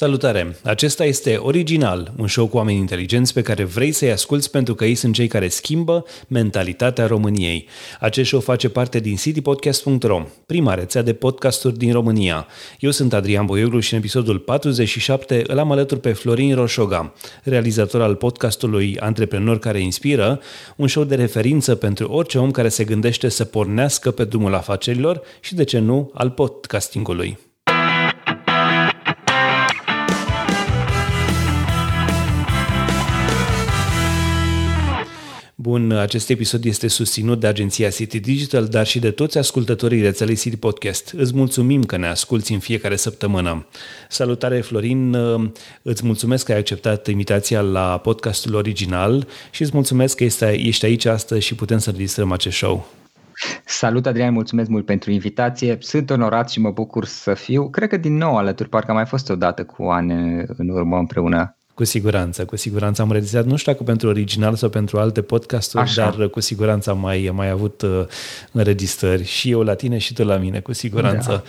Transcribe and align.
Salutare! 0.00 0.56
Acesta 0.64 1.04
este 1.04 1.36
Original, 1.36 2.12
un 2.16 2.28
show 2.28 2.46
cu 2.46 2.56
oameni 2.56 2.78
inteligenți 2.78 3.32
pe 3.32 3.42
care 3.42 3.64
vrei 3.64 3.92
să-i 3.92 4.10
asculți 4.10 4.50
pentru 4.50 4.74
că 4.74 4.84
ei 4.84 4.94
sunt 4.94 5.14
cei 5.14 5.26
care 5.26 5.48
schimbă 5.48 6.04
mentalitatea 6.28 7.06
României. 7.06 7.68
Acest 8.00 8.28
show 8.28 8.40
face 8.40 8.68
parte 8.68 9.00
din 9.00 9.16
citypodcast.ro, 9.16 10.22
prima 10.46 10.74
rețea 10.74 11.02
de 11.02 11.12
podcasturi 11.12 11.78
din 11.78 11.92
România. 11.92 12.46
Eu 12.78 12.90
sunt 12.90 13.12
Adrian 13.12 13.46
Boioglu 13.46 13.80
și 13.80 13.92
în 13.92 13.98
episodul 13.98 14.38
47 14.38 15.42
îl 15.46 15.58
am 15.58 15.72
alături 15.72 16.00
pe 16.00 16.12
Florin 16.12 16.54
Roșoga, 16.54 17.14
realizator 17.42 18.02
al 18.02 18.14
podcastului 18.14 18.98
Antreprenor 19.00 19.58
care 19.58 19.80
inspiră, 19.80 20.40
un 20.76 20.88
show 20.88 21.04
de 21.04 21.14
referință 21.14 21.74
pentru 21.74 22.08
orice 22.08 22.38
om 22.38 22.50
care 22.50 22.68
se 22.68 22.84
gândește 22.84 23.28
să 23.28 23.44
pornească 23.44 24.10
pe 24.10 24.24
drumul 24.24 24.54
afacerilor 24.54 25.20
și, 25.40 25.54
de 25.54 25.64
ce 25.64 25.78
nu, 25.78 26.10
al 26.14 26.30
podcastingului. 26.30 27.49
Bun, 35.70 35.92
acest 35.92 36.30
episod 36.30 36.64
este 36.64 36.88
susținut 36.88 37.40
de 37.40 37.46
agenția 37.46 37.88
City 37.88 38.20
Digital, 38.20 38.66
dar 38.66 38.86
și 38.86 38.98
de 38.98 39.10
toți 39.10 39.38
ascultătorii 39.38 40.02
rețelei 40.02 40.36
City 40.36 40.56
Podcast. 40.56 41.12
Îți 41.16 41.36
mulțumim 41.36 41.82
că 41.82 41.96
ne 41.96 42.06
asculti 42.06 42.52
în 42.52 42.58
fiecare 42.58 42.96
săptămână. 42.96 43.66
Salutare, 44.08 44.60
Florin! 44.60 45.16
Îți 45.82 46.06
mulțumesc 46.06 46.44
că 46.44 46.52
ai 46.52 46.58
acceptat 46.58 47.06
invitația 47.06 47.60
la 47.60 47.98
podcastul 47.98 48.54
original 48.54 49.26
și 49.50 49.62
îți 49.62 49.70
mulțumesc 49.74 50.16
că 50.16 50.24
ești 50.24 50.84
aici 50.84 51.04
astăzi 51.04 51.46
și 51.46 51.54
putem 51.54 51.78
să 51.78 51.90
registrăm 51.90 52.32
acest 52.32 52.56
show. 52.56 52.86
Salut, 53.64 54.06
Adrian, 54.06 54.32
mulțumesc 54.32 54.68
mult 54.68 54.84
pentru 54.84 55.10
invitație. 55.10 55.76
Sunt 55.80 56.10
onorat 56.10 56.50
și 56.50 56.60
mă 56.60 56.70
bucur 56.70 57.04
să 57.04 57.34
fiu, 57.34 57.68
cred 57.68 57.88
că 57.88 57.96
din 57.96 58.16
nou 58.16 58.36
alături, 58.36 58.68
parcă 58.68 58.90
am 58.90 58.96
mai 58.96 59.06
fost 59.06 59.30
odată 59.30 59.64
cu 59.64 59.82
ani 59.84 60.12
în 60.56 60.68
urmă 60.68 60.96
împreună 60.96 61.54
cu 61.80 61.86
siguranță, 61.86 62.44
cu 62.44 62.56
siguranță 62.56 63.02
am 63.02 63.10
realizat, 63.10 63.44
nu 63.46 63.56
știu 63.56 63.72
dacă 63.72 63.84
pentru 63.84 64.08
original 64.08 64.54
sau 64.54 64.68
pentru 64.68 64.98
alte 64.98 65.22
podcasturi, 65.22 65.82
Așa. 65.82 66.14
dar 66.16 66.28
cu 66.28 66.40
siguranță 66.40 66.90
am 66.90 66.98
mai, 66.98 67.30
mai 67.34 67.50
avut 67.50 67.82
uh, 67.82 68.04
înregistrări 68.52 69.24
și 69.24 69.50
eu 69.50 69.60
la 69.62 69.74
tine 69.74 69.98
și 69.98 70.12
tu 70.12 70.24
la 70.24 70.36
mine, 70.36 70.60
cu 70.60 70.72
siguranță. 70.72 71.44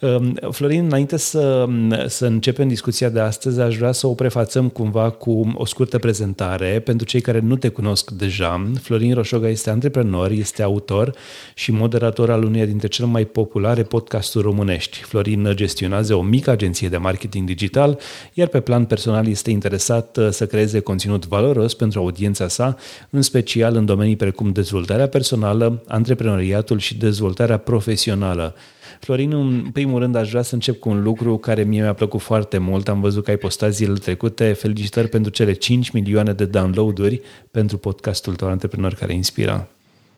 Da. 0.00 0.08
Uh, 0.08 0.32
Florin, 0.50 0.84
înainte 0.84 1.16
să, 1.16 1.68
să 2.06 2.26
începem 2.26 2.68
discuția 2.68 3.08
de 3.08 3.20
astăzi, 3.20 3.60
aș 3.60 3.76
vrea 3.76 3.92
să 3.92 4.06
o 4.06 4.14
prefațăm 4.14 4.68
cumva 4.68 5.10
cu 5.10 5.52
o 5.54 5.64
scurtă 5.64 5.98
prezentare 5.98 6.80
pentru 6.84 7.06
cei 7.06 7.20
care 7.20 7.38
nu 7.38 7.56
te 7.56 7.68
cunosc 7.68 8.10
deja. 8.10 8.70
Florin 8.82 9.14
Roșoga 9.14 9.48
este 9.48 9.70
antreprenor, 9.70 10.30
este 10.30 10.62
autor 10.62 11.14
și 11.54 11.72
moderator 11.72 12.30
al 12.30 12.44
uneia 12.44 12.66
dintre 12.66 12.88
cele 12.88 13.08
mai 13.08 13.24
populare 13.24 13.82
podcasturi 13.82 14.44
românești. 14.44 14.98
Florin 14.98 15.52
gestionează 15.54 16.14
o 16.14 16.22
mică 16.22 16.50
agenție 16.50 16.88
de 16.88 16.96
marketing 16.96 17.46
digital, 17.46 17.98
iar 18.32 18.48
pe 18.48 18.60
plan 18.60 18.84
personal 18.84 19.28
este 19.28 19.50
interesat 19.50 19.70
interesat 19.72 20.16
uh, 20.16 20.28
să 20.30 20.46
creeze 20.46 20.80
conținut 20.80 21.26
valoros 21.26 21.74
pentru 21.74 22.00
audiența 22.00 22.48
sa, 22.48 22.76
în 23.10 23.22
special 23.22 23.76
în 23.76 23.84
domenii 23.84 24.16
precum 24.16 24.52
dezvoltarea 24.52 25.08
personală, 25.08 25.82
antreprenoriatul 25.86 26.78
și 26.78 26.96
dezvoltarea 26.96 27.56
profesională. 27.56 28.54
Florin, 29.00 29.32
în 29.32 29.70
primul 29.72 29.98
rând 29.98 30.14
aș 30.14 30.30
vrea 30.30 30.42
să 30.42 30.54
încep 30.54 30.78
cu 30.78 30.88
un 30.88 31.02
lucru 31.02 31.36
care 31.36 31.62
mie 31.62 31.80
mi-a 31.80 31.92
plăcut 31.92 32.20
foarte 32.20 32.58
mult. 32.58 32.88
Am 32.88 33.00
văzut 33.00 33.24
că 33.24 33.30
ai 33.30 33.36
postat 33.36 33.72
zilele 33.72 33.98
trecute. 33.98 34.52
Felicitări 34.52 35.08
pentru 35.08 35.30
cele 35.30 35.52
5 35.52 35.90
milioane 35.90 36.32
de 36.32 36.44
downloaduri 36.44 37.20
pentru 37.50 37.78
podcastul 37.78 38.34
tău 38.34 38.48
Antreprenor 38.48 38.94
care 38.94 39.14
inspira. 39.14 39.68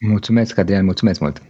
Mulțumesc, 0.07 0.59
Adrian, 0.59 0.85
mulțumesc 0.85 1.21
mult! 1.21 1.43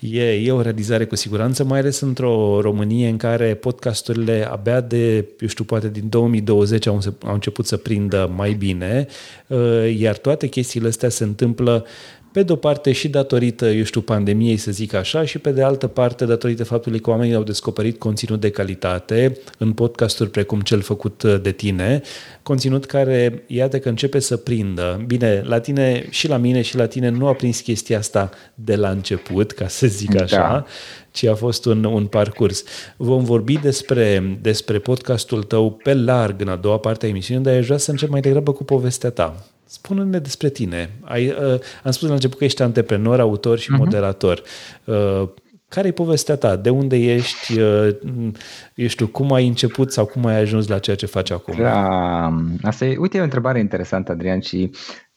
E, 0.00 0.30
e 0.30 0.52
o 0.52 0.60
realizare 0.60 1.04
cu 1.04 1.16
siguranță, 1.16 1.64
mai 1.64 1.78
ales 1.78 2.00
într-o 2.00 2.60
Românie 2.60 3.08
în 3.08 3.16
care 3.16 3.54
podcasturile 3.54 4.48
abia 4.50 4.80
de, 4.80 5.14
eu 5.40 5.48
știu, 5.48 5.64
poate 5.64 5.88
din 5.88 6.08
2020 6.08 6.86
au, 6.86 7.00
au 7.24 7.32
început 7.32 7.66
să 7.66 7.76
prindă 7.76 8.32
mai 8.36 8.52
bine, 8.52 9.06
uh, 9.46 9.94
iar 9.98 10.16
toate 10.16 10.46
chestiile 10.46 10.88
astea 10.88 11.08
se 11.08 11.24
întâmplă 11.24 11.86
pe 12.34 12.42
de-o 12.42 12.56
parte 12.56 12.92
și 12.92 13.08
datorită, 13.08 13.66
eu 13.66 13.84
știu, 13.84 14.00
pandemiei, 14.00 14.56
să 14.56 14.70
zic 14.70 14.94
așa, 14.94 15.24
și 15.24 15.38
pe 15.38 15.50
de 15.50 15.62
altă 15.62 15.86
parte 15.86 16.24
datorită 16.24 16.64
faptului 16.64 17.00
că 17.00 17.10
oamenii 17.10 17.34
au 17.34 17.42
descoperit 17.42 17.98
conținut 17.98 18.40
de 18.40 18.50
calitate 18.50 19.38
în 19.58 19.72
podcasturi 19.72 20.30
precum 20.30 20.60
cel 20.60 20.80
făcut 20.80 21.24
de 21.42 21.50
tine, 21.50 22.00
conținut 22.42 22.84
care, 22.84 23.44
iată 23.46 23.78
că 23.78 23.88
începe 23.88 24.18
să 24.18 24.36
prindă. 24.36 25.02
Bine, 25.06 25.42
la 25.44 25.60
tine 25.60 26.06
și 26.10 26.28
la 26.28 26.36
mine 26.36 26.62
și 26.62 26.76
la 26.76 26.86
tine 26.86 27.08
nu 27.08 27.26
a 27.26 27.32
prins 27.32 27.60
chestia 27.60 27.98
asta 27.98 28.30
de 28.54 28.76
la 28.76 28.90
început, 28.90 29.52
ca 29.52 29.68
să 29.68 29.86
zic 29.86 30.20
așa, 30.20 30.36
da 30.36 30.64
ci 31.10 31.24
a 31.24 31.34
fost 31.34 31.64
un, 31.64 31.84
un 31.84 32.06
parcurs. 32.06 32.64
Vom 32.96 33.24
vorbi 33.24 33.58
despre, 33.58 34.38
despre 34.40 34.78
podcastul 34.78 35.42
tău 35.42 35.70
pe 35.70 35.94
larg 35.94 36.40
în 36.40 36.48
a 36.48 36.56
doua 36.56 36.78
parte 36.78 37.06
a 37.06 37.08
emisiunii, 37.08 37.44
dar 37.44 37.56
aș 37.56 37.64
vrea 37.64 37.78
să 37.78 37.90
încep 37.90 38.08
mai 38.08 38.20
degrabă 38.20 38.52
cu 38.52 38.64
povestea 38.64 39.10
ta. 39.10 39.53
Spune-ne 39.74 40.18
despre 40.18 40.48
tine. 40.48 40.90
Ai, 41.00 41.28
uh, 41.28 41.60
am 41.84 41.90
spus 41.90 42.08
la 42.08 42.14
început 42.14 42.38
că 42.38 42.44
ești 42.44 42.62
antreprenor, 42.62 43.20
autor 43.20 43.58
și 43.58 43.70
uh-huh. 43.72 43.78
moderator. 43.78 44.42
Uh, 44.84 45.28
care 45.68 45.88
e 45.88 45.92
povestea 45.92 46.36
ta? 46.36 46.56
De 46.56 46.70
unde 46.70 46.96
ești? 46.96 47.60
Uh, 47.60 47.96
eu 48.74 48.86
știu, 48.86 49.06
cum 49.06 49.32
ai 49.32 49.46
început 49.46 49.92
sau 49.92 50.06
cum 50.06 50.26
ai 50.26 50.36
ajuns 50.40 50.68
la 50.68 50.78
ceea 50.78 50.96
ce 50.96 51.06
faci 51.06 51.30
acum? 51.30 51.54
Da, 51.58 52.34
asta 52.62 52.84
e, 52.84 52.96
uite, 52.96 53.16
e 53.16 53.20
o 53.20 53.24
întrebare 53.24 53.58
interesantă, 53.58 54.12
Adrian, 54.12 54.40
și 54.40 54.70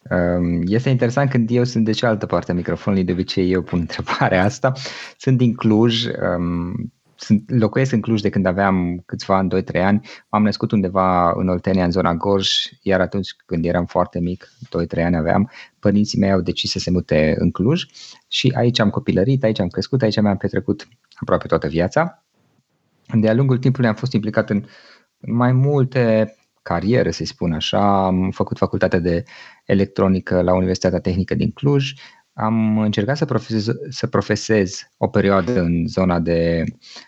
um, 0.09 0.61
este 0.65 0.89
interesant 0.89 1.29
când 1.29 1.49
eu 1.51 1.63
sunt 1.63 1.85
de 1.85 1.91
cealaltă 1.91 2.25
parte 2.25 2.51
a 2.51 2.55
microfonului, 2.55 3.05
de 3.05 3.11
obicei 3.11 3.51
eu 3.51 3.61
pun 3.61 3.79
întrebarea 3.87 4.43
asta. 4.43 4.71
Sunt 5.17 5.37
din 5.37 5.53
Cluj, 5.53 6.05
um, 6.05 6.93
sunt, 7.17 7.51
locuiesc 7.51 7.91
în 7.91 8.01
Cluj 8.01 8.21
de 8.21 8.29
când 8.29 8.45
aveam 8.45 9.03
câțiva 9.05 9.37
ani, 9.37 9.63
2-3 9.63 9.81
ani. 9.81 10.07
M-am 10.29 10.43
născut 10.43 10.71
undeva 10.71 11.31
în 11.31 11.47
Oltenia, 11.47 11.83
în 11.83 11.91
zona 11.91 12.15
Gorj, 12.15 12.47
iar 12.81 13.01
atunci 13.01 13.35
când 13.45 13.65
eram 13.65 13.85
foarte 13.85 14.19
mic, 14.19 14.51
2-3 14.97 15.03
ani 15.03 15.15
aveam, 15.15 15.51
părinții 15.79 16.19
mei 16.19 16.31
au 16.31 16.41
decis 16.41 16.71
să 16.71 16.79
se 16.79 16.91
mute 16.91 17.35
în 17.39 17.51
Cluj 17.51 17.83
și 18.27 18.53
aici 18.55 18.79
am 18.79 18.89
copilărit, 18.89 19.43
aici 19.43 19.59
am 19.59 19.67
crescut, 19.67 20.01
aici 20.01 20.21
mi-am 20.21 20.37
petrecut 20.37 20.87
aproape 21.15 21.47
toată 21.47 21.67
viața. 21.67 22.23
De-a 23.13 23.33
lungul 23.33 23.57
timpului 23.57 23.89
am 23.89 23.95
fost 23.95 24.13
implicat 24.13 24.49
în 24.49 24.65
mai 25.19 25.51
multe 25.51 26.35
cariere, 26.61 27.11
să 27.11 27.25
spun 27.25 27.53
așa. 27.53 28.05
Am 28.05 28.31
făcut 28.31 28.57
facultatea 28.57 28.99
de 28.99 29.23
electronică 29.65 30.41
la 30.41 30.53
Universitatea 30.53 30.99
Tehnică 30.99 31.35
din 31.35 31.51
Cluj, 31.51 31.93
am 32.39 32.77
încercat 32.77 33.17
să 33.17 33.25
profesez, 33.25 33.67
să 33.89 34.07
profesez 34.07 34.81
o 34.97 35.07
perioadă 35.07 35.61
în 35.61 35.87
zona 35.87 36.19
de 36.19 36.63
Uh, 36.63 37.06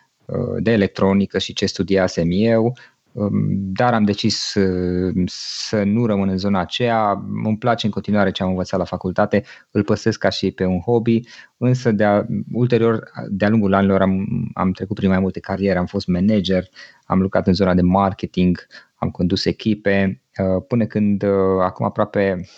de 0.60 0.72
electronică 0.72 1.38
și 1.38 1.54
ce 1.54 1.66
studiasem 1.66 2.28
eu, 2.32 2.78
um, 3.12 3.32
dar 3.74 3.94
am 3.94 4.04
decis 4.04 4.54
uh, 4.54 5.24
să 5.26 5.84
nu 5.84 6.06
rămân 6.06 6.30
în 6.30 6.38
zona 6.38 6.60
aceea. 6.60 7.24
Îmi 7.44 7.58
place 7.58 7.86
în 7.86 7.92
continuare 7.92 8.32
ce 8.32 8.44
am 8.44 8.50
învățat 8.50 8.80
la 8.80 8.86
facultate, 8.86 9.44
îl 9.72 9.84
păstresc 9.84 10.20
ca 10.20 10.30
și 10.30 10.52
pe 10.52 10.66
un 10.66 10.80
hobby, 10.80 11.20
însă 11.58 11.92
de-a, 11.92 12.26
ulterior, 12.52 13.12
de-a 13.30 13.50
lungul 13.50 13.74
anilor 13.74 14.02
am, 14.02 14.28
am 14.54 14.72
trecut 14.72 14.96
prin 14.96 15.10
mai 15.10 15.20
multe 15.20 15.40
cariere, 15.40 15.80
am 15.80 15.86
fost 15.86 16.08
manager, 16.08 16.64
am 17.06 17.22
lucrat 17.22 17.48
în 17.48 17.54
zona 17.54 17.74
de 17.74 17.82
marketing, 17.82 18.68
am 18.96 19.10
condus 19.10 19.46
echipe, 19.46 20.22
uh, 20.38 20.64
până 20.68 20.86
când 20.86 21.24
acum 21.62 21.86
aproape 21.86 22.50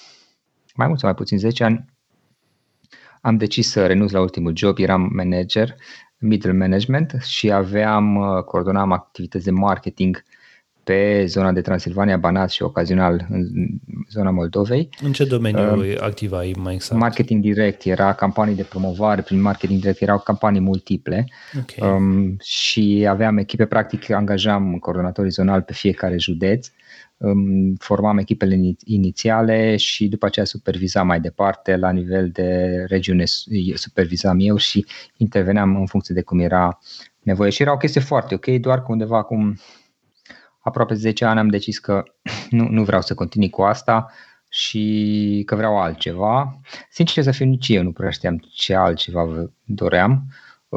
mai 0.75 0.87
mult 0.87 0.99
sau 0.99 1.09
mai 1.09 1.17
puțin 1.17 1.37
10 1.37 1.63
ani 1.63 1.85
am 3.21 3.37
decis 3.37 3.69
să 3.69 3.85
renunț 3.85 4.11
la 4.11 4.19
ultimul 4.19 4.55
job, 4.55 4.77
eram 4.79 5.09
manager 5.13 5.75
middle 6.21 6.51
management 6.51 7.15
și 7.23 7.51
aveam, 7.51 8.15
uh, 8.15 8.43
coordonam 8.43 8.91
activități 8.91 9.45
de 9.45 9.51
marketing 9.51 10.23
pe 10.83 11.25
zona 11.25 11.51
de 11.51 11.61
Transilvania, 11.61 12.17
Banat 12.17 12.49
și 12.49 12.63
ocazional 12.63 13.25
în 13.29 13.47
zona 14.09 14.29
Moldovei. 14.29 14.89
În 15.01 15.11
ce 15.11 15.25
domeniu 15.25 15.79
uh, 15.79 15.95
activai 15.99 16.55
mai 16.57 16.73
exact? 16.73 16.99
Marketing 17.01 17.41
direct, 17.41 17.83
era 17.83 18.13
campanii 18.13 18.55
de 18.55 18.63
promovare, 18.63 19.21
prin 19.21 19.41
marketing 19.41 19.79
direct 19.79 20.01
erau 20.01 20.19
campanii 20.19 20.61
multiple 20.61 21.27
okay. 21.59 21.89
um, 21.89 22.37
și 22.41 23.05
aveam 23.09 23.37
echipe, 23.37 23.65
practic 23.65 24.09
angajam 24.09 24.77
coordonatorii 24.79 25.31
zonal 25.31 25.61
pe 25.61 25.73
fiecare 25.73 26.17
județ 26.17 26.67
formam 27.77 28.17
echipele 28.17 28.59
inițiale 28.83 29.75
și 29.75 30.07
după 30.07 30.25
aceea 30.25 30.45
supervizam 30.45 31.07
mai 31.07 31.19
departe 31.19 31.75
la 31.75 31.91
nivel 31.91 32.29
de 32.29 32.83
regiune, 32.87 33.23
supervizam 33.73 34.37
eu 34.39 34.57
și 34.57 34.85
interveneam 35.17 35.75
în 35.75 35.85
funcție 35.85 36.15
de 36.15 36.21
cum 36.21 36.39
era 36.39 36.79
nevoie. 37.19 37.49
Și 37.49 37.61
era 37.61 37.71
o 37.71 37.77
chestie 37.77 38.01
foarte 38.01 38.33
ok, 38.33 38.45
doar 38.45 38.81
că 38.81 38.85
undeva 38.91 39.17
acum 39.17 39.57
aproape 40.59 40.93
10 40.93 41.25
ani 41.25 41.39
am 41.39 41.47
decis 41.47 41.79
că 41.79 42.03
nu, 42.49 42.67
nu 42.69 42.83
vreau 42.83 43.01
să 43.01 43.13
continui 43.13 43.49
cu 43.49 43.61
asta 43.61 44.11
și 44.49 45.43
că 45.45 45.55
vreau 45.55 45.79
altceva. 45.79 46.59
Sincer 46.89 47.23
să 47.23 47.31
fiu, 47.31 47.45
nici 47.45 47.67
eu 47.67 47.83
nu 47.83 47.91
prea 47.91 48.09
știam 48.09 48.37
ce 48.53 48.75
altceva 48.75 49.51
doream. 49.63 50.25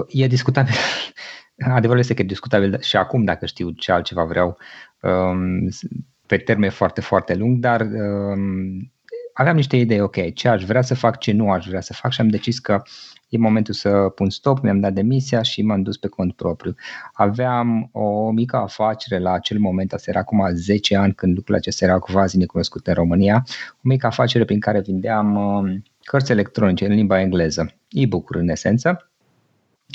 E 0.09 0.27
discutabil, 0.27 0.75
adevărul 1.77 2.01
este 2.01 2.15
că 2.15 2.23
e 2.23 2.25
discutabil 2.25 2.81
și 2.81 2.97
acum 2.97 3.25
dacă 3.25 3.47
știu 3.47 3.71
ce 3.71 3.93
altceva 3.93 4.25
vreau 4.25 4.59
pe 6.27 6.37
termen 6.37 6.71
foarte, 6.71 7.01
foarte 7.01 7.35
lung, 7.35 7.59
dar 7.59 7.81
um, 7.81 8.93
aveam 9.33 9.57
niște 9.57 9.77
idei, 9.77 10.01
ok, 10.01 10.35
ce 10.35 10.49
aș 10.49 10.65
vrea 10.65 10.83
să 10.83 10.95
fac, 10.95 11.19
ce 11.19 11.33
nu 11.33 11.51
aș 11.51 11.67
vrea 11.67 11.81
să 11.81 11.93
fac 11.93 12.13
și 12.13 12.21
am 12.21 12.29
decis 12.29 12.59
că 12.59 12.83
e 13.29 13.39
momentul 13.39 13.75
să 13.75 13.91
pun 13.91 14.31
stop, 14.31 14.63
mi-am 14.63 14.81
dat 14.81 14.93
demisia 14.93 15.43
și 15.43 15.63
m-am 15.63 15.83
dus 15.83 15.97
pe 15.97 16.09
cont 16.09 16.33
propriu. 16.33 16.75
Aveam 17.13 17.89
o 17.93 18.31
mică 18.31 18.57
afacere 18.57 19.19
la 19.19 19.33
acel 19.33 19.59
moment, 19.59 19.93
asta 19.93 20.11
era 20.11 20.21
acum 20.21 20.49
10 20.53 20.97
ani 20.97 21.15
când 21.15 21.35
lucrurile 21.35 21.59
acestea 21.59 21.87
erau 21.87 21.99
quasi 22.01 22.37
necunoscute 22.37 22.91
în 22.91 22.97
România, 22.97 23.45
o 23.73 23.81
mică 23.81 24.07
afacere 24.07 24.45
prin 24.45 24.61
care 24.61 24.81
vindeam 24.81 25.37
uh, 25.37 25.75
cărți 26.03 26.33
electronice 26.33 26.87
în 26.87 26.95
limba 26.95 27.21
engleză, 27.21 27.75
e-book-uri 27.89 28.39
în 28.39 28.49
esență, 28.49 29.11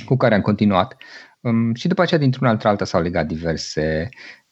cu 0.06 0.16
care 0.16 0.36
am 0.36 0.42
continuat. 0.42 0.96
Um, 1.42 1.74
și 1.74 1.88
după 1.88 2.02
aceea, 2.02 2.20
dintr-un 2.20 2.48
alt 2.48 2.66
alta 2.66 2.86
s-au 2.86 3.02
legat 3.02 3.28
diverse, 3.28 4.10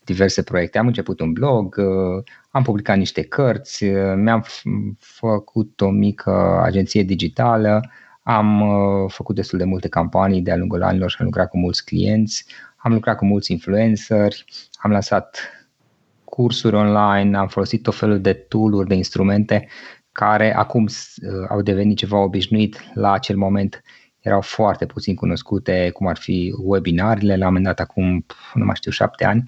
diverse 0.08 0.44
proiecte. 0.44 0.78
Am 0.78 0.88
început 0.88 1.20
un 1.20 1.34
blog, 1.34 1.76
uh, 1.78 2.24
am 2.50 2.64
publicat 2.64 2.98
niște 2.98 3.22
cărți, 3.22 3.84
uh, 3.84 4.14
mi-am 4.16 4.46
făcut 5.00 5.82
o 5.82 5.90
mică 5.90 6.62
agenție 6.64 7.04
digitală, 7.04 7.92
am 8.24 8.62
uh, 8.62 9.12
făcut 9.12 9.36
destul 9.36 9.58
de 9.58 9.64
multe 9.64 9.88
campanii 9.88 10.42
de-a 10.42 10.56
lungul 10.56 10.84
anilor 10.84 11.10
și 11.10 11.18
am 11.20 11.26
lucrat 11.26 11.50
cu 11.50 11.58
mulți 11.58 11.86
clienți, 11.86 12.46
am 12.78 12.94
lucrat 12.94 13.18
cu 13.18 13.26
mulți 13.26 13.52
influenceri, 13.52 14.46
am 14.76 14.92
lansat 14.92 15.40
cursuri 16.24 16.76
online, 16.76 17.38
am 17.38 17.48
folosit 17.48 17.84
tot 17.84 17.96
felul 17.96 18.22
de 18.22 18.34
tool-uri, 18.34 18.88
de 18.88 18.96
instrumente 18.96 19.68
care 20.12 20.56
acum 20.56 20.88
au 21.50 21.62
devenit 21.62 21.98
ceva 21.98 22.18
obișnuit 22.18 22.82
la 22.94 23.12
acel 23.12 23.38
moment 23.38 23.84
erau 24.28 24.42
foarte 24.42 24.86
puțin 24.86 25.16
cunoscute, 25.16 25.90
cum 25.94 26.08
ar 26.08 26.18
fi 26.18 26.54
webinarele, 26.58 27.36
la 27.36 27.48
un 27.48 27.54
moment 27.54 27.64
dat 27.66 27.80
acum, 27.80 28.26
nu 28.54 28.66
mai 28.66 28.76
știu, 28.76 28.92
șapte 28.92 29.26
ani. 29.26 29.44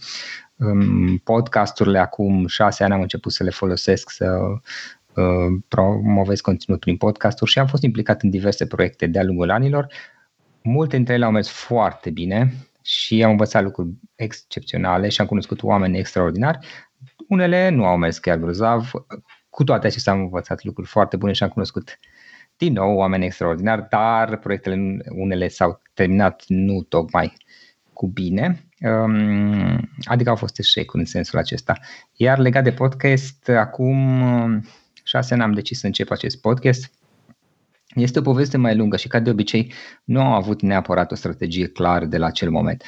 Podcasturile 1.24 2.00
acum 2.00 2.48
șase 2.48 2.84
ani 2.84 2.94
am 2.94 3.02
început 3.02 3.32
să 3.32 3.44
le 3.44 3.50
folosesc, 3.50 4.10
să 4.10 4.40
uh, 5.16 5.62
promovez 5.68 6.42
conținut 6.42 6.80
prin 6.80 6.98
podcasturi 6.98 7.52
și 7.52 7.60
am 7.60 7.68
fost 7.68 7.84
implicat 7.84 8.22
în 8.22 8.30
diverse 8.30 8.66
proiecte 8.66 9.08
de-a 9.08 9.24
lungul 9.24 9.50
anilor. 9.50 9.88
Multe 10.64 10.96
dintre 10.96 11.14
ele 11.14 11.26
au 11.26 11.32
mers 11.32 11.50
foarte 11.50 12.10
bine 12.10 12.54
și 12.82 13.24
am 13.24 13.32
învățat 13.32 13.64
lucruri 13.64 13.90
excepționale 14.16 15.10
și 15.10 15.22
am 15.22 15.28
cunoscut 15.28 15.64
oameni 15.64 15.98
extraordinari. 15.98 16.68
Unele 17.28 17.70
nu 17.70 17.86
au 17.86 17.98
mers 17.98 18.18
chiar 18.18 18.38
grozav, 18.38 18.92
cu 19.50 19.64
toate 19.64 19.88
acestea 19.88 20.14
am 20.14 20.20
învățat 20.20 20.64
lucruri 20.64 20.88
foarte 20.88 21.18
bune 21.18 21.32
și 21.32 21.44
am 21.44 21.50
cunoscut 21.50 22.00
din 22.58 22.74
nou 22.74 22.96
oameni 22.96 23.26
extraordinari, 23.26 23.86
dar 23.90 24.38
proiectele 24.38 24.98
unele 25.10 25.48
s-au 25.48 25.82
terminat 25.94 26.44
nu 26.48 26.82
tocmai 26.82 27.34
cu 27.94 28.08
bine, 28.08 28.46
um, 28.46 28.69
adică 30.04 30.30
au 30.30 30.36
fost 30.36 30.60
eșecuri 30.60 31.02
în 31.02 31.06
sensul 31.06 31.40
acesta. 31.40 31.78
Iar 32.14 32.38
legat 32.38 32.64
de 32.64 32.72
podcast, 32.72 33.50
acum 33.50 34.22
um, 34.22 34.66
șase 35.04 35.34
ani 35.34 35.44
am 35.44 35.54
decis 35.54 35.80
să 35.80 35.86
încep 35.86 36.12
acest 36.12 36.42
podcast. 36.42 36.92
Este 37.96 38.20
o 38.20 38.22
poveste 38.22 38.58
mai 38.58 38.76
lungă 38.76 38.98
și 38.98 39.08
ca 39.08 39.20
de 39.20 39.30
obicei 39.30 39.74
nu 40.04 40.22
am 40.22 40.32
avut 40.32 40.62
neapărat 40.62 41.12
o 41.12 41.16
strategie 41.16 41.68
clară 41.68 42.06
de 42.06 42.18
la 42.18 42.26
acel 42.26 42.50
moment. 42.50 42.84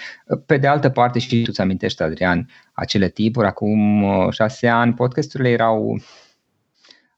Pe 0.46 0.58
de 0.58 0.68
altă 0.68 0.90
parte 0.90 1.20
și 1.20 1.42
tu 1.42 1.52
ți 1.52 1.62
amintești, 1.62 2.02
Adrian, 2.02 2.50
acele 2.74 3.10
tipuri, 3.10 3.48
acum 3.48 4.04
uh, 4.04 4.28
șase 4.32 4.68
ani, 4.68 4.94
podcasturile 4.94 5.50
erau 5.50 6.02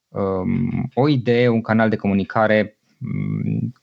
um, 0.10 0.90
o 0.94 1.08
idee, 1.08 1.48
un 1.48 1.62
canal 1.62 1.90
de 1.90 1.96
comunicare 1.96 2.78
um, 3.02 3.74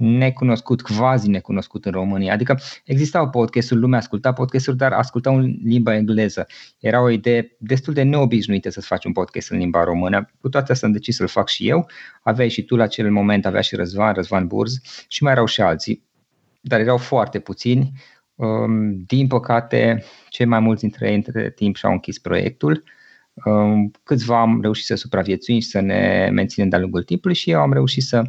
necunoscut, 0.00 0.82
quasi 0.82 1.28
necunoscut 1.28 1.84
în 1.84 1.92
România. 1.92 2.32
Adică 2.32 2.60
existau 2.84 3.30
podcasturi, 3.30 3.80
lumea 3.80 3.98
asculta 3.98 4.32
podcasturi, 4.32 4.76
dar 4.76 4.92
ascultau 4.92 5.36
în 5.36 5.56
limba 5.64 5.94
engleză. 5.94 6.46
Era 6.78 7.02
o 7.02 7.10
idee 7.10 7.56
destul 7.58 7.94
de 7.94 8.02
neobișnuită 8.02 8.70
să-ți 8.70 8.86
faci 8.86 9.04
un 9.04 9.12
podcast 9.12 9.50
în 9.50 9.58
limba 9.58 9.84
română. 9.84 10.30
Cu 10.40 10.48
toate 10.48 10.72
astea 10.72 10.88
am 10.88 10.94
decis 10.94 11.16
să-l 11.16 11.26
fac 11.26 11.48
și 11.48 11.68
eu. 11.68 11.90
Aveai 12.22 12.48
și 12.48 12.64
tu 12.64 12.76
la 12.76 12.82
acel 12.82 13.10
moment, 13.10 13.46
avea 13.46 13.60
și 13.60 13.74
Răzvan, 13.76 14.12
Răzvan 14.12 14.46
Burz 14.46 14.80
și 15.08 15.22
mai 15.22 15.32
erau 15.32 15.46
și 15.46 15.60
alții. 15.60 16.04
Dar 16.60 16.80
erau 16.80 16.96
foarte 16.96 17.38
puțini. 17.38 17.92
Um, 18.34 19.04
din 19.06 19.26
păcate, 19.26 20.04
cei 20.28 20.46
mai 20.46 20.60
mulți 20.60 20.80
dintre 20.80 21.08
ei 21.08 21.14
între 21.14 21.50
timp 21.50 21.76
și-au 21.76 21.92
închis 21.92 22.18
proiectul 22.18 22.82
câțiva 24.02 24.40
am 24.40 24.60
reușit 24.60 24.84
să 24.84 24.94
supraviețuim 24.94 25.60
și 25.60 25.68
să 25.68 25.80
ne 25.80 26.28
menținem 26.32 26.68
de-a 26.68 26.78
lungul 26.78 27.02
timpului 27.02 27.36
și 27.36 27.50
eu 27.50 27.60
am 27.60 27.72
reușit 27.72 28.02
să 28.02 28.22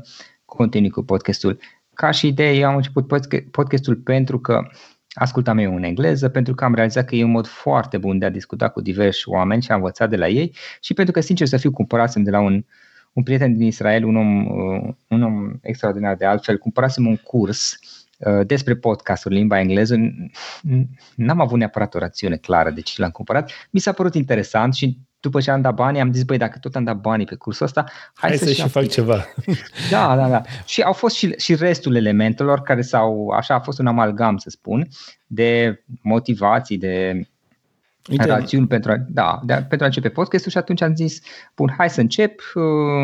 continui 0.56 0.90
cu 0.90 1.04
podcastul. 1.04 1.60
Ca 1.94 2.12
și 2.12 2.28
idee, 2.28 2.54
eu 2.54 2.68
am 2.68 2.76
început 2.76 3.08
podcastul 3.52 3.96
pentru 3.96 4.40
că 4.40 4.68
ascultam 5.14 5.58
eu 5.58 5.76
în 5.76 5.84
engleză, 5.84 6.30
pentru 6.30 6.56
că 6.56 6.64
am 6.64 6.74
realizat 6.74 7.06
că 7.06 7.16
e 7.16 7.24
un 7.24 7.32
mod 7.32 7.48
foarte 7.48 7.98
bun 7.98 8.18
de 8.18 8.26
a 8.26 8.30
discuta 8.30 8.70
cu 8.70 8.82
diversi 8.82 9.30
oameni 9.30 9.62
și 9.62 9.72
am 9.72 9.78
învățat 9.78 10.10
de 10.10 10.16
la 10.16 10.28
ei 10.28 10.56
și 10.82 10.94
pentru 10.94 11.14
că, 11.14 11.20
sincer 11.20 11.48
să 11.48 11.58
fiu, 11.58 11.72
cumpărasem 11.72 12.24
de 12.24 12.30
la 12.30 12.40
un, 12.40 12.66
un 13.14 13.24
prieten 13.24 13.58
din 13.58 13.68
Israel, 13.68 14.06
un 14.06 14.16
om, 14.16 14.46
un 15.08 15.24
om 15.24 15.54
extraordinar 15.62 16.16
de 16.16 16.26
altfel, 16.26 16.58
cumpărasem 16.58 17.08
un 17.08 17.16
curs 17.16 17.80
uh, 18.20 18.46
despre 18.46 18.76
podcasturi 18.76 19.36
limba 19.36 19.60
engleză, 19.60 19.96
n-am 21.16 21.40
avut 21.40 21.58
neapărat 21.58 21.96
o 21.96 22.00
rațiune 22.00 22.36
clară 22.36 22.70
de 22.70 22.82
ce 22.82 23.02
l-am 23.02 23.12
cumpărat. 23.12 23.52
Mi 23.70 23.80
s-a 23.80 23.92
părut 23.92 24.16
interesant 24.16 24.74
și 24.74 24.98
după 25.22 25.40
ce 25.40 25.52
am 25.52 25.62
dat 25.62 25.74
banii, 25.74 26.02
am 26.02 26.14
zis, 26.14 26.24
băi, 26.24 26.38
dacă 26.38 26.58
tot 26.60 26.76
am 26.76 26.84
dat 26.84 27.02
banii 27.02 27.26
pe 27.26 27.36
cursul 27.36 27.66
ăsta, 27.66 27.84
hai, 28.14 28.30
hai 28.30 28.38
să, 28.38 28.46
să 28.46 28.52
și 28.52 28.68
fac 28.68 28.88
ceva. 28.88 29.26
Da, 29.92 30.16
da, 30.16 30.30
da. 30.30 30.42
Și 30.66 30.82
au 30.82 30.94
fost 30.94 31.16
și, 31.16 31.34
și 31.38 31.56
restul 31.56 31.96
elementelor 31.96 32.62
care 32.62 32.82
s-au, 32.82 33.28
așa, 33.28 33.54
a 33.54 33.60
fost 33.60 33.80
un 33.80 33.88
amalgam, 33.88 34.38
să 34.38 34.50
spun, 34.50 34.88
de 35.28 35.84
motivații, 36.02 36.78
de 36.78 37.28
Uite. 38.10 38.26
rațiuni 38.26 38.68
pentru 38.68 38.92
a, 38.92 38.96
da, 39.08 39.40
de, 39.44 39.54
pentru 39.54 39.78
a 39.82 39.86
începe 39.86 40.10
podcastul 40.10 40.52
și 40.52 40.58
atunci 40.58 40.82
am 40.82 40.96
zis, 40.96 41.20
bun, 41.56 41.74
hai 41.78 41.90
să 41.90 42.02
încep. 42.02 42.40
Uh, 42.54 42.64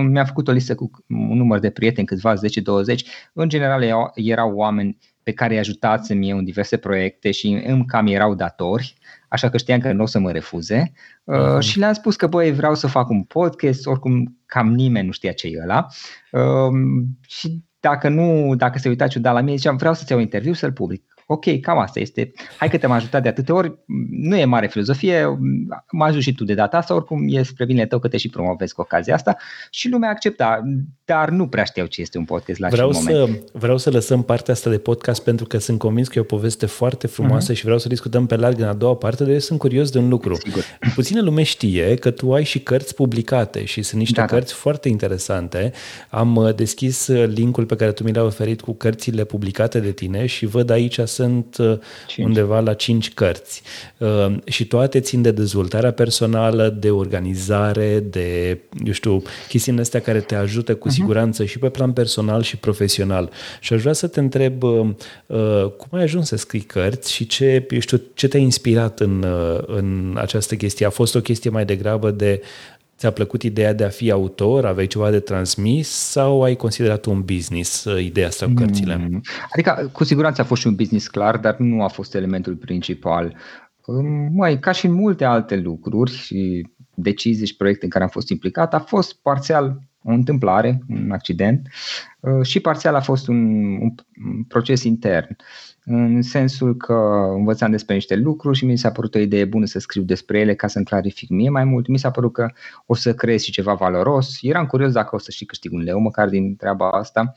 mi-am 0.09 0.25
făcut 0.25 0.47
o 0.47 0.51
listă 0.51 0.75
cu 0.75 0.91
un 1.07 1.37
număr 1.37 1.59
de 1.59 1.69
prieteni, 1.69 2.07
câțiva 2.07 2.33
10-20. 2.33 2.37
În 3.33 3.49
general 3.49 4.11
erau 4.13 4.55
oameni 4.55 4.97
pe 5.27 5.33
care 5.33 5.53
îi 5.53 5.59
ajutasem 5.59 6.21
eu 6.21 6.37
în 6.37 6.43
diverse 6.43 6.77
proiecte 6.77 7.31
și 7.31 7.63
îmi 7.65 7.85
cam 7.85 8.07
erau 8.07 8.35
datori, 8.35 8.95
așa 9.29 9.49
că 9.49 9.57
știam 9.57 9.79
că 9.79 9.91
nu 9.91 10.03
o 10.03 10.05
să 10.05 10.19
mă 10.19 10.31
refuze. 10.31 10.91
Uh-huh. 10.91 11.59
Și 11.59 11.79
le-am 11.79 11.93
spus 11.93 12.15
că, 12.15 12.27
băi, 12.27 12.51
vreau 12.51 12.75
să 12.75 12.87
fac 12.87 13.09
un 13.09 13.23
podcast, 13.23 13.85
oricum 13.85 14.37
cam 14.45 14.73
nimeni 14.73 15.05
nu 15.05 15.11
știa 15.11 15.31
ce 15.31 15.47
e 15.47 15.61
ăla. 15.61 15.87
Uh, 16.31 16.71
și 17.27 17.63
dacă 17.79 18.09
nu, 18.09 18.55
dacă 18.55 18.77
se 18.77 18.89
uita 18.89 19.07
ciudat 19.07 19.33
la 19.33 19.41
mine, 19.41 19.55
ziceam, 19.55 19.75
vreau 19.75 19.93
să-ți 19.93 20.11
iau 20.11 20.21
interviu 20.21 20.53
să-l 20.53 20.71
public 20.71 21.03
ok, 21.27 21.59
cam 21.59 21.77
asta 21.77 21.99
este. 21.99 22.31
Hai 22.57 22.69
că 22.69 22.77
te-am 22.77 22.91
ajutat 22.91 23.21
de 23.21 23.27
atâtea 23.27 23.55
ori, 23.55 23.79
nu 24.09 24.37
e 24.37 24.45
mare 24.45 24.67
filozofie, 24.67 25.37
mă 25.91 26.03
ajut 26.03 26.21
și 26.21 26.33
tu 26.33 26.43
de 26.43 26.53
data 26.53 26.77
asta, 26.77 26.95
oricum 26.95 27.23
e 27.27 27.43
spre 27.43 27.65
bine 27.65 27.85
tău 27.85 27.99
că 27.99 28.07
te 28.07 28.17
și 28.17 28.29
promovezi 28.29 28.73
cu 28.73 28.81
ocazia 28.81 29.13
asta 29.13 29.37
și 29.69 29.89
lumea 29.89 30.09
accepta, 30.09 30.61
dar 31.07 31.29
nu 31.29 31.47
prea 31.47 31.63
știau 31.63 31.85
ce 31.85 32.01
este 32.01 32.17
un 32.17 32.25
podcast 32.25 32.59
la 32.59 32.67
vreau 32.67 32.89
acel 32.89 33.01
să, 33.01 33.11
moment. 33.11 33.43
Vreau 33.51 33.77
să 33.77 33.89
lăsăm 33.89 34.23
partea 34.23 34.53
asta 34.53 34.69
de 34.69 34.77
podcast 34.77 35.23
pentru 35.23 35.45
că 35.45 35.57
sunt 35.57 35.79
convins 35.79 36.07
că 36.07 36.17
e 36.17 36.21
o 36.21 36.23
poveste 36.23 36.65
foarte 36.65 37.07
frumoasă 37.07 37.51
uh-huh. 37.51 37.55
și 37.55 37.63
vreau 37.63 37.79
să 37.79 37.87
discutăm 37.87 38.25
pe 38.25 38.35
larg 38.35 38.59
în 38.59 38.67
a 38.67 38.73
doua 38.73 38.95
parte, 38.95 39.23
dar 39.23 39.31
eu 39.31 39.39
sunt 39.39 39.59
curios 39.59 39.89
de 39.89 39.97
un 39.97 40.09
lucru. 40.09 40.35
Sigur. 40.35 40.63
Puține 40.95 41.21
lume 41.21 41.43
știe 41.43 41.95
că 41.95 42.11
tu 42.11 42.33
ai 42.33 42.43
și 42.43 42.59
cărți 42.59 42.95
publicate 42.95 43.65
și 43.65 43.81
sunt 43.81 43.99
niște 43.99 44.19
da, 44.19 44.25
da. 44.25 44.33
cărți 44.33 44.51
da. 44.51 44.59
foarte 44.59 44.89
interesante. 44.89 45.71
Am 46.09 46.35
uh, 46.35 46.55
deschis 46.55 47.07
uh, 47.07 47.27
linkul 47.27 47.65
pe 47.65 47.75
care 47.75 47.91
tu 47.91 48.03
mi 48.03 48.13
l-ai 48.13 48.25
oferit 48.25 48.61
cu 48.61 48.73
cărțile 48.73 49.23
publicate 49.23 49.79
de 49.79 49.91
tine 49.91 50.25
și 50.25 50.45
văd 50.45 50.69
aici 50.69 50.99
sunt 50.99 51.57
uh, 51.57 51.77
cinci. 52.07 52.27
undeva 52.27 52.59
la 52.59 52.73
cinci 52.73 53.13
cărți. 53.13 53.61
Și 54.45 54.65
toate 54.65 54.99
țin 54.99 55.21
de 55.21 55.31
dezvoltarea 55.31 55.91
personală, 55.91 56.69
de 56.79 56.89
organizare, 56.89 57.99
de, 57.99 58.59
eu 58.85 58.91
știu, 58.91 59.21
chestiile 59.47 59.81
astea 59.81 60.01
care 60.01 60.19
te 60.19 60.35
ajută 60.35 60.75
cu 60.75 60.89
uh-huh. 60.89 60.96
Siguranță 60.99 61.45
și 61.45 61.59
pe 61.59 61.69
plan 61.69 61.91
personal 61.91 62.41
și 62.41 62.57
profesional. 62.57 63.29
Și 63.59 63.73
aș 63.73 63.81
vrea 63.81 63.93
să 63.93 64.07
te 64.07 64.19
întreb 64.19 64.63
uh, 64.63 64.89
cum 65.77 65.87
ai 65.91 66.03
ajuns 66.03 66.27
să 66.27 66.35
scrii 66.35 66.61
cărți 66.61 67.11
și 67.13 67.25
ce, 67.25 67.67
eu 67.69 67.79
știu, 67.79 68.01
ce 68.13 68.27
te-a 68.27 68.39
inspirat 68.39 68.99
în, 68.99 69.23
uh, 69.23 69.59
în 69.65 70.17
această 70.19 70.55
chestie? 70.55 70.85
A 70.85 70.89
fost 70.89 71.15
o 71.15 71.21
chestie 71.21 71.49
mai 71.49 71.65
degrabă 71.65 72.11
de 72.11 72.41
Ți-a 72.97 73.11
plăcut 73.11 73.43
ideea 73.43 73.73
de 73.73 73.83
a 73.83 73.89
fi 73.89 74.11
autor? 74.11 74.65
Aveai 74.65 74.87
ceva 74.87 75.09
de 75.09 75.19
transmis 75.19 75.89
sau 75.89 76.43
ai 76.43 76.55
considerat 76.55 77.05
un 77.05 77.21
business 77.21 77.83
uh, 77.83 78.03
ideea 78.03 78.27
asta 78.27 78.45
cu 78.45 78.53
cărțile? 78.53 78.95
Mm. 78.95 79.21
Adică, 79.53 79.89
cu 79.93 80.03
siguranță 80.03 80.41
a 80.41 80.43
fost 80.43 80.61
și 80.61 80.67
un 80.67 80.75
business 80.75 81.07
clar, 81.07 81.37
dar 81.37 81.57
nu 81.57 81.83
a 81.83 81.87
fost 81.87 82.15
elementul 82.15 82.55
principal. 82.55 83.35
Um, 83.85 84.29
mai, 84.33 84.59
ca 84.59 84.71
și 84.71 84.85
în 84.85 84.93
multe 84.93 85.25
alte 85.25 85.55
lucruri 85.55 86.11
și 86.11 86.67
decizii 86.95 87.47
și 87.47 87.55
proiecte 87.55 87.83
în 87.83 87.89
care 87.89 88.03
am 88.03 88.09
fost 88.09 88.29
implicat, 88.29 88.73
a 88.73 88.79
fost 88.79 89.21
parțial 89.21 89.79
o 90.07 90.11
întâmplare, 90.11 90.81
un 90.89 91.11
accident 91.11 91.67
uh, 92.19 92.45
și 92.45 92.59
parțial 92.59 92.95
a 92.95 93.01
fost 93.01 93.27
un, 93.27 93.71
un 93.81 94.43
proces 94.47 94.83
intern 94.83 95.35
în 95.89 96.21
sensul 96.21 96.75
că 96.77 96.93
învățam 97.35 97.71
despre 97.71 97.93
niște 97.93 98.15
lucruri 98.15 98.57
și 98.57 98.65
mi 98.65 98.77
s-a 98.77 98.91
părut 98.91 99.15
o 99.15 99.19
idee 99.19 99.45
bună 99.45 99.65
să 99.65 99.79
scriu 99.79 100.01
despre 100.01 100.39
ele 100.39 100.55
ca 100.55 100.67
să-mi 100.67 100.85
clarific 100.85 101.29
mie 101.29 101.49
mai 101.49 101.63
mult. 101.63 101.87
Mi 101.87 101.99
s-a 101.99 102.11
părut 102.11 102.33
că 102.33 102.51
o 102.85 102.95
să 102.95 103.13
creez 103.13 103.41
și 103.41 103.51
ceva 103.51 103.73
valoros. 103.73 104.37
Eram 104.41 104.65
curios 104.65 104.91
dacă 104.91 105.15
o 105.15 105.17
să 105.17 105.31
și 105.31 105.45
câștig 105.45 105.73
un 105.73 105.81
leu, 105.81 105.99
măcar 105.99 106.29
din 106.29 106.55
treaba 106.55 106.89
asta. 106.89 107.33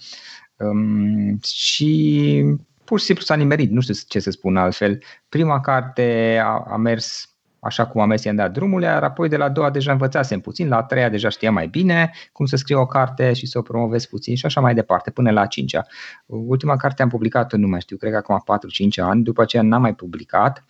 Um, 0.56 1.38
și 1.42 2.44
pur 2.84 2.98
și 2.98 3.04
simplu 3.04 3.24
s-a 3.24 3.34
nimerit, 3.34 3.70
nu 3.70 3.80
știu 3.80 3.94
ce 4.08 4.18
să 4.18 4.30
spun 4.30 4.56
altfel. 4.56 5.02
Prima 5.28 5.60
carte 5.60 6.38
a, 6.44 6.64
a 6.66 6.76
mers 6.76 7.34
așa 7.60 7.86
cum 7.86 8.00
am 8.00 8.08
mers 8.08 8.24
i-am 8.24 8.36
dat 8.36 8.52
drumul, 8.52 8.82
iar 8.82 9.02
apoi 9.02 9.28
de 9.28 9.36
la 9.36 9.44
a 9.44 9.48
doua 9.48 9.70
deja 9.70 9.92
învățasem 9.92 10.40
puțin, 10.40 10.68
la 10.68 10.76
a 10.76 10.82
treia 10.82 11.08
deja 11.08 11.28
știa 11.28 11.50
mai 11.50 11.66
bine 11.66 12.10
cum 12.32 12.46
să 12.46 12.56
scriu 12.56 12.80
o 12.80 12.86
carte 12.86 13.32
și 13.32 13.46
să 13.46 13.58
o 13.58 13.62
promovez 13.62 14.06
puțin 14.06 14.36
și 14.36 14.46
așa 14.46 14.60
mai 14.60 14.74
departe, 14.74 15.10
până 15.10 15.30
la 15.30 15.40
a 15.40 15.46
cincea. 15.46 15.86
Ultima 16.26 16.76
carte 16.76 17.02
am 17.02 17.08
publicat-o, 17.08 17.56
nu 17.56 17.68
mai 17.68 17.80
știu, 17.80 17.96
cred 17.96 18.12
că 18.12 18.16
acum 18.16 18.42
4-5 18.98 19.02
ani, 19.02 19.22
după 19.22 19.42
aceea 19.42 19.62
n-am 19.62 19.80
mai 19.80 19.94
publicat, 19.94 20.64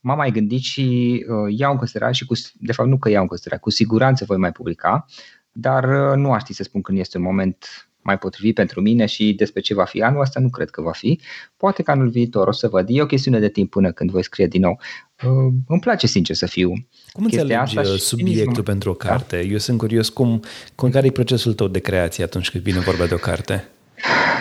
m-am 0.00 0.16
mai 0.16 0.30
gândit 0.30 0.60
și 0.60 1.24
uh, 1.28 1.54
iau 1.58 1.70
în 1.70 1.78
considerare 1.78 2.12
și 2.12 2.26
cu, 2.26 2.34
de 2.54 2.72
fapt 2.72 2.88
nu 2.88 2.98
că 2.98 3.08
iau 3.08 3.22
în 3.22 3.28
considerare, 3.28 3.62
cu 3.62 3.70
siguranță 3.70 4.24
voi 4.24 4.36
mai 4.36 4.52
publica, 4.52 5.06
dar 5.52 5.84
uh, 5.84 6.16
nu 6.16 6.32
aș 6.32 6.40
ști 6.40 6.52
să 6.52 6.62
spun 6.62 6.80
când 6.80 6.98
este 6.98 7.16
un 7.16 7.22
moment 7.22 7.85
mai 8.06 8.18
potrivit 8.18 8.54
pentru 8.54 8.80
mine 8.80 9.06
și 9.06 9.32
despre 9.32 9.60
ce 9.60 9.74
va 9.74 9.84
fi 9.84 10.02
anul 10.02 10.20
ăsta, 10.20 10.40
nu 10.40 10.48
cred 10.48 10.70
că 10.70 10.82
va 10.82 10.90
fi. 10.90 11.20
Poate 11.56 11.82
că 11.82 11.90
anul 11.90 12.08
viitor 12.08 12.48
o 12.48 12.52
să 12.52 12.68
văd. 12.68 12.86
E 12.88 13.02
o 13.02 13.06
chestiune 13.06 13.38
de 13.38 13.48
timp 13.48 13.70
până 13.70 13.92
când 13.92 14.10
voi 14.10 14.24
scrie 14.24 14.46
din 14.46 14.60
nou. 14.60 14.80
Uh, 15.24 15.52
îmi 15.66 15.80
place 15.80 16.06
sincer 16.06 16.36
să 16.36 16.46
fiu. 16.46 16.72
Cum 17.12 17.24
înțelegi 17.24 17.52
asta 17.52 17.80
uh, 17.80 17.86
subiectul 17.86 18.54
și... 18.54 18.62
pentru 18.62 18.90
o 18.90 18.94
carte? 18.94 19.36
Da? 19.36 19.42
Eu 19.42 19.58
sunt 19.58 19.78
curios 19.78 20.08
cum, 20.08 20.42
cum 20.74 20.90
care 20.90 21.06
e 21.06 21.10
procesul 21.10 21.52
tău 21.52 21.68
de 21.68 21.78
creație 21.78 22.24
atunci 22.24 22.50
când 22.50 22.64
vine 22.64 22.78
vorba 22.78 23.06
de 23.06 23.14
o 23.14 23.18
carte? 23.18 23.68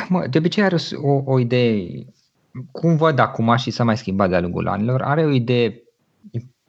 Mă, 0.09 0.27
de 0.29 0.37
obicei 0.37 0.63
are 0.63 0.77
o, 1.01 1.21
o 1.25 1.39
idee, 1.39 2.05
cum 2.71 2.95
văd 2.95 3.19
acum 3.19 3.55
și 3.55 3.71
s-a 3.71 3.83
mai 3.83 3.97
schimbat 3.97 4.29
de-a 4.29 4.39
lungul 4.39 4.67
anilor, 4.67 5.01
are 5.01 5.25
o 5.25 5.29
idee 5.29 5.79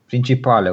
principală, 0.06 0.70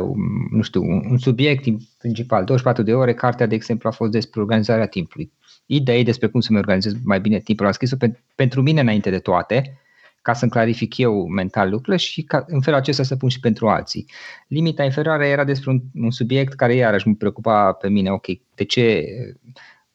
nu 0.52 0.62
știu, 0.62 0.82
un 1.10 1.18
subiect 1.18 1.64
principal, 1.98 2.44
24 2.44 2.84
de 2.84 2.94
ore, 2.94 3.14
cartea, 3.14 3.46
de 3.46 3.56
exemplu, 3.56 3.90
a 3.90 3.92
fost 3.92 4.12
despre 4.12 4.42
organizarea 4.42 4.88
timpului 4.88 5.32
idei 5.66 6.04
despre 6.04 6.28
cum 6.28 6.40
să-mi 6.40 6.58
organizez 6.58 6.94
mai 7.04 7.20
bine 7.20 7.40
timpul. 7.40 7.66
Am 7.66 7.72
scris-o 7.72 7.96
pe, 7.96 8.20
pentru 8.36 8.62
mine 8.62 8.82
înainte 8.82 9.10
de 9.10 9.20
toate, 9.20 9.78
ca 10.22 10.34
să-mi 10.34 10.52
clarific 10.52 10.98
eu 10.98 11.28
mental 11.28 11.70
lucrurile 11.70 11.98
și 11.98 12.24
ca, 12.24 12.46
în 12.48 12.62
felul 12.62 12.80
acesta 12.80 13.04
să 13.04 13.16
pun 13.16 13.30
și 13.30 13.40
pentru 13.40 13.70
alții. 13.70 14.06
Limita 14.48 14.84
inferioară 14.84 15.26
era 15.26 15.44
despre 15.44 15.70
un, 15.72 15.82
un 15.94 16.12
subiect 16.12 16.54
care 16.54 16.76
iarăși 16.76 17.08
mă 17.08 17.14
preocupa 17.14 17.72
pe 17.72 17.90
mine, 17.90 18.12
ok, 18.12 18.26
de 18.56 18.64
ce 18.64 19.06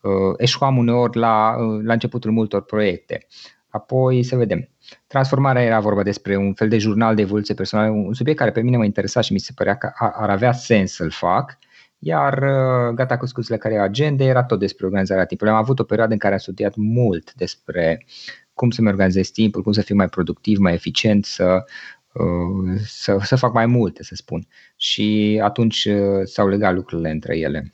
uh, 0.00 0.34
eșuam 0.36 0.76
uneori 0.76 1.18
la, 1.18 1.56
uh, 1.58 1.80
la 1.84 1.92
începutul 1.92 2.30
multor 2.30 2.62
proiecte. 2.62 3.26
Apoi 3.68 4.22
să 4.22 4.36
vedem. 4.36 4.68
Transformarea 5.06 5.62
era 5.62 5.80
vorba 5.80 6.02
despre 6.02 6.36
un 6.36 6.54
fel 6.54 6.68
de 6.68 6.78
jurnal 6.78 7.14
de 7.14 7.22
evoluție 7.22 7.54
personală, 7.54 7.90
un 7.90 8.14
subiect 8.14 8.38
care 8.38 8.50
pe 8.50 8.62
mine 8.62 8.76
mă 8.76 8.84
interesa 8.84 9.20
și 9.20 9.32
mi 9.32 9.38
se 9.38 9.52
părea 9.54 9.76
că 9.76 9.92
ar 9.96 10.30
avea 10.30 10.52
sens 10.52 10.92
să-l 10.92 11.10
fac 11.10 11.58
iar 11.98 12.42
uh, 12.42 12.94
Gata 12.94 13.16
cu 13.16 13.26
scuzele 13.26 13.58
care 13.58 13.74
e 13.74 13.80
agende 13.80 14.24
era 14.24 14.44
tot 14.44 14.58
despre 14.58 14.86
organizarea 14.86 15.24
timpului. 15.24 15.52
Am 15.52 15.58
avut 15.58 15.78
o 15.78 15.84
perioadă 15.84 16.12
în 16.12 16.18
care 16.18 16.32
am 16.32 16.40
studiat 16.40 16.74
mult 16.76 17.34
despre 17.34 18.06
cum 18.54 18.70
să-mi 18.70 18.88
organizez 18.88 19.28
timpul, 19.28 19.62
cum 19.62 19.72
să 19.72 19.80
fiu 19.80 19.94
mai 19.94 20.08
productiv, 20.08 20.58
mai 20.58 20.72
eficient, 20.72 21.24
să, 21.24 21.64
uh, 22.12 22.80
să, 22.86 23.18
să 23.22 23.36
fac 23.36 23.52
mai 23.52 23.66
multe, 23.66 24.02
să 24.02 24.14
spun. 24.14 24.46
Și 24.76 25.40
atunci 25.42 25.84
uh, 25.84 26.24
s-au 26.24 26.48
legat 26.48 26.74
lucrurile 26.74 27.10
între 27.10 27.38
ele. 27.38 27.72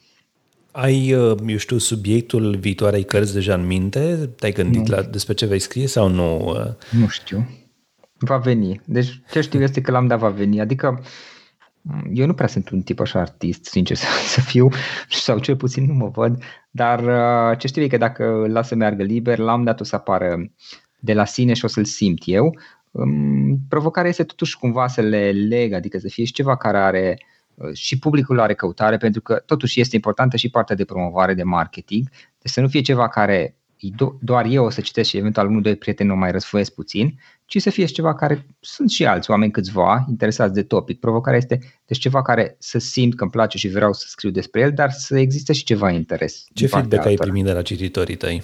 Ai, 0.71 1.09
eu 1.09 1.57
știu, 1.57 1.79
subiectul 1.79 2.57
viitoarei 2.57 3.05
cărți 3.05 3.33
deja 3.33 3.55
în 3.55 3.67
minte? 3.67 4.31
Te-ai 4.37 4.53
gândit 4.53 4.89
nu. 4.89 4.95
la 4.95 5.03
despre 5.03 5.35
ce 5.35 5.47
vei 5.47 5.59
scrie 5.59 5.87
sau 5.87 6.09
nu? 6.09 6.57
Nu 6.91 7.09
știu. 7.09 7.49
Va 8.19 8.37
veni. 8.37 8.81
Deci 8.85 9.21
ce 9.31 9.41
știu 9.41 9.63
este 9.63 9.81
că 9.81 9.91
l-am 9.91 10.07
dat 10.07 10.19
va 10.19 10.29
veni. 10.29 10.61
Adică 10.61 10.99
uh, 11.01 11.07
eu 12.13 12.27
nu 12.27 12.35
prea 12.35 12.47
sunt 12.47 12.69
un 12.69 12.83
tip 12.83 13.01
așa 13.01 13.21
artist, 13.21 13.65
sincer 13.65 13.97
să, 14.03 14.07
să 14.27 14.41
fiu, 14.41 14.69
sau 15.09 15.39
cel 15.39 15.57
puțin 15.57 15.85
nu 15.85 15.95
mă 15.95 16.09
văd, 16.09 16.43
dar 16.71 17.01
uh, 17.01 17.59
ce 17.59 17.67
știu 17.67 17.83
e 17.83 17.87
că 17.87 17.97
dacă 17.97 18.25
îl 18.25 18.53
las 18.53 18.69
să 18.69 18.75
meargă 18.75 19.03
liber, 19.03 19.39
l-am 19.39 19.65
dat 19.65 19.81
o 19.81 19.85
să 19.85 19.97
apară 19.97 20.51
de 20.99 21.13
la 21.13 21.25
sine 21.25 21.53
și 21.53 21.65
o 21.65 21.69
să-l 21.69 21.85
simt 21.85 22.23
eu. 22.25 22.59
Um, 22.91 23.59
provocarea 23.69 24.11
este 24.11 24.25
totuși 24.25 24.59
cumva 24.59 24.87
să 24.87 25.01
le 25.01 25.31
leg, 25.31 25.73
adică 25.73 25.99
să 25.99 26.09
fie 26.09 26.25
și 26.25 26.33
ceva 26.33 26.57
care 26.57 26.79
are 26.79 27.19
uh, 27.55 27.73
și 27.73 27.99
publicul 27.99 28.41
are 28.41 28.55
căutare, 28.55 28.97
pentru 28.97 29.21
că 29.21 29.43
totuși 29.47 29.81
este 29.81 29.97
importantă 29.97 30.37
și 30.37 30.51
partea 30.51 30.77
de 30.77 30.85
promovare, 30.85 31.35
de 31.35 31.43
marketing, 31.43 32.09
deci 32.39 32.53
să 32.53 32.61
nu 32.61 32.69
fie 32.69 32.81
ceva 32.81 33.09
care 33.09 33.57
doar 34.21 34.45
eu 34.45 34.65
o 34.65 34.71
să 34.71 34.81
citesc 34.81 35.09
și 35.09 35.17
eventual 35.17 35.47
unul, 35.47 35.63
doi 35.63 35.77
prieteni 35.77 36.11
o 36.11 36.15
mai 36.15 36.31
răsfoiesc 36.31 36.75
puțin, 36.75 37.19
ci 37.47 37.61
să 37.61 37.71
fie 37.71 37.85
ceva 37.85 38.15
care 38.15 38.47
sunt 38.61 38.91
și 38.91 39.07
alți 39.07 39.31
oameni 39.31 39.53
câțiva 39.53 40.05
interesați 40.09 40.55
de 40.55 40.63
topic. 40.63 41.01
Provocarea 41.01 41.39
este 41.39 41.59
deci 41.87 41.99
ceva 41.99 42.23
care 42.23 42.57
să 42.59 42.79
simt 42.79 43.15
că 43.15 43.23
îmi 43.23 43.33
place 43.33 43.59
și 43.59 43.69
vreau 43.69 43.93
să 43.93 44.05
scriu 44.09 44.31
despre 44.31 44.61
el, 44.61 44.73
dar 44.73 44.91
să 44.91 45.19
existe 45.19 45.53
și 45.53 45.65
ceva 45.65 45.91
interes. 45.91 46.45
Ce 46.53 46.67
feedback 46.67 47.07
ai 47.07 47.15
primit 47.15 47.45
de 47.45 47.53
la 47.53 47.63
cititorii 47.63 48.17
tăi? 48.17 48.43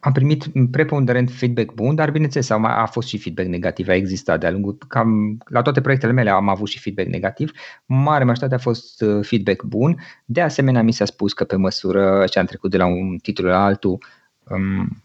Am 0.00 0.12
primit 0.12 0.44
preponderent 0.70 1.30
feedback 1.30 1.74
bun, 1.74 1.94
dar 1.94 2.10
bineînțeles 2.10 2.50
a 2.50 2.88
fost 2.90 3.08
și 3.08 3.18
feedback 3.18 3.48
negativ, 3.48 3.88
a 3.88 3.94
existat 3.94 4.40
de-a 4.40 4.50
lungul, 4.50 4.78
cam 4.88 5.38
la 5.48 5.62
toate 5.62 5.80
proiectele 5.80 6.12
mele 6.12 6.30
am 6.30 6.48
avut 6.48 6.68
și 6.68 6.80
feedback 6.80 7.08
negativ, 7.08 7.50
mare 7.86 8.24
majoritate 8.24 8.54
a 8.54 8.58
fost 8.58 9.02
uh, 9.02 9.26
feedback 9.26 9.62
bun, 9.62 9.96
de 10.24 10.40
asemenea 10.40 10.82
mi 10.82 10.92
s-a 10.92 11.04
spus 11.04 11.32
că 11.32 11.44
pe 11.44 11.56
măsură 11.56 12.24
ce 12.30 12.38
am 12.38 12.46
trecut 12.46 12.70
de 12.70 12.76
la 12.76 12.86
un 12.86 13.16
titlu 13.22 13.48
la 13.48 13.64
altul, 13.64 13.98
um, 14.44 15.04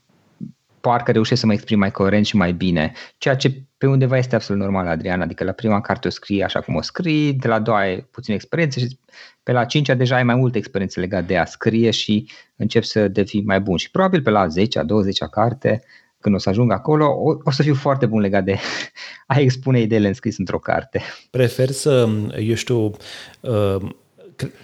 parcă 0.81 1.11
reușesc 1.11 1.39
să 1.39 1.45
mă 1.45 1.53
exprim 1.53 1.79
mai 1.79 1.91
coerent 1.91 2.25
și 2.25 2.35
mai 2.35 2.53
bine, 2.53 2.91
ceea 3.17 3.35
ce 3.35 3.63
pe 3.77 3.87
undeva 3.87 4.17
este 4.17 4.35
absolut 4.35 4.61
normal, 4.61 4.87
Adrian, 4.87 5.21
adică 5.21 5.43
la 5.43 5.51
prima 5.51 5.81
carte 5.81 6.07
o 6.07 6.11
scrii 6.11 6.43
așa 6.43 6.61
cum 6.61 6.75
o 6.75 6.81
scrii, 6.81 7.33
de 7.33 7.47
la 7.47 7.53
a 7.53 7.59
doua 7.59 7.77
ai 7.77 8.07
puține 8.11 8.35
experiențe 8.35 8.79
și 8.79 8.99
pe 9.43 9.51
la 9.51 9.59
a 9.59 9.65
cincea 9.65 9.93
deja 9.93 10.15
ai 10.15 10.23
mai 10.23 10.35
multe 10.35 10.57
experiențe 10.57 10.99
legate 10.99 11.25
de 11.25 11.37
a 11.37 11.45
scrie 11.45 11.91
și 11.91 12.29
începi 12.55 12.85
să 12.85 13.07
devii 13.07 13.43
mai 13.45 13.59
bun. 13.59 13.77
Și 13.77 13.91
probabil 13.91 14.21
pe 14.21 14.29
la 14.29 14.39
a 14.39 14.47
10 14.47 14.79
a 14.79 14.83
20 14.83 15.21
a 15.21 15.27
carte, 15.27 15.83
când 16.19 16.35
o 16.35 16.37
să 16.37 16.49
ajung 16.49 16.71
acolo, 16.71 17.05
o, 17.05 17.37
o 17.43 17.51
să 17.51 17.61
fiu 17.61 17.75
foarte 17.75 18.05
bun 18.05 18.19
legat 18.19 18.43
de 18.43 18.57
a 19.27 19.39
expune 19.39 19.79
ideile 19.79 20.07
înscris 20.07 20.37
într-o 20.37 20.59
carte. 20.59 21.01
Prefer 21.31 21.69
să, 21.69 22.09
eu 22.39 22.55
știu, 22.55 22.91
uh, 23.39 23.75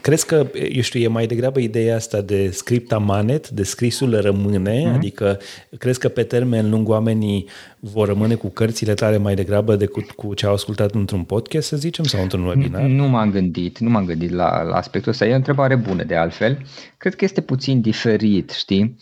Crezi 0.02 0.26
că, 0.26 0.48
eu 0.72 0.82
știu, 0.82 1.00
e 1.00 1.08
mai 1.08 1.28
degrabă 1.28 1.60
ideea 1.60 1.96
asta 1.96 2.22
de 2.22 2.50
script 2.50 2.92
amanet, 2.92 3.50
de 3.50 3.64
scrisul 3.64 4.22
rămâne, 4.22 4.82
mm-hmm. 4.82 4.96
adică 4.96 5.40
crezi 5.78 6.00
că 6.00 6.08
pe 6.08 6.24
termen 6.24 6.70
lung 6.70 6.90
oamenii 6.90 7.50
vor 7.80 8.08
rămâne 8.08 8.34
cu 8.34 8.50
cărțile 8.50 8.94
tale 8.94 9.18
mai 9.18 9.36
degrabă 9.36 9.76
decât 9.76 10.12
cu 10.12 10.34
ce 10.34 10.46
au 10.46 10.54
ascultat 10.54 10.94
într-un 10.94 11.24
podcast, 11.24 11.68
să 11.68 11.78
zicem, 11.78 12.06
sau 12.06 12.22
într-un 12.22 12.46
webinar? 12.46 12.82
Nu 12.82 13.08
m-am 13.08 13.32
gândit, 13.32 13.80
nu 13.80 13.90
m-am 13.90 14.06
gândit 14.06 14.32
la, 14.32 14.62
la 14.62 14.76
aspectul 14.76 15.12
ăsta. 15.12 15.26
E 15.26 15.32
o 15.34 15.36
întrebare 15.36 15.76
bună 15.76 16.04
de 16.04 16.16
altfel. 16.16 16.66
Cred 16.98 17.16
că 17.16 17.26
este 17.26 17.42
puțin 17.42 17.82
diferit, 17.82 18.50
știi? 18.50 18.98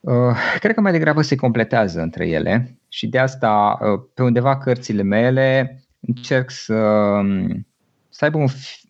Uh, 0.00 0.36
cred 0.58 0.74
că 0.74 0.80
mai 0.80 0.92
degrabă 0.92 1.22
se 1.22 1.36
completează 1.36 2.00
între 2.00 2.28
ele 2.28 2.78
și 2.88 3.06
de 3.06 3.18
asta 3.18 3.78
uh, 3.80 4.00
pe 4.14 4.22
undeva 4.22 4.58
cărțile 4.58 5.02
mele 5.02 5.78
încerc 6.00 6.50
să 6.50 6.74
um, 6.74 7.67
să 8.18 8.24
aibă 8.24 8.38
un, 8.38 8.46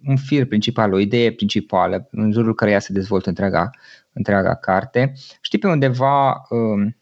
un 0.06 0.16
fir 0.16 0.47
principal, 0.47 0.92
o 0.92 0.99
idee 0.99 1.32
principală 1.32 2.08
în 2.11 2.32
jurul 2.32 2.54
căreia 2.54 2.78
se 2.78 2.92
dezvoltă 2.92 3.28
întreaga, 3.28 3.70
întreaga 4.12 4.54
carte. 4.54 5.12
Știi, 5.40 5.58
pe 5.58 5.66
undeva, 5.66 6.42
um, 6.50 6.97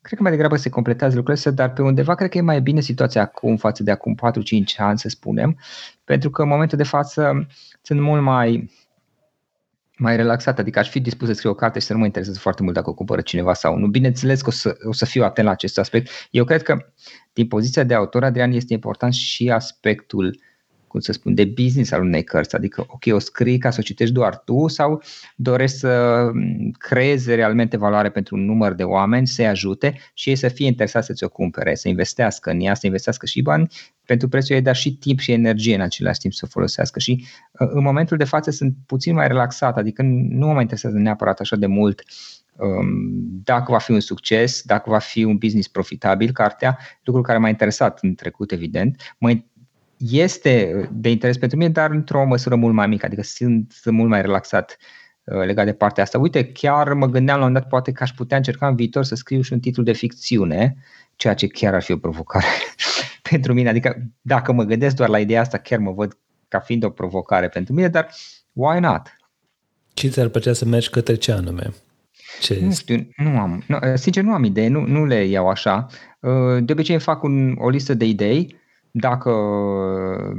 cred 0.00 0.16
că 0.16 0.22
mai 0.22 0.30
degrabă 0.30 0.56
se 0.56 0.68
completează 0.68 1.16
lucrurile 1.16 1.48
astea, 1.48 1.64
dar 1.64 1.74
pe 1.74 1.82
undeva 1.82 2.14
cred 2.14 2.30
că 2.30 2.38
e 2.38 2.40
mai 2.40 2.60
bine 2.60 2.80
situația 2.80 3.22
acum 3.22 3.56
față 3.56 3.82
de 3.82 3.90
acum 3.90 4.14
4-5 4.14 4.76
ani, 4.76 4.98
să 4.98 5.08
spunem, 5.08 5.58
pentru 6.04 6.30
că 6.30 6.42
în 6.42 6.48
momentul 6.48 6.78
de 6.78 6.84
față 6.84 7.46
sunt 7.82 8.00
mult 8.00 8.22
mai 8.22 8.70
mai 9.96 10.16
relaxat, 10.16 10.58
adică 10.58 10.78
aș 10.78 10.88
fi 10.88 11.00
dispus 11.00 11.28
să 11.28 11.34
scriu 11.34 11.50
o 11.50 11.54
carte 11.54 11.78
și 11.78 11.86
să 11.86 11.92
nu 11.92 11.98
mă 11.98 12.04
interesează 12.04 12.40
foarte 12.40 12.62
mult 12.62 12.74
dacă 12.74 12.90
o 12.90 12.94
cumpără 12.94 13.20
cineva 13.20 13.54
sau 13.54 13.76
nu. 13.76 13.86
Bineînțeles 13.86 14.40
că 14.40 14.48
o 14.48 14.52
să, 14.52 14.76
o 14.84 14.92
să 14.92 15.04
fiu 15.04 15.24
atent 15.24 15.46
la 15.46 15.52
acest 15.52 15.78
aspect. 15.78 16.10
Eu 16.30 16.44
cred 16.44 16.62
că 16.62 16.76
din 17.32 17.46
poziția 17.46 17.84
de 17.84 17.94
autor, 17.94 18.24
Adrian, 18.24 18.52
este 18.52 18.72
important 18.72 19.12
și 19.12 19.50
aspectul 19.50 20.38
cum 20.88 21.00
să 21.00 21.12
spun, 21.12 21.34
de 21.34 21.44
business 21.44 21.92
al 21.92 22.02
unei 22.02 22.24
cărți. 22.24 22.56
Adică, 22.56 22.84
ok, 22.88 23.02
o 23.10 23.18
scrii 23.18 23.58
ca 23.58 23.70
să 23.70 23.76
o 23.80 23.82
citești 23.82 24.14
doar 24.14 24.38
tu 24.38 24.68
sau 24.68 25.02
dorești 25.36 25.76
să 25.76 26.24
creezi 26.72 27.34
realmente 27.34 27.76
valoare 27.76 28.10
pentru 28.10 28.36
un 28.36 28.44
număr 28.44 28.72
de 28.74 28.82
oameni, 28.82 29.26
să-i 29.26 29.46
ajute 29.46 29.98
și 30.14 30.28
ei 30.28 30.36
să 30.36 30.48
fie 30.48 30.66
interesați 30.66 31.06
să 31.06 31.12
ți-o 31.12 31.28
cumpere, 31.28 31.74
să 31.74 31.88
investească 31.88 32.50
în 32.50 32.60
ea, 32.60 32.74
să 32.74 32.86
investească 32.86 33.26
și 33.26 33.42
bani 33.42 33.68
pentru 34.04 34.28
prețul 34.28 34.54
ei, 34.54 34.62
dar 34.62 34.76
și 34.76 34.96
timp 34.96 35.18
și 35.18 35.32
energie 35.32 35.74
în 35.74 35.80
același 35.80 36.18
timp 36.18 36.32
să 36.32 36.42
o 36.44 36.48
folosească. 36.50 36.98
Și 36.98 37.24
uh, 37.52 37.68
în 37.70 37.82
momentul 37.82 38.16
de 38.16 38.24
față 38.24 38.50
sunt 38.50 38.74
puțin 38.86 39.14
mai 39.14 39.28
relaxat, 39.28 39.76
adică 39.76 40.02
nu 40.02 40.46
mă 40.46 40.52
mai 40.52 40.62
interesează 40.62 40.98
neapărat 40.98 41.40
așa 41.40 41.56
de 41.56 41.66
mult 41.66 42.02
um, 42.58 42.88
dacă 43.44 43.72
va 43.72 43.78
fi 43.78 43.90
un 43.90 44.00
succes, 44.00 44.62
dacă 44.62 44.90
va 44.90 44.98
fi 44.98 45.24
un 45.24 45.36
business 45.36 45.68
profitabil, 45.68 46.32
cartea, 46.32 46.78
lucru 47.02 47.22
care 47.22 47.38
m-a 47.38 47.48
interesat 47.48 47.98
în 48.02 48.14
trecut, 48.14 48.52
evident. 48.52 49.14
Mă 49.18 49.30
este 49.98 50.88
de 50.92 51.10
interes 51.10 51.38
pentru 51.38 51.58
mine, 51.58 51.70
dar 51.70 51.90
într-o 51.90 52.26
măsură 52.26 52.54
mult 52.54 52.74
mai 52.74 52.86
mică, 52.86 53.06
adică 53.06 53.22
sunt, 53.22 53.72
sunt 53.72 53.94
mult 53.94 54.08
mai 54.08 54.22
relaxat 54.22 54.76
uh, 55.24 55.44
legat 55.44 55.64
de 55.64 55.72
partea 55.72 56.02
asta. 56.02 56.18
Uite, 56.18 56.52
chiar 56.52 56.92
mă 56.92 57.06
gândeam 57.06 57.38
la 57.38 57.44
un 57.44 57.52
dat, 57.52 57.68
poate 57.68 57.92
că 57.92 58.02
aș 58.02 58.10
putea 58.10 58.36
încerca 58.36 58.68
în 58.68 58.74
viitor 58.74 59.04
să 59.04 59.14
scriu 59.14 59.40
și 59.40 59.52
un 59.52 59.60
titlu 59.60 59.82
de 59.82 59.92
ficțiune, 59.92 60.76
ceea 61.16 61.34
ce 61.34 61.46
chiar 61.46 61.74
ar 61.74 61.82
fi 61.82 61.92
o 61.92 61.96
provocare 61.96 62.46
pentru 63.30 63.52
mine. 63.52 63.68
Adică 63.68 64.02
dacă 64.20 64.52
mă 64.52 64.64
gândesc 64.64 64.96
doar 64.96 65.08
la 65.08 65.18
ideea 65.18 65.40
asta, 65.40 65.58
chiar 65.58 65.78
mă 65.78 65.92
văd 65.92 66.18
ca 66.48 66.58
fiind 66.58 66.84
o 66.84 66.90
provocare 66.90 67.48
pentru 67.48 67.74
mine, 67.74 67.88
dar 67.88 68.08
why 68.52 68.80
not? 68.80 69.16
Ce 69.94 70.08
ți-ar 70.08 70.28
plăcea 70.28 70.52
să 70.52 70.64
mergi 70.64 70.90
către 70.90 71.14
ce 71.14 71.32
anume? 71.32 71.72
Ce 72.40 72.58
nu 72.62 72.72
știu, 72.72 73.08
nu 73.16 73.38
am. 73.38 73.64
Nu, 73.66 73.78
sincer, 73.94 74.22
nu 74.22 74.32
am 74.32 74.44
idei, 74.44 74.68
nu, 74.68 74.86
nu 74.86 75.04
le 75.04 75.24
iau 75.24 75.48
așa. 75.48 75.86
Uh, 76.20 76.58
de 76.60 76.72
obicei 76.72 76.98
fac 76.98 77.22
un, 77.22 77.56
o 77.58 77.68
listă 77.68 77.94
de 77.94 78.04
idei 78.04 78.56
dacă, 79.00 79.32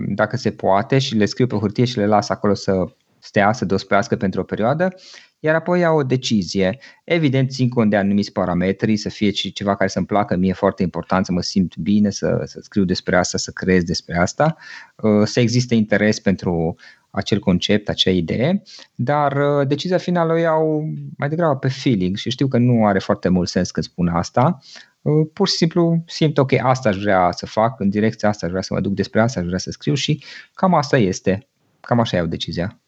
dacă 0.08 0.38
se 0.38 0.52
poate, 0.52 1.00
și 1.00 1.16
le 1.16 1.26
scriu 1.26 1.48
pe 1.48 1.56
hârtie 1.56 1.86
și 1.86 1.98
le 1.98 2.06
las 2.06 2.30
acolo 2.30 2.54
să 2.54 2.86
stea, 3.20 3.52
să 3.52 3.66
dospească 3.66 4.16
pentru 4.16 4.42
o 4.42 4.44
perioadă, 4.44 4.96
iar 5.40 5.56
apoi 5.56 5.80
iau 5.80 5.98
o 5.98 6.04
decizie. 6.04 6.80
Evident, 7.04 7.50
țin 7.50 7.70
cont 7.70 7.90
de 7.90 7.96
anumiți 7.96 8.32
parametri, 8.32 8.98
să 8.98 9.10
fie 9.10 9.30
ceva 9.30 9.76
care 9.76 9.90
să-mi 9.90 10.06
placă 10.06 10.36
mie 10.36 10.54
foarte 10.54 10.84
important, 10.84 11.26
să 11.26 11.32
mă 11.32 11.42
simt 11.42 11.78
bine, 11.78 12.10
să, 12.10 12.42
să 12.46 12.60
scriu 12.62 12.84
despre 12.84 13.18
asta, 13.18 13.38
să 13.38 13.52
creez 13.52 13.84
despre 13.84 14.18
asta, 14.18 14.58
uh, 14.96 15.26
să 15.26 15.40
existe 15.40 15.76
interes 15.76 16.20
pentru 16.20 16.76
acel 17.12 17.40
concept, 17.40 17.90
acea 17.90 18.12
idee, 18.12 18.62
dar 18.96 19.32
uh, 19.32 19.68
decizia 19.68 19.98
finală 19.98 20.34
o 20.34 20.38
iau 20.38 20.90
mai 21.18 21.30
degrabă 21.30 21.60
pe 21.60 21.68
feeling 21.68 22.16
și 22.16 22.30
știu 22.30 22.48
că 22.48 22.58
nu 22.58 22.86
are 22.86 23.00
foarte 23.00 23.30
mult 23.30 23.50
sens 23.50 23.72
când 23.72 23.86
spun 23.86 24.08
asta. 24.08 24.60
Uh, 25.02 25.30
pur 25.34 25.48
și 25.48 25.54
simplu 25.54 26.04
simt, 26.06 26.38
ok, 26.38 26.52
asta 26.52 26.90
aș 26.90 26.98
vrea 26.98 27.32
să 27.32 27.46
fac, 27.46 27.80
în 27.80 27.90
direcția 27.90 28.30
asta 28.30 28.46
aș 28.46 28.52
vrea 28.52 28.64
să 28.64 28.74
mă 28.74 28.80
duc 28.80 28.94
despre 28.94 29.22
asta, 29.22 29.40
aș 29.40 29.46
vrea 29.46 29.58
să 29.58 29.72
scriu 29.72 29.94
și 29.94 30.24
cam 30.54 30.74
asta 30.74 30.98
este. 30.98 31.48
Cam 31.80 32.00
așa 32.00 32.18
iau 32.18 32.26
decizia. 32.26 32.80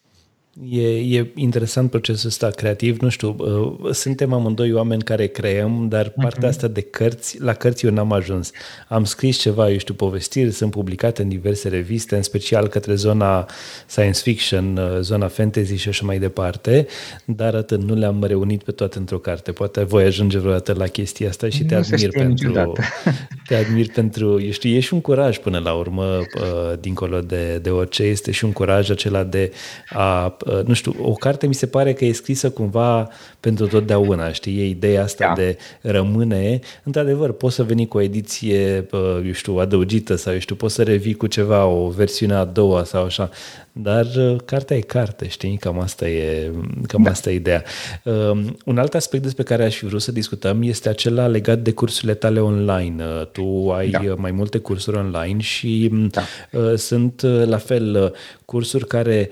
E, 0.70 1.18
e 1.18 1.32
interesant 1.36 1.90
procesul 1.90 2.28
ăsta 2.28 2.50
creativ, 2.50 3.00
nu 3.00 3.10
știu, 3.10 3.36
uh, 3.38 3.94
suntem 3.94 4.34
amândoi 4.34 4.74
oameni 4.74 5.02
care 5.02 5.28
creăm, 5.28 5.88
dar 5.90 6.10
partea 6.10 6.48
uh-huh. 6.48 6.52
asta 6.52 6.68
de 6.68 6.82
cărți, 6.82 7.42
la 7.42 7.54
cărți 7.54 7.86
eu 7.86 7.92
n-am 7.92 8.12
ajuns. 8.12 8.52
Am 8.88 9.04
scris 9.04 9.38
ceva, 9.38 9.70
eu 9.70 9.78
știu, 9.78 9.94
povestiri, 9.94 10.52
sunt 10.52 10.72
publicate 10.72 11.22
în 11.22 11.30
diverse 11.30 11.70
reviste, 11.70 12.16
în 12.16 12.22
special 12.22 12.68
către 12.68 12.96
zona 12.96 13.50
science 13.86 14.20
fiction, 14.20 14.78
uh, 14.78 15.00
zona 15.00 15.28
fantasy 15.28 15.76
și 15.76 15.90
așa 15.90 16.06
mai 16.06 16.20
departe, 16.20 16.88
dar 17.26 17.56
atât, 17.56 17.82
nu 17.82 17.94
le-am 17.94 18.24
reunit 18.24 18.64
pe 18.64 18.72
toate 18.72 18.98
într-o 18.98 19.18
carte. 19.18 19.52
Poate 19.52 19.84
voi 19.84 20.04
ajunge 20.04 20.38
vreodată 20.38 20.74
la 20.74 20.88
chestia 20.88 21.30
asta 21.30 21.50
și 21.50 21.64
te 21.64 21.76
admir 21.76 22.10
pentru... 22.10 22.74
Te 23.48 23.56
admir 23.56 23.92
pentru, 23.92 24.42
eu 24.42 24.52
știu, 24.52 24.70
e 24.70 24.80
și 24.80 24.94
un 24.94 25.02
curaj 25.02 25.38
până 25.38 25.60
la 25.60 25.74
urmă, 25.74 26.04
uh, 26.04 26.80
dincolo 26.80 27.20
de, 27.20 27.58
de 27.58 27.70
orice, 27.70 28.04
este 28.04 28.32
și 28.32 28.46
un 28.46 28.52
curaj 28.52 28.90
acela 28.90 29.24
de 29.24 29.52
a 29.90 30.36
Uh, 30.41 30.41
nu 30.66 30.74
știu, 30.74 30.96
o 31.02 31.14
carte 31.14 31.48
mi 31.48 31.54
se 31.54 31.66
pare 31.66 31.94
că 31.94 32.06
e 32.06 32.12
scrisă 32.12 32.50
cumva 32.50 33.10
pentru 33.40 33.68
totdeauna, 33.68 34.32
știi, 34.32 34.60
e 34.60 34.68
ideea 34.68 35.04
asta 35.04 35.28
da. 35.28 35.42
de 35.42 35.58
rămâne. 35.82 36.60
Într-adevăr, 36.84 37.32
poți 37.32 37.56
să 37.56 37.64
veni 37.64 37.88
cu 37.88 37.98
o 37.98 38.02
ediție, 38.02 38.88
uh, 38.92 39.22
eu 39.26 39.32
știu, 39.32 39.58
adăugită 39.58 40.16
sau, 40.16 40.34
eu 40.34 40.40
știu, 40.40 40.56
poți 40.56 40.74
să 40.74 40.84
revii 40.84 41.14
cu 41.14 41.28
ceva, 41.28 41.66
o 41.66 41.90
versiune 41.90 42.34
a 42.34 42.46
doua 42.46 42.84
sau 42.84 43.04
așa, 43.04 43.30
dar 43.72 44.06
uh, 44.18 44.36
cartea 44.46 44.78
e 44.78 44.80
carte, 44.80 45.28
știi, 45.28 45.58
cam 45.58 45.80
asta 45.80 46.10
e, 46.10 46.52
cam 46.88 47.04
da. 47.04 47.10
asta 47.10 47.32
e 47.32 47.34
ideea. 47.34 47.64
Un 48.66 48.78
alt 48.78 48.96
aspect 48.96 49.24
despre 49.24 49.44
care 49.44 49.64
aș 49.64 49.76
fi 49.76 49.86
vrut 49.86 50.02
să 50.02 50.12
discutăm 50.12 50.62
este 50.62 50.90
acela 50.90 51.28
legat 51.28 51.60
de 51.60 51.72
cursurile 51.72 52.14
tale 52.14 52.40
online. 52.40 53.04
Tu 53.32 53.72
ai 53.72 53.90
da. 53.90 54.14
mai 54.18 54.32
multe 54.32 54.58
cursuri 54.58 54.98
online 54.98 55.40
și 55.40 55.92
da. 55.92 56.22
sunt 56.76 57.22
la 57.46 57.58
fel 57.58 58.14
cursuri 58.46 58.88
care 58.88 59.30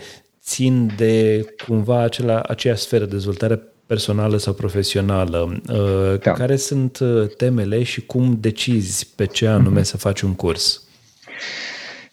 țin 0.50 0.94
de 0.96 1.46
cumva 1.68 2.02
acela, 2.02 2.42
aceea 2.42 2.76
sferă 2.76 3.06
de 3.06 3.12
dezvoltare 3.12 3.62
personală 3.86 4.38
sau 4.38 4.54
profesională. 4.54 5.62
Uh, 5.70 6.20
da. 6.22 6.32
Care 6.32 6.56
sunt 6.56 7.00
uh, 7.00 7.28
temele 7.38 7.84
și 7.84 8.06
cum 8.06 8.38
decizi 8.40 9.14
pe 9.16 9.26
ce 9.26 9.48
anume 9.48 9.80
mm-hmm. 9.80 9.84
să 9.84 9.98
faci 9.98 10.22
un 10.22 10.36
curs? 10.36 10.84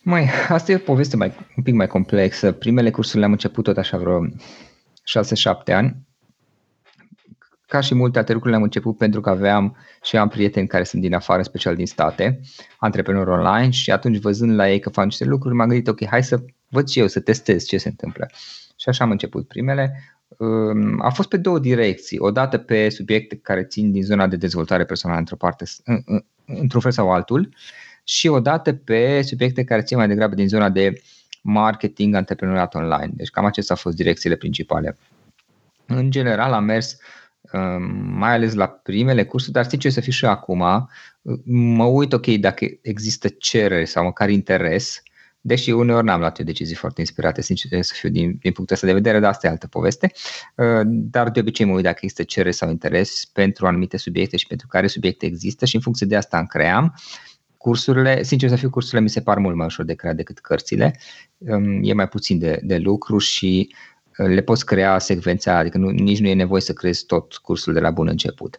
Mai, 0.02 0.28
asta 0.48 0.72
e 0.72 0.74
o 0.74 0.78
poveste 0.78 1.16
mai, 1.16 1.32
un 1.56 1.62
pic 1.62 1.74
mai 1.74 1.86
complexă. 1.86 2.52
Primele 2.52 2.90
cursuri 2.90 3.18
le-am 3.18 3.32
început 3.32 3.64
tot 3.64 3.76
așa 3.76 3.98
vreo 3.98 4.26
6-7 4.26 4.32
ani. 5.66 5.96
Ca 7.66 7.80
și 7.80 7.94
multe 7.94 8.18
alte 8.18 8.32
lucruri 8.32 8.52
le-am 8.52 8.64
început 8.64 8.96
pentru 8.96 9.20
că 9.20 9.30
aveam 9.30 9.76
și 10.02 10.16
am 10.16 10.28
prieteni 10.28 10.66
care 10.66 10.84
sunt 10.84 11.02
din 11.02 11.14
afară, 11.14 11.42
special 11.42 11.74
din 11.74 11.86
state, 11.86 12.40
antreprenori 12.78 13.30
online 13.30 13.70
și 13.70 13.90
atunci 13.90 14.18
văzând 14.20 14.54
la 14.54 14.70
ei 14.70 14.78
că 14.78 14.90
fac 14.90 15.04
niște 15.04 15.24
lucruri, 15.24 15.54
m-am 15.54 15.68
gândit, 15.68 15.88
ok, 15.88 16.06
hai 16.06 16.24
să 16.24 16.40
văd 16.68 16.88
și 16.88 16.98
eu, 16.98 17.06
să 17.06 17.20
testez 17.20 17.64
ce 17.64 17.78
se 17.78 17.88
întâmplă. 17.88 18.30
Și 18.76 18.88
așa 18.88 19.04
am 19.04 19.10
început 19.10 19.48
primele. 19.48 20.02
A 20.98 21.08
fost 21.08 21.28
pe 21.28 21.36
două 21.36 21.58
direcții. 21.58 22.18
Odată 22.18 22.58
pe 22.58 22.88
subiecte 22.88 23.36
care 23.36 23.64
țin 23.64 23.92
din 23.92 24.02
zona 24.02 24.26
de 24.26 24.36
dezvoltare 24.36 24.84
personală 24.84 25.18
într-o 25.18 25.36
parte, 25.36 25.64
într-un 26.44 26.80
fel 26.80 26.90
sau 26.90 27.12
altul, 27.12 27.54
și 28.04 28.28
odată 28.28 28.72
pe 28.72 29.22
subiecte 29.22 29.64
care 29.64 29.82
țin 29.82 29.96
mai 29.96 30.08
degrabă 30.08 30.34
din 30.34 30.48
zona 30.48 30.70
de 30.70 31.02
marketing, 31.42 32.14
antreprenoriat 32.14 32.74
online. 32.74 33.10
Deci 33.14 33.30
cam 33.30 33.44
acestea 33.44 33.74
au 33.74 33.80
fost 33.82 33.96
direcțiile 33.96 34.36
principale. 34.36 34.98
În 35.86 36.10
general 36.10 36.52
am 36.52 36.64
mers 36.64 36.96
mai 38.02 38.32
ales 38.32 38.54
la 38.54 38.68
primele 38.68 39.24
cursuri, 39.24 39.52
dar 39.52 39.66
ce 39.66 39.90
să 39.90 40.00
fiu 40.00 40.12
și 40.12 40.24
acum, 40.24 40.88
mă 41.44 41.84
uit, 41.84 42.12
ok, 42.12 42.26
dacă 42.26 42.66
există 42.82 43.28
cerere 43.28 43.84
sau 43.84 44.04
măcar 44.04 44.28
interes, 44.28 45.02
deși 45.46 45.70
uneori 45.70 46.04
n-am 46.04 46.18
luat 46.18 46.38
eu 46.38 46.44
decizii 46.44 46.74
foarte 46.74 47.00
inspirate, 47.00 47.42
sincer 47.42 47.82
să 47.82 47.92
fiu 47.94 48.08
din, 48.08 48.38
din 48.40 48.52
punctul 48.52 48.74
ăsta 48.74 48.86
de 48.86 48.92
vedere, 48.92 49.20
dar 49.20 49.30
asta 49.30 49.46
e 49.46 49.50
altă 49.50 49.66
poveste, 49.66 50.12
uh, 50.54 50.80
dar 50.84 51.30
de 51.30 51.40
obicei 51.40 51.66
mă 51.66 51.72
uit 51.72 51.82
dacă 51.82 51.98
există 52.00 52.22
cerere 52.22 52.50
sau 52.50 52.70
interes 52.70 53.24
pentru 53.32 53.66
anumite 53.66 53.96
subiecte 53.96 54.36
și 54.36 54.46
pentru 54.46 54.66
care 54.66 54.86
subiecte 54.86 55.26
există 55.26 55.64
și 55.64 55.74
în 55.74 55.80
funcție 55.80 56.06
de 56.06 56.16
asta 56.16 56.38
îmi 56.38 56.46
cream. 56.46 56.94
Cursurile, 57.56 58.22
sincer 58.22 58.48
să 58.48 58.56
fiu, 58.56 58.70
cursurile 58.70 59.00
mi 59.00 59.08
se 59.08 59.20
par 59.20 59.38
mult 59.38 59.56
mai 59.56 59.66
ușor 59.66 59.84
de 59.84 59.94
creat 59.94 60.16
decât 60.16 60.38
cărțile, 60.38 61.00
um, 61.38 61.80
e 61.82 61.92
mai 61.92 62.08
puțin 62.08 62.38
de, 62.38 62.60
de 62.62 62.76
lucru 62.76 63.18
și 63.18 63.74
uh, 64.18 64.26
le 64.26 64.40
poți 64.40 64.66
crea 64.66 64.98
secvența, 64.98 65.56
adică 65.56 65.78
nu, 65.78 65.88
nici 65.88 66.20
nu 66.20 66.28
e 66.28 66.34
nevoie 66.34 66.60
să 66.60 66.72
creezi 66.72 67.06
tot 67.06 67.36
cursul 67.36 67.72
de 67.72 67.80
la 67.80 67.90
bun 67.90 68.08
început. 68.08 68.58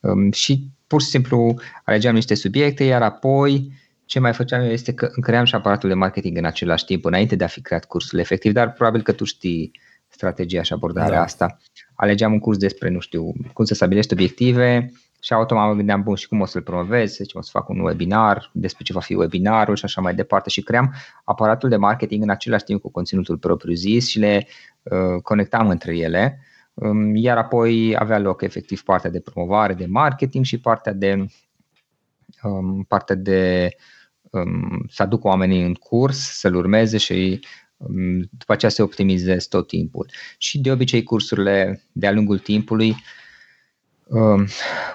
Um, 0.00 0.32
și 0.32 0.70
pur 0.86 1.02
și 1.02 1.08
simplu 1.08 1.54
alegeam 1.84 2.14
niște 2.14 2.34
subiecte, 2.34 2.84
iar 2.84 3.02
apoi 3.02 3.72
ce 4.10 4.18
mai 4.18 4.32
făceam 4.32 4.62
eu 4.62 4.70
este 4.70 4.94
că 4.94 5.04
îmi 5.04 5.24
cream 5.24 5.44
și 5.44 5.54
aparatul 5.54 5.88
de 5.88 5.94
marketing 5.94 6.36
în 6.36 6.44
același 6.44 6.84
timp, 6.84 7.04
înainte 7.04 7.36
de 7.36 7.44
a 7.44 7.46
fi 7.46 7.60
creat 7.60 7.84
cursul 7.84 8.18
efectiv, 8.18 8.52
dar 8.52 8.72
probabil 8.72 9.02
că 9.02 9.12
tu 9.12 9.24
știi 9.24 9.80
strategia 10.08 10.62
și 10.62 10.72
abordarea 10.72 11.16
da. 11.16 11.22
asta. 11.22 11.58
Alegeam 11.94 12.32
un 12.32 12.38
curs 12.38 12.58
despre, 12.58 12.88
nu 12.88 13.00
știu, 13.00 13.32
cum 13.52 13.64
să 13.64 13.74
stabilești 13.74 14.12
obiective 14.12 14.92
și 15.20 15.32
automat 15.32 15.68
mă 15.68 15.74
gândeam, 15.74 16.02
bun, 16.02 16.14
și 16.14 16.28
cum 16.28 16.40
o 16.40 16.44
să-l 16.44 16.62
promovez, 16.62 17.16
ce 17.16 17.38
o 17.38 17.42
să 17.42 17.50
fac 17.52 17.68
un 17.68 17.80
webinar, 17.80 18.50
despre 18.52 18.84
ce 18.84 18.92
va 18.92 19.00
fi 19.00 19.14
webinarul 19.14 19.76
și 19.76 19.84
așa 19.84 20.00
mai 20.00 20.14
departe 20.14 20.50
și 20.50 20.62
cream 20.62 20.94
aparatul 21.24 21.68
de 21.68 21.76
marketing 21.76 22.22
în 22.22 22.30
același 22.30 22.64
timp 22.64 22.80
cu 22.80 22.90
conținutul 22.90 23.38
propriu 23.38 23.74
zis 23.74 24.08
și 24.08 24.18
le 24.18 24.46
uh, 24.82 25.22
conectam 25.22 25.68
între 25.68 25.96
ele, 25.96 26.40
um, 26.74 27.14
iar 27.14 27.36
apoi 27.36 27.96
avea 27.98 28.18
loc 28.18 28.42
efectiv 28.42 28.82
partea 28.82 29.10
de 29.10 29.20
promovare, 29.20 29.74
de 29.74 29.86
marketing 29.86 30.44
și 30.44 30.60
partea 30.60 30.92
de 30.92 31.26
um, 32.42 32.82
partea 32.88 33.14
de 33.14 33.70
um, 34.30 34.86
să 34.88 35.02
aduc 35.02 35.24
oamenii 35.24 35.64
în 35.64 35.74
curs, 35.74 36.18
să-l 36.18 36.54
urmeze 36.54 36.96
și 36.96 37.40
um, 37.76 38.18
după 38.38 38.52
aceea 38.52 38.70
se 38.70 38.82
optimizez 38.82 39.46
tot 39.46 39.66
timpul. 39.66 40.10
Și 40.38 40.60
de 40.60 40.70
obicei 40.70 41.02
cursurile 41.02 41.82
de-a 41.92 42.12
lungul 42.12 42.38
timpului 42.38 42.96
Um, 44.10 44.46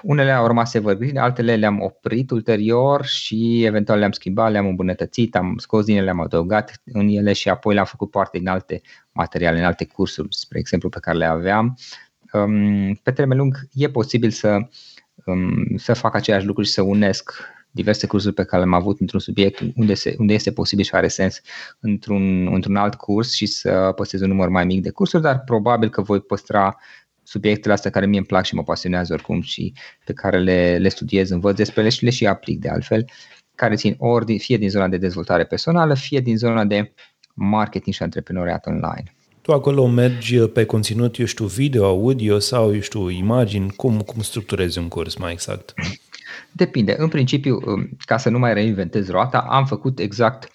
unele 0.02 0.30
au 0.30 0.46
rămas 0.46 0.74
evergreen, 0.74 1.16
altele 1.16 1.56
le-am 1.56 1.80
oprit 1.80 2.30
ulterior 2.30 3.04
și 3.04 3.64
eventual 3.64 3.98
le-am 3.98 4.10
schimbat, 4.10 4.50
le-am 4.50 4.66
îmbunătățit, 4.66 5.36
am 5.36 5.54
scos 5.58 5.84
din 5.84 5.94
ele, 5.94 6.04
le-am 6.04 6.20
adăugat 6.20 6.80
în 6.84 7.08
ele 7.08 7.32
și 7.32 7.48
apoi 7.48 7.74
le-am 7.74 7.86
făcut 7.86 8.10
parte 8.10 8.38
din 8.38 8.48
alte 8.48 8.80
materiale, 9.12 9.58
în 9.58 9.64
alte 9.64 9.84
cursuri, 9.84 10.28
spre 10.30 10.58
exemplu, 10.58 10.88
pe 10.88 10.98
care 11.00 11.16
le 11.16 11.24
aveam. 11.24 11.78
Um, 12.32 12.94
pe 12.94 13.10
termen 13.10 13.38
lung 13.38 13.58
e 13.72 13.90
posibil 13.90 14.30
să, 14.30 14.58
um, 15.24 15.76
să 15.76 15.92
fac 15.92 16.14
aceleași 16.14 16.46
lucruri 16.46 16.68
și 16.68 16.74
să 16.74 16.82
unesc 16.82 17.32
diverse 17.76 18.06
cursuri 18.06 18.34
pe 18.34 18.44
care 18.44 18.62
le-am 18.62 18.74
avut 18.74 19.00
într-un 19.00 19.20
subiect 19.20 19.62
unde, 19.74 19.94
se, 19.94 20.14
unde 20.18 20.34
este 20.34 20.52
posibil 20.52 20.84
și 20.84 20.94
are 20.94 21.08
sens 21.08 21.40
într-un, 21.80 22.54
într-un 22.54 22.76
alt 22.76 22.94
curs 22.94 23.34
și 23.34 23.46
să 23.46 23.92
păstrez 23.96 24.20
un 24.20 24.28
număr 24.28 24.48
mai 24.48 24.64
mic 24.64 24.82
de 24.82 24.90
cursuri, 24.90 25.22
dar 25.22 25.40
probabil 25.44 25.88
că 25.88 26.02
voi 26.02 26.20
păstra 26.20 26.76
subiectele 27.22 27.74
astea 27.74 27.90
care 27.90 28.06
mie 28.06 28.18
îmi 28.18 28.26
plac 28.26 28.44
și 28.44 28.54
mă 28.54 28.62
pasionează 28.62 29.12
oricum 29.12 29.40
și 29.40 29.72
pe 30.04 30.12
care 30.12 30.38
le, 30.38 30.78
le 30.80 30.88
studiez, 30.88 31.30
învăț 31.30 31.56
despre 31.56 31.80
ele 31.80 31.90
și 31.90 32.04
le 32.04 32.10
și 32.10 32.26
aplic 32.26 32.60
de 32.60 32.68
altfel, 32.68 33.04
care 33.54 33.74
țin 33.74 33.94
ori 33.98 34.38
fie 34.38 34.56
din 34.56 34.68
zona 34.68 34.88
de 34.88 34.96
dezvoltare 34.96 35.44
personală, 35.44 35.94
fie 35.94 36.20
din 36.20 36.36
zona 36.36 36.64
de 36.64 36.92
marketing 37.34 37.94
și 37.94 38.02
antreprenoriat 38.02 38.66
online. 38.66 39.14
Tu 39.40 39.52
acolo 39.52 39.86
mergi 39.86 40.38
pe 40.38 40.64
conținut, 40.64 41.18
eu 41.18 41.26
știu, 41.26 41.44
video, 41.44 41.84
audio 41.84 42.38
sau, 42.38 42.74
eu 42.74 42.80
știu, 42.80 43.08
imagini, 43.08 43.70
cum, 43.76 44.00
cum 44.00 44.22
structurezi 44.22 44.78
un 44.78 44.88
curs 44.88 45.16
mai 45.16 45.32
exact? 45.32 45.74
Depinde. 46.52 46.94
În 46.98 47.08
principiu, 47.08 47.60
um, 47.64 47.88
ca 47.98 48.16
să 48.16 48.28
nu 48.28 48.38
mai 48.38 48.54
reinventez 48.54 49.08
roata, 49.08 49.38
am 49.38 49.66
făcut 49.66 49.98
exact 49.98 50.50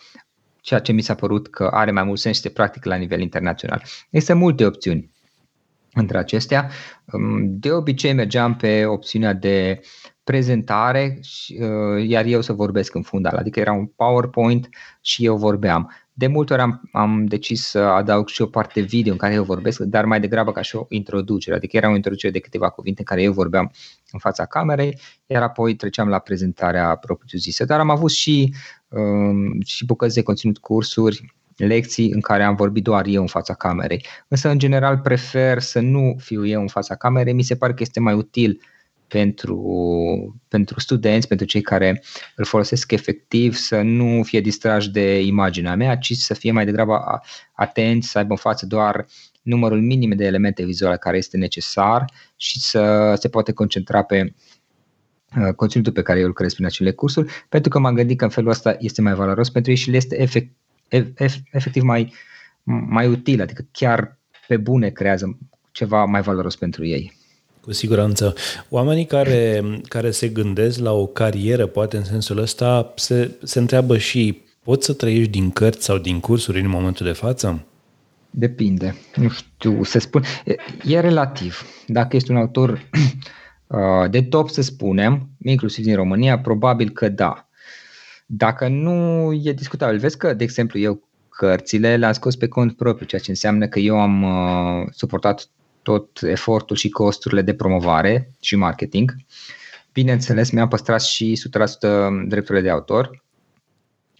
ceea 0.61 0.79
ce 0.79 0.91
mi 0.91 1.01
s-a 1.01 1.15
părut 1.15 1.47
că 1.49 1.69
are 1.73 1.91
mai 1.91 2.03
mult 2.03 2.19
sens 2.19 2.35
și 2.35 2.41
se 2.41 2.49
practică 2.49 2.89
la 2.89 2.95
nivel 2.95 3.19
internațional. 3.19 3.83
Există 4.09 4.35
multe 4.35 4.65
opțiuni 4.65 5.11
între 5.93 6.17
acestea. 6.17 6.69
Um, 7.11 7.59
de 7.59 7.71
obicei 7.71 8.13
mergeam 8.13 8.55
pe 8.55 8.85
opțiunea 8.85 9.33
de 9.33 9.81
prezentare, 10.23 11.19
uh, 11.59 12.07
iar 12.07 12.25
eu 12.25 12.41
să 12.41 12.53
vorbesc 12.53 12.95
în 12.95 13.01
fundal, 13.01 13.35
adică 13.35 13.59
era 13.59 13.71
un 13.71 13.85
PowerPoint 13.85 14.69
și 15.01 15.25
eu 15.25 15.37
vorbeam. 15.37 15.91
De 16.21 16.27
multe 16.27 16.53
ori 16.53 16.62
am, 16.62 16.81
am 16.91 17.25
decis 17.25 17.65
să 17.65 17.79
adaug 17.79 18.27
și 18.27 18.41
o 18.41 18.45
parte 18.45 18.81
video 18.81 19.12
în 19.12 19.17
care 19.17 19.34
eu 19.34 19.43
vorbesc, 19.43 19.79
dar 19.79 20.05
mai 20.05 20.19
degrabă 20.19 20.51
ca 20.51 20.62
și 20.62 20.75
o 20.75 20.86
introducere, 20.89 21.55
adică 21.55 21.77
era 21.77 21.89
o 21.89 21.95
introducere 21.95 22.31
de 22.31 22.39
câteva 22.39 22.69
cuvinte 22.69 22.99
în 22.99 23.05
care 23.05 23.21
eu 23.21 23.34
vorbeam 23.34 23.71
în 24.12 24.19
fața 24.19 24.45
camerei, 24.45 24.99
iar 25.25 25.41
apoi 25.41 25.75
treceam 25.75 26.07
la 26.07 26.19
prezentarea 26.19 26.95
propriu-zisă. 26.95 27.65
Dar 27.65 27.79
am 27.79 27.89
avut 27.89 28.12
și, 28.12 28.53
um, 28.88 29.62
și 29.62 29.86
bucăți 29.86 30.15
de 30.15 30.21
conținut 30.21 30.57
cursuri, 30.57 31.34
lecții 31.55 32.12
în 32.12 32.21
care 32.21 32.43
am 32.43 32.55
vorbit 32.55 32.84
doar 32.84 33.05
eu 33.05 33.21
în 33.21 33.27
fața 33.27 33.53
camerei. 33.53 34.05
Însă, 34.27 34.49
în 34.49 34.57
general, 34.57 34.97
prefer 34.97 35.60
să 35.60 35.79
nu 35.79 36.15
fiu 36.17 36.45
eu 36.45 36.62
în 36.62 36.67
fața 36.67 36.95
camerei. 36.95 37.34
Mi 37.34 37.43
se 37.43 37.55
pare 37.55 37.73
că 37.73 37.81
este 37.81 37.99
mai 37.99 38.13
util 38.13 38.62
pentru, 39.12 40.41
pentru 40.47 40.80
studenți, 40.80 41.28
pentru 41.28 41.45
cei 41.45 41.62
care 41.62 42.04
îl 42.36 42.45
folosesc 42.45 42.91
efectiv, 42.91 43.56
să 43.56 43.82
nu 43.82 44.24
fie 44.24 44.39
distrași 44.39 44.91
de 44.91 45.21
imaginea 45.21 45.76
mea, 45.76 45.97
ci 45.97 46.13
să 46.13 46.34
fie 46.34 46.52
mai 46.52 46.65
degrabă 46.65 47.21
atenți, 47.54 48.10
să 48.10 48.17
aibă 48.17 48.32
în 48.32 48.38
față 48.38 48.65
doar 48.65 49.06
numărul 49.41 49.82
minim 49.82 50.10
de 50.10 50.26
elemente 50.26 50.63
vizuale 50.63 50.97
care 50.97 51.17
este 51.17 51.38
necesar 51.38 52.06
și 52.36 52.60
să 52.60 53.13
se 53.19 53.30
poate 53.30 53.52
concentra 53.52 54.04
pe 54.04 54.34
uh, 55.38 55.54
conținutul 55.56 55.93
pe 55.93 56.02
care 56.02 56.19
eu 56.19 56.26
îl 56.26 56.34
cresc 56.34 56.54
prin 56.54 56.65
acele 56.65 56.91
cursuri, 56.91 57.32
pentru 57.50 57.69
că 57.69 57.80
m-am 57.80 57.95
gândit 57.95 58.17
că 58.17 58.24
în 58.24 58.30
felul 58.30 58.50
ăsta 58.50 58.76
este 58.80 59.02
mai 59.02 59.13
valoros 59.13 59.50
pentru 59.50 59.71
ei 59.71 59.78
și 59.78 59.89
le 59.89 59.95
este 59.95 60.21
efect, 60.21 60.56
efectiv 61.52 61.84
mai, 61.84 62.13
mai 62.63 63.08
util, 63.08 63.41
adică 63.41 63.67
chiar 63.71 64.19
pe 64.47 64.58
bune 64.58 64.89
creează 64.89 65.38
ceva 65.71 66.06
mai 66.06 66.21
valoros 66.21 66.56
pentru 66.56 66.86
ei. 66.86 67.19
Cu 67.62 67.71
siguranță. 67.71 68.34
Oamenii 68.69 69.06
care, 69.06 69.63
care 69.88 70.12
se 70.12 70.28
gândesc 70.28 70.80
la 70.80 70.91
o 70.91 71.06
carieră, 71.06 71.65
poate 71.65 71.97
în 71.97 72.04
sensul 72.04 72.38
ăsta, 72.38 72.93
se, 72.95 73.32
se 73.43 73.60
întreabă 73.60 73.97
și 73.97 74.41
poți 74.63 74.86
să 74.86 74.93
trăiești 74.93 75.32
din 75.32 75.52
cărți 75.52 75.86
sau 75.86 75.97
din 75.97 76.19
cursuri 76.19 76.60
în 76.60 76.69
momentul 76.69 77.06
de 77.06 77.12
față? 77.12 77.65
Depinde. 78.30 78.95
Nu 79.15 79.30
știu, 79.30 79.84
se 79.84 80.00
spune. 80.00 80.26
E, 80.45 80.56
e 80.84 81.00
relativ. 81.00 81.65
Dacă 81.88 82.15
ești 82.15 82.32
un 82.32 82.38
autor 82.38 82.71
uh, 83.67 84.10
de 84.10 84.21
top, 84.21 84.50
să 84.50 84.62
spunem, 84.62 85.30
inclusiv 85.43 85.84
din 85.84 85.95
România, 85.95 86.39
probabil 86.39 86.89
că 86.89 87.10
da. 87.10 87.50
Dacă 88.26 88.67
nu, 88.67 89.32
e 89.43 89.54
discutabil. 89.54 90.00
Vezi 90.00 90.17
că, 90.17 90.34
de 90.34 90.43
exemplu, 90.43 90.80
eu 90.80 91.10
cărțile 91.30 91.97
le-am 91.97 92.12
scos 92.12 92.36
pe 92.36 92.47
cont 92.47 92.76
propriu, 92.76 93.06
ceea 93.06 93.21
ce 93.21 93.30
înseamnă 93.30 93.67
că 93.67 93.80
eu 93.80 94.00
am 94.00 94.24
uh, 94.24 94.88
suportat 94.91 95.50
tot 95.83 96.21
efortul 96.21 96.75
și 96.75 96.89
costurile 96.89 97.41
de 97.41 97.53
promovare 97.53 98.31
și 98.41 98.55
marketing. 98.55 99.15
Bineînțeles, 99.93 100.49
mi-am 100.49 100.67
păstrat 100.67 101.01
și 101.01 101.41
100% 101.83 102.27
drepturile 102.27 102.63
de 102.63 102.69
autor, 102.69 103.23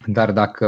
dar 0.06 0.32
dacă 0.32 0.68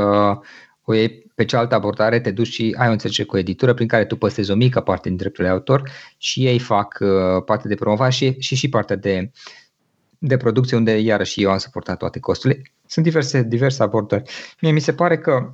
o 0.84 0.94
iei 0.94 1.32
pe 1.36 1.46
cealaltă 1.46 1.76
abordare, 1.76 2.20
te 2.20 2.32
duci 2.32 2.48
și 2.48 2.76
ai 2.78 2.88
o 2.88 2.92
înțelegere 2.92 3.28
cu 3.28 3.38
editură 3.38 3.74
prin 3.74 3.88
care 3.88 4.06
tu 4.06 4.16
păstrezi 4.16 4.52
o 4.52 4.56
mică 4.56 4.82
parte 4.82 5.08
din 5.08 5.18
drepturile 5.18 5.48
de 5.48 5.54
autor 5.54 5.90
și 6.18 6.46
ei 6.46 6.60
fac 6.60 6.98
uh, 7.00 7.44
parte 7.46 7.68
de 7.68 7.76
promovare 7.76 8.12
și, 8.12 8.36
și, 8.40 8.56
și 8.56 8.70
partea 8.70 8.96
de, 8.96 9.32
de 10.18 10.38
producție, 10.38 10.78
unde 10.78 11.00
iarăși 11.00 11.44
eu 11.44 11.52
am 11.52 11.58
suportat 11.58 11.98
toate 11.98 12.20
costurile. 12.20 12.62
Sunt 12.86 13.06
diverse, 13.06 13.42
diverse 13.42 13.84
abordări. 13.84 14.32
Mie 14.62 14.72
mi 14.72 14.80
se 14.80 14.94
pare 14.94 15.18
că 15.18 15.54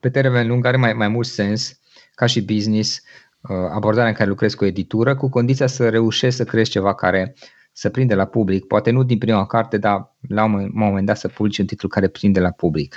pe 0.00 0.10
termen 0.10 0.46
lung 0.46 0.66
are 0.66 0.76
mai, 0.76 0.92
mai 0.92 1.08
mult 1.08 1.26
sens 1.26 1.78
ca 2.14 2.26
și 2.26 2.42
business 2.42 3.00
Uh, 3.00 3.23
abordarea 3.48 4.08
în 4.08 4.14
care 4.14 4.28
lucrezi 4.28 4.56
cu 4.56 4.64
editură, 4.64 5.16
cu 5.16 5.28
condiția 5.28 5.66
să 5.66 5.88
reușești 5.88 6.36
să 6.36 6.44
creezi 6.44 6.70
ceva 6.70 6.94
care 6.94 7.34
să 7.76 7.90
prinde 7.90 8.14
la 8.14 8.24
public, 8.24 8.64
poate 8.64 8.90
nu 8.90 9.02
din 9.02 9.18
prima 9.18 9.46
carte, 9.46 9.78
dar 9.78 10.14
la 10.28 10.44
un 10.44 10.70
moment 10.72 11.06
dat 11.06 11.16
să 11.16 11.28
publici 11.28 11.58
un 11.58 11.66
titlu 11.66 11.88
care 11.88 12.08
prinde 12.08 12.40
la 12.40 12.50
public. 12.50 12.96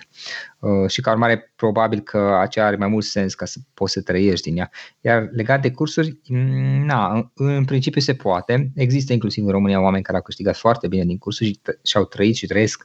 Uh, 0.60 0.90
și 0.90 1.02
ca 1.02 1.12
urmare, 1.12 1.54
probabil 1.56 2.00
că 2.00 2.38
aceea 2.40 2.66
are 2.66 2.76
mai 2.76 2.88
mult 2.88 3.04
sens 3.04 3.34
ca 3.34 3.46
să 3.46 3.60
poți 3.74 3.94
să 3.94 4.02
trăiești 4.02 4.50
din 4.50 4.58
ea. 4.58 4.70
Iar 5.02 5.30
legat 5.32 5.62
de 5.62 5.72
cursuri, 5.72 6.20
mm, 6.28 6.86
na, 6.86 7.32
în 7.34 7.66
principiu 7.66 8.02
se 8.02 8.14
poate. 8.14 8.72
Există 8.76 9.14
inclusiv 9.14 9.46
în 9.46 9.52
România 9.52 9.82
oameni 9.82 10.04
care 10.04 10.18
au 10.18 10.24
câștigat 10.24 10.56
foarte 10.56 10.88
bine 10.88 11.06
din 11.06 11.18
cursuri 11.18 11.62
și 11.84 11.98
au 11.98 12.06
trăit 12.06 12.36
și 12.36 12.48
trăiesc 12.48 12.84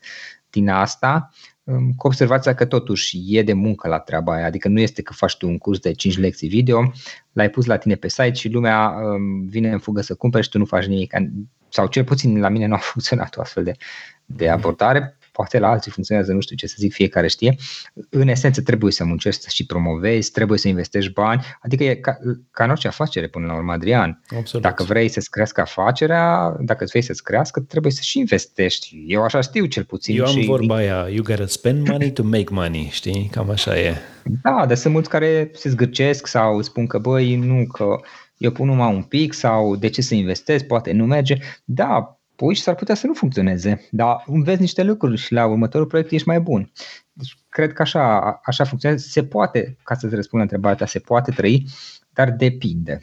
din 0.51 0.69
asta, 0.69 1.31
cu 1.97 2.07
observația 2.07 2.55
că 2.55 2.65
totuși 2.65 3.19
e 3.27 3.43
de 3.43 3.53
muncă 3.53 3.89
la 3.89 3.99
treaba 3.99 4.35
aia, 4.35 4.47
adică 4.47 4.69
nu 4.69 4.81
este 4.81 5.03
că 5.03 5.13
faci 5.13 5.37
tu 5.37 5.49
un 5.49 5.59
curs 5.59 5.79
de 5.79 5.93
5 5.93 6.19
lecții 6.19 6.49
video, 6.49 6.93
l-ai 7.33 7.51
pus 7.51 7.67
la 7.67 7.77
tine 7.77 7.95
pe 7.95 8.09
site 8.09 8.33
și 8.33 8.49
lumea 8.49 8.89
um, 8.89 9.47
vine 9.47 9.71
în 9.71 9.79
fugă 9.79 10.01
să 10.01 10.15
cumpere 10.15 10.43
și 10.43 10.49
tu 10.49 10.59
nu 10.59 10.65
faci 10.65 10.87
nimic. 10.87 11.13
Sau 11.69 11.87
cel 11.87 12.05
puțin 12.05 12.41
la 12.41 12.49
mine 12.49 12.67
nu 12.67 12.75
a 12.75 12.79
funcționat 12.93 13.37
o 13.37 13.41
astfel 13.41 13.65
de, 13.65 13.73
de 14.25 14.49
abordare 14.49 15.17
poate 15.33 15.59
la 15.59 15.69
alții 15.69 15.91
funcționează, 15.91 16.33
nu 16.33 16.41
știu 16.41 16.57
ce 16.57 16.67
să 16.67 16.75
zic, 16.79 16.93
fiecare 16.93 17.29
știe. 17.29 17.57
În 18.11 18.29
esență 18.29 18.63
trebuie 18.63 18.93
să 18.93 19.05
muncești 19.05 19.55
și 19.55 19.67
promovezi, 19.67 20.31
trebuie 20.31 20.59
să 20.59 20.69
investești 20.69 21.13
bani, 21.13 21.45
adică 21.61 21.85
e 21.85 21.95
ca, 21.95 22.19
ca 22.51 22.65
în 22.65 22.71
orice 22.71 22.89
afacere 22.89 23.29
până 23.29 23.47
la 23.47 23.55
urmă, 23.55 23.73
Adrian. 23.73 24.23
Absolut. 24.37 24.65
Dacă 24.65 24.83
vrei 24.83 25.09
să-ți 25.09 25.31
crească 25.31 25.61
afacerea, 25.61 26.57
dacă 26.61 26.85
vrei 26.89 27.03
să-ți 27.03 27.23
crească, 27.23 27.61
trebuie 27.61 27.93
să 27.93 28.01
și 28.03 28.19
investești. 28.19 29.05
Eu 29.07 29.23
așa 29.23 29.41
știu 29.41 29.65
cel 29.65 29.85
puțin. 29.85 30.17
Eu 30.17 30.25
am 30.25 30.41
și... 30.41 30.47
vorba 30.47 30.75
aia, 30.75 31.07
you 31.09 31.23
gotta 31.23 31.47
spend 31.47 31.89
money 31.89 32.13
to 32.13 32.23
make 32.23 32.49
money, 32.51 32.89
știi? 32.93 33.29
Cam 33.33 33.51
așa 33.51 33.79
e. 33.79 33.95
Da, 34.43 34.67
dar 34.67 34.77
sunt 34.77 34.93
mulți 34.93 35.09
care 35.09 35.51
se 35.55 35.69
zgârcesc 35.69 36.27
sau 36.27 36.63
spun 36.63 36.87
că 36.87 36.99
băi, 36.99 37.37
nu, 37.37 37.67
că 37.67 38.01
eu 38.37 38.51
pun 38.51 38.67
numai 38.67 38.95
un 38.95 39.03
pic 39.03 39.33
sau 39.33 39.77
de 39.77 39.89
ce 39.89 40.03
să 40.03 40.15
investesc, 40.15 40.65
poate 40.65 40.93
nu 40.93 41.07
merge. 41.07 41.37
Da, 41.65 42.21
pui 42.43 42.55
și 42.55 42.63
s-ar 42.63 42.75
putea 42.75 42.95
să 42.95 43.07
nu 43.07 43.13
funcționeze, 43.13 43.89
dar 43.91 44.25
înveți 44.27 44.61
niște 44.61 44.83
lucruri 44.83 45.17
și 45.17 45.33
la 45.33 45.47
următorul 45.47 45.87
proiect 45.87 46.11
ești 46.11 46.29
mai 46.29 46.41
bun. 46.41 46.73
Deci 47.13 47.39
cred 47.49 47.73
că 47.73 47.83
așa, 47.83 48.19
așa 48.45 48.65
funcționează. 48.65 49.07
Se 49.09 49.25
poate, 49.25 49.77
ca 49.83 49.95
să-ți 49.95 50.15
răspund 50.15 50.43
la 50.43 50.43
întrebarea 50.43 50.77
ta, 50.77 50.87
se 50.87 50.99
poate 50.99 51.31
trăi, 51.31 51.67
dar 52.13 52.31
depinde. 52.31 53.01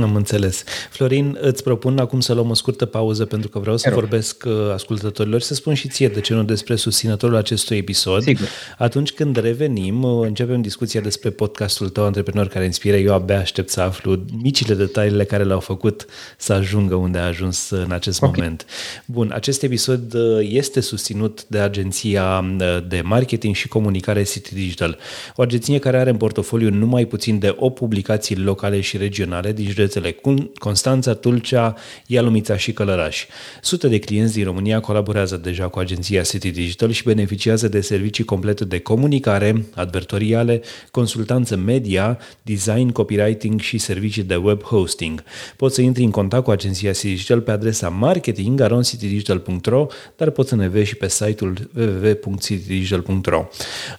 Am 0.00 0.14
înțeles. 0.14 0.64
Florin, 0.90 1.38
îți 1.40 1.62
propun 1.62 1.98
acum 1.98 2.20
să 2.20 2.32
luăm 2.32 2.50
o 2.50 2.54
scurtă 2.54 2.86
pauză 2.86 3.24
pentru 3.24 3.48
că 3.48 3.58
vreau 3.58 3.76
să 3.76 3.88
Erau. 3.88 4.00
vorbesc 4.00 4.44
uh, 4.46 4.52
ascultătorilor 4.72 5.40
și 5.40 5.46
să 5.46 5.54
spun 5.54 5.74
și 5.74 5.88
ție 5.88 6.08
de 6.08 6.20
ce 6.20 6.34
nu 6.34 6.44
despre 6.44 6.76
susținătorul 6.76 7.36
acestui 7.36 7.76
episod. 7.76 8.22
Sigur. 8.22 8.46
Atunci 8.78 9.12
când 9.12 9.36
revenim, 9.36 10.02
uh, 10.02 10.26
începem 10.26 10.62
discuția 10.62 11.00
despre 11.00 11.30
podcastul 11.30 11.88
tău 11.88 12.04
Antreprenor 12.04 12.48
care 12.48 12.64
inspiră. 12.64 12.96
Eu 12.96 13.14
abia 13.14 13.38
aștept 13.38 13.68
să 13.68 13.80
aflu 13.80 14.24
micile 14.42 14.74
detaliile 14.74 15.24
care 15.24 15.44
l-au 15.44 15.60
făcut 15.60 16.06
să 16.36 16.52
ajungă 16.52 16.94
unde 16.94 17.18
a 17.18 17.26
ajuns 17.26 17.70
în 17.70 17.90
acest 17.90 18.22
okay. 18.22 18.34
moment. 18.36 18.66
Bun, 19.06 19.30
acest 19.34 19.62
episod 19.62 20.14
uh, 20.14 20.48
este 20.50 20.80
susținut 20.80 21.44
de 21.46 21.58
agenția 21.58 22.44
de 22.88 23.00
marketing 23.04 23.54
și 23.54 23.68
comunicare 23.68 24.22
City 24.22 24.54
Digital, 24.54 24.98
o 25.36 25.42
agenție 25.42 25.78
care 25.78 25.98
are 25.98 26.10
în 26.10 26.16
portofoliu 26.16 26.70
numai 26.70 27.04
puțin 27.04 27.38
de 27.38 27.54
8 27.56 27.74
publicații 27.74 28.36
locale 28.36 28.80
și 28.80 28.96
regionale 28.96 29.52
din 29.52 29.70
județele 29.82 30.16
Constanța, 30.58 31.14
Tulcea, 31.14 31.74
Ialumița 32.06 32.56
și 32.56 32.72
Călăraș. 32.72 33.26
Sute 33.62 33.88
de 33.88 33.98
clienți 33.98 34.32
din 34.32 34.44
România 34.44 34.80
colaborează 34.80 35.36
deja 35.36 35.68
cu 35.68 35.78
agenția 35.78 36.22
City 36.22 36.50
Digital 36.50 36.90
și 36.90 37.02
beneficiază 37.02 37.68
de 37.68 37.80
servicii 37.80 38.24
complete 38.24 38.64
de 38.64 38.78
comunicare, 38.78 39.64
advertoriale, 39.74 40.62
consultanță 40.90 41.56
media, 41.56 42.18
design, 42.42 42.88
copywriting 42.88 43.60
și 43.60 43.78
servicii 43.78 44.22
de 44.22 44.36
web 44.36 44.62
hosting. 44.62 45.22
Poți 45.56 45.74
să 45.74 45.80
intri 45.80 46.02
în 46.02 46.10
contact 46.10 46.44
cu 46.44 46.50
agenția 46.50 46.92
City 46.92 47.08
Digital 47.08 47.40
pe 47.40 47.50
adresa 47.50 47.88
marketing.aroncitydigital.ro, 47.88 49.86
dar 50.16 50.30
poți 50.30 50.48
să 50.48 50.56
ne 50.56 50.68
vezi 50.68 50.88
și 50.88 50.96
pe 50.96 51.08
site-ul 51.08 51.70
www.citydigital.ro. 51.76 53.48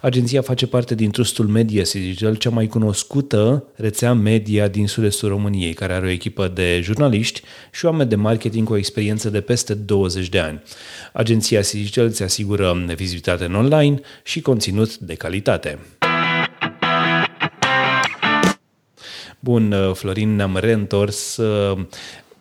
Agenția 0.01 0.41
face 0.41 0.67
parte 0.67 0.95
din 0.95 1.11
trustul 1.11 1.47
Media 1.47 1.83
City 1.83 1.99
Digital, 1.99 2.35
cea 2.35 2.49
mai 2.49 2.67
cunoscută 2.67 3.63
rețea 3.75 4.13
media 4.13 4.67
din 4.67 4.87
sud-estul 4.87 5.29
României 5.29 5.72
României, 5.73 5.87
care 5.87 5.93
are 5.93 6.05
o 6.05 6.09
echipă 6.09 6.47
de 6.47 6.79
jurnaliști 6.81 7.41
și 7.71 7.85
oameni 7.85 8.09
de 8.09 8.15
marketing 8.15 8.67
cu 8.67 8.73
o 8.73 8.77
experiență 8.77 9.29
de 9.29 9.41
peste 9.41 9.73
20 9.73 10.29
de 10.29 10.39
ani. 10.39 10.61
Agenția 11.13 11.61
Digital 11.61 12.05
îți 12.05 12.23
asigură 12.23 12.83
vizibilitate 12.95 13.45
în 13.45 13.55
online 13.55 13.99
și 14.23 14.41
conținut 14.41 14.97
de 14.97 15.15
calitate. 15.15 15.79
Bun, 19.39 19.93
Florin, 19.93 20.35
ne-am 20.35 20.57
reîntors. 20.57 21.39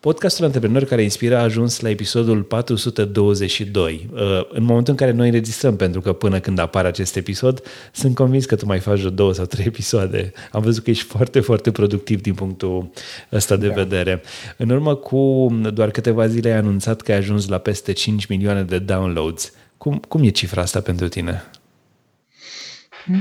Podcastul 0.03 0.45
Antreprenori 0.45 0.87
care 0.87 1.03
inspiră 1.03 1.37
a 1.37 1.43
ajuns 1.43 1.81
la 1.81 1.89
episodul 1.89 2.43
422. 2.43 4.09
Uh, 4.13 4.21
în 4.49 4.65
momentul 4.65 4.93
în 4.93 4.99
care 4.99 5.11
noi 5.11 5.27
înregistrăm, 5.27 5.77
pentru 5.77 6.01
că 6.01 6.13
până 6.13 6.41
când 6.41 6.59
apare 6.59 6.89
acest 6.89 7.17
episod, 7.17 7.63
sunt 7.93 8.15
convins 8.15 8.45
că 8.45 8.57
tu 8.57 8.67
mai 8.67 8.79
faci 8.79 9.01
două 9.01 9.33
sau 9.33 9.45
trei 9.45 9.67
episoade. 9.67 10.33
Am 10.53 10.63
văzut 10.63 10.85
că 10.85 10.91
ești 10.91 11.05
foarte, 11.05 11.41
foarte 11.41 11.71
productiv 11.71 12.21
din 12.21 12.35
punctul 12.35 12.91
ăsta 13.33 13.57
de 13.57 13.69
da. 13.69 13.75
vedere. 13.75 14.23
În 14.57 14.71
urmă 14.71 14.95
cu 14.95 15.49
doar 15.73 15.91
câteva 15.91 16.27
zile 16.27 16.51
ai 16.51 16.59
anunțat 16.59 17.01
că 17.01 17.13
ai 17.13 17.19
ajuns 17.19 17.49
la 17.49 17.59
peste 17.59 17.93
5 17.93 18.27
milioane 18.27 18.63
de 18.63 18.79
downloads. 18.79 19.53
Cum, 19.79 20.03
cum 20.09 20.23
e 20.23 20.29
cifra 20.29 20.63
asta 20.63 20.81
pentru 20.81 21.09
tine? 21.09 21.43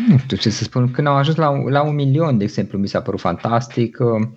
Nu 0.07 0.17
știu 0.17 0.37
ce 0.37 0.49
să 0.49 0.63
spun. 0.63 0.91
Când 0.91 1.07
am 1.07 1.15
ajuns 1.15 1.37
la, 1.37 1.51
la 1.69 1.83
un 1.83 1.95
milion, 1.95 2.37
de 2.37 2.43
exemplu, 2.43 2.77
mi 2.77 2.87
s-a 2.87 3.01
părut 3.01 3.19
fantastic. 3.19 3.97
Uh 3.99 4.27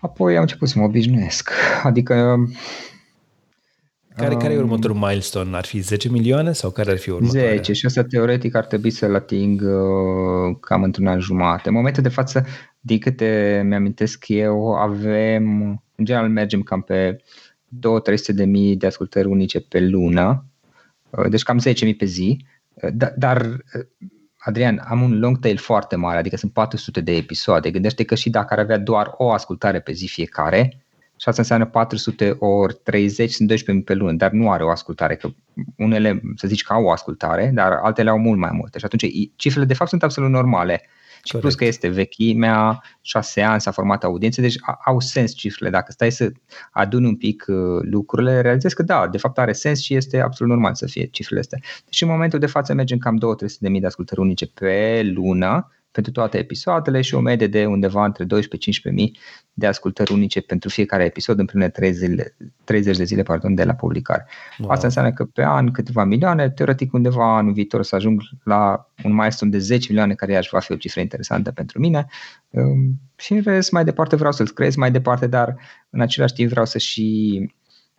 Apoi 0.00 0.34
am 0.34 0.40
început 0.40 0.68
să 0.68 0.78
mă 0.78 0.84
obișnuiesc. 0.84 1.50
Adică 1.82 2.36
Care, 4.18 4.34
um, 4.34 4.40
care 4.40 4.52
e 4.52 4.58
următorul 4.58 4.96
milestone? 4.96 5.56
Ar 5.56 5.64
fi 5.64 5.80
10 5.80 6.08
milioane 6.08 6.52
sau 6.52 6.70
care 6.70 6.90
ar 6.90 6.98
fi 6.98 7.10
următorul? 7.10 7.48
10 7.48 7.72
și 7.72 7.86
asta 7.86 8.04
teoretic 8.04 8.54
ar 8.54 8.64
trebui 8.64 8.90
să-l 8.90 9.14
ating 9.14 9.60
uh, 9.60 10.56
cam 10.60 10.82
într-un 10.82 11.06
an 11.06 11.20
jumate. 11.20 11.68
În 11.68 11.74
momentul 11.74 12.02
de 12.02 12.08
față, 12.08 12.46
din 12.80 12.98
câte 12.98 13.62
mi-amintesc 13.66 14.24
eu, 14.28 14.72
avem, 14.72 15.60
în 15.94 16.04
general 16.04 16.28
mergem 16.28 16.62
cam 16.62 16.82
pe 16.82 17.16
2-300 17.16 17.20
de 18.34 18.44
mii 18.44 18.76
de 18.76 18.86
ascultări 18.86 19.28
unice 19.28 19.60
pe 19.60 19.80
lună, 19.80 20.44
uh, 21.10 21.28
deci 21.28 21.42
cam 21.42 21.58
10 21.58 21.84
mii 21.84 21.96
pe 21.96 22.04
zi, 22.04 22.44
uh, 22.74 22.90
da, 22.92 23.12
dar 23.16 23.46
uh, 23.46 24.08
Adrian, 24.38 24.84
am 24.88 25.02
un 25.02 25.18
long 25.18 25.38
tail 25.38 25.56
foarte 25.56 25.96
mare, 25.96 26.18
adică 26.18 26.36
sunt 26.36 26.52
400 26.52 27.00
de 27.00 27.16
episoade. 27.16 27.70
Gândește 27.70 28.04
că 28.04 28.14
și 28.14 28.30
dacă 28.30 28.52
ar 28.52 28.58
avea 28.58 28.78
doar 28.78 29.14
o 29.16 29.30
ascultare 29.30 29.80
pe 29.80 29.92
zi 29.92 30.06
fiecare, 30.06 30.82
și 31.20 31.28
asta 31.28 31.40
înseamnă 31.40 31.66
400 31.66 32.36
ori 32.38 32.74
30, 32.74 33.32
sunt 33.32 33.52
12.000 33.52 33.84
pe 33.84 33.94
lună, 33.94 34.12
dar 34.12 34.30
nu 34.30 34.50
are 34.50 34.64
o 34.64 34.70
ascultare, 34.70 35.16
că 35.16 35.28
unele, 35.76 36.20
să 36.36 36.46
zici 36.46 36.62
că 36.62 36.72
au 36.72 36.84
o 36.84 36.90
ascultare, 36.90 37.50
dar 37.54 37.72
altele 37.72 38.10
au 38.10 38.18
mult 38.18 38.38
mai 38.38 38.50
multe. 38.52 38.78
Și 38.78 38.84
atunci 38.84 39.12
cifrele 39.36 39.66
de 39.66 39.74
fapt 39.74 39.90
sunt 39.90 40.02
absolut 40.02 40.30
normale. 40.30 40.82
Și 41.22 41.32
Corect. 41.32 41.40
plus 41.40 41.54
că 41.54 41.64
este 41.64 41.88
vechimea, 41.88 42.82
șase 43.00 43.42
ani 43.42 43.60
s-a 43.60 43.70
format 43.70 44.04
audiențe, 44.04 44.40
deci 44.40 44.56
au 44.84 45.00
sens 45.00 45.34
cifrele. 45.34 45.70
Dacă 45.70 45.92
stai 45.92 46.12
să 46.12 46.32
aduni 46.70 47.06
un 47.06 47.16
pic 47.16 47.44
uh, 47.48 47.56
lucrurile, 47.80 48.40
realizezi 48.40 48.74
că 48.74 48.82
da, 48.82 49.08
de 49.08 49.18
fapt 49.18 49.38
are 49.38 49.52
sens 49.52 49.80
și 49.80 49.94
este 49.94 50.20
absolut 50.20 50.52
normal 50.52 50.74
să 50.74 50.86
fie 50.86 51.06
cifrele 51.06 51.40
astea. 51.40 51.58
Deci 51.84 52.02
în 52.02 52.08
momentul 52.08 52.38
de 52.38 52.46
față 52.46 52.74
mergem 52.74 52.98
cam 52.98 53.16
2-300 53.16 53.20
de 53.58 53.68
mii 53.68 53.80
de 53.80 53.86
ascultări 53.86 54.20
unice 54.20 54.46
pe 54.46 55.02
lună, 55.14 55.72
pentru 55.98 56.20
toate 56.20 56.38
episoadele 56.38 57.00
și 57.00 57.14
o 57.14 57.20
medie 57.20 57.46
de 57.46 57.66
undeva 57.66 58.04
între 58.04 58.24
12-15 58.24 58.28
mii 58.92 59.18
de 59.52 59.66
ascultări 59.66 60.12
unice 60.12 60.40
pentru 60.40 60.68
fiecare 60.68 61.04
episod 61.04 61.38
în 61.38 61.44
primele 61.44 61.70
30, 61.70 62.10
30 62.64 62.96
de 62.96 63.04
zile 63.04 63.22
pardon, 63.22 63.54
de 63.54 63.64
la 63.64 63.74
publicare. 63.74 64.26
Wow. 64.58 64.70
Asta 64.70 64.86
înseamnă 64.86 65.12
că 65.12 65.24
pe 65.24 65.44
an 65.44 65.70
câteva 65.70 66.04
milioane, 66.04 66.50
teoretic 66.50 66.92
undeva 66.92 67.36
anul 67.36 67.52
viitor 67.52 67.82
să 67.82 67.94
ajung 67.94 68.22
la 68.44 68.90
un 69.04 69.12
milestone 69.12 69.50
de 69.50 69.58
10 69.58 69.86
milioane, 69.88 70.14
care 70.14 70.36
aș 70.36 70.48
va 70.50 70.58
fi 70.58 70.72
o 70.72 70.76
cifră 70.76 71.00
interesantă 71.00 71.50
pentru 71.50 71.78
mine. 71.78 72.06
Um, 72.50 73.00
și 73.16 73.32
în 73.32 73.40
rest, 73.40 73.72
mai 73.72 73.84
departe 73.84 74.16
vreau 74.16 74.32
să-l 74.32 74.48
cresc 74.48 74.76
mai 74.76 74.90
departe, 74.90 75.26
dar 75.26 75.56
în 75.90 76.00
același 76.00 76.34
timp 76.34 76.50
vreau 76.50 76.66
să 76.66 76.78
și 76.78 77.38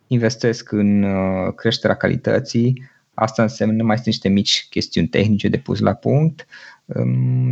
investesc 0.06 0.72
în 0.72 1.02
uh, 1.02 1.54
creșterea 1.54 1.96
calității. 1.96 2.90
Asta 3.14 3.42
înseamnă 3.42 3.82
mai 3.82 3.94
sunt 3.94 4.06
niște 4.06 4.28
mici 4.28 4.66
chestiuni 4.70 5.08
tehnice 5.08 5.48
de 5.48 5.58
pus 5.58 5.78
la 5.78 5.94
punct 5.94 6.46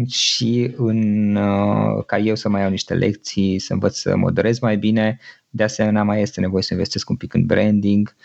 și 0.08 0.74
în, 0.76 1.34
uh, 1.36 2.04
ca 2.06 2.18
eu 2.18 2.34
să 2.34 2.48
mai 2.48 2.60
iau 2.60 2.70
niște 2.70 2.94
lecții, 2.94 3.58
să 3.58 3.72
învăț 3.72 3.96
să 3.96 4.16
moderez 4.16 4.58
mai 4.58 4.76
bine. 4.76 5.18
De 5.48 5.62
asemenea, 5.62 6.02
mai 6.02 6.20
este 6.22 6.40
nevoie 6.40 6.62
să 6.62 6.74
investesc 6.74 7.10
un 7.10 7.16
pic 7.16 7.34
în 7.34 7.46
branding, 7.46 8.16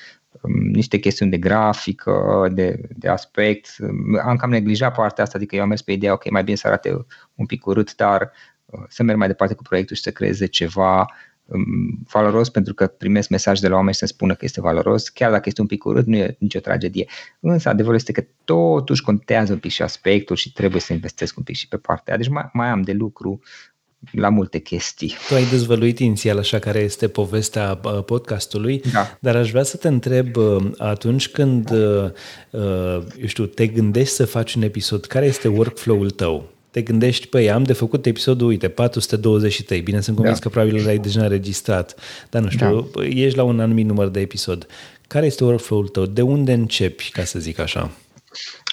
um, 0.42 0.52
niște 0.52 0.98
chestiuni 0.98 1.32
de 1.32 1.38
grafică, 1.38 2.48
de, 2.54 2.82
de 2.90 3.08
aspect. 3.08 3.76
Am 4.24 4.36
cam 4.36 4.50
neglijat 4.50 4.96
partea 4.96 5.24
asta, 5.24 5.38
adică 5.38 5.56
eu 5.56 5.62
am 5.62 5.68
mers 5.68 5.82
pe 5.82 5.92
ideea, 5.92 6.14
ok, 6.14 6.30
mai 6.30 6.44
bine 6.44 6.58
să 6.58 6.68
arate 6.68 7.06
un 7.36 7.46
pic 7.46 7.66
urât, 7.66 7.96
dar 7.96 8.32
uh, 8.66 8.84
să 8.88 9.04
merg 9.04 9.18
mai 9.18 9.28
departe 9.28 9.54
cu 9.54 9.62
proiectul 9.62 9.96
și 9.96 10.02
să 10.02 10.12
creeze 10.12 10.46
ceva 10.46 11.06
valoros 12.12 12.50
pentru 12.50 12.74
că 12.74 12.88
primesc 12.88 13.30
mesaj 13.30 13.60
de 13.60 13.68
la 13.68 13.76
oameni 13.76 13.96
să 13.96 14.06
spună 14.06 14.34
că 14.34 14.46
este 14.46 14.62
valoros, 14.62 15.10
chiar 15.10 15.32
dacă 15.32 15.44
este 15.46 15.62
un 15.62 15.68
pic 15.68 15.86
urât, 15.86 16.06
nu 16.06 16.16
e 16.16 16.36
nicio 16.40 16.60
tragedie. 16.60 17.08
Însă 17.40 17.70
adevărul 17.70 17.96
este 17.96 18.12
că 18.12 18.24
totuși 18.44 19.02
contează 19.02 19.54
un 19.54 19.60
pic 19.60 19.72
și 19.72 19.82
aspectul 19.82 20.36
și 20.36 20.54
trebuie 20.54 20.82
să 20.82 20.94
investesc 20.94 21.38
un 21.38 21.44
pic 21.44 21.56
și 21.56 21.68
pe 21.68 21.78
partea 21.78 22.18
Deci 22.18 22.28
mai, 22.28 22.50
mai 22.54 22.68
am 22.68 22.82
de 22.82 22.92
lucru 22.92 23.40
la 24.12 24.30
multe 24.30 24.60
chestii. 24.60 25.14
Tu 25.28 25.34
ai 25.34 25.46
dezvăluit 25.46 26.00
inițial 26.00 26.38
așa 26.38 26.60
care 26.60 26.80
este 26.80 27.08
povestea 27.08 27.76
podcastului, 28.06 28.82
da. 28.94 29.18
dar 29.20 29.36
aș 29.36 29.52
vrea 29.52 29.64
să 29.64 29.78
te 29.78 29.88
întreb 29.88 30.36
atunci 30.78 31.30
când, 31.30 31.70
eu 33.22 33.26
știu, 33.26 33.46
te 33.46 33.68
gândești 33.68 34.14
să 34.14 34.26
faci 34.26 34.54
un 34.54 34.62
episod, 34.62 35.06
care 35.06 35.26
este 35.26 35.48
workflow-ul 35.48 36.10
tău? 36.10 36.52
Te 36.74 36.82
gândești, 36.82 37.28
păi, 37.28 37.52
am 37.52 37.64
de 37.64 37.74
făcut 37.74 38.06
episodul, 38.06 38.48
uite, 38.48 38.70
423, 38.70 39.82
bine, 39.82 40.00
sunt 40.00 40.16
convins 40.16 40.40
da. 40.40 40.44
că 40.44 40.50
probabil 40.50 40.86
l-ai 40.86 40.98
deja 40.98 41.22
înregistrat, 41.22 41.96
dar 42.30 42.42
nu 42.42 42.50
știu, 42.50 42.90
da. 42.96 43.06
ești 43.06 43.38
la 43.38 43.44
un 43.44 43.60
anumit 43.60 43.86
număr 43.86 44.08
de 44.08 44.20
episod. 44.20 44.68
Care 45.08 45.26
este 45.26 45.44
workflow-ul 45.44 45.88
tău? 45.88 46.06
De 46.06 46.22
unde 46.22 46.54
începi, 46.54 47.10
ca 47.12 47.24
să 47.24 47.40
zic 47.40 47.60
așa? 47.60 47.92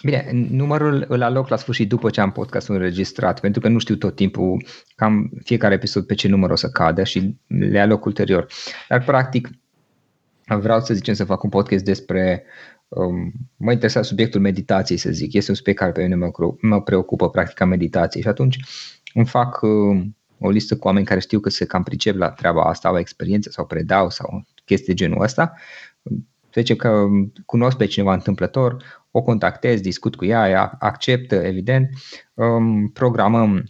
Bine, 0.02 0.30
numărul 0.50 1.04
îl 1.08 1.22
aloc 1.22 1.48
la 1.48 1.56
sfârșit 1.56 1.88
după 1.88 2.10
ce 2.10 2.20
am 2.20 2.32
podcastul 2.32 2.74
înregistrat, 2.74 3.40
pentru 3.40 3.60
că 3.60 3.68
nu 3.68 3.78
știu 3.78 3.96
tot 3.96 4.14
timpul 4.14 4.64
cam 4.96 5.30
fiecare 5.44 5.74
episod 5.74 6.06
pe 6.06 6.14
ce 6.14 6.28
număr 6.28 6.50
o 6.50 6.56
să 6.56 6.68
cadă 6.68 7.04
și 7.04 7.34
le 7.46 7.78
aloc 7.78 8.04
ulterior. 8.04 8.46
Dar, 8.88 9.04
practic, 9.04 9.48
vreau 10.46 10.80
să 10.80 10.94
zicem 10.94 11.14
să 11.14 11.24
fac 11.24 11.42
un 11.42 11.50
podcast 11.50 11.84
despre 11.84 12.44
um, 12.90 13.33
mă 13.57 13.72
interesa 13.72 14.03
subiectul 14.03 14.40
meditației, 14.40 14.98
să 14.98 15.11
zic. 15.11 15.33
Este 15.33 15.50
un 15.50 15.57
subiect 15.57 15.79
care 15.79 15.92
pe 15.92 16.03
mine 16.03 16.14
mă, 16.14 16.31
mă 16.61 16.83
preocupă 16.83 17.31
practica 17.31 17.64
meditației 17.64 18.22
și 18.22 18.29
atunci 18.29 18.59
îmi 19.14 19.26
fac 19.26 19.61
uh, 19.62 20.03
o 20.40 20.50
listă 20.50 20.76
cu 20.76 20.87
oameni 20.87 21.07
care 21.07 21.20
știu 21.20 21.40
că 21.40 21.50
se 21.50 21.64
cam 21.64 21.83
pricep 21.83 22.16
la 22.16 22.31
treaba 22.31 22.62
asta, 22.62 22.88
au 22.88 22.98
experiențe 22.98 23.50
sau 23.50 23.66
predau 23.66 24.11
sau 24.11 24.44
chestii 24.64 24.87
de 24.87 24.94
genul 24.94 25.22
ăsta. 25.22 25.55
Să 26.53 26.61
zicem 26.61 26.76
că 26.76 27.07
cunosc 27.46 27.76
pe 27.76 27.87
cineva 27.87 28.12
întâmplător, 28.12 28.76
o 29.11 29.22
contactez, 29.22 29.81
discut 29.81 30.14
cu 30.14 30.24
ea, 30.24 30.48
ea 30.48 30.76
acceptă, 30.79 31.35
evident, 31.35 31.88
um, 32.35 32.88
programăm 32.88 33.64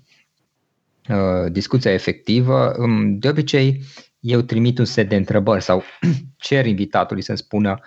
uh, 1.09 1.53
discuția 1.53 1.93
efectivă. 1.93 2.75
Um, 2.79 3.19
de 3.19 3.29
obicei, 3.29 3.83
eu 4.21 4.41
trimit 4.41 4.79
un 4.79 4.85
set 4.85 5.09
de 5.09 5.17
întrebări 5.17 5.63
sau 5.63 5.83
cer 6.37 6.67
invitatului 6.67 7.23
să-mi 7.23 7.39
spună 7.39 7.81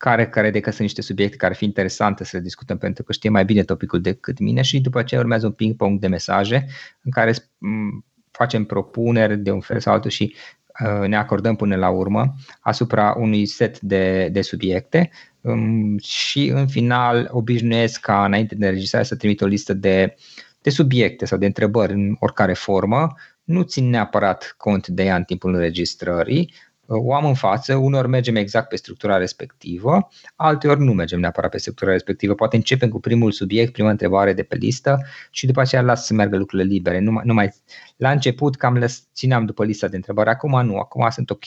care 0.00 0.28
crede 0.28 0.60
că 0.60 0.70
sunt 0.70 0.82
niște 0.82 1.02
subiecte 1.02 1.36
care 1.36 1.52
ar 1.52 1.58
fi 1.58 1.64
interesante 1.64 2.24
să 2.24 2.36
le 2.36 2.42
discutăm 2.42 2.78
pentru 2.78 3.02
că 3.02 3.12
știe 3.12 3.30
mai 3.30 3.44
bine 3.44 3.62
topicul 3.62 4.00
decât 4.00 4.38
mine 4.38 4.62
și 4.62 4.80
după 4.80 4.98
aceea 4.98 5.20
urmează 5.20 5.46
un 5.46 5.52
ping-pong 5.52 6.00
de 6.00 6.06
mesaje 6.06 6.66
în 7.02 7.10
care 7.10 7.34
facem 8.30 8.64
propuneri 8.64 9.38
de 9.38 9.50
un 9.50 9.60
fel 9.60 9.80
sau 9.80 9.92
altul 9.92 10.10
și 10.10 10.34
uh, 10.84 11.08
ne 11.08 11.16
acordăm 11.16 11.56
până 11.56 11.76
la 11.76 11.88
urmă 11.88 12.34
asupra 12.60 13.14
unui 13.18 13.46
set 13.46 13.80
de, 13.80 14.28
de 14.32 14.42
subiecte 14.42 15.10
um, 15.40 15.98
și 15.98 16.46
în 16.46 16.66
final 16.66 17.28
obișnuiesc 17.30 18.00
ca 18.00 18.24
înainte 18.24 18.54
de 18.54 18.66
înregistrare 18.66 19.04
să 19.04 19.16
trimit 19.16 19.40
o 19.40 19.46
listă 19.46 19.74
de, 19.74 20.14
de 20.62 20.70
subiecte 20.70 21.24
sau 21.24 21.38
de 21.38 21.46
întrebări 21.46 21.92
în 21.92 22.16
oricare 22.18 22.52
formă. 22.52 23.14
Nu 23.44 23.62
țin 23.62 23.88
neapărat 23.88 24.54
cont 24.56 24.86
de 24.86 25.04
ea 25.04 25.16
în 25.16 25.24
timpul 25.24 25.54
înregistrării, 25.54 26.52
o 26.92 27.14
am 27.14 27.24
în 27.24 27.34
față, 27.34 27.74
unor 27.76 28.06
mergem 28.06 28.36
exact 28.36 28.68
pe 28.68 28.76
structura 28.76 29.16
respectivă, 29.16 30.08
alteori 30.36 30.80
nu 30.80 30.92
mergem 30.92 31.20
neapărat 31.20 31.50
pe 31.50 31.58
structura 31.58 31.90
respectivă. 31.90 32.34
Poate 32.34 32.56
începem 32.56 32.88
cu 32.88 33.00
primul 33.00 33.32
subiect, 33.32 33.72
prima 33.72 33.90
întrebare 33.90 34.32
de 34.32 34.42
pe 34.42 34.56
listă 34.56 35.06
și 35.30 35.46
după 35.46 35.60
aceea 35.60 35.82
las 35.82 36.06
să 36.06 36.14
meargă 36.14 36.36
lucrurile 36.36 36.68
libere. 36.72 37.00
Nu 37.00 37.10
mai, 37.10 37.22
nu 37.26 37.34
mai, 37.34 37.54
la 37.96 38.10
început 38.10 38.56
cam 38.56 38.76
le 38.76 38.88
țineam 39.14 39.44
după 39.44 39.64
lista 39.64 39.88
de 39.88 39.96
întrebări, 39.96 40.28
acum 40.28 40.66
nu, 40.66 40.76
acum 40.76 41.08
sunt 41.10 41.30
ok, 41.30 41.44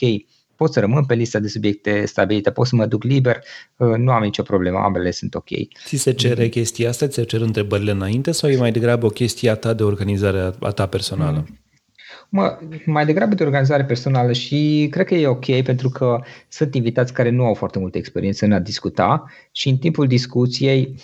pot 0.56 0.72
să 0.72 0.80
rămân 0.80 1.04
pe 1.04 1.14
lista 1.14 1.38
de 1.38 1.48
subiecte 1.48 2.06
stabilite, 2.06 2.50
pot 2.50 2.66
să 2.66 2.76
mă 2.76 2.86
duc 2.86 3.02
liber, 3.02 3.40
uh, 3.76 3.96
nu 3.96 4.12
am 4.12 4.22
nicio 4.22 4.42
problemă, 4.42 4.78
ambele 4.78 5.10
sunt 5.10 5.34
ok. 5.34 5.48
Ți 5.86 5.96
se 5.96 6.12
cere 6.12 6.48
chestia 6.48 6.88
asta, 6.88 7.06
ți 7.06 7.14
se 7.14 7.24
cer 7.24 7.40
întrebările 7.40 7.90
înainte 7.90 8.32
sau 8.32 8.50
e 8.50 8.56
mai 8.56 8.72
degrabă 8.72 9.06
o 9.06 9.08
chestie 9.08 9.50
a 9.50 9.54
ta 9.54 9.72
de 9.72 9.82
organizare 9.82 10.54
a 10.60 10.70
ta 10.70 10.86
personală? 10.86 11.44
Mm. 11.48 11.58
Mă, 12.36 12.58
mai 12.86 13.06
degrabă 13.06 13.34
de 13.34 13.44
organizare 13.44 13.84
personală 13.84 14.32
și 14.32 14.88
cred 14.90 15.06
că 15.06 15.14
e 15.14 15.26
ok 15.26 15.62
pentru 15.62 15.88
că 15.88 16.20
sunt 16.48 16.74
invitați 16.74 17.12
care 17.12 17.30
nu 17.30 17.44
au 17.44 17.54
foarte 17.54 17.78
multă 17.78 17.98
experiență 17.98 18.44
în 18.44 18.52
a 18.52 18.58
discuta 18.58 19.24
și 19.52 19.68
în 19.68 19.76
timpul 19.76 20.06
discuției 20.06 20.94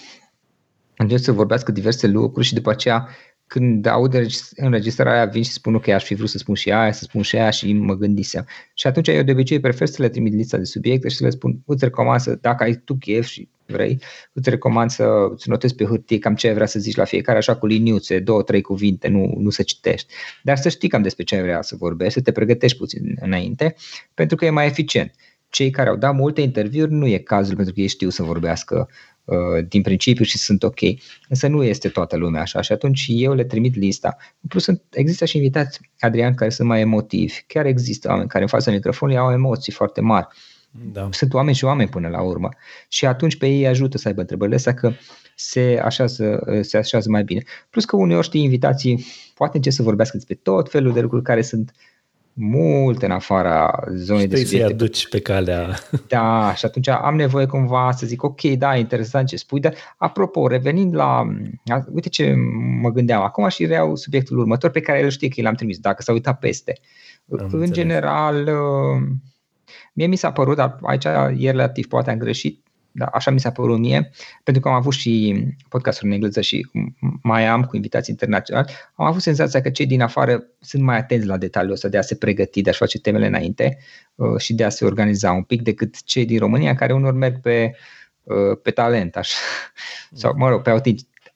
încerc 0.97 1.23
să 1.23 1.33
vorbească 1.33 1.73
diverse 1.73 2.07
lucruri 2.07 2.47
și 2.47 2.55
după 2.55 2.71
aceea 2.71 3.09
când 3.51 3.87
aud 3.87 4.15
înregistrarea 4.57 5.25
vin 5.25 5.43
și 5.43 5.51
spun 5.51 5.75
ok, 5.75 5.89
aș 5.89 6.05
fi 6.05 6.15
vrut 6.15 6.29
să 6.29 6.39
spun 6.39 6.55
și 6.55 6.73
aia, 6.73 6.93
să 6.93 7.03
spun 7.03 7.23
și 7.23 7.37
aia 7.37 7.51
și 7.51 7.73
mă 7.73 7.95
gândisem. 7.95 8.47
Și 8.75 8.87
atunci 8.87 9.09
eu 9.09 9.23
de 9.23 9.33
obicei 9.33 9.61
prefer 9.61 9.87
să 9.87 10.03
le 10.03 10.09
trimit 10.09 10.33
lista 10.33 10.57
de 10.57 10.65
subiecte 10.65 11.09
și 11.09 11.17
să 11.17 11.25
le 11.25 11.31
spun, 11.31 11.63
îți 11.67 11.85
recomand 11.85 12.21
să, 12.21 12.39
dacă 12.41 12.63
ai 12.63 12.75
tu 12.75 12.95
chef 12.95 13.27
și 13.27 13.49
vrei, 13.67 13.99
îți 14.33 14.51
recomand 14.51 14.91
să 14.91 15.05
îți 15.33 15.49
notezi 15.49 15.75
pe 15.75 15.85
hârtie 15.85 16.19
cam 16.19 16.35
ce 16.35 16.49
ai 16.49 16.55
vrea 16.55 16.67
să 16.67 16.79
zici 16.79 16.97
la 16.97 17.05
fiecare, 17.05 17.39
așa 17.39 17.57
cu 17.57 17.67
liniuțe, 17.67 18.19
două, 18.19 18.43
trei 18.43 18.61
cuvinte, 18.61 19.09
nu, 19.09 19.35
nu 19.37 19.51
să 19.51 19.63
citești. 19.63 20.13
Dar 20.43 20.57
să 20.57 20.69
știi 20.69 20.89
cam 20.89 21.03
despre 21.03 21.25
ce 21.25 21.35
ai 21.35 21.43
vrea 21.43 21.63
să 21.63 21.77
vorbești, 21.79 22.13
să 22.13 22.21
te 22.21 22.33
pregătești 22.33 22.79
puțin 22.79 23.17
înainte, 23.21 23.75
pentru 24.15 24.37
că 24.37 24.45
e 24.45 24.51
mai 24.51 24.67
eficient. 24.67 25.15
Cei 25.49 25.71
care 25.71 25.89
au 25.89 25.97
dat 25.97 26.15
multe 26.15 26.41
interviuri 26.41 26.93
nu 26.93 27.07
e 27.07 27.19
cazul 27.19 27.57
pentru 27.57 27.75
că 27.75 27.81
ei 27.81 27.87
știu 27.87 28.09
să 28.09 28.23
vorbească 28.23 28.89
uh, 28.89 28.95
din 29.69 29.83
principiu 29.83 30.25
și 30.25 30.39
sunt 30.39 30.63
ok. 30.63 30.79
Însă 31.29 31.47
nu 31.47 31.65
este 31.65 31.89
toată 31.89 32.17
lumea 32.17 32.41
așa 32.41 32.61
și 32.61 32.73
atunci 32.73 33.07
eu 33.09 33.35
le 33.35 33.45
trimit 33.45 33.77
lista. 33.77 34.17
În 34.41 34.49
plus 34.49 34.63
sunt, 34.63 34.83
există 34.91 35.25
și 35.25 35.37
invitați, 35.37 35.81
Adrian, 35.99 36.35
care 36.35 36.51
sunt 36.51 36.69
mai 36.69 36.81
emotivi. 36.81 37.35
Chiar 37.47 37.67
există 37.67 38.09
oameni 38.09 38.29
care 38.29 38.43
în 38.43 38.49
fața 38.49 38.71
microfonului 38.71 39.21
au 39.21 39.33
emoții 39.33 39.73
foarte 39.73 40.01
mari 40.01 40.29
da. 40.71 41.09
Sunt 41.11 41.35
oameni 41.35 41.57
și 41.57 41.65
oameni 41.65 41.89
până 41.89 42.09
la 42.09 42.21
urmă. 42.23 42.49
Și 42.89 43.07
atunci 43.07 43.37
pe 43.37 43.47
ei 43.47 43.67
ajută 43.67 43.99
să 43.99 44.09
aibă 44.09 44.21
întrebările 44.21 44.57
astea 44.57 44.75
că 44.75 44.93
se 45.35 45.81
așează, 45.85 46.45
se 46.61 46.77
așează 46.77 47.11
mai 47.11 47.25
bine. 47.25 47.43
Plus 47.71 47.85
că 47.85 47.97
uneori 47.97 48.27
știi 48.27 48.43
invitații 48.43 49.07
poate 49.35 49.57
încep 49.57 49.73
să 49.73 49.83
vorbească 49.83 50.17
despre 50.17 50.35
tot 50.35 50.71
felul 50.71 50.93
de 50.93 51.01
lucruri 51.01 51.23
care 51.23 51.43
sunt 51.43 51.73
mult 52.41 53.03
în 53.03 53.11
afara 53.11 53.85
zonei 53.95 54.27
de 54.27 54.37
subiecte. 54.37 54.67
să-i 54.67 54.73
aduci 54.75 55.09
pe 55.09 55.21
calea. 55.21 55.79
Da, 56.09 56.55
și 56.57 56.65
atunci 56.65 56.89
am 56.89 57.17
nevoie 57.17 57.47
cumva 57.47 57.91
să 57.93 58.07
zic, 58.07 58.23
ok, 58.23 58.41
da, 58.43 58.77
interesant 58.77 59.29
ce 59.29 59.37
spui, 59.37 59.61
dar 59.61 59.75
apropo, 59.97 60.47
revenind 60.47 60.95
la, 60.95 61.27
uite 61.93 62.09
ce 62.09 62.35
mă 62.81 62.91
gândeam 62.91 63.23
acum 63.23 63.49
și 63.49 63.67
reau 63.67 63.97
subiectul 63.97 64.39
următor 64.39 64.71
pe 64.71 64.81
care 64.81 64.99
el 64.99 65.11
știe 65.11 65.29
că 65.29 65.43
l-am 65.43 65.55
trimis, 65.55 65.79
dacă 65.79 66.03
s-a 66.03 66.13
uitat 66.13 66.39
peste. 66.39 66.79
Am 67.31 67.39
în 67.39 67.45
înțeles. 67.45 67.71
general, 67.71 68.43
uh, 68.43 69.09
mie 69.93 70.07
mi 70.07 70.17
s-a 70.17 70.33
părut, 70.33 70.57
dar 70.57 70.79
aici 70.83 71.05
e 71.37 71.51
relativ, 71.51 71.87
poate 71.87 72.11
am 72.11 72.19
greșit, 72.19 72.70
da, 72.93 73.05
așa 73.05 73.31
mi 73.31 73.41
s-a 73.41 73.51
părut 73.51 73.79
mie, 73.79 74.11
pentru 74.43 74.63
că 74.63 74.69
am 74.69 74.75
avut 74.75 74.93
și 74.93 75.45
podcasturi 75.69 76.07
în 76.07 76.13
engleză 76.13 76.41
și 76.41 76.67
mai 77.23 77.47
am 77.47 77.65
cu 77.65 77.77
invitații 77.77 78.13
internaționali, 78.13 78.73
am 78.95 79.07
avut 79.07 79.23
senzația 79.23 79.61
că 79.61 79.71
cei 79.71 79.87
din 79.87 80.03
afară 80.03 80.45
sunt 80.61 80.83
mai 80.83 80.97
atenți 80.97 81.27
la 81.27 81.37
detaliul 81.37 81.73
ăsta 81.73 81.89
de 81.89 81.99
a 81.99 82.03
se 82.03 82.15
pregăti, 82.15 82.63
de 82.63 82.71
a-și 82.71 82.79
face 82.79 82.99
temele 82.99 83.27
înainte 83.27 83.79
uh, 84.15 84.39
și 84.39 84.55
de 84.55 84.65
a 84.65 84.69
se 84.69 84.85
organiza 84.85 85.33
un 85.33 85.43
pic 85.43 85.63
decât 85.63 86.03
cei 86.05 86.25
din 86.25 86.39
România 86.39 86.75
care 86.75 86.93
unor 86.93 87.13
merg 87.13 87.41
pe, 87.41 87.77
uh, 88.23 88.59
pe 88.63 88.71
talent, 88.71 89.17
așa, 89.17 89.37
sau 90.13 90.35
mă 90.37 90.49
rog, 90.49 90.63
pe 90.63 90.71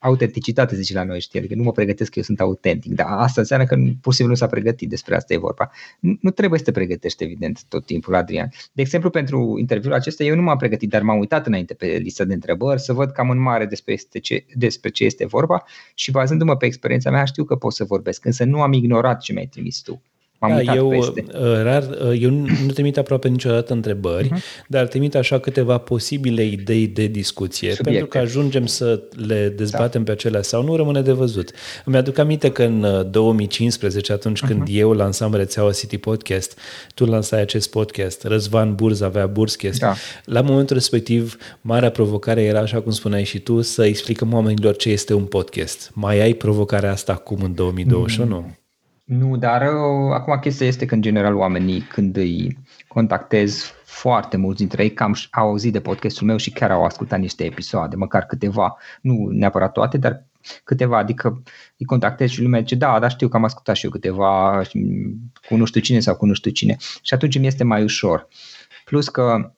autenticitate, 0.05 0.75
zice 0.75 0.93
la 0.93 1.03
noi, 1.03 1.19
știi, 1.19 1.39
adică 1.39 1.55
nu 1.55 1.63
mă 1.63 1.71
pregătesc 1.71 2.11
că 2.11 2.19
eu 2.19 2.23
sunt 2.23 2.39
autentic, 2.39 2.93
dar 2.93 3.07
asta 3.09 3.41
înseamnă 3.41 3.65
că 3.65 3.75
pur 3.75 4.11
și 4.11 4.17
simplu 4.17 4.33
nu 4.33 4.35
s-a 4.35 4.47
pregătit, 4.47 4.89
despre 4.89 5.15
asta 5.15 5.33
e 5.33 5.37
vorba. 5.37 5.71
Nu, 5.99 6.17
nu 6.21 6.29
trebuie 6.29 6.59
să 6.59 6.65
te 6.65 6.71
pregătești, 6.71 7.23
evident, 7.23 7.63
tot 7.63 7.85
timpul, 7.85 8.15
Adrian. 8.15 8.49
De 8.73 8.81
exemplu, 8.81 9.09
pentru 9.09 9.55
interviul 9.59 9.93
acesta, 9.93 10.23
eu 10.23 10.35
nu 10.35 10.41
m-am 10.41 10.57
pregătit, 10.57 10.89
dar 10.89 11.01
m-am 11.01 11.19
uitat 11.19 11.47
înainte 11.47 11.73
pe 11.73 11.85
lista 11.85 12.23
de 12.23 12.33
întrebări 12.33 12.81
să 12.81 12.93
văd 12.93 13.11
cam 13.11 13.29
în 13.29 13.39
mare 13.39 13.65
despre, 13.65 13.93
este 13.93 14.19
ce, 14.19 14.45
despre 14.53 14.89
ce 14.89 15.03
este 15.03 15.25
vorba 15.25 15.63
și 15.93 16.11
bazându-mă 16.11 16.57
pe 16.57 16.65
experiența 16.65 17.11
mea 17.11 17.25
știu 17.25 17.43
că 17.43 17.55
pot 17.55 17.73
să 17.73 17.83
vorbesc, 17.83 18.25
însă 18.25 18.43
nu 18.43 18.61
am 18.61 18.73
ignorat 18.73 19.19
ce 19.19 19.33
mi-ai 19.33 19.47
trimis 19.47 19.81
tu. 19.81 20.01
M-am 20.39 20.63
da, 20.65 20.75
eu, 20.75 20.87
peste. 20.89 21.25
Uh, 21.33 21.61
rar, 21.63 21.83
uh, 21.83 22.21
eu 22.21 22.29
nu 22.29 22.71
trimit 22.73 22.97
aproape 22.97 23.27
niciodată 23.27 23.73
întrebări, 23.73 24.27
uh-huh. 24.27 24.65
dar 24.67 24.87
trimit 24.87 25.15
așa 25.15 25.39
câteva 25.39 25.77
posibile 25.77 26.45
idei 26.45 26.87
de 26.87 27.07
discuție, 27.07 27.73
Subiecte. 27.73 27.89
pentru 27.89 28.07
că 28.07 28.17
ajungem 28.17 28.65
să 28.65 29.01
le 29.27 29.53
dezbatem 29.55 30.03
da. 30.03 30.11
pe 30.11 30.11
acelea 30.11 30.41
sau 30.41 30.63
nu, 30.63 30.75
rămâne 30.75 31.01
de 31.01 31.11
văzut. 31.11 31.51
Îmi 31.85 31.97
aduc 31.97 32.17
aminte 32.17 32.51
că 32.51 32.63
în 32.63 33.07
2015, 33.11 34.11
uh, 34.11 34.17
atunci 34.17 34.43
uh-huh. 34.43 34.47
când 34.47 34.67
eu 34.71 34.91
lansam 34.91 35.33
rețeaua 35.33 35.71
City 35.71 35.97
Podcast, 35.97 36.59
tu 36.93 37.05
lansai 37.05 37.41
acest 37.41 37.69
podcast, 37.69 38.23
Răzvan 38.23 38.75
Burz 38.75 39.01
avea 39.01 39.27
Burzcast. 39.27 39.79
Da. 39.79 39.93
La 40.25 40.41
momentul 40.41 40.75
respectiv, 40.75 41.37
marea 41.61 41.91
provocare 41.91 42.43
era, 42.43 42.59
așa 42.59 42.81
cum 42.81 42.91
spuneai 42.91 43.23
și 43.23 43.39
tu, 43.39 43.61
să 43.61 43.85
explicăm 43.85 44.33
oamenilor 44.33 44.75
ce 44.75 44.89
este 44.89 45.13
un 45.13 45.25
podcast. 45.25 45.91
Mai 45.93 46.19
ai 46.19 46.33
provocarea 46.33 46.91
asta 46.91 47.11
acum 47.11 47.37
în 47.43 47.53
2021? 47.53 48.35
Mm. 48.35 48.57
Nu, 49.05 49.37
dar 49.37 49.61
uh, 49.61 50.13
acum 50.13 50.39
chestia 50.39 50.67
este 50.67 50.85
că 50.85 50.93
în 50.93 51.01
general 51.01 51.35
oamenii 51.35 51.81
când 51.81 52.17
îi 52.17 52.57
contactez 52.87 53.73
foarte 53.83 54.37
mulți 54.37 54.57
dintre 54.57 54.83
ei 54.83 54.93
cam 54.93 55.15
au 55.31 55.47
auzit 55.47 55.73
de 55.73 55.81
podcastul 55.81 56.27
meu 56.27 56.37
și 56.37 56.51
chiar 56.51 56.71
au 56.71 56.83
ascultat 56.83 57.19
niște 57.19 57.43
episoade, 57.43 57.95
măcar 57.95 58.25
câteva, 58.25 58.77
nu 59.01 59.27
neapărat 59.31 59.71
toate, 59.71 59.97
dar 59.97 60.25
câteva, 60.63 60.97
adică 60.97 61.43
îi 61.77 61.85
contactez 61.85 62.29
și 62.29 62.41
lumea 62.41 62.59
zice, 62.59 62.75
da, 62.75 62.99
dar 62.99 63.11
știu 63.11 63.27
că 63.27 63.37
am 63.37 63.43
ascultat 63.43 63.75
și 63.75 63.85
eu 63.85 63.91
câteva 63.91 64.61
cu 65.47 65.55
nu 65.55 65.65
știu 65.65 65.81
cine 65.81 65.99
sau 65.99 66.15
cu 66.15 66.25
nu 66.25 66.33
știu 66.33 66.51
cine. 66.51 66.77
Și 67.01 67.13
atunci 67.13 67.39
mi 67.39 67.47
este 67.47 67.63
mai 67.63 67.83
ușor. 67.83 68.27
Plus 68.85 69.09
că 69.09 69.51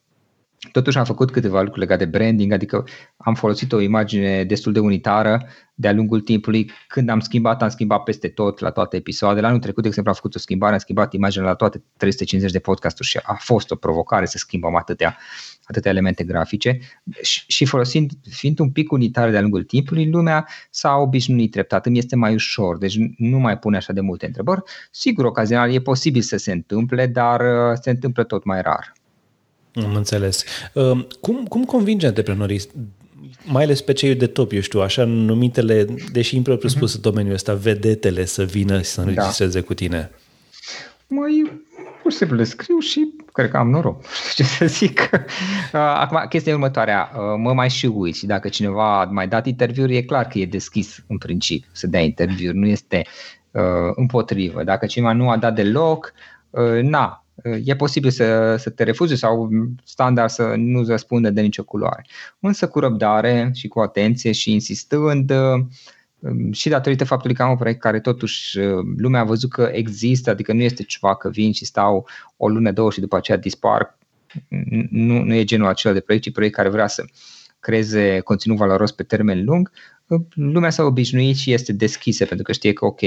Totuși 0.72 0.98
am 0.98 1.06
făcut 1.06 1.32
câteva 1.32 1.58
lucruri 1.62 1.80
legate 1.80 2.06
de 2.06 2.18
branding, 2.18 2.52
adică 2.52 2.84
am 3.18 3.34
folosit 3.34 3.72
o 3.72 3.80
imagine 3.80 4.44
destul 4.44 4.74
de 4.74 4.80
unitară 4.80 5.48
de-a 5.74 5.94
lungul 5.94 6.22
timpului. 6.22 6.72
Când 6.88 7.10
am 7.10 7.20
schimbat, 7.20 7.62
am 7.62 7.70
schimbat 7.70 8.04
peste 8.04 8.28
tot, 8.28 8.60
la 8.60 8.70
toate 8.70 8.98
episoadele. 8.98 9.48
Anul 9.48 9.60
trecut, 9.60 9.82
de 9.82 9.88
exemplu, 9.88 10.12
am 10.12 10.18
făcut 10.18 10.36
o 10.36 10.40
schimbare, 10.40 10.74
am 10.74 10.80
schimbat 10.80 11.14
imaginea 11.14 11.48
la 11.48 11.56
toate 11.56 11.84
350 11.98 12.52
de 12.52 12.60
podcasturi 12.60 13.08
și 13.08 13.20
a 13.24 13.34
fost 13.40 13.72
o 13.72 13.76
provocare 13.76 14.26
să 14.26 14.38
schimbăm 14.38 14.76
atâtea, 14.76 15.18
atâtea 15.64 15.92
elemente 15.92 16.24
grafice. 16.24 16.80
Și, 17.22 17.44
și 17.48 17.66
folosind, 17.66 18.12
fiind 18.30 18.60
un 18.60 18.72
pic 18.72 18.92
unitar 18.92 19.30
de-a 19.30 19.42
lungul 19.42 19.64
timpului, 19.64 20.10
lumea 20.10 20.48
s-a 20.70 20.96
obișnuit 20.96 21.52
treptat, 21.52 21.86
îmi 21.86 21.98
este 21.98 22.16
mai 22.16 22.34
ușor, 22.34 22.78
deci 22.78 22.98
nu 23.18 23.38
mai 23.38 23.58
pune 23.58 23.78
așa 23.78 23.94
de 23.94 24.02
multe 24.02 24.26
întrebări. 24.26 24.62
Sigur, 24.92 25.26
ocazional 25.26 25.74
e 25.74 25.80
posibil 25.80 26.22
să 26.22 26.38
se 26.38 26.52
întâmple, 26.52 27.08
dar 27.08 27.40
uh, 27.40 27.78
se 27.82 27.90
întâmplă 27.90 28.24
tot 28.24 28.44
mai 28.44 28.62
rar. 28.62 28.97
Am 29.84 29.96
înțeles. 29.96 30.44
Ehm, 30.74 31.08
cum, 31.22 31.46
cum 31.46 31.64
convinge 31.64 32.08
antreprenorii, 32.08 32.62
mai 33.46 33.64
ales 33.64 33.82
pe 33.82 33.94
cei 33.94 34.16
de 34.16 34.28
top, 34.28 34.52
eu 34.52 34.60
știu, 34.60 34.82
așa 34.82 35.04
numitele, 35.04 35.86
deși 36.12 36.36
impropriu 36.36 36.70
spus 36.70 36.94
în 36.94 37.02
domeniul 37.02 37.34
ăsta, 37.34 37.54
vedetele 37.54 38.26
să 38.26 38.44
vină 38.44 38.78
și 38.78 38.90
să 38.90 39.02
da. 39.02 39.10
înregistreze 39.10 39.60
da. 39.60 39.66
cu 39.66 39.74
tine? 39.74 40.12
Mai 41.08 41.52
pur 42.02 42.12
și 42.12 42.18
simplu 42.18 42.38
le 42.38 42.44
scriu 42.44 42.80
și 42.80 43.14
cred 43.34 43.50
că 43.50 43.58
am 43.58 43.70
noroc. 43.70 44.02
Ce 44.36 44.44
să 44.44 44.66
zic. 44.66 45.10
Acum, 46.02 46.26
chestia 46.30 46.54
următoarea. 46.54 47.12
Mă 47.38 47.54
mai 47.54 47.70
și 47.70 47.86
uit 47.86 48.16
și 48.16 48.26
dacă 48.26 48.50
cineva 48.50 49.00
a 49.00 49.04
mai 49.04 49.28
dat 49.28 49.46
interviuri, 49.46 49.96
e 49.96 50.02
clar 50.02 50.28
că 50.28 50.40
e 50.40 50.46
deschis 50.46 51.04
în 51.08 51.18
principiu 51.18 51.70
să 51.72 51.88
dea 51.88 52.02
interviuri. 52.02 52.58
Nu 52.58 52.66
este 52.66 53.06
uh, 53.52 53.62
împotrivă. 53.96 54.64
Dacă 54.64 54.86
cineva 54.86 55.14
nu 55.14 55.30
a 55.30 55.38
dat 55.38 55.56
deloc, 55.56 56.14
uh, 56.50 56.82
na, 56.82 57.26
e 57.64 57.76
posibil 57.76 58.10
să, 58.10 58.56
să 58.60 58.70
te 58.70 58.84
refuze 58.84 59.16
sau 59.16 59.50
standard 59.84 60.30
să 60.30 60.54
nu-ți 60.58 60.90
răspundă 60.90 61.30
de 61.30 61.42
nicio 61.42 61.64
culoare. 61.64 62.06
Însă 62.40 62.68
cu 62.68 62.80
răbdare 62.80 63.52
și 63.54 63.68
cu 63.68 63.80
atenție 63.80 64.32
și 64.32 64.52
insistând 64.52 65.32
um, 65.32 66.52
și 66.52 66.70
datorită 66.70 67.06
faptului 67.06 67.36
că 67.36 67.44
am 67.44 67.50
un 67.50 67.58
proiect 67.58 67.80
care 67.80 68.00
totuși 68.00 68.60
uh, 68.60 68.86
lumea 68.98 69.22
a 69.22 69.24
văzut 69.24 69.52
că 69.52 69.70
există, 69.72 70.30
adică 70.30 70.54
nu 70.54 70.62
este 70.62 70.84
ceva 70.84 71.16
că 71.16 71.30
vin 71.30 71.52
și 71.52 71.66
stau 71.66 72.08
o 72.38 72.50
lună, 72.50 72.72
două 72.72 72.92
și 72.92 73.00
după 73.00 73.16
aceea 73.16 73.38
dispar, 73.38 73.98
nu, 74.90 75.24
nu 75.24 75.34
e 75.34 75.44
genul 75.44 75.68
acela 75.68 75.94
de 75.94 76.00
proiect, 76.00 76.26
ci 76.26 76.32
proiect 76.32 76.56
care 76.56 76.70
vrea 76.70 76.88
să 76.88 77.06
creeze 77.60 78.20
conținut 78.20 78.58
valoros 78.58 78.92
pe 78.92 79.04
termen 79.04 79.44
lung, 79.44 79.72
uh, 80.08 80.22
lumea 80.34 80.70
s-a 80.70 80.84
obișnuit 80.84 81.36
și 81.36 81.54
este 81.54 81.74
deschisă 81.74 82.26
pentru 82.26 82.46
că 82.46 82.52
știe 82.52 82.74
că 82.74 82.86
ok, 82.86 83.02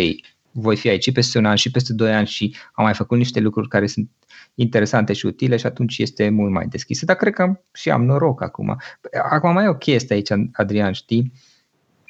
voi 0.52 0.76
fi 0.76 0.88
aici 0.88 1.12
peste 1.12 1.38
un 1.38 1.44
an 1.44 1.56
și 1.56 1.70
peste 1.70 1.92
doi 1.92 2.14
ani 2.14 2.26
și 2.26 2.56
am 2.72 2.84
mai 2.84 2.94
făcut 2.94 3.18
niște 3.18 3.40
lucruri 3.40 3.68
care 3.68 3.86
sunt 3.86 4.10
interesante 4.54 5.12
și 5.12 5.26
utile 5.26 5.56
și 5.56 5.66
atunci 5.66 5.98
este 5.98 6.28
mult 6.28 6.52
mai 6.52 6.66
deschisă. 6.66 7.04
Dar 7.04 7.16
cred 7.16 7.32
că 7.32 7.60
și 7.72 7.90
am 7.90 8.04
noroc 8.04 8.42
acum. 8.42 8.80
Acum 9.30 9.52
mai 9.52 9.64
e 9.64 9.68
o 9.68 9.74
chestie 9.74 10.14
aici, 10.14 10.30
Adrian, 10.52 10.92
știi? 10.92 11.32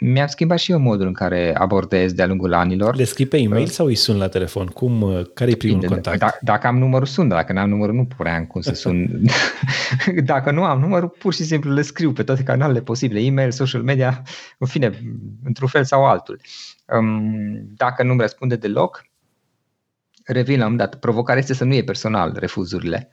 Mi-am 0.00 0.26
schimbat 0.26 0.58
și 0.58 0.72
eu 0.72 0.78
modul 0.78 1.06
în 1.06 1.12
care 1.12 1.56
abordez 1.56 2.12
de-a 2.12 2.26
lungul 2.26 2.54
anilor. 2.54 2.94
Le 2.96 3.04
scrii 3.04 3.26
pe 3.26 3.36
e-mail 3.38 3.66
sau 3.66 3.86
îi 3.86 3.94
sun 3.94 4.16
la 4.16 4.28
telefon? 4.28 4.66
Cum, 4.66 5.02
uh, 5.02 5.26
care 5.34 5.50
e 5.50 5.56
primul 5.56 5.84
contact? 5.84 6.18
Da, 6.18 6.30
dacă 6.40 6.66
am 6.66 6.78
numărul, 6.78 7.06
sun, 7.06 7.28
dacă 7.28 7.52
nu 7.52 7.60
am 7.60 7.68
numărul, 7.68 7.94
nu 7.94 8.04
prea 8.16 8.34
am 8.34 8.46
cum 8.46 8.60
să 8.60 8.74
sun. 8.74 9.24
dacă 10.24 10.50
nu 10.50 10.64
am 10.64 10.80
numărul, 10.80 11.08
pur 11.08 11.34
și 11.34 11.42
simplu 11.42 11.72
le 11.72 11.82
scriu 11.82 12.12
pe 12.12 12.22
toate 12.22 12.42
canalele 12.42 12.80
posibile, 12.80 13.20
e-mail, 13.20 13.50
social 13.50 13.82
media, 13.82 14.22
în 14.58 14.66
fine, 14.66 14.98
într-un 15.44 15.68
fel 15.68 15.84
sau 15.84 16.06
altul. 16.06 16.40
Um, 16.98 17.74
dacă 17.76 18.02
nu-mi 18.02 18.20
răspunde 18.20 18.56
deloc, 18.56 19.04
revin 20.24 20.58
la 20.58 20.66
un 20.66 20.76
dat. 20.76 20.94
Provocarea 20.94 21.40
este 21.40 21.54
să 21.54 21.64
nu 21.64 21.74
e 21.74 21.82
personal 21.82 22.36
refuzurile 22.38 23.10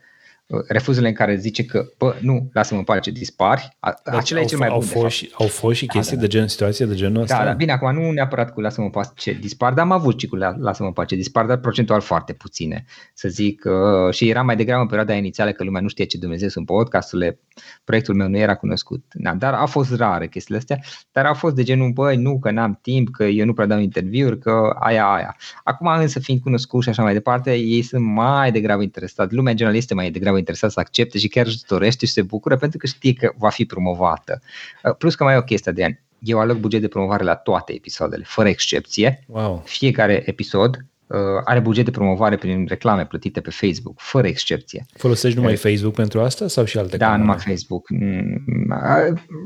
refuzurile 0.68 1.08
în 1.08 1.14
care 1.14 1.36
zice 1.36 1.64
că, 1.64 1.86
bă, 1.98 2.14
nu, 2.20 2.48
lasă-mă 2.52 2.78
în 2.78 2.84
pace, 2.84 3.10
dispari, 3.10 3.76
deci 4.04 4.14
acela 4.14 4.40
au, 4.40 4.46
e 4.46 4.48
cel 4.48 4.58
mai 4.58 4.68
au 4.68 4.78
bun. 4.78 4.86
Fost, 4.86 5.14
și, 5.14 5.30
au 5.38 5.46
fost 5.46 5.76
și 5.76 5.86
da, 5.86 5.92
chestii 5.92 6.16
da, 6.16 6.22
da. 6.22 6.26
de 6.28 6.32
gen, 6.38 6.48
situație 6.48 6.86
de 6.86 6.94
genul 6.94 7.22
ăsta? 7.22 7.38
Da, 7.38 7.44
da, 7.44 7.52
bine, 7.52 7.72
acum 7.72 7.94
nu 7.94 8.10
neapărat 8.10 8.52
cu 8.52 8.60
lasă-mă 8.60 8.86
în 8.86 8.92
pace, 8.92 9.32
dispar, 9.32 9.72
dar 9.72 9.84
am 9.84 9.92
avut 9.92 10.20
și 10.20 10.26
cu 10.26 10.36
lasă-mă 10.36 10.88
în 10.88 10.92
pace, 10.92 11.14
dispar, 11.14 11.46
dar 11.46 11.56
procentual 11.56 12.00
foarte 12.00 12.32
puține, 12.32 12.84
să 13.14 13.28
zic, 13.28 13.64
uh, 13.64 14.14
și 14.14 14.28
era 14.28 14.42
mai 14.42 14.56
degrabă 14.56 14.80
în 14.80 14.86
perioada 14.86 15.14
inițială 15.14 15.52
că 15.52 15.64
lumea 15.64 15.80
nu 15.80 15.88
știe 15.88 16.04
ce 16.04 16.18
Dumnezeu 16.18 16.48
sunt 16.48 16.66
podcasturile, 16.66 17.38
proiectul 17.84 18.14
meu 18.14 18.28
nu 18.28 18.36
era 18.36 18.54
cunoscut, 18.54 19.04
da, 19.12 19.34
dar 19.34 19.54
a 19.54 19.66
fost 19.66 19.94
rare 19.94 20.28
chestiile 20.28 20.58
astea, 20.58 20.78
dar 21.12 21.24
au 21.24 21.34
fost 21.34 21.54
de 21.54 21.62
genul, 21.62 21.90
băi, 21.90 22.16
nu, 22.16 22.38
că 22.38 22.50
n-am 22.50 22.78
timp, 22.82 23.10
că 23.10 23.24
eu 23.24 23.44
nu 23.44 23.52
prea 23.52 23.66
dau 23.66 23.78
interviuri, 23.78 24.38
că 24.38 24.76
aia, 24.80 25.04
aia. 25.04 25.36
Acum 25.64 25.86
însă 25.86 26.20
fiind 26.20 26.40
cunoscut 26.40 26.82
și 26.82 26.88
așa 26.88 27.02
mai 27.02 27.12
departe, 27.12 27.54
ei 27.54 27.82
sunt 27.82 28.04
mai 28.04 28.52
degrabă 28.52 28.82
interesați, 28.82 29.34
lumea 29.34 29.50
în 29.50 29.56
general 29.56 29.78
este 29.78 29.94
mai 29.94 30.10
degrabă 30.10 30.37
interesată 30.38 30.72
să 30.72 30.80
accepte 30.80 31.18
și 31.18 31.28
chiar 31.28 31.46
își 31.46 31.64
dorește 31.68 32.06
și 32.06 32.12
se 32.12 32.22
bucură 32.22 32.56
pentru 32.56 32.78
că 32.78 32.86
știe 32.86 33.12
că 33.12 33.32
va 33.36 33.48
fi 33.48 33.64
promovată. 33.64 34.40
Uh, 34.84 34.94
plus 34.96 35.14
că 35.14 35.24
mai 35.24 35.34
e 35.34 35.38
o 35.38 35.42
chestie, 35.42 35.70
Adrian. 35.70 36.00
Eu 36.18 36.38
aloc 36.38 36.56
buget 36.56 36.80
de 36.80 36.88
promovare 36.88 37.24
la 37.24 37.34
toate 37.34 37.74
episoadele, 37.74 38.24
fără 38.26 38.48
excepție. 38.48 39.24
Wow. 39.26 39.62
Fiecare 39.66 40.22
episod 40.26 40.76
uh, 41.06 41.18
are 41.44 41.60
buget 41.60 41.84
de 41.84 41.90
promovare 41.90 42.36
prin 42.36 42.66
reclame 42.68 43.06
plătite 43.06 43.40
pe 43.40 43.50
Facebook, 43.50 44.00
fără 44.00 44.26
excepție. 44.26 44.86
Folosești 44.96 45.36
numai 45.36 45.52
uh, 45.52 45.58
Facebook 45.58 45.94
pentru 45.94 46.20
asta 46.20 46.48
sau 46.48 46.64
și 46.64 46.78
alte 46.78 46.96
da, 46.96 47.04
canale? 47.04 47.18
Da, 47.18 47.24
numai 47.26 47.44
Facebook. 47.46 47.90
Mm, 47.90 48.44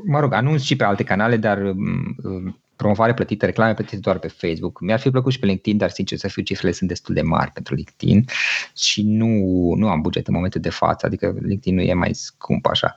mă 0.07 0.21
rog, 0.21 0.33
anunț 0.33 0.63
și 0.63 0.77
pe 0.77 0.85
alte 0.85 1.03
canale, 1.03 1.37
dar 1.37 1.59
mm, 1.59 2.62
promovare 2.83 3.15
plătită, 3.15 3.47
reclame 3.47 3.75
plătite 3.75 3.97
doar 3.97 4.19
pe 4.19 4.29
Facebook. 4.29 4.81
Mi-ar 4.81 4.99
fi 4.99 5.11
plăcut 5.11 5.33
și 5.33 5.39
pe 5.39 5.47
LinkedIn, 5.47 5.77
dar 5.77 5.91
sincer 5.91 6.19
să 6.19 6.29
fiu, 6.29 6.43
cifrele 6.43 6.73
sunt 6.73 6.89
destul 6.89 7.15
de 7.15 7.23
mari 7.23 7.51
pentru 7.51 7.75
LinkedIn 7.75 8.25
și 8.77 9.03
nu, 9.03 9.27
nu 9.77 9.89
am 9.89 10.01
buget 10.01 10.27
în 10.27 10.35
momentul 10.35 10.61
de 10.61 10.71
față, 10.71 11.07
adică 11.07 11.35
LinkedIn 11.41 11.75
nu 11.75 11.81
e 11.81 11.95
mai 11.95 12.15
scump 12.15 12.67
așa. 12.67 12.97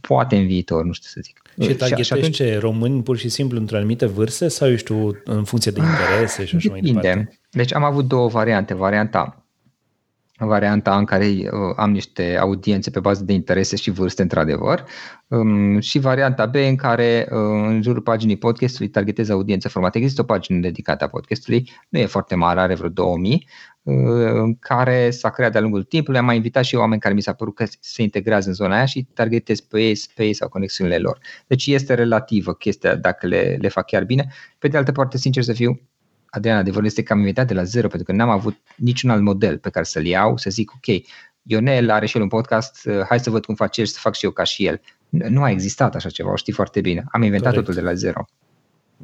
Poate 0.00 0.36
în 0.36 0.46
viitor, 0.46 0.84
nu 0.84 0.92
știu 0.92 1.08
să 1.12 1.20
zic. 1.22 1.42
Și 1.60 1.74
targetești 1.74 2.12
atunci... 2.12 2.34
ce, 2.34 2.58
români 2.58 3.02
pur 3.02 3.16
și 3.16 3.28
simplu 3.28 3.58
într-o 3.58 3.76
anumită 3.76 4.06
vârstă 4.06 4.48
sau, 4.48 4.68
eu 4.68 4.76
știu, 4.76 5.20
în 5.24 5.44
funcție 5.44 5.70
de 5.70 5.80
interese 5.80 6.44
și 6.44 6.56
așa 6.56 6.70
mai 6.70 6.80
departe? 6.80 7.38
Deci 7.50 7.74
am 7.74 7.84
avut 7.84 8.08
două 8.08 8.28
variante. 8.28 8.74
Varianta 8.74 9.47
varianta 10.46 10.96
în 10.96 11.04
care 11.04 11.26
uh, 11.26 11.50
am 11.76 11.90
niște 11.90 12.36
audiențe 12.40 12.90
pe 12.90 13.00
bază 13.00 13.24
de 13.24 13.32
interese 13.32 13.76
și 13.76 13.90
vârste, 13.90 14.22
într-adevăr, 14.22 14.84
um, 15.26 15.80
și 15.80 15.98
varianta 15.98 16.46
B 16.46 16.54
în 16.54 16.76
care 16.76 17.28
uh, 17.30 17.38
în 17.66 17.82
jurul 17.82 18.02
paginii 18.02 18.36
podcastului 18.36 18.88
targetez 18.88 19.28
audiențe 19.28 19.68
formate. 19.68 19.98
Există 19.98 20.20
o 20.20 20.24
pagină 20.24 20.58
dedicată 20.58 21.04
a 21.04 21.08
podcastului, 21.08 21.70
nu 21.88 21.98
e 21.98 22.06
foarte 22.06 22.34
mare, 22.34 22.60
are 22.60 22.74
vreo 22.74 22.88
2000, 22.88 23.48
uh, 23.82 23.94
care 24.58 25.10
s-a 25.10 25.30
creat 25.30 25.52
de-a 25.52 25.60
lungul 25.60 25.82
timpului. 25.82 26.18
Am 26.18 26.24
mai 26.24 26.36
invitat 26.36 26.64
și 26.64 26.74
oameni 26.74 27.00
care 27.00 27.14
mi 27.14 27.22
s-a 27.22 27.32
părut 27.32 27.54
că 27.54 27.64
se 27.80 28.02
integrează 28.02 28.48
în 28.48 28.54
zona 28.54 28.76
aia 28.76 28.84
și 28.84 29.06
targetez 29.14 29.60
pe 29.60 29.80
ei, 29.80 29.98
pe 30.14 30.24
ei 30.24 30.32
sau 30.32 30.48
conexiunile 30.48 30.98
lor. 30.98 31.18
Deci 31.46 31.66
este 31.66 31.94
relativă 31.94 32.54
chestia 32.54 32.94
dacă 32.94 33.26
le, 33.26 33.56
le 33.60 33.68
fac 33.68 33.86
chiar 33.86 34.04
bine. 34.04 34.32
Pe 34.58 34.68
de 34.68 34.76
altă 34.76 34.92
parte, 34.92 35.18
sincer 35.18 35.42
să 35.42 35.52
fiu, 35.52 35.80
Adrian, 36.30 36.56
adevărul 36.56 36.86
este 36.86 37.02
că 37.02 37.12
am 37.12 37.18
inventat 37.18 37.46
de 37.46 37.54
la 37.54 37.62
zero 37.62 37.88
pentru 37.88 38.06
că 38.06 38.12
n-am 38.12 38.28
avut 38.28 38.56
niciun 38.76 39.10
alt 39.10 39.22
model 39.22 39.58
pe 39.58 39.70
care 39.70 39.84
să-l 39.84 40.04
iau, 40.04 40.36
să 40.36 40.50
zic, 40.50 40.72
ok, 40.74 41.04
Ionel 41.42 41.90
are 41.90 42.06
și 42.06 42.16
el 42.16 42.22
un 42.22 42.28
podcast, 42.28 42.86
uh, 42.86 43.00
hai 43.08 43.20
să 43.20 43.30
văd 43.30 43.44
cum 43.44 43.54
face 43.54 43.80
el 43.80 43.86
și 43.86 43.92
să 43.92 43.98
fac 44.00 44.14
și 44.14 44.24
eu 44.24 44.30
ca 44.30 44.44
și 44.44 44.66
el. 44.66 44.80
Nu 45.08 45.42
a 45.42 45.50
existat 45.50 45.94
așa 45.94 46.08
ceva, 46.08 46.32
o 46.32 46.36
știi 46.36 46.52
foarte 46.52 46.80
bine. 46.80 47.04
Am 47.12 47.22
inventat 47.22 47.52
Correct. 47.52 47.66
totul 47.66 47.82
de 47.82 47.88
la 47.88 47.94
zero. 47.94 48.24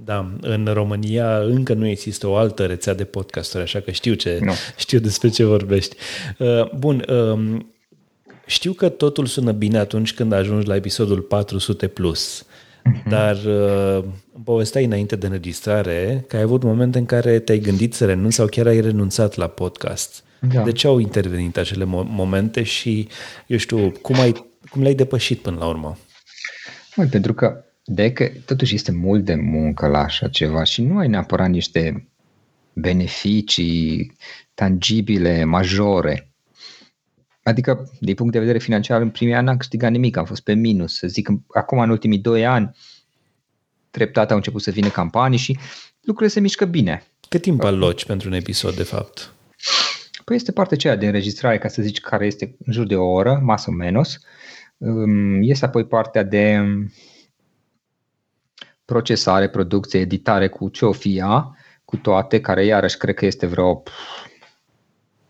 Da, 0.04 0.30
în 0.40 0.68
România 0.72 1.38
încă 1.38 1.74
nu 1.74 1.86
există 1.86 2.26
o 2.26 2.36
altă 2.36 2.66
rețea 2.66 2.94
de 2.94 3.04
podcasturi, 3.04 3.62
așa 3.62 3.80
că 3.80 3.90
știu, 3.90 4.14
ce, 4.14 4.38
nu. 4.42 4.52
știu 4.76 4.98
despre 4.98 5.28
ce 5.28 5.44
vorbești. 5.44 5.96
Uh, 6.38 6.70
bun, 6.70 7.04
um, 7.08 7.72
știu 8.46 8.72
că 8.72 8.88
totul 8.88 9.26
sună 9.26 9.52
bine 9.52 9.78
atunci 9.78 10.14
când 10.14 10.32
ajungi 10.32 10.66
la 10.66 10.74
episodul 10.74 11.20
400+. 11.86 11.88
Plus. 11.92 12.46
Uh-huh. 12.90 13.08
Dar 13.08 13.36
uh, 13.44 14.04
povesteai 14.44 14.84
înainte 14.84 15.16
de 15.16 15.26
înregistrare 15.26 16.24
că 16.28 16.36
ai 16.36 16.42
avut 16.42 16.62
momente 16.62 16.98
în 16.98 17.06
care 17.06 17.38
te-ai 17.38 17.58
gândit 17.58 17.94
să 17.94 18.04
renunți 18.04 18.36
sau 18.36 18.46
chiar 18.46 18.66
ai 18.66 18.80
renunțat 18.80 19.34
la 19.34 19.46
podcast. 19.46 20.24
Da. 20.40 20.62
De 20.62 20.72
ce 20.72 20.86
au 20.86 20.98
intervenit 20.98 21.56
acele 21.56 21.84
momente 21.84 22.62
și, 22.62 23.08
eu 23.46 23.56
știu, 23.56 23.90
cum, 23.90 24.20
ai, 24.20 24.46
cum 24.70 24.82
le-ai 24.82 24.94
depășit 24.94 25.38
până 25.38 25.56
la 25.58 25.66
urmă? 25.66 25.98
Măi, 26.96 27.06
pentru 27.06 27.34
că 27.34 27.64
de 27.84 28.12
că 28.12 28.30
totuși 28.44 28.74
este 28.74 28.92
mult 28.92 29.24
de 29.24 29.34
muncă 29.34 29.86
la 29.86 29.98
așa 29.98 30.28
ceva 30.28 30.64
și 30.64 30.82
nu 30.82 30.98
ai 30.98 31.08
neapărat 31.08 31.48
niște 31.48 32.08
beneficii 32.72 34.16
tangibile, 34.54 35.44
majore. 35.44 36.33
Adică, 37.44 37.90
din 38.00 38.14
punct 38.14 38.32
de 38.32 38.38
vedere 38.38 38.58
financiar, 38.58 39.00
în 39.00 39.10
primii 39.10 39.34
ani 39.34 39.46
n-am 39.46 39.56
câștigat 39.56 39.90
nimic, 39.90 40.16
am 40.16 40.24
fost 40.24 40.42
pe 40.42 40.54
minus. 40.54 40.96
Să 40.96 41.06
zic, 41.06 41.28
acum, 41.48 41.78
în 41.78 41.90
ultimii 41.90 42.18
doi 42.18 42.46
ani, 42.46 42.76
treptat 43.90 44.30
au 44.30 44.36
început 44.36 44.62
să 44.62 44.70
vină 44.70 44.88
campanii 44.88 45.38
și 45.38 45.58
lucrurile 46.00 46.34
se 46.34 46.40
mișcă 46.40 46.64
bine. 46.64 47.02
Cât 47.28 47.42
timp 47.42 47.64
aloci 47.64 48.04
pentru 48.04 48.28
un 48.28 48.34
episod, 48.34 48.74
de 48.74 48.82
fapt? 48.82 49.32
Păi 50.24 50.36
este 50.36 50.52
partea 50.52 50.76
aceea 50.76 50.96
de 50.96 51.06
înregistrare, 51.06 51.58
ca 51.58 51.68
să 51.68 51.82
zici, 51.82 52.00
care 52.00 52.26
este 52.26 52.56
în 52.64 52.72
jur 52.72 52.86
de 52.86 52.96
o 52.96 53.04
oră, 53.04 53.40
masă 53.42 53.70
menos. 53.70 54.18
Este 55.40 55.64
apoi 55.64 55.86
partea 55.86 56.22
de 56.22 56.60
procesare, 58.84 59.48
producție, 59.48 60.00
editare 60.00 60.48
cu 60.48 60.68
ce 60.68 60.84
o 60.84 60.92
fi 60.92 61.16
ea, 61.16 61.56
cu 61.84 61.96
toate, 61.96 62.40
care 62.40 62.64
iarăși 62.64 62.96
cred 62.96 63.14
că 63.14 63.26
este 63.26 63.46
vreo 63.46 63.82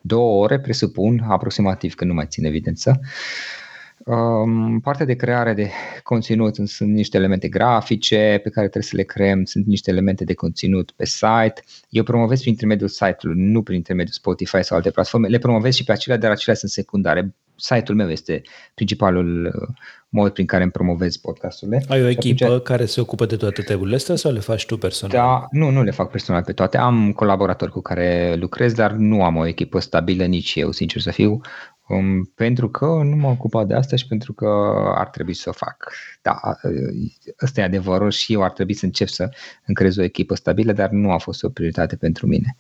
două 0.07 0.43
ore, 0.43 0.61
presupun, 0.61 1.25
aproximativ, 1.29 1.95
că 1.95 2.05
nu 2.05 2.15
mai 2.15 2.27
țin 2.29 2.45
evidență. 2.45 3.01
Um, 3.99 4.81
partea 4.81 5.07
de 5.07 5.15
creare 5.15 5.55
de 5.55 5.71
conținut 6.03 6.55
sunt 6.55 6.93
niște 6.93 7.17
elemente 7.17 7.49
grafice 7.49 8.41
pe 8.43 8.51
care 8.51 8.69
trebuie 8.69 8.83
să 8.83 8.97
le 8.97 9.03
creăm, 9.03 9.45
sunt 9.45 9.67
niște 9.67 9.91
elemente 9.91 10.25
de 10.25 10.35
conținut 10.35 10.91
pe 10.91 11.05
site. 11.05 11.63
Eu 11.89 12.03
promovez 12.03 12.41
prin 12.41 12.51
intermediul 12.53 12.89
site-ului, 12.89 13.43
nu 13.43 13.63
prin 13.63 13.77
intermediul 13.77 14.15
Spotify 14.15 14.63
sau 14.63 14.77
alte 14.77 14.91
platforme. 14.91 15.29
Le 15.29 15.39
promovez 15.39 15.75
și 15.75 15.85
pe 15.85 15.93
acelea, 15.93 16.19
dar 16.19 16.31
acelea 16.31 16.57
sunt 16.57 16.71
secundare. 16.71 17.35
Site-ul 17.57 17.97
meu 17.97 18.11
este 18.11 18.43
principalul 18.75 19.45
uh, 19.45 19.75
mod 20.09 20.33
prin 20.33 20.47
care 20.47 20.63
îmi 20.63 20.73
promovez 20.73 21.17
podcasturile. 21.17 21.85
Ai 21.89 22.03
o 22.03 22.09
echipă 22.09 22.45
atunci, 22.45 22.63
care 22.63 22.85
se 22.85 23.01
ocupă 23.01 23.27
de 23.27 23.37
toate 23.37 23.63
treburile 23.63 23.97
astea 23.97 24.17
sau 24.17 24.33
le 24.33 24.39
faci 24.39 24.67
tu 24.67 24.79
personal? 24.79 25.17
Da, 25.17 25.47
nu, 25.51 25.71
nu 25.71 25.83
le 25.83 25.91
fac 25.91 26.11
personal 26.11 26.43
pe 26.43 26.53
toate. 26.53 26.79
Am 26.79 27.13
colaboratori 27.13 27.71
cu 27.71 27.81
care 27.81 28.35
lucrez, 28.35 28.73
dar 28.73 28.93
nu 28.93 29.25
am 29.25 29.37
o 29.37 29.47
echipă 29.47 29.79
stabilă 29.79 30.25
nici 30.25 30.55
eu, 30.55 30.71
sincer 30.71 31.01
să 31.01 31.11
fiu. 31.11 31.41
Um, 31.89 32.25
pentru 32.35 32.69
că 32.69 32.85
nu 32.85 33.17
m-am 33.17 33.31
ocupat 33.31 33.67
de 33.67 33.75
asta 33.75 33.97
și 33.97 34.07
pentru 34.07 34.33
că 34.33 34.47
ar 34.95 35.09
trebui 35.09 35.35
să 35.35 35.49
o 35.49 35.53
fac. 35.53 35.93
Da, 36.23 36.41
ăsta 37.43 37.61
e 37.61 37.65
adevărul 37.65 38.11
și 38.11 38.33
eu 38.33 38.43
ar 38.43 38.53
trebui 38.53 38.75
să 38.75 38.85
încep 38.85 39.09
să 39.09 39.31
încrez 39.67 39.97
o 39.97 40.03
echipă 40.03 40.35
stabilă, 40.35 40.73
dar 40.73 40.91
nu 40.91 41.11
a 41.11 41.19
fost 41.19 41.43
o 41.43 41.49
prioritate 41.49 41.97
pentru 41.97 42.27
mine. 42.27 42.57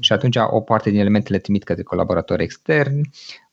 Și 0.00 0.12
atunci 0.12 0.36
o 0.36 0.60
parte 0.60 0.90
din 0.90 1.00
elementele 1.00 1.38
trimit 1.38 1.64
către 1.64 1.82
colaboratori 1.82 2.42
externi, 2.42 3.10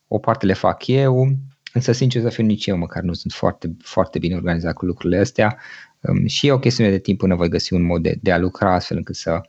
o 0.07 0.17
parte 0.17 0.45
le 0.45 0.53
fac 0.53 0.87
eu, 0.87 1.35
însă 1.73 1.91
sincer 1.91 2.21
să 2.21 2.29
fiu 2.29 2.43
nici 2.43 2.65
eu 2.65 2.77
măcar 2.77 3.03
nu 3.03 3.13
sunt 3.13 3.33
foarte, 3.33 3.75
foarte 3.83 4.19
bine 4.19 4.35
organizat 4.35 4.73
cu 4.73 4.85
lucrurile 4.85 5.19
astea 5.19 5.57
um, 6.01 6.25
și 6.25 6.47
e 6.47 6.51
o 6.51 6.59
chestiune 6.59 6.89
de 6.89 6.99
timp 6.99 7.17
până 7.17 7.35
voi 7.35 7.49
găsi 7.49 7.73
un 7.73 7.81
mod 7.81 8.01
de, 8.01 8.17
de 8.21 8.31
a 8.31 8.37
lucra 8.37 8.73
astfel 8.73 8.97
încât 8.97 9.15
să, 9.15 9.41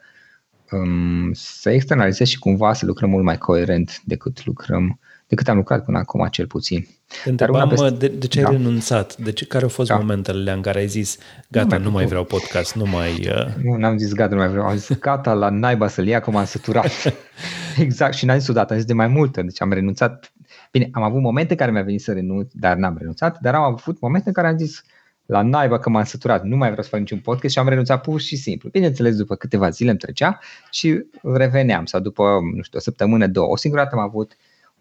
um, 0.71 1.33
să 1.33 1.71
externalizez 1.71 2.29
și 2.29 2.39
cumva 2.39 2.73
să 2.73 2.87
lucrăm 2.87 3.11
mult 3.11 3.25
mai 3.25 3.39
coerent 3.39 4.01
decât 4.05 4.45
lucrăm 4.45 4.99
decât 5.29 5.49
am 5.49 5.57
lucrat 5.57 5.85
până 5.85 5.99
acum, 5.99 6.27
cel 6.31 6.47
puțin. 6.47 6.87
Te 7.25 7.31
întrebam 7.31 7.69
peste... 7.69 7.91
de, 7.91 8.09
de 8.09 8.27
ce 8.27 8.39
ai 8.39 8.45
da. 8.45 8.51
renunțat? 8.51 9.17
De 9.17 9.33
ce, 9.33 9.45
care 9.45 9.63
au 9.63 9.69
fost 9.69 9.89
da. 9.89 9.97
momentele 9.97 10.53
în 10.53 10.61
care 10.61 10.79
ai 10.79 10.87
zis, 10.87 11.19
gata, 11.49 11.77
nu, 11.77 11.85
nu 11.85 11.91
mai 11.91 12.07
vreau 12.07 12.25
podcast, 12.25 12.75
nu 12.75 12.85
mai... 12.85 13.11
Uh... 13.27 13.65
Nu, 13.65 13.77
n-am 13.77 13.99
zis 13.99 14.13
gata, 14.13 14.35
nu 14.35 14.41
mai 14.41 14.49
vreau. 14.49 14.67
Am 14.67 14.77
zis, 14.77 14.99
gata, 14.99 15.33
la 15.33 15.49
naiba 15.49 15.89
să-l 15.89 16.07
ia, 16.07 16.21
cum 16.21 16.37
am 16.37 16.45
săturat. 16.45 16.91
exact, 17.79 18.15
și 18.15 18.25
n-am 18.25 18.39
zis 18.39 18.49
odată, 18.49 18.73
am 18.73 18.79
zis 18.79 18.87
de 18.87 18.95
mai 18.95 19.07
multe, 19.07 19.43
deci 19.43 19.63
am 19.63 19.73
renunțat. 19.73 20.33
Bine, 20.73 20.89
am 20.93 21.03
avut 21.03 21.21
momente 21.21 21.53
în 21.53 21.59
care 21.59 21.71
mi-a 21.71 21.83
venit 21.83 22.01
să 22.01 22.12
renunț, 22.12 22.53
dar 22.53 22.77
n-am 22.77 22.97
renunțat, 22.99 23.39
dar 23.41 23.55
am 23.55 23.62
avut 23.62 24.01
momente 24.01 24.29
în 24.29 24.35
care 24.35 24.47
am 24.47 24.59
zis, 24.59 24.83
la 25.27 25.43
naiba 25.43 25.79
că 25.79 25.91
m-am 25.91 26.05
săturat, 26.05 26.45
nu 26.45 26.57
mai 26.57 26.69
vreau 26.69 26.83
să 26.83 26.89
fac 26.89 27.01
niciun 27.01 27.19
podcast 27.19 27.53
și 27.53 27.59
am 27.61 27.69
renunțat 27.69 28.01
pur 28.01 28.21
și 28.21 28.37
simplu. 28.37 28.69
Bineînțeles, 28.69 29.17
după 29.17 29.35
câteva 29.35 29.69
zile 29.69 29.91
îmi 29.91 29.99
trecea 29.99 30.39
și 30.71 31.07
reveneam 31.23 31.85
sau 31.85 32.01
după, 32.01 32.39
nu 32.55 32.62
știu, 32.62 32.79
o 32.79 32.81
săptămână, 32.81 33.27
două. 33.27 33.49
O 33.51 33.57
singură 33.57 33.83
dată 33.83 33.97
am 33.97 34.03
avut 34.03 34.37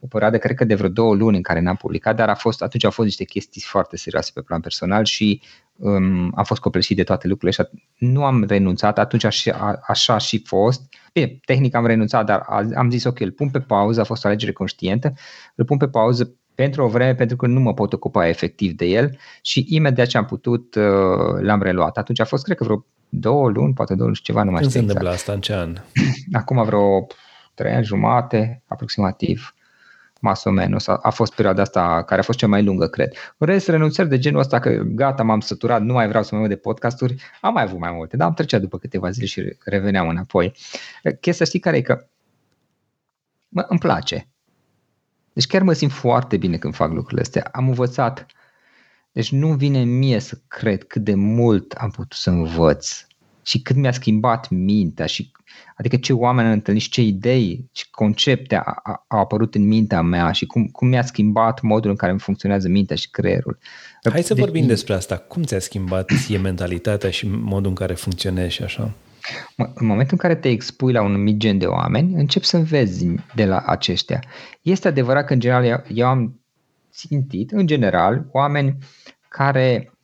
o 0.06 0.08
perioadă, 0.08 0.38
cred 0.38 0.56
că 0.56 0.64
de 0.64 0.76
vreo 0.76 0.90
două 0.90 1.16
luni 1.16 1.36
în 1.36 1.42
care 1.42 1.60
n-am 1.60 1.76
publicat, 1.76 2.16
dar 2.16 2.30
a 2.30 2.36
fost, 2.36 2.62
atunci 2.62 2.84
au 2.84 2.92
fost 2.92 3.08
niște 3.08 3.24
chestii 3.24 3.62
foarte 3.62 3.98
serioase 3.98 4.32
pe 4.34 4.42
plan 4.42 4.60
personal 4.60 5.04
și 5.06 5.42
um, 5.76 6.32
am 6.36 6.44
fost 6.44 6.62
copleșit 6.62 6.96
de 6.96 7.04
toate 7.04 7.28
lucrurile 7.28 7.64
și 7.64 7.70
nu 7.98 8.24
am 8.24 8.44
renunțat, 8.48 8.98
atunci 9.00 9.24
așa, 9.24 9.80
așa 9.88 10.14
a 10.14 10.18
și 10.18 10.44
fost. 10.46 10.82
Bine, 11.14 11.40
tehnic 11.46 11.76
am 11.76 11.86
renunțat, 11.86 12.26
dar 12.26 12.46
am 12.76 12.90
zis 12.90 13.04
ok, 13.04 13.20
îl 13.20 13.32
pun 13.32 13.50
pe 13.50 13.60
pauză, 13.60 14.02
a 14.02 14.04
fost 14.04 14.26
o 14.26 14.28
alegere 14.28 14.52
conștientă, 14.52 15.14
îl 15.56 15.66
pun 15.66 15.78
pe 15.78 15.88
pauză 15.88 16.36
pentru 16.56 16.84
o 16.84 16.88
vreme 16.88 17.16
pentru 17.16 17.36
că 17.36 17.48
nu 17.48 17.60
mă 17.60 17.74
pot 17.74 17.94
ocupa 17.94 18.28
efectiv 18.28 18.72
de 18.72 18.86
el 18.86 19.18
și 19.42 19.66
imediat 19.70 20.08
ce 20.08 20.18
am 20.18 20.26
putut 20.26 20.76
uh, 20.76 21.42
l-am 21.42 21.62
reluat. 21.62 21.98
Atunci 21.98 22.20
a 22.20 22.26
fost, 22.26 22.44
cred 22.44 22.58
că 22.58 22.64
vreo 22.64 22.86
două 23.10 23.50
luni, 23.50 23.74
poate 23.74 23.94
două 23.94 24.06
luni 24.06 24.16
și 24.16 24.24
ceva, 24.24 24.44
nu 24.44 24.52
mai 24.52 24.64
știu. 24.64 24.80
Când 24.80 24.92
se 24.92 24.98
exact. 24.98 25.16
asta, 25.16 25.32
în 25.34 25.42
ce 25.42 25.54
an? 25.54 25.76
Acum 26.42 26.64
vreo 26.64 27.08
trei 27.54 27.74
ani 27.74 27.86
jumate, 27.86 28.64
aproximativ 28.68 29.56
mas 30.26 30.44
o 30.44 30.52
menos. 30.52 30.88
A, 30.88 31.00
a 31.02 31.10
fost 31.10 31.36
perioada 31.36 31.62
asta 31.62 32.04
care 32.04 32.20
a 32.20 32.24
fost 32.24 32.38
cea 32.38 32.48
mai 32.48 32.64
lungă, 32.64 32.88
cred. 32.88 33.14
În 33.38 33.48
rest, 33.48 33.68
renunțări 33.68 34.10
de 34.10 34.18
genul 34.18 34.40
ăsta 34.40 34.60
că 34.60 34.70
gata, 34.86 35.24
m-am 35.24 35.40
săturat, 35.40 35.82
nu 35.82 35.94
mai 35.94 36.08
vreau 36.08 36.24
să 36.24 36.36
mă 36.36 36.42
uit 36.42 36.50
de 36.50 36.56
podcasturi, 36.56 37.16
am 37.42 37.54
mai 37.54 37.64
avut 37.64 37.80
mai 37.80 37.92
multe, 37.92 38.18
dar 38.18 38.28
am 38.28 38.34
trecea 38.34 38.60
după 38.60 38.78
câteva 38.78 39.10
zile 39.10 39.26
și 39.26 39.58
reveneam 39.66 40.08
înapoi. 40.08 40.54
Chestia 41.20 41.46
știi 41.46 41.60
care 41.60 41.78
e 41.78 41.82
că 41.82 42.08
mă, 43.50 43.66
îmi 43.68 43.80
place. 43.80 44.28
Deci 45.34 45.48
chiar 45.48 45.62
mă 45.62 45.74
simt 45.74 45.92
foarte 45.92 46.38
bine 46.38 46.58
când 46.58 46.76
fac 46.76 46.92
lucrurile 46.92 47.22
astea. 47.22 47.50
Am 47.52 47.68
învățat. 47.68 48.26
Deci 49.12 49.32
nu 49.32 49.54
vine 49.54 49.84
mie 49.84 50.20
să 50.20 50.38
cred 50.48 50.84
cât 50.84 51.04
de 51.04 51.16
mult 51.16 51.72
am 51.72 51.90
putut 51.90 52.18
să 52.18 52.30
învăț 52.30 53.06
și 53.46 53.62
cât 53.62 53.76
mi-a 53.76 53.92
schimbat 53.92 54.50
mintea 54.50 55.06
și 55.06 55.32
Adică 55.78 55.96
ce 55.96 56.14
oameni 56.14 56.48
am 56.48 56.54
întâlnit 56.54 56.82
și 56.82 56.90
ce 56.90 57.02
idei 57.02 57.70
și 57.72 57.90
concepte 57.90 58.56
au 59.08 59.20
apărut 59.20 59.56
în 59.56 59.68
mintea 59.68 60.02
mea 60.02 60.32
și 60.32 60.46
cum, 60.46 60.66
cum 60.66 60.88
mi-a 60.88 61.04
schimbat 61.04 61.62
modul 61.62 61.90
în 61.90 61.96
care 61.96 62.12
îmi 62.12 62.20
funcționează 62.20 62.68
mintea 62.68 62.96
și 62.96 63.10
creierul. 63.10 63.58
Hai 64.12 64.24
să 64.24 64.34
de- 64.34 64.42
vorbim 64.42 64.68
despre 64.68 64.94
asta. 64.94 65.18
Cum 65.18 65.44
ți-a 65.44 65.60
schimbat 65.60 66.12
ție 66.24 66.38
mentalitatea 66.38 67.10
și 67.10 67.28
modul 67.28 67.70
în 67.70 67.76
care 67.76 67.94
funcționezi 67.94 68.54
și 68.54 68.64
așa? 68.64 68.92
În 69.56 69.86
momentul 69.86 70.18
în 70.22 70.30
care 70.30 70.36
te 70.36 70.50
expui 70.50 70.94
la 70.94 71.02
un 71.02 71.24
mic 71.24 71.38
gen 71.38 71.58
de 71.58 71.66
oameni, 71.66 72.14
începi 72.14 72.46
să 72.46 72.58
înveți 72.58 73.06
de 73.36 73.46
la 73.46 73.64
aceștia. 73.66 74.24
Este 74.62 74.88
adevărat 74.88 75.26
că, 75.26 75.34
în 75.34 75.40
general, 75.40 75.86
eu 75.94 76.08
am 76.08 76.40
țintit, 76.92 77.52
în 77.52 77.68
general, 77.68 78.26
oameni 78.32 78.78
care 79.28 79.95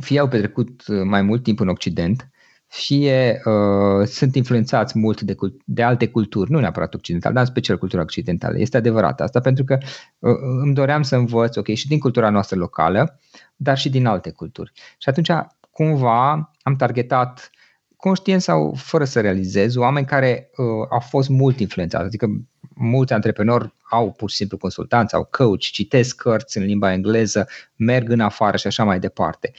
fie 0.00 0.18
au 0.18 0.28
petrecut 0.28 1.04
mai 1.04 1.22
mult 1.22 1.42
timp 1.42 1.60
în 1.60 1.68
Occident, 1.68 2.28
fie 2.66 3.40
uh, 3.44 4.06
sunt 4.06 4.34
influențați 4.34 4.98
mult 4.98 5.20
de, 5.20 5.34
cult- 5.34 5.60
de 5.64 5.82
alte 5.82 6.08
culturi, 6.08 6.50
nu 6.50 6.60
neapărat 6.60 6.94
occidentale, 6.94 7.34
dar 7.34 7.42
în 7.42 7.50
special 7.50 7.78
cultura 7.78 8.02
occidentală. 8.02 8.58
Este 8.58 8.76
adevărat 8.76 9.20
asta 9.20 9.40
pentru 9.40 9.64
că 9.64 9.78
uh, 10.18 10.32
îmi 10.62 10.74
doream 10.74 11.02
să 11.02 11.16
învăț, 11.16 11.56
ok, 11.56 11.66
și 11.66 11.88
din 11.88 11.98
cultura 11.98 12.30
noastră 12.30 12.58
locală, 12.58 13.20
dar 13.56 13.78
și 13.78 13.90
din 13.90 14.06
alte 14.06 14.30
culturi. 14.30 14.72
Și 14.98 15.08
atunci, 15.08 15.30
cumva, 15.70 16.50
am 16.62 16.76
targetat 16.76 17.50
conștient 17.96 18.40
sau 18.42 18.74
fără 18.76 19.04
să 19.04 19.20
realizez, 19.20 19.76
oameni 19.76 20.06
care 20.06 20.50
uh, 20.56 20.66
au 20.90 21.00
fost 21.00 21.28
mult 21.28 21.60
influențați, 21.60 22.04
adică 22.04 22.26
mulți 22.74 23.12
antreprenori 23.12 23.72
au 23.90 24.12
pur 24.12 24.30
și 24.30 24.36
simplu 24.36 24.56
consultanți, 24.56 25.14
au 25.14 25.28
coach, 25.30 25.60
citesc 25.60 26.16
cărți 26.16 26.58
în 26.58 26.64
limba 26.64 26.92
engleză, 26.92 27.48
merg 27.76 28.10
în 28.10 28.20
afară 28.20 28.56
și 28.56 28.66
așa 28.66 28.84
mai 28.84 28.98
departe. 28.98 29.52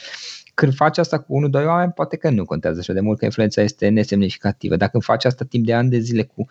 Când 0.53 0.76
faci 0.76 0.97
asta 0.97 1.20
cu 1.20 1.36
unul, 1.36 1.49
doi 1.49 1.66
oameni, 1.66 1.91
poate 1.91 2.18
că 2.18 2.30
nu 2.30 2.45
contează 2.45 2.80
așa 2.80 2.93
de 2.93 2.99
mult, 2.99 3.18
că 3.18 3.26
influența 3.26 3.61
este 3.61 3.88
nesemnificativă. 3.88 4.76
Dacă 4.76 4.99
faci 4.99 5.26
asta 5.26 5.45
timp 5.45 5.66
de 5.66 5.74
ani 5.74 5.89
de 5.89 5.99
zile 5.99 6.24
cu 6.24 6.45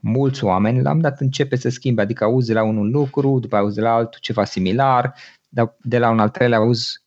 mulți 0.00 0.44
oameni, 0.44 0.82
la 0.82 0.92
un 0.92 1.00
dat 1.00 1.20
începe 1.20 1.56
să 1.56 1.68
schimbe, 1.68 2.02
adică 2.02 2.24
auzi 2.24 2.46
de 2.46 2.52
la 2.52 2.62
unul 2.62 2.90
lucru, 2.90 3.38
după 3.38 3.56
auzi 3.56 3.74
de 3.74 3.80
la 3.80 3.92
altul 3.92 4.20
ceva 4.22 4.44
similar, 4.44 5.14
dar 5.48 5.76
de 5.82 5.98
la 5.98 6.10
un 6.10 6.18
al 6.18 6.28
treilea 6.28 6.58
auzi 6.58 7.02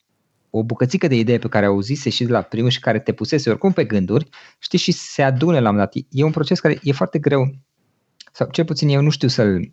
o 0.50 0.62
bucățică 0.62 1.06
de 1.06 1.14
idee 1.14 1.38
pe 1.38 1.48
care 1.48 1.66
auzise 1.66 2.10
și 2.10 2.24
de 2.24 2.32
la 2.32 2.42
primul 2.42 2.70
și 2.70 2.80
care 2.80 2.98
te 2.98 3.12
pusese 3.12 3.50
oricum 3.50 3.72
pe 3.72 3.84
gânduri, 3.84 4.28
știi, 4.58 4.78
și 4.78 4.92
se 4.92 5.22
adune 5.22 5.60
la 5.60 5.70
un 5.70 5.76
dat. 5.76 5.92
E 6.10 6.24
un 6.24 6.30
proces 6.30 6.60
care 6.60 6.78
e 6.82 6.92
foarte 6.92 7.18
greu, 7.18 7.54
sau 8.36 8.48
cel 8.50 8.64
puțin 8.64 8.88
eu 8.88 9.00
nu 9.00 9.10
știu 9.10 9.28
să-l 9.28 9.72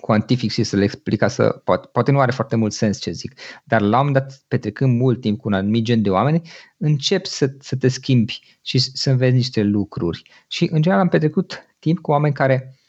cuantific 0.00 0.50
și 0.50 0.62
să-l 0.62 0.82
explic, 0.82 1.24
să, 1.28 1.60
poate, 1.64 1.88
poate 1.92 2.10
nu 2.10 2.20
are 2.20 2.30
foarte 2.30 2.56
mult 2.56 2.72
sens 2.72 3.00
ce 3.00 3.10
zic, 3.10 3.34
dar 3.64 3.80
la 3.80 4.00
un 4.00 4.06
moment 4.06 4.14
dat, 4.14 4.42
petrecând 4.48 4.98
mult 4.98 5.20
timp 5.20 5.40
cu 5.40 5.48
un 5.48 5.54
anumit 5.54 5.84
gen 5.84 6.02
de 6.02 6.10
oameni, 6.10 6.42
încep 6.76 7.26
să, 7.26 7.50
să 7.58 7.76
te 7.76 7.88
schimbi 7.88 8.58
și 8.62 8.78
să 8.78 9.10
înveți 9.10 9.34
niște 9.34 9.62
lucruri. 9.62 10.22
Și 10.48 10.68
în 10.72 10.82
general 10.82 11.02
am 11.02 11.08
petrecut 11.08 11.66
timp 11.78 11.98
cu 11.98 12.10
oameni 12.10 12.34
care 12.34 12.64
Mm, 12.64 12.79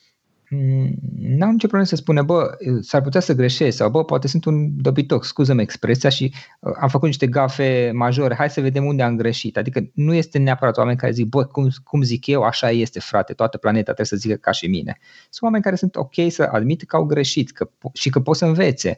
n-am 1.18 1.52
nicio 1.52 1.68
problemă 1.68 1.86
să 1.86 1.95
spune, 1.95 2.22
bă, 2.22 2.58
s-ar 2.82 3.02
putea 3.02 3.20
să 3.20 3.34
greșesc 3.34 3.78
sau, 3.78 3.89
bă, 3.89 4.04
poate 4.04 4.28
sunt 4.28 4.45
un 4.45 4.82
dobitoc, 4.82 5.26
scuză-mă 5.26 5.62
expresia 5.62 6.10
și 6.10 6.34
uh, 6.60 6.72
am 6.80 6.89
făcut 6.89 7.08
niște 7.08 7.28
gafe 7.28 7.91
majore, 7.93 8.36
hai 8.36 8.49
să 8.49 8.62
vedem 8.62 8.86
unde 8.86 9.04
am 9.04 9.16
greșit. 9.16 9.58
Adică 9.58 9.89
nu 9.93 10.14
este 10.14 10.38
neapărat 10.38 10.78
oameni 10.78 10.97
care 10.97 11.12
zic, 11.12 11.26
bă, 11.26 11.45
cum, 11.45 11.70
cum 11.84 12.02
zic 12.02 12.28
eu, 12.28 12.41
așa 12.41 12.70
este, 12.70 12.99
frate, 12.99 13.34
toată 13.34 13.58
planeta 13.58 13.84
trebuie 13.84 14.06
să 14.06 14.16
zică 14.16 14.36
ca 14.36 14.52
și 14.52 14.68
mine. 14.68 14.97
Sunt 15.22 15.41
oameni 15.41 15.64
care 15.64 15.76
sunt 15.76 15.95
ok 15.95 16.14
să 16.30 16.43
admit 16.43 16.84
că 16.84 16.95
au 16.95 17.04
greșit 17.04 17.52
că, 17.52 17.70
și 17.93 18.10
că 18.10 18.20
pot 18.20 18.36
să 18.36 18.45
învețe. 18.45 18.97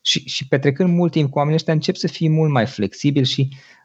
Și, 0.00 0.28
și 0.28 0.48
petrecând 0.48 0.94
mult 0.94 1.12
timp 1.12 1.30
cu 1.30 1.36
oamenii 1.36 1.58
ăștia 1.58 1.72
încep 1.72 1.94
să 1.94 2.06
fii 2.06 2.28
mult 2.28 2.50
mai 2.50 2.66
flexibil 2.66 3.24
și 3.24 3.48
Uh, 3.50 3.81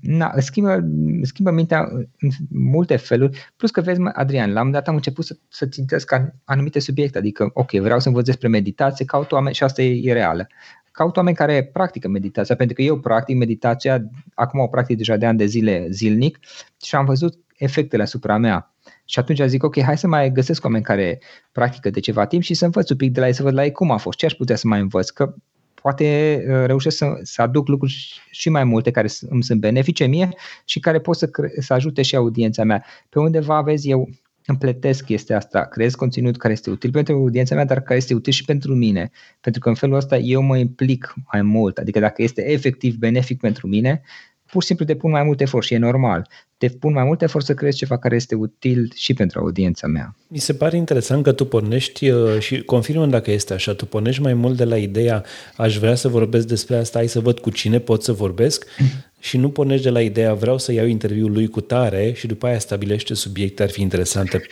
na, 0.00 0.32
schimbă, 0.38 0.84
schimbă 1.22 1.50
mintea 1.50 1.88
în 2.18 2.30
multe 2.50 2.96
feluri, 2.96 3.50
plus 3.56 3.70
că 3.70 3.80
vezi, 3.80 4.00
Adrian, 4.12 4.52
la 4.52 4.62
un 4.62 4.70
dat 4.70 4.88
am 4.88 4.94
început 4.94 5.24
să, 5.24 5.38
să 5.48 5.66
țintesc 5.66 6.12
anumite 6.44 6.78
subiecte, 6.78 7.18
adică, 7.18 7.50
ok, 7.52 7.70
vreau 7.70 7.98
să 8.00 8.08
învăț 8.08 8.24
despre 8.24 8.48
meditație, 8.48 9.04
caut 9.04 9.32
oameni, 9.32 9.54
și 9.54 9.62
asta 9.62 9.82
e, 9.82 10.10
e 10.10 10.12
reală, 10.12 10.46
caut 10.92 11.16
oameni 11.16 11.36
care 11.36 11.64
practică 11.64 12.08
meditația, 12.08 12.56
pentru 12.56 12.74
că 12.74 12.82
eu 12.82 13.00
practic 13.00 13.36
meditația, 13.36 14.10
acum 14.34 14.60
o 14.60 14.66
practic 14.66 14.96
deja 14.96 15.16
de 15.16 15.26
ani 15.26 15.38
de 15.38 15.46
zile 15.46 15.86
zilnic 15.90 16.38
și 16.82 16.94
am 16.94 17.04
văzut 17.04 17.38
efectele 17.56 18.02
asupra 18.02 18.36
mea. 18.36 18.72
Și 19.04 19.18
atunci 19.18 19.42
zic, 19.46 19.64
ok, 19.64 19.80
hai 19.80 19.98
să 19.98 20.06
mai 20.06 20.32
găsesc 20.32 20.64
oameni 20.64 20.84
care 20.84 21.20
practică 21.52 21.90
de 21.90 22.00
ceva 22.00 22.26
timp 22.26 22.42
și 22.42 22.54
să 22.54 22.64
învăț 22.64 22.90
un 22.90 22.96
pic 22.96 23.12
de 23.12 23.20
la 23.20 23.26
ei, 23.26 23.32
să 23.32 23.42
văd 23.42 23.54
la 23.54 23.64
ei 23.64 23.72
cum 23.72 23.90
a 23.90 23.96
fost, 23.96 24.18
ce 24.18 24.26
aș 24.26 24.32
putea 24.32 24.56
să 24.56 24.66
mai 24.66 24.80
învăț, 24.80 25.08
că 25.08 25.34
poate 25.82 26.38
uh, 26.48 26.64
reușesc 26.66 26.96
să, 26.96 27.18
să 27.22 27.42
aduc 27.42 27.68
lucruri 27.68 28.22
și 28.30 28.48
mai 28.48 28.64
multe 28.64 28.90
care 28.90 29.08
îmi 29.28 29.42
sunt 29.42 29.60
benefice 29.60 30.06
mie 30.06 30.28
și 30.64 30.80
care 30.80 31.00
pot 31.00 31.16
să, 31.16 31.26
cre- 31.26 31.52
să 31.58 31.72
ajute 31.72 32.02
și 32.02 32.16
audiența 32.16 32.64
mea. 32.64 32.84
Pe 33.08 33.18
undeva, 33.18 33.62
vezi, 33.62 33.90
eu 33.90 34.08
împletesc 34.46 35.04
chestia 35.04 35.36
asta, 35.36 35.64
creez 35.64 35.94
conținut 35.94 36.36
care 36.36 36.52
este 36.52 36.70
util 36.70 36.90
pentru 36.90 37.14
audiența 37.14 37.54
mea, 37.54 37.64
dar 37.64 37.80
care 37.80 37.98
este 37.98 38.14
util 38.14 38.32
și 38.32 38.44
pentru 38.44 38.74
mine. 38.74 39.10
Pentru 39.40 39.60
că 39.60 39.68
în 39.68 39.74
felul 39.74 39.96
ăsta 39.96 40.16
eu 40.16 40.42
mă 40.42 40.56
implic 40.56 41.14
mai 41.32 41.42
mult. 41.42 41.78
Adică 41.78 41.98
dacă 41.98 42.22
este 42.22 42.50
efectiv 42.50 42.96
benefic 42.96 43.40
pentru 43.40 43.66
mine, 43.66 44.02
pur 44.50 44.60
și 44.60 44.66
simplu 44.66 44.84
depun 44.84 45.10
mai 45.10 45.22
mult 45.22 45.40
efort 45.40 45.66
și 45.66 45.74
e 45.74 45.78
normal. 45.78 46.28
Depun 46.58 46.92
mai 46.92 47.04
mult 47.04 47.22
efort 47.22 47.44
să 47.44 47.54
crezi 47.54 47.76
ceva 47.76 47.98
care 47.98 48.14
este 48.14 48.34
util 48.34 48.92
și 48.94 49.14
pentru 49.14 49.38
audiența 49.40 49.86
mea. 49.86 50.14
Mi 50.28 50.38
se 50.38 50.54
pare 50.54 50.76
interesant 50.76 51.22
că 51.22 51.32
tu 51.32 51.44
pornești 51.44 52.08
uh, 52.10 52.38
și 52.38 52.62
confirmă 52.62 53.06
dacă 53.06 53.30
este 53.30 53.54
așa, 53.54 53.74
tu 53.74 53.86
pornești 53.86 54.22
mai 54.22 54.34
mult 54.34 54.56
de 54.56 54.64
la 54.64 54.76
ideea 54.76 55.24
aș 55.56 55.78
vrea 55.78 55.94
să 55.94 56.08
vorbesc 56.08 56.46
despre 56.46 56.76
asta, 56.76 56.98
hai 56.98 57.08
să 57.08 57.20
văd 57.20 57.38
cu 57.38 57.50
cine 57.50 57.78
pot 57.78 58.02
să 58.02 58.12
vorbesc 58.12 58.66
și 59.28 59.36
nu 59.36 59.50
pornești 59.50 59.84
de 59.84 59.90
la 59.90 60.00
ideea 60.00 60.34
vreau 60.34 60.58
să 60.58 60.72
iau 60.72 60.86
interviul 60.86 61.32
lui 61.32 61.48
cu 61.48 61.60
tare 61.60 62.12
și 62.12 62.26
după 62.26 62.46
aia 62.46 62.58
stabilește 62.58 63.14
subiecte 63.14 63.62
ar 63.62 63.70
fi 63.70 63.80
interesante. 63.80 64.42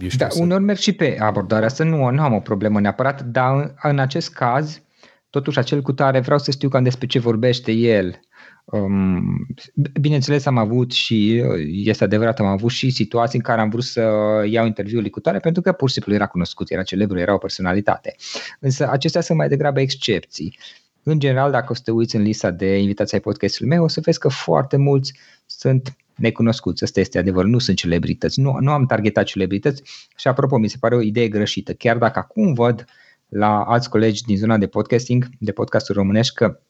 Eu 0.00 0.08
știu, 0.08 0.18
da, 0.18 0.28
să... 0.28 0.42
unor 0.42 0.60
merg 0.60 0.78
și 0.78 0.92
pe 0.92 1.16
abordarea 1.20 1.66
asta, 1.66 1.84
nu, 1.84 2.10
nu 2.10 2.22
am 2.22 2.34
o 2.34 2.40
problemă 2.40 2.80
neapărat, 2.80 3.22
dar 3.22 3.54
în, 3.54 3.72
în 3.82 3.98
acest 3.98 4.32
caz 4.32 4.82
totuși 5.30 5.58
acel 5.58 5.82
cu 5.82 5.92
tare 5.92 6.20
vreau 6.20 6.38
să 6.38 6.50
știu 6.50 6.68
cam 6.68 6.82
despre 6.82 7.06
ce 7.06 7.18
vorbește 7.18 7.72
el 7.72 8.20
Um, 8.27 8.27
bineînțeles, 10.00 10.46
am 10.46 10.58
avut 10.58 10.92
și, 10.92 11.42
este 11.66 12.04
adevărat, 12.04 12.40
am 12.40 12.46
avut 12.46 12.70
și 12.70 12.90
situații 12.90 13.38
în 13.38 13.44
care 13.44 13.60
am 13.60 13.68
vrut 13.68 13.84
să 13.84 14.00
iau 14.48 14.66
interviul 14.66 15.02
licutare 15.02 15.38
pentru 15.38 15.62
că 15.62 15.72
pur 15.72 15.88
și 15.88 15.94
simplu 15.94 16.14
era 16.14 16.26
cunoscut, 16.26 16.70
era 16.70 16.82
celebru, 16.82 17.18
era 17.18 17.34
o 17.34 17.38
personalitate. 17.38 18.16
Însă 18.60 18.90
acestea 18.90 19.20
sunt 19.20 19.38
mai 19.38 19.48
degrabă 19.48 19.80
excepții. 19.80 20.58
În 21.02 21.18
general, 21.18 21.50
dacă 21.50 21.66
o 21.70 21.74
să 21.74 21.80
te 21.84 21.90
uiți 21.90 22.16
în 22.16 22.22
lista 22.22 22.50
de 22.50 22.78
invitații 22.78 23.16
ai 23.16 23.22
podcastului 23.22 23.68
meu, 23.68 23.84
o 23.84 23.88
să 23.88 24.00
vezi 24.00 24.18
că 24.18 24.28
foarte 24.28 24.76
mulți 24.76 25.14
sunt 25.46 25.96
necunoscuți. 26.14 26.84
Asta 26.84 27.00
este 27.00 27.18
adevărul, 27.18 27.50
nu 27.50 27.58
sunt 27.58 27.76
celebrități. 27.76 28.40
Nu, 28.40 28.56
nu 28.60 28.70
am 28.70 28.86
targetat 28.86 29.24
celebrități 29.24 29.82
și 30.16 30.28
apropo, 30.28 30.58
mi 30.58 30.68
se 30.68 30.76
pare 30.80 30.94
o 30.94 31.00
idee 31.00 31.28
greșită. 31.28 31.72
Chiar 31.72 31.98
dacă 31.98 32.18
acum 32.18 32.52
văd 32.52 32.84
la 33.28 33.62
alți 33.62 33.90
colegi 33.90 34.24
din 34.24 34.36
zona 34.36 34.56
de 34.58 34.66
podcasting, 34.66 35.28
de 35.38 35.52
podcasturi 35.52 35.98
românești, 35.98 36.34
că 36.34 36.60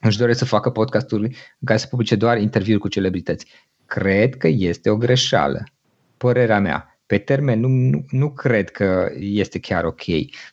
își 0.00 0.18
doresc 0.18 0.38
să 0.38 0.44
facă 0.44 0.70
podcasturi 0.70 1.22
în 1.22 1.66
care 1.66 1.78
să 1.78 1.86
publice 1.86 2.16
doar 2.16 2.38
interviuri 2.38 2.80
cu 2.80 2.88
celebrități. 2.88 3.46
Cred 3.86 4.36
că 4.36 4.48
este 4.48 4.90
o 4.90 4.96
greșeală. 4.96 5.64
Părerea 6.16 6.60
mea. 6.60 6.98
Pe 7.06 7.18
termen 7.18 7.60
nu, 7.60 7.68
nu, 7.68 8.04
nu 8.10 8.30
cred 8.30 8.70
că 8.70 9.08
este 9.18 9.58
chiar 9.58 9.84
ok, 9.84 10.02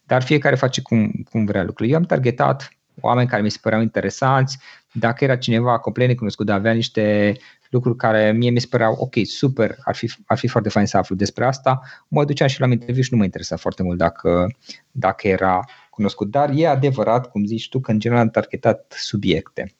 dar 0.03 0.23
fiecare 0.23 0.55
face 0.55 0.81
cum, 0.81 1.11
cum 1.31 1.45
vrea 1.45 1.63
lucrurile. 1.63 1.95
Eu 1.95 1.99
am 1.99 2.07
targetat 2.07 2.69
oameni 3.01 3.27
care 3.27 3.41
mi 3.41 3.51
se 3.51 3.57
păreau 3.61 3.81
interesanți, 3.81 4.57
dacă 4.91 5.23
era 5.23 5.35
cineva 5.35 5.79
complet 5.79 6.07
necunoscut, 6.07 6.45
dar 6.45 6.57
avea 6.57 6.71
niște 6.71 7.35
lucruri 7.69 7.97
care 7.97 8.31
mie 8.31 8.49
mi 8.49 8.59
se 8.59 8.67
păreau 8.69 8.95
ok, 8.99 9.13
super, 9.23 9.75
ar 9.83 9.95
fi, 9.95 10.11
ar 10.25 10.37
fi 10.37 10.47
foarte 10.47 10.69
fain 10.69 10.85
să 10.85 10.97
aflu 10.97 11.15
despre 11.15 11.45
asta, 11.45 11.81
mă 12.07 12.25
duceam 12.25 12.47
și 12.47 12.59
la 12.59 12.67
interviu 12.67 13.01
și 13.01 13.11
nu 13.11 13.17
mă 13.17 13.23
interesa 13.23 13.55
foarte 13.55 13.83
mult 13.83 13.97
dacă, 13.97 14.47
dacă 14.91 15.27
era 15.27 15.65
cunoscut. 15.93 16.31
Dar 16.31 16.51
e 16.55 16.67
adevărat, 16.67 17.29
cum 17.31 17.45
zici 17.45 17.69
tu, 17.69 17.79
că 17.79 17.91
în 17.91 17.99
general 17.99 18.23
am 18.23 18.29
targetat 18.29 18.93
subiecte. 18.97 19.75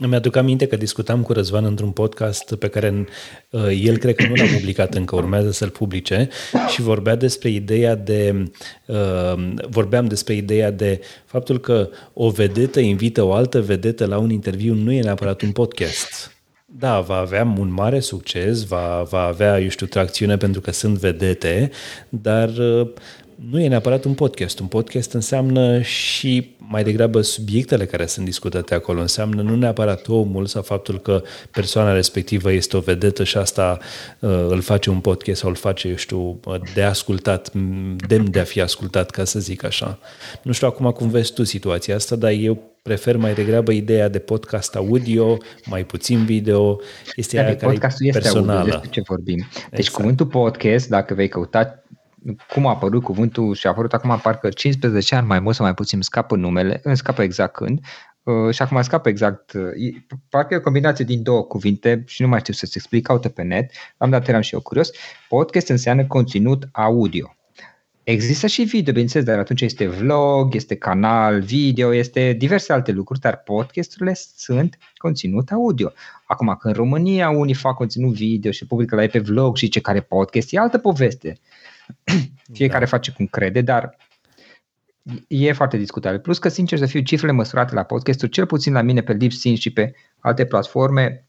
Îmi 0.00 0.14
aduc 0.14 0.36
aminte 0.36 0.66
că 0.66 0.76
discutam 0.76 1.22
cu 1.22 1.32
Răzvan 1.32 1.64
într-un 1.64 1.90
podcast 1.90 2.54
pe 2.54 2.68
care 2.68 3.06
uh, 3.50 3.62
el 3.82 3.96
cred 3.96 4.14
că 4.14 4.26
nu 4.26 4.34
l-a 4.34 4.44
publicat 4.54 4.94
încă, 4.94 5.16
urmează 5.16 5.50
să-l 5.50 5.70
publice 5.70 6.28
și 6.68 6.80
vorbea 6.80 7.14
despre 7.14 7.48
ideea 7.48 7.94
de 7.94 8.50
uh, 8.86 9.52
vorbeam 9.70 10.06
despre 10.06 10.34
ideea 10.34 10.70
de 10.70 11.00
faptul 11.24 11.58
că 11.58 11.88
o 12.12 12.30
vedetă 12.30 12.80
invită 12.80 13.22
o 13.22 13.32
altă 13.32 13.60
vedetă 13.60 14.06
la 14.06 14.18
un 14.18 14.30
interviu 14.30 14.74
nu 14.74 14.92
e 14.92 15.02
neapărat 15.02 15.42
un 15.42 15.52
podcast. 15.52 16.32
Da, 16.64 17.00
va 17.00 17.16
avea 17.16 17.54
un 17.58 17.72
mare 17.72 18.00
succes, 18.00 18.64
va, 18.64 19.06
va 19.10 19.22
avea, 19.22 19.60
eu 19.60 19.68
știu, 19.68 19.86
tracțiune 19.86 20.36
pentru 20.36 20.60
că 20.60 20.70
sunt 20.70 20.98
vedete, 20.98 21.70
dar 22.08 22.48
uh, 22.48 22.88
nu 23.38 23.60
e 23.60 23.68
neapărat 23.68 24.04
un 24.04 24.14
podcast. 24.14 24.58
Un 24.58 24.66
podcast 24.66 25.12
înseamnă 25.12 25.80
și 25.80 26.56
mai 26.58 26.84
degrabă 26.84 27.20
subiectele 27.20 27.86
care 27.86 28.06
sunt 28.06 28.24
discutate 28.24 28.74
acolo. 28.74 29.00
Înseamnă 29.00 29.42
nu 29.42 29.56
neapărat 29.56 30.08
omul 30.08 30.46
sau 30.46 30.62
faptul 30.62 31.00
că 31.00 31.22
persoana 31.50 31.92
respectivă 31.92 32.52
este 32.52 32.76
o 32.76 32.80
vedetă 32.80 33.24
și 33.24 33.36
asta 33.36 33.78
uh, 34.18 34.46
îl 34.48 34.60
face 34.60 34.90
un 34.90 35.00
podcast 35.00 35.40
sau 35.40 35.48
îl 35.48 35.54
face, 35.54 35.88
eu 35.88 35.94
știu, 35.94 36.40
de 36.74 36.82
ascultat, 36.82 37.52
demn 38.06 38.30
de 38.30 38.40
a 38.40 38.44
fi 38.44 38.60
ascultat, 38.60 39.10
ca 39.10 39.24
să 39.24 39.40
zic 39.40 39.64
așa. 39.64 39.98
Nu 40.42 40.52
știu 40.52 40.66
acum 40.66 40.90
cum 40.90 41.08
vezi 41.08 41.32
tu 41.32 41.44
situația 41.44 41.94
asta, 41.94 42.16
dar 42.16 42.30
eu 42.30 42.62
prefer 42.82 43.16
mai 43.16 43.34
degrabă 43.34 43.72
ideea 43.72 44.08
de 44.08 44.18
podcast 44.18 44.74
audio, 44.74 45.36
mai 45.64 45.84
puțin 45.84 46.24
video, 46.24 46.80
este 47.16 47.38
aia 47.38 47.56
care 47.56 47.72
podcastul 47.72 48.06
este 48.06 48.18
personală. 48.18 48.58
audio, 48.58 48.70
despre 48.70 48.90
ce 48.90 49.00
vorbim. 49.00 49.48
Deci 49.70 49.78
exact. 49.78 49.96
cuvântul 49.96 50.26
podcast, 50.26 50.88
dacă 50.88 51.14
vei 51.14 51.28
căuta 51.28 51.82
cum 52.52 52.66
a 52.66 52.70
apărut 52.70 53.02
cuvântul 53.02 53.54
și 53.54 53.66
a 53.66 53.70
apărut 53.70 53.92
acum 53.92 54.18
parcă 54.22 54.48
15 54.48 55.14
ani 55.14 55.26
mai 55.26 55.40
mult 55.40 55.54
sau 55.54 55.64
mai 55.64 55.74
puțin, 55.74 56.00
scapă 56.00 56.36
numele, 56.36 56.80
îmi 56.82 56.96
scapă 56.96 57.22
exact 57.22 57.52
când, 57.52 57.80
uh, 58.22 58.54
și 58.54 58.62
acum 58.62 58.82
scapă 58.82 59.08
exact, 59.08 59.52
uh, 59.52 59.94
parcă 60.28 60.54
e 60.54 60.56
o 60.56 60.60
combinație 60.60 61.04
din 61.04 61.22
două 61.22 61.42
cuvinte 61.42 62.02
și 62.06 62.22
nu 62.22 62.28
mai 62.28 62.38
știu 62.38 62.52
să-ți 62.52 62.76
explic, 62.76 63.06
caută 63.06 63.28
pe 63.28 63.42
net, 63.42 63.70
am 63.96 64.10
dat 64.10 64.28
eram 64.28 64.40
și 64.40 64.54
eu 64.54 64.60
curios, 64.60 64.90
podcast 65.28 65.68
înseamnă 65.68 66.06
conținut 66.06 66.68
audio. 66.72 67.32
Există 68.10 68.46
și 68.46 68.62
video, 68.62 68.92
bineînțeles, 68.92 69.26
dar 69.26 69.38
atunci 69.38 69.60
este 69.60 69.86
vlog, 69.86 70.54
este 70.54 70.74
canal 70.74 71.40
video, 71.40 71.94
este 71.94 72.32
diverse 72.32 72.72
alte 72.72 72.92
lucruri, 72.92 73.20
dar 73.20 73.36
podcasturile 73.36 74.14
sunt 74.36 74.78
conținut 74.96 75.50
audio. 75.50 75.92
Acum, 76.26 76.46
când 76.46 76.74
în 76.74 76.82
România 76.82 77.30
unii 77.30 77.54
fac 77.54 77.74
conținut 77.74 78.14
video 78.14 78.50
și 78.50 78.66
publică 78.66 78.94
la 78.94 79.02
ei 79.02 79.08
pe 79.08 79.18
vlog 79.18 79.56
și 79.56 79.68
ce 79.68 79.80
care 79.80 80.00
podcast, 80.00 80.52
e 80.52 80.58
altă 80.58 80.78
poveste. 80.78 81.38
Fiecare 82.52 82.84
da. 82.84 82.90
face 82.90 83.10
cum 83.10 83.26
crede, 83.26 83.60
dar 83.60 83.96
e 85.28 85.52
foarte 85.52 85.76
discutabil. 85.76 86.20
Plus 86.20 86.38
că, 86.38 86.48
sincer 86.48 86.78
să 86.78 86.86
fiu, 86.86 87.00
cifrele 87.00 87.32
măsurate 87.32 87.74
la 87.74 87.82
podcasturi, 87.82 88.30
cel 88.30 88.46
puțin 88.46 88.72
la 88.72 88.82
mine 88.82 89.02
pe 89.02 89.12
Lipsyn 89.12 89.56
și 89.56 89.70
pe 89.70 89.94
alte 90.18 90.44
platforme, 90.44 91.28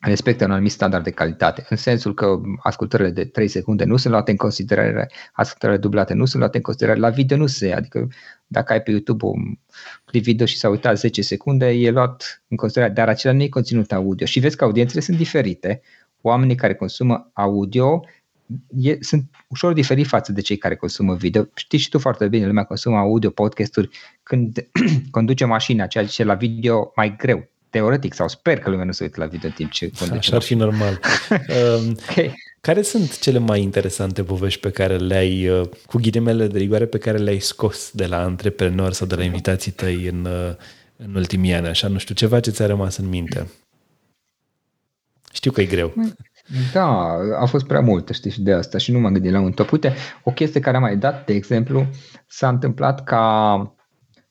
respectă 0.00 0.44
un 0.44 0.50
anumit 0.50 0.70
standard 0.70 1.04
de 1.04 1.10
calitate, 1.10 1.66
în 1.68 1.76
sensul 1.76 2.14
că 2.14 2.40
ascultările 2.58 3.10
de 3.10 3.24
3 3.24 3.48
secunde 3.48 3.84
nu 3.84 3.96
sunt 3.96 4.12
luate 4.12 4.30
în 4.30 4.36
considerare, 4.36 5.10
ascultările 5.32 5.78
dublate 5.78 6.14
nu 6.14 6.24
sunt 6.24 6.38
luate 6.40 6.56
în 6.56 6.62
considerare, 6.62 6.98
la 6.98 7.08
video 7.08 7.36
nu 7.36 7.46
se, 7.46 7.72
adică 7.72 8.08
dacă 8.46 8.72
ai 8.72 8.82
pe 8.82 8.90
YouTube 8.90 9.24
un 9.26 9.58
clip 10.04 10.22
video 10.22 10.46
și 10.46 10.58
s-a 10.58 10.68
uitat 10.68 10.98
10 10.98 11.22
secunde, 11.22 11.68
e 11.68 11.90
luat 11.90 12.42
în 12.48 12.56
considerare, 12.56 12.92
dar 12.92 13.08
acela 13.08 13.34
nu 13.34 13.42
e 13.42 13.48
conținut 13.48 13.92
audio 13.92 14.26
și 14.26 14.40
vezi 14.40 14.56
că 14.56 14.64
audiențele 14.64 15.00
sunt 15.00 15.16
diferite, 15.16 15.80
oamenii 16.20 16.54
care 16.54 16.74
consumă 16.74 17.30
audio 17.32 18.04
e, 18.76 18.96
sunt 19.00 19.30
ușor 19.48 19.72
diferit 19.72 20.06
față 20.06 20.32
de 20.32 20.40
cei 20.40 20.56
care 20.56 20.76
consumă 20.76 21.14
video. 21.14 21.48
Știi 21.54 21.78
și 21.78 21.88
tu 21.88 21.98
foarte 21.98 22.28
bine, 22.28 22.46
lumea 22.46 22.64
consumă 22.64 22.96
audio, 22.96 23.30
podcasturi, 23.30 23.88
când 24.22 24.68
conduce 25.10 25.44
mașina, 25.44 25.86
ceea 25.86 26.06
ce 26.06 26.24
la 26.24 26.34
video 26.34 26.92
mai 26.96 27.16
greu 27.16 27.48
teoretic 27.70 28.14
sau 28.14 28.28
sper 28.28 28.58
că 28.58 28.70
lumea 28.70 28.84
nu 28.84 28.92
se 28.92 29.04
uită 29.04 29.20
la 29.20 29.26
video 29.26 29.48
în 29.48 29.54
timp 29.54 29.70
ce 29.70 29.90
conduce. 29.98 30.18
Așa 30.18 30.36
ar 30.36 30.42
fi 30.42 30.54
normal. 30.54 31.00
Um, 31.30 31.96
okay. 32.10 32.34
Care 32.60 32.82
sunt 32.82 33.18
cele 33.18 33.38
mai 33.38 33.62
interesante 33.62 34.22
povești 34.22 34.60
pe 34.60 34.70
care 34.70 34.96
le-ai, 34.96 35.48
uh, 35.48 35.68
cu 35.86 35.98
ghilimele 35.98 36.46
de 36.46 36.58
rigoare, 36.58 36.86
pe 36.86 36.98
care 36.98 37.18
le-ai 37.18 37.38
scos 37.38 37.90
de 37.92 38.06
la 38.06 38.22
antreprenori 38.22 38.94
sau 38.94 39.06
de 39.06 39.14
la 39.14 39.22
invitații 39.22 39.72
tăi 39.72 40.06
în, 40.06 40.24
uh, 40.24 40.54
în 40.96 41.14
ultimii 41.14 41.52
ani? 41.52 41.66
Așa, 41.66 41.88
nu 41.88 41.98
știu, 41.98 42.14
ceva 42.14 42.40
ce 42.40 42.50
ți-a 42.50 42.66
rămas 42.66 42.96
în 42.96 43.08
minte? 43.08 43.50
Știu 45.32 45.50
că 45.50 45.60
e 45.60 45.64
greu. 45.64 45.94
Da, 46.72 47.16
a 47.38 47.44
fost 47.44 47.66
prea 47.66 47.80
mult, 47.80 48.08
știi, 48.08 48.30
și 48.30 48.42
de 48.42 48.52
asta 48.52 48.78
și 48.78 48.92
nu 48.92 48.98
m-am 48.98 49.12
gândit 49.12 49.32
la 49.32 49.40
un 49.40 49.52
top. 49.52 49.72
Uite, 49.72 49.94
o 50.22 50.30
chestie 50.30 50.60
care 50.60 50.76
am 50.76 50.82
mai 50.82 50.96
dat, 50.96 51.26
de 51.26 51.32
exemplu, 51.32 51.86
s-a 52.26 52.48
întâmplat 52.48 53.04
ca 53.04 53.74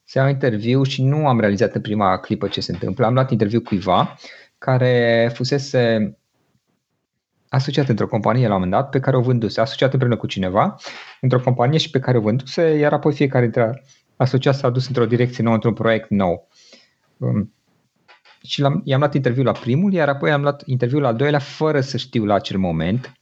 să 0.03 0.19
iau 0.19 0.27
interviu 0.27 0.83
și 0.83 1.03
nu 1.03 1.27
am 1.27 1.39
realizat 1.39 1.75
în 1.75 1.81
prima 1.81 2.17
clipă 2.17 2.47
ce 2.47 2.61
se 2.61 2.71
întâmplă. 2.71 3.05
Am 3.05 3.13
luat 3.13 3.31
interviu 3.31 3.61
cuiva 3.61 4.15
care 4.57 5.31
fusese 5.33 6.17
asociat 7.49 7.87
într-o 7.87 8.07
companie 8.07 8.47
la 8.47 8.53
un 8.53 8.61
moment 8.61 8.71
dat 8.71 8.89
pe 8.89 8.99
care 8.99 9.17
o 9.17 9.21
vânduse, 9.21 9.61
asociat 9.61 9.91
împreună 9.91 10.17
cu 10.17 10.27
cineva 10.27 10.75
într-o 11.21 11.39
companie 11.39 11.77
și 11.77 11.89
pe 11.89 11.99
care 11.99 12.17
o 12.17 12.21
vânduse, 12.21 12.61
iar 12.61 12.93
apoi 12.93 13.13
fiecare 13.13 13.43
dintre 13.43 13.83
asociat 14.15 14.55
s-a 14.55 14.69
dus 14.69 14.87
într-o 14.87 15.05
direcție 15.05 15.43
nouă, 15.43 15.55
într-un 15.55 15.73
proiect 15.73 16.09
nou. 16.09 16.47
Um, 18.43 18.49
și 18.49 18.61
l-am, 18.61 18.81
i-am 18.83 18.99
luat 18.99 19.13
interviul 19.13 19.45
la 19.45 19.51
primul, 19.51 19.93
iar 19.93 20.09
apoi 20.09 20.31
am 20.31 20.41
luat 20.41 20.63
interviul 20.65 21.01
la 21.01 21.07
al 21.07 21.15
doilea 21.15 21.39
fără 21.39 21.81
să 21.81 21.97
știu 21.97 22.25
la 22.25 22.33
acel 22.33 22.57
moment 22.57 23.13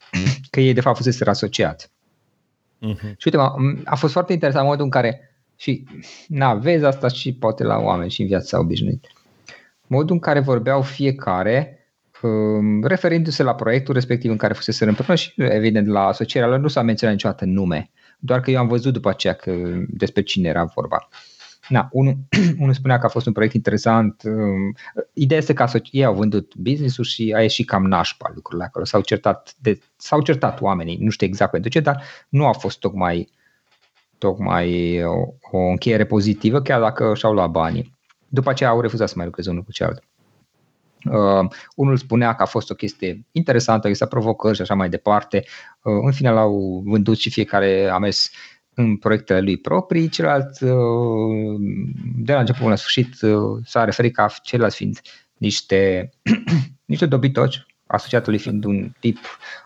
că 0.49 0.59
ei 0.59 0.73
de 0.73 0.81
fapt 0.81 0.97
fusese 0.97 1.29
asociați. 1.29 1.87
Uh-huh. 1.87 3.15
Și 3.17 3.27
uite, 3.27 3.37
a 3.85 3.95
fost 3.95 4.13
foarte 4.13 4.33
interesant 4.33 4.67
modul 4.67 4.83
în 4.83 4.89
care 4.89 5.35
și, 5.55 5.85
na, 6.27 6.53
vezi 6.53 6.85
asta 6.85 7.07
și 7.07 7.33
poate 7.33 7.63
la 7.63 7.77
oameni 7.77 8.11
și 8.11 8.21
în 8.21 8.27
viața 8.27 8.59
obișnuită. 8.59 9.07
Modul 9.87 10.15
în 10.15 10.19
care 10.19 10.39
vorbeau 10.39 10.81
fiecare, 10.81 11.79
um, 12.21 12.83
referindu-se 12.83 13.43
la 13.43 13.55
proiectul 13.55 13.93
respectiv 13.93 14.31
în 14.31 14.37
care 14.37 14.53
fusese 14.53 14.85
împreună 14.85 15.15
și, 15.15 15.33
evident, 15.35 15.87
la 15.87 16.05
asocierea 16.05 16.49
lor, 16.49 16.59
nu 16.59 16.67
s-a 16.67 16.81
menționat 16.81 17.15
niciodată 17.15 17.45
nume, 17.45 17.89
doar 18.19 18.39
că 18.39 18.51
eu 18.51 18.59
am 18.59 18.67
văzut 18.67 18.93
după 18.93 19.09
aceea 19.09 19.33
că 19.33 19.53
despre 19.87 20.21
cine 20.21 20.49
era 20.49 20.63
vorba. 20.63 21.07
Na, 21.71 21.89
unul, 21.91 22.17
unul 22.61 22.73
spunea 22.73 22.97
că 22.97 23.05
a 23.05 23.09
fost 23.09 23.25
un 23.25 23.33
proiect 23.33 23.53
interesant. 23.53 24.21
Um, 24.25 24.75
ideea 25.13 25.39
este 25.39 25.53
că 25.53 25.65
ei 25.91 26.05
au 26.05 26.13
vândut 26.13 26.55
business-ul 26.55 27.03
și 27.03 27.33
a 27.35 27.41
ieșit 27.41 27.67
cam 27.67 27.83
nașpa 27.83 28.31
lucrurile 28.33 28.65
acolo. 28.65 28.85
S-au 28.85 29.01
certat, 29.01 29.55
de, 29.59 29.79
s-au 29.95 30.21
certat 30.21 30.61
oamenii, 30.61 30.97
nu 30.99 31.09
știu 31.09 31.27
exact 31.27 31.51
pentru 31.51 31.69
ce, 31.69 31.79
dar 31.79 32.03
nu 32.29 32.45
a 32.45 32.51
fost 32.51 32.79
tocmai 32.79 33.29
tocmai 34.17 35.01
o, 35.03 35.57
o 35.57 35.57
încheiere 35.57 36.05
pozitivă, 36.05 36.61
chiar 36.61 36.81
dacă 36.81 37.13
și-au 37.15 37.33
luat 37.33 37.49
banii. 37.49 37.97
După 38.27 38.49
aceea 38.49 38.69
au 38.69 38.81
refuzat 38.81 39.07
să 39.09 39.13
mai 39.17 39.25
lucreze 39.25 39.49
unul 39.49 39.63
cu 39.63 39.71
celălalt. 39.71 40.03
Uh, 41.05 41.49
unul 41.75 41.97
spunea 41.97 42.35
că 42.35 42.41
a 42.41 42.45
fost 42.45 42.69
o 42.69 42.73
chestie 42.73 43.25
interesantă, 43.31 43.87
există 43.87 44.07
provocări 44.07 44.55
și 44.55 44.61
așa 44.61 44.73
mai 44.73 44.89
departe. 44.89 45.43
Uh, 45.83 45.99
în 46.03 46.11
final 46.11 46.37
au 46.37 46.81
vândut 46.85 47.17
și 47.17 47.29
fiecare 47.29 47.89
a 47.89 47.97
mers 47.97 48.31
în 48.73 48.97
proiectele 48.97 49.41
lui 49.41 49.57
proprii, 49.57 50.09
celălalt 50.09 50.59
uh, 50.61 51.59
de 52.15 52.33
la 52.33 52.39
început 52.39 52.59
până 52.59 52.69
la 52.69 52.75
sfârșit 52.75 53.21
uh, 53.21 53.61
s-a 53.65 53.83
referit 53.83 54.13
ca 54.13 54.27
ceilalți 54.43 54.75
fiind 54.75 55.01
niște, 55.37 56.09
niște 56.85 57.05
dobitoci, 57.05 57.65
asociatul 57.87 58.37
fiind 58.37 58.63
un 58.63 58.91
tip 58.99 59.17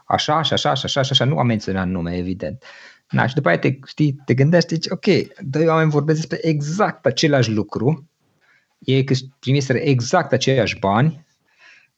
așa 0.06 0.42
și 0.42 0.54
așa 0.54 0.74
și 0.74 0.86
așa 0.86 1.02
și 1.02 1.12
așa, 1.12 1.26
nu 1.26 1.38
a 1.38 1.44
menționat 1.44 1.88
nume, 1.88 2.18
evident. 2.18 2.64
Uh, 2.64 2.96
Na, 3.10 3.28
și 3.28 3.36
după 3.36 3.48
aia 3.48 3.60
te, 3.60 3.80
știi, 3.86 4.22
te 4.26 4.34
gândești, 4.34 4.74
zici, 4.74 4.90
ok, 4.90 5.06
doi 5.40 5.68
oameni 5.68 5.90
vorbesc 5.90 6.18
despre 6.20 6.48
exact 6.48 7.06
același 7.06 7.52
lucru, 7.52 8.10
ei 8.80 9.04
că 9.04 9.14
primiseră 9.40 9.78
exact 9.78 10.32
aceiași 10.32 10.80
bani, 10.80 11.26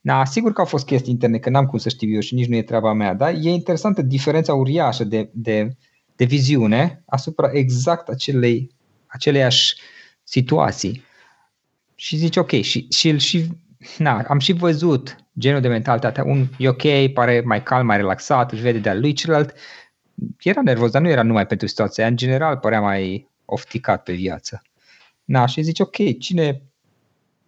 da, 0.01 0.26
sigur 0.26 0.53
că 0.53 0.62
au 0.62 0.68
fost 0.68 0.86
chestii 0.86 1.12
interne, 1.12 1.38
că 1.38 1.49
n-am 1.49 1.66
cum 1.66 1.80
să 1.80 1.89
știu 1.89 2.10
eu 2.10 2.20
și 2.20 2.34
nici 2.34 2.47
nu 2.47 2.55
e 2.55 2.62
treaba 2.64 2.93
mea, 2.93 3.14
dar 3.14 3.34
e 3.34 3.49
interesantă 3.49 4.01
diferența 4.01 4.53
uriașă 4.53 5.03
de, 5.03 5.30
de, 5.34 5.76
de 6.18 6.26
viziune 6.26 7.03
asupra 7.05 7.49
exact 7.51 8.07
acelei, 8.07 8.72
aceleiași 9.05 9.76
situații. 10.24 11.05
Și 11.95 12.15
zici, 12.15 12.38
ok, 12.38 12.51
și, 12.51 12.88
și, 12.89 13.18
și 13.18 13.47
na, 13.97 14.22
am 14.28 14.39
și 14.39 14.51
văzut 14.51 15.15
genul 15.39 15.61
de 15.61 15.68
mentalitate, 15.68 16.22
un 16.22 16.47
e 16.57 16.68
ok, 16.68 17.13
pare 17.13 17.41
mai 17.45 17.63
calm, 17.63 17.86
mai 17.86 17.97
relaxat, 17.97 18.51
își 18.51 18.61
vede 18.61 18.78
de-al 18.78 18.99
lui, 18.99 19.13
celălalt 19.13 19.53
era 20.39 20.61
nervos, 20.61 20.91
dar 20.91 21.01
nu 21.01 21.09
era 21.09 21.24
numai 21.24 21.47
pentru 21.47 21.68
situația 21.68 22.07
În 22.07 22.15
general 22.15 22.57
părea 22.57 22.82
mai 22.82 23.30
ofticat 23.45 24.03
pe 24.03 24.13
viață. 24.13 24.61
Na, 25.24 25.45
și 25.45 25.61
zici, 25.61 25.80
ok, 25.80 26.20
cine... 26.20 26.61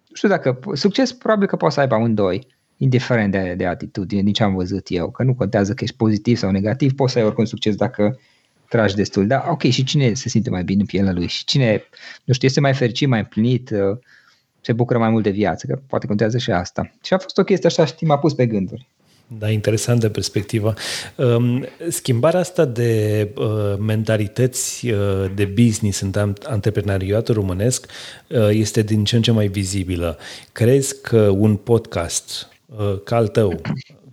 Nu 0.08 0.14
știu 0.14 0.28
dacă... 0.28 0.58
Succes 0.72 1.12
probabil 1.12 1.46
că 1.46 1.56
poți 1.56 1.74
să 1.74 1.80
aibă 1.80 1.94
amândoi, 1.94 2.46
indiferent 2.76 3.32
de, 3.32 3.54
de 3.56 3.66
atitudine, 3.66 4.22
din 4.22 4.32
ce 4.32 4.42
am 4.42 4.54
văzut 4.54 4.86
eu, 4.88 5.10
că 5.10 5.22
nu 5.22 5.34
contează 5.34 5.74
că 5.74 5.84
ești 5.84 5.96
pozitiv 5.96 6.36
sau 6.36 6.50
negativ, 6.50 6.94
poți 6.94 7.12
să 7.12 7.18
ai 7.18 7.24
oricum 7.24 7.44
succes 7.44 7.74
dacă 7.74 8.18
tragi 8.70 8.94
destul. 8.94 9.26
Dar 9.26 9.46
ok, 9.50 9.62
și 9.62 9.84
cine 9.84 10.14
se 10.14 10.28
simte 10.28 10.50
mai 10.50 10.64
bine 10.64 10.80
în 10.80 10.86
pielea 10.86 11.12
lui? 11.12 11.26
Și 11.26 11.44
cine, 11.44 11.84
nu 12.24 12.32
știu, 12.32 12.48
este 12.48 12.60
mai 12.60 12.74
fericit, 12.74 13.08
mai 13.08 13.18
împlinit, 13.18 13.70
uh, 13.70 13.98
se 14.60 14.72
bucură 14.72 14.98
mai 14.98 15.10
mult 15.10 15.22
de 15.22 15.30
viață, 15.30 15.66
că 15.66 15.78
poate 15.86 16.06
contează 16.06 16.38
și 16.38 16.50
asta. 16.50 16.90
Și 17.02 17.12
a 17.12 17.18
fost 17.18 17.38
o 17.38 17.44
chestie 17.44 17.68
așa, 17.68 17.84
știi, 17.84 18.06
m-a 18.06 18.18
pus 18.18 18.34
pe 18.34 18.46
gânduri. 18.46 18.86
Da, 19.38 19.50
interesant 19.50 20.00
de 20.00 20.08
perspectivă. 20.08 20.74
Um, 21.16 21.66
schimbarea 21.88 22.40
asta 22.40 22.64
de 22.64 23.28
uh, 23.36 23.74
mentalități 23.78 24.90
uh, 24.90 25.30
de 25.34 25.44
business 25.44 26.00
în 26.00 26.34
antreprenoriatul 26.42 27.34
românesc 27.34 27.86
uh, 28.28 28.48
este 28.50 28.82
din 28.82 29.04
ce 29.04 29.16
în 29.16 29.22
ce 29.22 29.30
mai 29.30 29.46
vizibilă. 29.46 30.18
Crezi 30.52 31.00
că 31.00 31.20
un 31.20 31.56
podcast 31.56 32.48
ca 33.04 33.16
al 33.16 33.28
tău, 33.28 33.60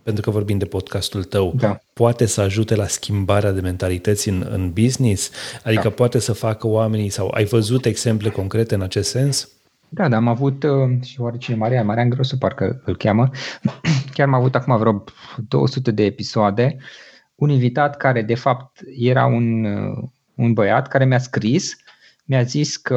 pentru 0.07 0.25
că 0.25 0.31
vorbim 0.31 0.57
de 0.57 0.65
podcastul 0.65 1.23
tău, 1.23 1.53
da. 1.55 1.79
poate 1.93 2.25
să 2.25 2.41
ajute 2.41 2.75
la 2.75 2.87
schimbarea 2.87 3.51
de 3.51 3.61
mentalități 3.61 4.29
în, 4.29 4.47
în 4.49 4.71
business? 4.71 5.31
Adică 5.63 5.81
da. 5.87 5.89
poate 5.89 6.19
să 6.19 6.33
facă 6.33 6.67
oamenii, 6.67 7.09
sau 7.09 7.31
ai 7.33 7.43
văzut 7.43 7.85
exemple 7.85 8.29
concrete 8.29 8.75
în 8.75 8.81
acest 8.81 9.09
sens? 9.09 9.49
Da, 9.89 10.07
da, 10.07 10.15
am 10.15 10.27
avut 10.27 10.63
uh, 10.63 11.01
și 11.03 11.21
oarecine 11.21 11.57
Maria, 11.57 11.83
Marian 11.83 12.09
Grosu 12.09 12.37
parcă 12.37 12.81
îl 12.85 12.97
cheamă, 12.97 13.29
chiar 14.13 14.27
am 14.27 14.33
avut 14.33 14.55
acum 14.55 14.77
vreo 14.77 15.03
200 15.47 15.91
de 15.91 16.03
episoade, 16.03 16.77
un 17.35 17.49
invitat 17.49 17.97
care 17.97 18.21
de 18.21 18.35
fapt 18.35 18.79
era 18.97 19.25
un, 19.25 19.63
uh, 19.63 20.03
un 20.35 20.53
băiat 20.53 20.87
care 20.87 21.05
mi-a 21.05 21.19
scris 21.19 21.77
mi-a 22.29 22.43
zis 22.43 22.77
că 22.77 22.95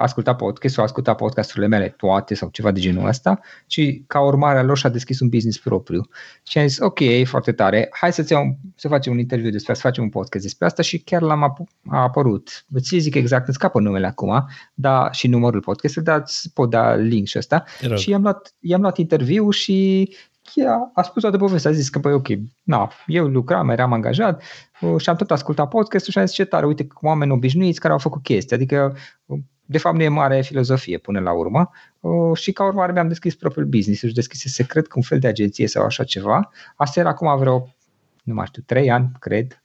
asculta 0.00 0.34
podcast 0.34 0.74
sau 0.74 0.84
asculta 0.84 1.14
podcasturile 1.14 1.66
mele 1.66 1.88
toate 1.88 2.34
sau 2.34 2.48
ceva 2.52 2.70
de 2.70 2.80
genul 2.80 3.08
ăsta 3.08 3.40
și 3.66 4.04
ca 4.06 4.20
urmare 4.20 4.58
a 4.58 4.62
lor 4.62 4.78
și-a 4.78 4.90
deschis 4.90 5.20
un 5.20 5.28
business 5.28 5.58
propriu. 5.58 6.08
Și 6.42 6.58
am 6.58 6.66
zis, 6.66 6.78
ok, 6.78 6.98
foarte 7.24 7.52
tare, 7.52 7.88
hai 7.90 8.12
să, 8.12 8.24
iau, 8.28 8.56
să 8.74 8.88
facem 8.88 9.12
un 9.12 9.18
interviu 9.18 9.50
despre 9.50 9.72
asta, 9.72 9.82
să 9.82 9.88
facem 9.88 10.04
un 10.04 10.10
podcast 10.10 10.44
despre 10.44 10.66
asta 10.66 10.82
și 10.82 10.98
chiar 10.98 11.22
l-am 11.22 11.54
ap- 11.54 11.90
a 11.90 12.02
apărut. 12.02 12.64
Îți 12.72 12.98
zic 12.98 13.14
exact, 13.14 13.46
îmi 13.46 13.54
scapă 13.54 13.80
numele 13.80 14.06
acum, 14.06 14.48
da, 14.74 15.10
și 15.12 15.26
numărul 15.26 15.60
podcastului, 15.60 16.06
dar 16.06 16.20
îți 16.20 16.50
pot 16.54 16.70
da 16.70 16.94
link 16.94 17.26
și 17.26 17.38
ăsta. 17.38 17.64
Și 17.96 18.10
i-am 18.10 18.22
luat, 18.22 18.54
i-am 18.60 18.80
luat 18.80 18.96
interviu 18.98 19.50
și 19.50 20.08
a, 20.56 20.90
a 20.94 21.02
spus 21.02 21.22
toată 21.22 21.36
povestea, 21.36 21.70
a 21.70 21.74
zis 21.74 21.88
că, 21.88 21.98
băi, 21.98 22.12
ok, 22.12 22.26
na, 22.62 22.92
eu 23.06 23.26
lucram, 23.26 23.68
eram 23.68 23.92
angajat 23.92 24.42
uh, 24.80 25.00
și 25.00 25.08
am 25.08 25.16
tot 25.16 25.30
ascultat 25.30 25.68
podcastul 25.68 26.12
și 26.12 26.18
am 26.18 26.26
zis 26.26 26.34
ce 26.34 26.44
tare, 26.44 26.66
uite, 26.66 26.86
oameni 27.00 27.32
obișnuiți 27.32 27.80
care 27.80 27.92
au 27.92 27.98
făcut 27.98 28.22
chestii, 28.22 28.56
adică 28.56 28.96
uh, 29.26 29.38
de 29.70 29.78
fapt 29.78 29.96
nu 29.96 30.02
e 30.02 30.08
mare 30.08 30.40
filozofie 30.40 30.98
până 30.98 31.20
la 31.20 31.32
urmă 31.32 31.70
uh, 32.00 32.36
și 32.38 32.52
ca 32.52 32.64
urmare 32.64 32.92
mi-am 32.92 33.08
deschis 33.08 33.34
propriul 33.34 33.66
business, 33.66 34.02
își 34.02 34.14
deschise 34.14 34.48
secret 34.48 34.86
cu 34.86 34.92
un 34.96 35.02
fel 35.02 35.18
de 35.18 35.26
agenție 35.26 35.66
sau 35.66 35.84
așa 35.84 36.04
ceva. 36.04 36.50
Asta 36.76 37.00
era 37.00 37.08
acum 37.08 37.38
vreo, 37.38 37.74
nu 38.22 38.34
mai 38.34 38.46
știu, 38.46 38.62
trei 38.66 38.90
ani, 38.90 39.10
cred, 39.18 39.60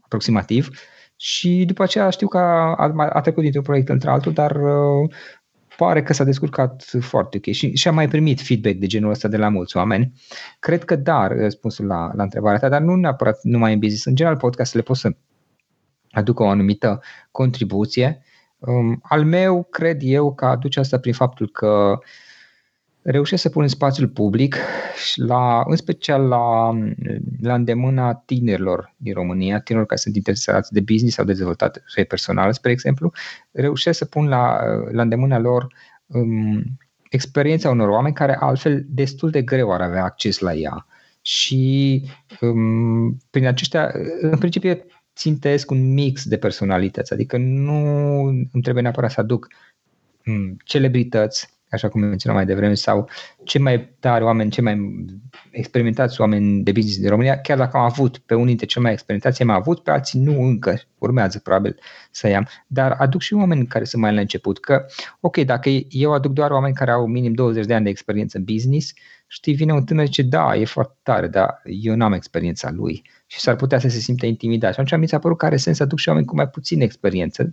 aproximativ. 0.00 0.68
Și 1.16 1.64
după 1.66 1.82
aceea 1.82 2.10
știu 2.10 2.28
că 2.28 2.38
a, 2.38 2.74
a, 2.76 3.08
a 3.12 3.20
trecut 3.20 3.42
dintr-un 3.42 3.64
proiect 3.64 3.88
într-altul, 3.88 4.32
dar 4.32 4.50
uh, 4.50 5.10
pare 5.78 6.02
că 6.02 6.12
s-a 6.12 6.24
descurcat 6.24 6.84
foarte 7.00 7.36
ok 7.36 7.54
și, 7.54 7.76
și 7.76 7.88
am 7.88 7.94
mai 7.94 8.08
primit 8.08 8.40
feedback 8.40 8.76
de 8.76 8.86
genul 8.86 9.10
ăsta 9.10 9.28
de 9.28 9.36
la 9.36 9.48
mulți 9.48 9.76
oameni. 9.76 10.12
Cred 10.58 10.84
că 10.84 10.96
da, 10.96 11.26
răspunsul 11.26 11.86
la, 11.86 12.10
la 12.14 12.22
întrebarea 12.22 12.58
ta, 12.58 12.68
dar 12.68 12.80
nu 12.80 12.94
neapărat 12.94 13.38
numai 13.42 13.72
în 13.72 13.78
business. 13.78 14.04
În 14.04 14.14
general, 14.14 14.38
podcastele 14.38 14.82
pot 14.82 14.96
să 14.96 15.10
aducă 16.10 16.42
o 16.42 16.48
anumită 16.48 17.00
contribuție. 17.30 18.22
Um, 18.58 19.00
al 19.02 19.24
meu, 19.24 19.66
cred 19.70 19.98
eu 20.02 20.34
că 20.34 20.44
aduce 20.44 20.80
asta 20.80 20.98
prin 20.98 21.12
faptul 21.12 21.48
că 21.48 21.98
reușesc 23.10 23.42
să 23.42 23.48
pun 23.48 23.62
în 23.62 23.68
spațiul 23.68 24.08
public, 24.08 24.56
la, 25.14 25.62
în 25.66 25.76
special 25.76 26.22
la, 26.22 26.72
la 27.40 27.54
îndemâna 27.54 28.14
tinerilor 28.14 28.94
din 28.96 29.12
România, 29.12 29.60
tinerilor 29.60 29.86
care 29.86 30.00
sunt 30.00 30.16
interesați 30.16 30.72
de 30.72 30.80
business 30.80 31.14
sau 31.14 31.24
de 31.24 31.32
dezvoltare 31.32 32.04
personală, 32.08 32.52
spre 32.52 32.70
exemplu, 32.70 33.12
reușesc 33.50 33.98
să 33.98 34.04
pun 34.04 34.28
la, 34.28 34.60
la 34.92 35.02
îndemâna 35.02 35.38
lor 35.38 35.66
um, 36.06 36.64
experiența 37.10 37.70
unor 37.70 37.88
oameni 37.88 38.14
care 38.14 38.36
altfel 38.40 38.84
destul 38.88 39.30
de 39.30 39.42
greu 39.42 39.72
ar 39.72 39.80
avea 39.80 40.04
acces 40.04 40.38
la 40.38 40.54
ea. 40.54 40.86
Și 41.22 42.02
um, 42.40 43.16
prin 43.30 43.46
aceștia, 43.46 43.92
în 44.20 44.38
principiu, 44.38 44.84
țintesc 45.16 45.70
un 45.70 45.92
mix 45.92 46.24
de 46.24 46.36
personalități, 46.36 47.12
adică 47.12 47.36
nu 47.36 48.22
îmi 48.24 48.62
trebuie 48.62 48.82
neapărat 48.82 49.10
să 49.10 49.20
aduc 49.20 49.46
um, 50.26 50.56
celebrități 50.64 51.57
așa 51.70 51.88
cum 51.88 52.00
menționam 52.00 52.38
mai 52.38 52.46
devreme, 52.46 52.74
sau 52.74 53.08
cei 53.44 53.60
mai 53.60 53.94
tari 54.00 54.24
oameni, 54.24 54.50
cei 54.50 54.64
mai 54.64 55.04
experimentați 55.50 56.20
oameni 56.20 56.62
de 56.62 56.72
business 56.72 56.98
din 56.98 57.08
România, 57.08 57.40
chiar 57.40 57.58
dacă 57.58 57.76
am 57.76 57.84
avut 57.84 58.18
pe 58.18 58.34
unii 58.34 58.46
dintre 58.46 58.66
cei 58.66 58.82
mai 58.82 58.92
experimentați, 58.92 59.42
am 59.42 59.50
avut, 59.50 59.82
pe 59.82 59.90
alții 59.90 60.20
nu 60.20 60.42
încă, 60.42 60.80
urmează 60.98 61.38
probabil 61.38 61.78
să 62.10 62.28
iau, 62.28 62.42
dar 62.66 62.92
aduc 62.92 63.20
și 63.20 63.34
oameni 63.34 63.66
care 63.66 63.84
sunt 63.84 64.02
mai 64.02 64.14
la 64.14 64.20
început, 64.20 64.60
că 64.60 64.86
ok, 65.20 65.36
dacă 65.36 65.68
eu 65.88 66.12
aduc 66.12 66.32
doar 66.32 66.50
oameni 66.50 66.74
care 66.74 66.90
au 66.90 67.06
minim 67.06 67.32
20 67.32 67.66
de 67.66 67.74
ani 67.74 67.84
de 67.84 67.90
experiență 67.90 68.38
în 68.38 68.44
business, 68.44 68.92
știi, 69.26 69.54
vine 69.54 69.72
un 69.72 69.84
tânăr 69.84 70.04
și 70.04 70.12
zice, 70.12 70.22
da, 70.22 70.56
e 70.56 70.64
foarte 70.64 70.96
tare, 71.02 71.26
dar 71.26 71.62
eu 71.64 71.94
nu 71.94 72.04
am 72.04 72.12
experiența 72.12 72.70
lui. 72.70 73.02
Și 73.26 73.40
s-ar 73.40 73.56
putea 73.56 73.78
să 73.78 73.88
se 73.88 73.98
simtă 73.98 74.26
intimidat. 74.26 74.74
Și 74.74 74.80
atunci 74.80 75.00
mi 75.00 75.08
s-a 75.08 75.18
părut 75.18 75.38
că 75.38 75.46
are 75.46 75.56
sens 75.56 75.76
să 75.76 75.82
aduc 75.82 75.98
și 75.98 76.08
oameni 76.08 76.26
cu 76.26 76.34
mai 76.34 76.48
puțină 76.48 76.82
experiență, 76.82 77.48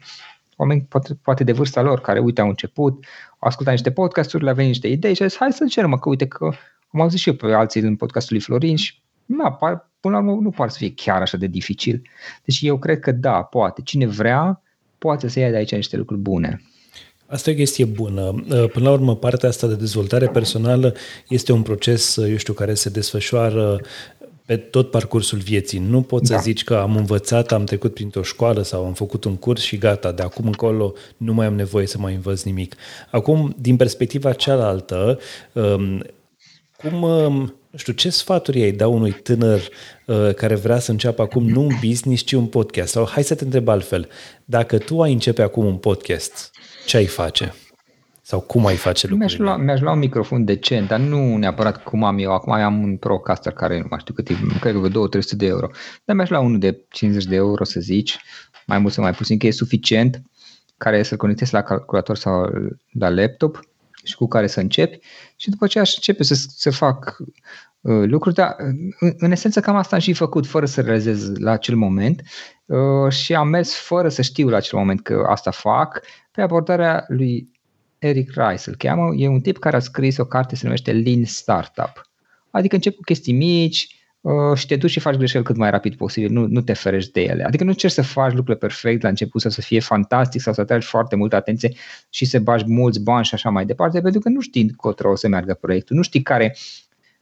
oameni 0.55 0.81
poate, 0.81 1.13
poate 1.13 1.43
de 1.43 1.51
vârsta 1.51 1.81
lor, 1.81 2.01
care, 2.01 2.19
uite, 2.19 2.41
au 2.41 2.47
început, 2.47 2.93
au 2.93 3.24
ascultat 3.39 3.73
niște 3.73 3.91
podcasturi, 3.91 4.43
le-au 4.43 4.55
venit 4.55 4.71
niște 4.71 4.87
idei 4.87 5.13
și 5.13 5.21
au 5.21 5.27
zis, 5.27 5.37
hai 5.37 5.53
să 5.53 5.63
încercăm, 5.63 5.93
că 5.93 6.09
uite 6.09 6.27
că 6.27 6.45
am 6.91 7.01
auzit 7.01 7.19
și 7.19 7.29
eu 7.29 7.35
pe 7.35 7.53
alții 7.53 7.81
din 7.81 7.95
podcastul 7.95 8.35
lui 8.35 8.45
Florin 8.45 8.75
și 8.75 9.03
na, 9.25 9.51
par, 9.51 9.89
până 9.99 10.15
la 10.15 10.23
urmă 10.23 10.41
nu 10.41 10.49
par 10.49 10.69
să 10.69 10.77
fie 10.77 10.93
chiar 10.93 11.21
așa 11.21 11.37
de 11.37 11.47
dificil. 11.47 12.01
Deci 12.43 12.59
eu 12.61 12.77
cred 12.77 12.99
că 12.99 13.11
da, 13.11 13.41
poate. 13.41 13.81
Cine 13.81 14.05
vrea, 14.05 14.61
poate 14.97 15.27
să 15.27 15.39
ia 15.39 15.49
de 15.49 15.55
aici 15.55 15.75
niște 15.75 15.97
lucruri 15.97 16.21
bune. 16.21 16.61
Asta 17.27 17.49
e 17.49 17.53
o 17.53 17.55
chestie 17.55 17.85
bună. 17.85 18.31
Până 18.47 18.85
la 18.85 18.91
urmă, 18.91 19.15
partea 19.15 19.49
asta 19.49 19.67
de 19.67 19.75
dezvoltare 19.75 20.27
personală 20.27 20.93
este 21.27 21.51
un 21.51 21.61
proces, 21.61 22.17
eu 22.17 22.37
știu, 22.37 22.53
care 22.53 22.73
se 22.73 22.89
desfășoară 22.89 23.81
pe 24.45 24.57
tot 24.57 24.91
parcursul 24.91 25.39
vieții. 25.39 25.79
Nu 25.79 26.01
poți 26.01 26.29
da. 26.29 26.35
să 26.35 26.41
zici 26.43 26.63
că 26.63 26.75
am 26.75 26.95
învățat, 26.95 27.51
am 27.51 27.63
trecut 27.63 27.93
printr-o 27.93 28.21
școală 28.21 28.61
sau 28.61 28.85
am 28.85 28.93
făcut 28.93 29.23
un 29.23 29.35
curs 29.35 29.61
și 29.61 29.77
gata, 29.77 30.11
de 30.11 30.21
acum 30.21 30.45
încolo 30.45 30.93
nu 31.17 31.33
mai 31.33 31.45
am 31.45 31.55
nevoie 31.55 31.87
să 31.87 31.97
mai 31.97 32.13
învăț 32.13 32.43
nimic. 32.43 32.75
Acum, 33.11 33.55
din 33.59 33.75
perspectiva 33.75 34.33
cealaltă, 34.33 35.19
um, 35.51 36.03
cum, 36.77 37.01
um, 37.01 37.53
nu 37.69 37.77
știu, 37.77 37.93
ce 37.93 38.09
sfaturi 38.09 38.61
ai 38.61 38.71
da 38.71 38.87
unui 38.87 39.11
tânăr 39.11 39.61
uh, 40.05 40.33
care 40.33 40.55
vrea 40.55 40.79
să 40.79 40.91
înceapă 40.91 41.21
acum 41.21 41.49
nu 41.49 41.61
un 41.61 41.75
business, 41.85 42.23
ci 42.23 42.31
un 42.31 42.45
podcast? 42.45 42.91
Sau 42.91 43.07
hai 43.07 43.23
să 43.23 43.35
te 43.35 43.43
întreb 43.43 43.67
altfel, 43.67 44.09
dacă 44.45 44.77
tu 44.77 45.01
ai 45.01 45.13
începe 45.13 45.41
acum 45.41 45.65
un 45.65 45.75
podcast, 45.75 46.51
ce 46.85 46.97
ai 46.97 47.05
face? 47.05 47.53
Sau 48.27 48.41
cum 48.41 48.65
ai 48.65 48.75
face 48.75 49.07
lucrurile? 49.07 49.37
Mi-aș 49.37 49.55
lua, 49.55 49.63
mi-aș 49.63 49.79
lua 49.79 49.91
un 49.91 49.99
microfon 49.99 50.45
decent, 50.45 50.87
dar 50.87 50.99
nu 50.99 51.37
neapărat 51.37 51.83
cum 51.83 52.03
am 52.03 52.17
eu. 52.17 52.31
Acum 52.31 52.53
am 52.53 52.83
un 52.83 52.97
Procaster 52.97 53.53
care 53.53 53.79
nu 53.79 53.85
mai 53.89 53.99
știu 53.99 54.13
cât 54.13 54.29
e, 54.29 54.33
cred 54.59 54.73
că 54.73 54.79
vreo 54.79 55.07
2-300 55.07 55.09
de 55.31 55.45
euro. 55.45 55.69
Dar 56.05 56.15
mi-aș 56.15 56.29
lua 56.29 56.39
unul 56.39 56.59
de 56.59 56.85
50 56.89 57.25
de 57.25 57.35
euro, 57.35 57.63
să 57.63 57.79
zici, 57.79 58.17
mai 58.65 58.79
mult 58.79 58.93
sau 58.93 59.03
mai 59.03 59.13
puțin, 59.13 59.37
că 59.37 59.47
e 59.47 59.51
suficient, 59.51 60.21
care 60.77 61.03
să-l 61.03 61.17
conectezi 61.17 61.53
la 61.53 61.61
calculator 61.61 62.15
sau 62.15 62.51
la 62.91 63.09
laptop 63.09 63.59
și 64.03 64.15
cu 64.15 64.27
care 64.27 64.47
să 64.47 64.59
începi 64.59 64.99
și 65.35 65.49
după 65.49 65.65
aceea 65.65 65.83
aș 65.83 65.95
începe 65.95 66.23
să, 66.23 66.35
să 66.47 66.71
fac 66.71 67.17
uh, 67.81 68.03
lucruri, 68.05 68.35
dar 68.35 68.55
în, 68.57 69.13
în 69.17 69.31
esență 69.31 69.59
cam 69.59 69.75
asta 69.75 69.95
am 69.95 70.01
și 70.01 70.13
făcut 70.13 70.47
fără 70.47 70.65
să 70.65 70.81
realizez 70.81 71.37
la 71.37 71.51
acel 71.51 71.75
moment 71.75 72.21
uh, 72.65 73.11
și 73.11 73.35
am 73.35 73.47
mers 73.47 73.75
fără 73.75 74.09
să 74.09 74.21
știu 74.21 74.49
la 74.49 74.57
acel 74.57 74.79
moment 74.79 75.01
că 75.01 75.25
asta 75.27 75.51
fac 75.51 76.01
pe 76.31 76.41
abordarea 76.41 77.05
lui 77.07 77.53
Eric 78.07 78.29
Rice 78.29 78.69
îl 78.69 78.75
cheamă, 78.77 79.13
e 79.17 79.27
un 79.27 79.41
tip 79.41 79.57
care 79.57 79.75
a 79.75 79.79
scris 79.79 80.17
o 80.17 80.25
carte 80.25 80.55
se 80.55 80.61
numește 80.63 80.91
Lean 80.91 81.23
Startup. 81.23 82.09
Adică 82.51 82.75
începi 82.75 82.95
cu 82.95 83.01
chestii 83.01 83.33
mici 83.33 83.95
uh, 84.21 84.57
și 84.57 84.65
te 84.65 84.75
duci 84.75 84.89
și 84.89 84.99
faci 84.99 85.15
greșeli 85.15 85.43
cât 85.43 85.55
mai 85.55 85.69
rapid 85.69 85.95
posibil, 85.95 86.31
nu, 86.31 86.47
nu 86.47 86.61
te 86.61 86.73
ferești 86.73 87.11
de 87.11 87.21
ele. 87.21 87.43
Adică 87.43 87.63
nu 87.63 87.69
încerci 87.69 87.93
să 87.93 88.01
faci 88.01 88.33
lucrurile 88.33 88.55
perfect 88.55 89.01
la 89.01 89.09
început 89.09 89.41
sau 89.41 89.51
să 89.51 89.61
fie 89.61 89.79
fantastic 89.79 90.41
sau 90.41 90.53
să 90.53 90.63
tragi 90.63 90.87
foarte 90.87 91.15
multă 91.15 91.35
atenție 91.35 91.73
și 92.09 92.25
să 92.25 92.39
bagi 92.39 92.63
mulți 92.67 93.03
bani 93.03 93.25
și 93.25 93.33
așa 93.33 93.49
mai 93.49 93.65
departe, 93.65 94.01
pentru 94.01 94.19
că 94.19 94.29
nu 94.29 94.39
știi 94.39 94.61
încotro 94.61 95.11
o 95.11 95.15
să 95.15 95.27
meargă 95.27 95.53
proiectul, 95.53 95.95
nu 95.95 96.01
știi 96.01 96.21
care 96.21 96.55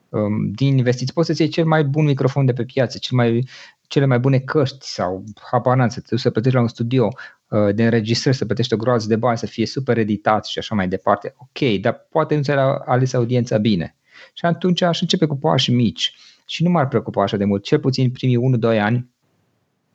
um, 0.10 0.52
din 0.52 0.78
investiții 0.78 1.14
poți 1.14 1.28
să-ți 1.28 1.42
iei 1.42 1.50
cel 1.50 1.66
mai 1.66 1.84
bun 1.84 2.06
microfon 2.06 2.46
de 2.46 2.54
pe 2.54 2.64
piață, 2.64 2.98
cel 2.98 3.18
mai, 3.18 3.48
cele 3.88 4.06
mai 4.06 4.20
bune 4.20 4.40
căști 4.40 4.88
sau 4.88 5.24
habar 5.52 5.90
să 5.90 6.00
te 6.00 6.06
duci 6.10 6.20
să 6.20 6.30
plătești 6.30 6.56
la 6.56 6.62
un 6.62 6.68
studio, 6.68 7.10
Uh, 7.54 7.76
de 7.76 7.84
înregistrări, 7.84 8.38
să 8.38 8.46
plătești 8.46 8.74
o 8.74 8.78
groază 8.78 9.08
de 9.08 9.16
bani, 9.16 9.38
să 9.38 9.46
fie 9.46 9.66
super 9.66 9.98
editat 9.98 10.46
și 10.46 10.60
așa 10.60 10.76
mai 10.76 10.88
departe. 10.88 11.34
Ok, 11.38 11.82
dar 11.82 12.08
poate 12.10 12.36
nu 12.36 12.42
ți-ai 12.42 12.80
ales 12.86 13.14
audiența 13.14 13.58
bine. 13.58 13.96
Și 14.34 14.46
atunci 14.46 14.82
aș 14.82 15.02
începe 15.02 15.26
cu 15.26 15.38
pași 15.38 15.72
mici 15.72 16.16
și 16.46 16.64
nu 16.64 16.70
m-ar 16.70 16.88
preocupa 16.88 17.24
așa 17.24 17.38
de 17.38 17.46
mult. 17.46 17.64
Cel 17.64 17.80
puțin 17.80 18.12
primii 18.12 18.60
1-2 18.76 18.80
ani 18.80 19.10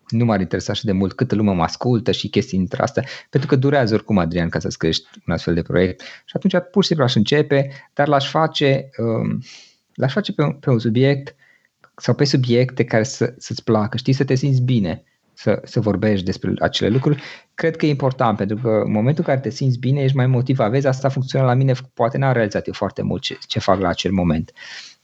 nu 0.08 0.24
m-ar 0.24 0.40
interesa 0.40 0.72
așa 0.72 0.82
de 0.84 0.92
mult 0.92 1.12
câtă 1.12 1.34
lume 1.34 1.52
mă 1.52 1.62
ascultă 1.62 2.12
și 2.12 2.28
chestii 2.28 2.58
dintre 2.58 2.82
astea, 2.82 3.04
pentru 3.30 3.48
că 3.48 3.56
durează 3.56 3.94
oricum, 3.94 4.18
Adrian, 4.18 4.48
ca 4.48 4.58
să-ți 4.58 4.78
crești 4.78 5.08
un 5.26 5.32
astfel 5.32 5.54
de 5.54 5.62
proiect. 5.62 6.00
Și 6.00 6.32
atunci 6.36 6.54
pur 6.70 6.82
și 6.82 6.88
simplu 6.88 7.04
aș 7.04 7.14
începe, 7.14 7.70
dar 7.94 8.08
l-aș 8.08 8.30
face, 8.30 8.90
um, 8.96 9.42
l-aș 9.94 10.12
face 10.12 10.32
pe 10.32 10.42
un, 10.42 10.52
pe 10.52 10.70
un 10.70 10.78
subiect 10.78 11.34
sau 12.00 12.14
pe 12.14 12.24
subiecte 12.24 12.84
care 12.84 13.02
să, 13.02 13.34
să-ți 13.38 13.64
placă, 13.64 13.96
știi, 13.96 14.12
să 14.12 14.24
te 14.24 14.34
simți 14.34 14.62
bine 14.62 15.02
să, 15.38 15.60
să 15.64 15.80
vorbești 15.80 16.24
despre 16.24 16.52
acele 16.58 16.88
lucruri. 16.88 17.22
Cred 17.54 17.76
că 17.76 17.86
e 17.86 17.88
important, 17.88 18.36
pentru 18.36 18.56
că 18.56 18.68
în 18.84 18.90
momentul 18.90 19.24
în 19.26 19.34
care 19.34 19.48
te 19.48 19.50
simți 19.50 19.78
bine, 19.78 20.02
ești 20.02 20.16
mai 20.16 20.26
motivat. 20.26 20.70
Vezi, 20.70 20.86
asta 20.86 21.08
funcționează 21.08 21.52
la 21.52 21.58
mine, 21.58 21.72
poate 21.94 22.18
n-am 22.18 22.32
realizat 22.32 22.66
eu 22.66 22.72
foarte 22.72 23.02
mult 23.02 23.22
ce, 23.22 23.38
ce 23.46 23.58
fac 23.58 23.80
la 23.80 23.88
acel 23.88 24.12
moment. 24.12 24.52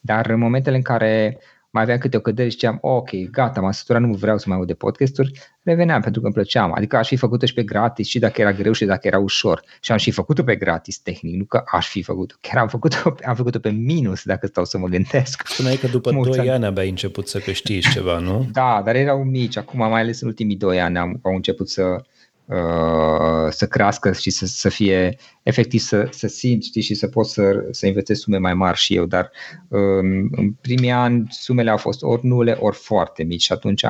Dar 0.01 0.31
în 0.31 0.39
momentele 0.39 0.77
în 0.77 0.83
care 0.83 1.39
mai 1.75 1.83
aveam 1.83 1.99
câte 1.99 2.17
o 2.17 2.21
cădere 2.21 2.49
și 2.49 2.55
ziceam, 2.55 2.79
ok, 2.81 3.11
gata, 3.31 3.61
m-am 3.61 3.71
săturat, 3.71 4.03
nu 4.03 4.15
vreau 4.15 4.39
să 4.39 4.45
mai 4.49 4.57
aud 4.57 4.67
de 4.67 4.75
podcasturi, 4.75 5.33
reveneam 5.63 6.01
pentru 6.01 6.21
că 6.21 6.27
îmi 6.27 6.35
plăceam. 6.35 6.73
Adică 6.75 6.97
aș 6.97 7.09
fi 7.09 7.17
făcut-o 7.17 7.47
și 7.47 7.55
pe 7.55 7.63
gratis 7.63 8.07
și 8.07 8.19
dacă 8.19 8.41
era 8.41 8.53
greu 8.53 8.73
și 8.73 8.85
dacă 8.85 9.07
era 9.07 9.19
ușor. 9.19 9.63
Și 9.81 9.93
am 9.93 9.99
și 9.99 10.11
făcut-o 10.11 10.43
pe 10.43 10.57
gratis 10.57 10.99
tehnic, 10.99 11.35
nu 11.35 11.45
că 11.45 11.63
aș 11.67 11.89
fi 11.89 12.03
făcut-o. 12.03 12.35
Chiar 12.41 12.63
am 12.63 12.69
făcut-o, 12.69 13.15
am 13.25 13.35
făcut-o 13.35 13.59
pe 13.59 13.71
minus 13.71 14.23
dacă 14.25 14.47
stau 14.47 14.65
să 14.65 14.79
mă 14.79 14.87
gândesc. 14.87 15.47
Spuneai 15.47 15.77
că 15.77 15.87
după 15.87 16.13
Mulți 16.13 16.37
2 16.37 16.51
ani 16.51 16.65
abia 16.65 16.83
ai 16.83 16.89
început 16.89 17.29
să 17.29 17.39
câștigi 17.39 17.91
ceva, 17.91 18.19
nu? 18.19 18.49
Da, 18.53 18.83
dar 18.85 18.95
erau 18.95 19.23
mici. 19.23 19.57
Acum, 19.57 19.79
mai 19.79 20.01
ales 20.01 20.21
în 20.21 20.29
ultimii 20.29 20.57
2 20.57 20.81
ani, 20.81 20.99
am, 20.99 21.19
au 21.23 21.35
început 21.35 21.69
să, 21.69 22.05
Uh, 22.47 23.51
să 23.51 23.67
crească 23.67 24.13
și 24.13 24.31
să, 24.31 24.47
să 24.47 24.69
fie 24.69 25.17
efectiv 25.43 25.81
să, 25.81 26.09
să 26.11 26.27
simt 26.27 26.63
știi, 26.63 26.83
și 26.83 26.95
să 26.95 27.07
pot 27.07 27.27
să, 27.27 27.69
să 27.71 27.87
investesc 27.87 28.21
sume 28.21 28.39
mai 28.39 28.55
mari 28.55 28.79
și 28.79 28.95
eu, 28.95 29.05
dar 29.05 29.31
um, 29.69 30.29
în 30.31 30.53
primii 30.61 30.91
ani 30.91 31.27
sumele 31.31 31.71
au 31.71 31.77
fost 31.77 32.03
ori 32.03 32.27
nule, 32.27 32.57
ori 32.61 32.77
foarte 32.77 33.23
mici 33.23 33.43
și 33.43 33.53
atunci 33.53 33.85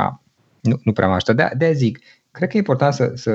nu, 0.61 0.81
nu 0.85 0.93
prea 0.93 1.09
mă 1.09 1.15
ajută. 1.15 1.33
De, 1.33 1.51
de 1.57 1.73
zic, 1.73 1.99
cred 2.31 2.49
că 2.49 2.57
e 2.57 2.59
important 2.59 2.95
să, 2.95 3.13
să 3.15 3.33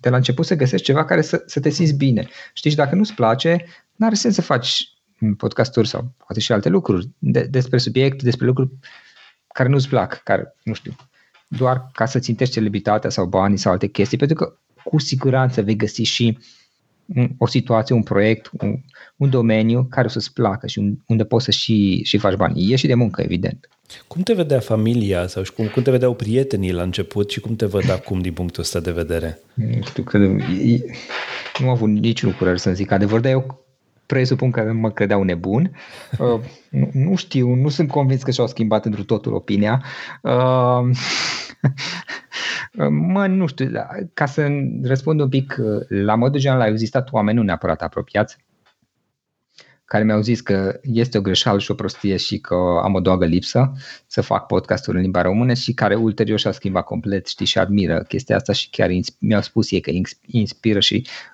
de 0.00 0.08
la 0.08 0.16
început 0.16 0.46
să 0.46 0.54
găsești 0.54 0.86
ceva 0.86 1.04
care 1.04 1.22
să, 1.22 1.42
să 1.46 1.60
te 1.60 1.68
simți 1.68 1.94
bine. 1.94 2.28
Știi, 2.52 2.70
și 2.70 2.76
dacă 2.76 2.94
nu-ți 2.94 3.14
place, 3.14 3.64
n-are 3.96 4.14
sens 4.14 4.34
să 4.34 4.42
faci 4.42 4.88
podcasturi 5.36 5.88
sau 5.88 6.12
poate 6.16 6.40
și 6.40 6.52
alte 6.52 6.68
lucruri 6.68 7.08
de, 7.18 7.42
despre 7.42 7.78
subiecte, 7.78 8.24
despre 8.24 8.46
lucruri 8.46 8.70
care 9.52 9.68
nu-ți 9.68 9.88
plac, 9.88 10.22
care, 10.22 10.54
nu 10.62 10.72
știu, 10.74 10.96
doar 11.56 11.90
ca 11.92 12.06
să 12.06 12.18
țintești 12.18 12.54
celebritatea 12.54 13.10
sau 13.10 13.26
banii 13.26 13.56
sau 13.56 13.72
alte 13.72 13.86
chestii, 13.86 14.18
pentru 14.18 14.36
că 14.36 14.56
cu 14.84 14.98
siguranță 14.98 15.62
vei 15.62 15.76
găsi 15.76 16.02
și 16.02 16.38
o 17.38 17.46
situație, 17.46 17.94
un 17.94 18.02
proiect, 18.02 18.50
un, 18.60 18.76
un 19.16 19.30
domeniu 19.30 19.86
care 19.90 20.06
o 20.06 20.10
să-ți 20.10 20.32
placă 20.32 20.66
și 20.66 20.98
unde 21.06 21.24
poți 21.24 21.44
să 21.44 21.50
și, 21.50 22.02
și 22.04 22.18
faci 22.18 22.34
bani. 22.34 22.72
E 22.72 22.76
și 22.76 22.86
de 22.86 22.94
muncă, 22.94 23.22
evident. 23.22 23.68
Cum 24.06 24.22
te 24.22 24.32
vedea 24.32 24.60
familia 24.60 25.26
sau 25.26 25.42
cum, 25.56 25.66
cum 25.66 25.82
te 25.82 25.90
vedeau 25.90 26.14
prietenii 26.14 26.72
la 26.72 26.82
început 26.82 27.30
și 27.30 27.40
cum 27.40 27.56
te 27.56 27.66
văd 27.66 27.90
acum 27.90 28.20
din 28.20 28.32
punctul 28.32 28.62
ăsta 28.62 28.80
de 28.80 28.90
vedere? 28.90 29.38
Nu 29.54 29.82
știu, 29.82 30.02
că 30.02 30.18
nu 30.18 30.38
am 31.60 31.68
avut 31.68 31.88
niciun 31.88 32.32
curaj 32.32 32.58
să 32.58 32.72
zic 32.72 32.90
adevăr, 32.90 33.20
dar 33.20 33.32
eu 33.32 33.63
presupun 34.06 34.50
că 34.50 34.72
mă 34.72 34.90
credeau 34.90 35.22
nebun. 35.22 35.70
Uh, 36.18 36.40
nu, 36.70 36.90
nu 36.92 37.14
știu, 37.14 37.54
nu 37.54 37.68
sunt 37.68 37.90
convins 37.90 38.22
că 38.22 38.30
și-au 38.30 38.46
schimbat 38.46 38.84
într 38.84 39.00
totul 39.00 39.34
opinia. 39.34 39.84
Uh, 40.22 40.80
mă, 43.12 43.26
nu 43.26 43.46
știu, 43.46 43.70
ca 44.14 44.26
să 44.26 44.48
răspund 44.82 45.20
un 45.20 45.28
pic, 45.28 45.56
uh, 45.58 45.86
la 45.88 46.14
modul 46.14 46.40
general 46.40 46.62
au 46.62 46.70
existat 46.70 47.12
oameni 47.12 47.36
nu 47.36 47.42
neapărat 47.42 47.82
apropiați, 47.82 48.36
care 49.84 50.04
mi-au 50.04 50.20
zis 50.20 50.40
că 50.40 50.80
este 50.82 51.18
o 51.18 51.20
greșeală 51.20 51.58
și 51.58 51.70
o 51.70 51.74
prostie 51.74 52.16
și 52.16 52.38
că 52.38 52.54
am 52.82 52.94
o 52.94 53.00
doagă 53.00 53.24
lipsă 53.24 53.72
să 54.06 54.20
fac 54.20 54.46
podcasturi 54.46 54.96
în 54.96 55.02
limba 55.02 55.22
română 55.22 55.54
și 55.54 55.74
care 55.74 55.94
ulterior 55.94 56.38
și-a 56.38 56.52
schimbat 56.52 56.84
complet, 56.84 57.26
știi, 57.26 57.46
și 57.46 57.58
admiră 57.58 58.02
chestia 58.08 58.36
asta 58.36 58.52
și 58.52 58.70
chiar 58.70 58.90
mi-au 59.18 59.40
spus 59.40 59.70
ei 59.70 59.80
că 59.80 59.90
inspiră 60.26 60.80
și 60.80 61.06
uh, 61.06 61.33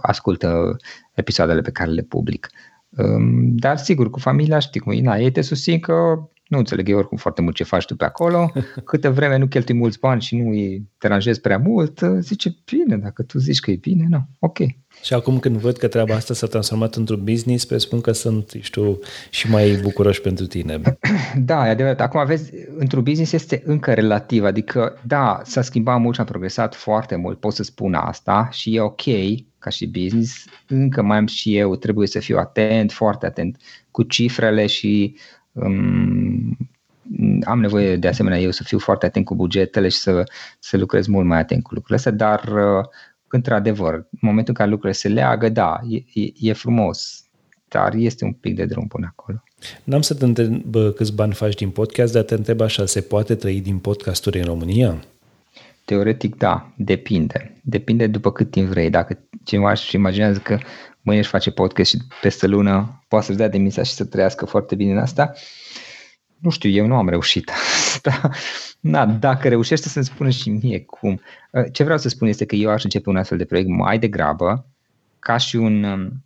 ascultă 0.00 0.76
episoadele 1.14 1.60
pe 1.60 1.70
care 1.70 1.90
le 1.90 2.02
public. 2.02 2.50
Um, 2.90 3.56
dar 3.56 3.76
sigur, 3.76 4.10
cu 4.10 4.18
familia 4.18 4.58
știi 4.58 4.80
cum 4.80 4.92
e, 4.92 5.00
na, 5.00 5.18
ei 5.18 5.30
te 5.30 5.40
susțin 5.40 5.80
că 5.80 6.28
nu 6.50 6.58
înțeleg 6.58 6.88
eu 6.88 6.98
oricum 6.98 7.16
foarte 7.16 7.42
mult 7.42 7.54
ce 7.54 7.64
faci 7.64 7.84
tu 7.84 7.96
pe 7.96 8.04
acolo, 8.04 8.52
câtă 8.84 9.10
vreme 9.10 9.36
nu 9.36 9.46
cheltui 9.46 9.74
mulți 9.74 9.98
bani 9.98 10.20
și 10.20 10.36
nu 10.36 10.50
îi 10.50 10.88
deranjezi 10.98 11.40
prea 11.40 11.58
mult, 11.58 12.00
zice, 12.18 12.56
bine, 12.64 12.96
dacă 12.96 13.22
tu 13.22 13.38
zici 13.38 13.60
că 13.60 13.70
e 13.70 13.76
bine, 13.76 14.06
nu, 14.08 14.26
ok. 14.38 14.58
Și 15.02 15.14
acum 15.14 15.38
când 15.38 15.56
văd 15.56 15.76
că 15.76 15.88
treaba 15.88 16.14
asta 16.14 16.34
s-a 16.34 16.46
transformat 16.46 16.94
într-un 16.94 17.24
business, 17.24 17.64
presupun 17.64 18.00
că 18.00 18.12
sunt, 18.12 18.52
știu, 18.60 18.98
și 19.30 19.50
mai 19.50 19.78
bucuroși 19.82 20.20
pentru 20.20 20.46
tine. 20.46 20.80
Da, 21.36 21.66
e 21.66 21.70
adevărat. 21.70 22.00
Acum 22.00 22.26
vezi, 22.26 22.52
într-un 22.78 23.02
business 23.02 23.32
este 23.32 23.62
încă 23.64 23.94
relativ, 23.94 24.44
adică 24.44 24.98
da, 25.06 25.40
s-a 25.44 25.62
schimbat 25.62 26.00
mult 26.00 26.14
și 26.14 26.20
a 26.20 26.24
progresat 26.24 26.74
foarte 26.74 27.16
mult, 27.16 27.40
pot 27.40 27.52
să 27.52 27.62
spun 27.62 27.94
asta 27.94 28.48
și 28.52 28.74
e 28.74 28.80
ok 28.80 29.02
ca 29.58 29.70
și 29.70 29.86
business, 29.86 30.44
încă 30.66 31.02
mai 31.02 31.16
am 31.16 31.26
și 31.26 31.56
eu, 31.56 31.76
trebuie 31.76 32.06
să 32.06 32.18
fiu 32.18 32.38
atent, 32.38 32.92
foarte 32.92 33.26
atent 33.26 33.56
cu 33.90 34.02
cifrele 34.02 34.66
și 34.66 35.16
um, 35.52 36.56
am 37.44 37.60
nevoie 37.60 37.96
de 37.96 38.08
asemenea 38.08 38.38
eu 38.38 38.50
să 38.50 38.62
fiu 38.62 38.78
foarte 38.78 39.06
atent 39.06 39.24
cu 39.24 39.34
bugetele 39.34 39.88
și 39.88 39.98
să, 39.98 40.24
să 40.58 40.76
lucrez 40.76 41.06
mult 41.06 41.26
mai 41.26 41.38
atent 41.38 41.62
cu 41.62 41.74
lucrurile 41.74 41.96
astea, 41.96 42.12
dar 42.12 42.44
uh, 42.44 42.84
într-adevăr, 43.28 43.94
în 43.94 44.18
momentul 44.20 44.48
în 44.48 44.54
care 44.54 44.70
lucrurile 44.70 44.98
se 44.98 45.08
leagă, 45.08 45.48
da, 45.48 45.80
e, 45.88 46.20
e, 46.20 46.32
e 46.38 46.52
frumos, 46.52 47.24
dar 47.68 47.94
este 47.94 48.24
un 48.24 48.32
pic 48.32 48.54
de 48.56 48.64
drum 48.64 48.86
până 48.86 49.06
acolo. 49.10 49.42
N-am 49.84 50.02
să 50.02 50.14
te 50.14 50.24
întreb 50.24 50.74
câți 50.96 51.14
bani 51.14 51.32
faci 51.32 51.54
din 51.54 51.70
podcast, 51.70 52.12
dar 52.12 52.22
te 52.22 52.34
întreb 52.34 52.60
așa, 52.60 52.86
se 52.86 53.00
poate 53.00 53.34
trăi 53.34 53.60
din 53.60 53.78
podcasturi 53.78 54.38
în 54.38 54.44
România? 54.44 55.04
Teoretic, 55.84 56.36
da, 56.36 56.72
depinde. 56.76 57.60
Depinde 57.62 58.06
după 58.06 58.32
cât 58.32 58.50
timp 58.50 58.68
vrei. 58.68 58.90
Dacă 58.90 59.18
cineva 59.44 59.70
își 59.70 59.94
imaginează 59.94 60.38
că 60.38 60.58
mâine 61.02 61.20
își 61.20 61.30
face 61.30 61.50
podcast 61.50 61.90
și 61.90 61.98
peste 62.20 62.46
lună 62.46 63.04
poate 63.08 63.24
să-și 63.24 63.38
dea 63.38 63.48
demisia 63.48 63.82
și 63.82 63.92
să 63.92 64.04
trăiască 64.04 64.44
foarte 64.44 64.74
bine 64.74 64.92
în 64.92 64.98
asta, 64.98 65.32
nu 66.40 66.50
știu, 66.50 66.70
eu 66.70 66.86
nu 66.86 66.94
am 66.94 67.08
reușit 67.08 67.50
asta. 67.94 68.30
Na, 68.80 69.06
dacă 69.06 69.48
reușește 69.48 69.88
să-mi 69.88 70.04
spună 70.04 70.30
și 70.30 70.50
mie 70.50 70.80
cum. 70.80 71.20
Uh, 71.50 71.64
ce 71.72 71.82
vreau 71.82 71.98
să 71.98 72.08
spun 72.08 72.28
este 72.28 72.44
că 72.44 72.54
eu 72.54 72.70
aș 72.70 72.82
începe 72.82 73.08
un 73.08 73.16
astfel 73.16 73.38
de 73.38 73.44
proiect 73.44 73.68
mai 73.68 73.98
degrabă 73.98 74.66
ca 75.18 75.36
și 75.36 75.56
un 75.56 75.82
um, 75.82 76.24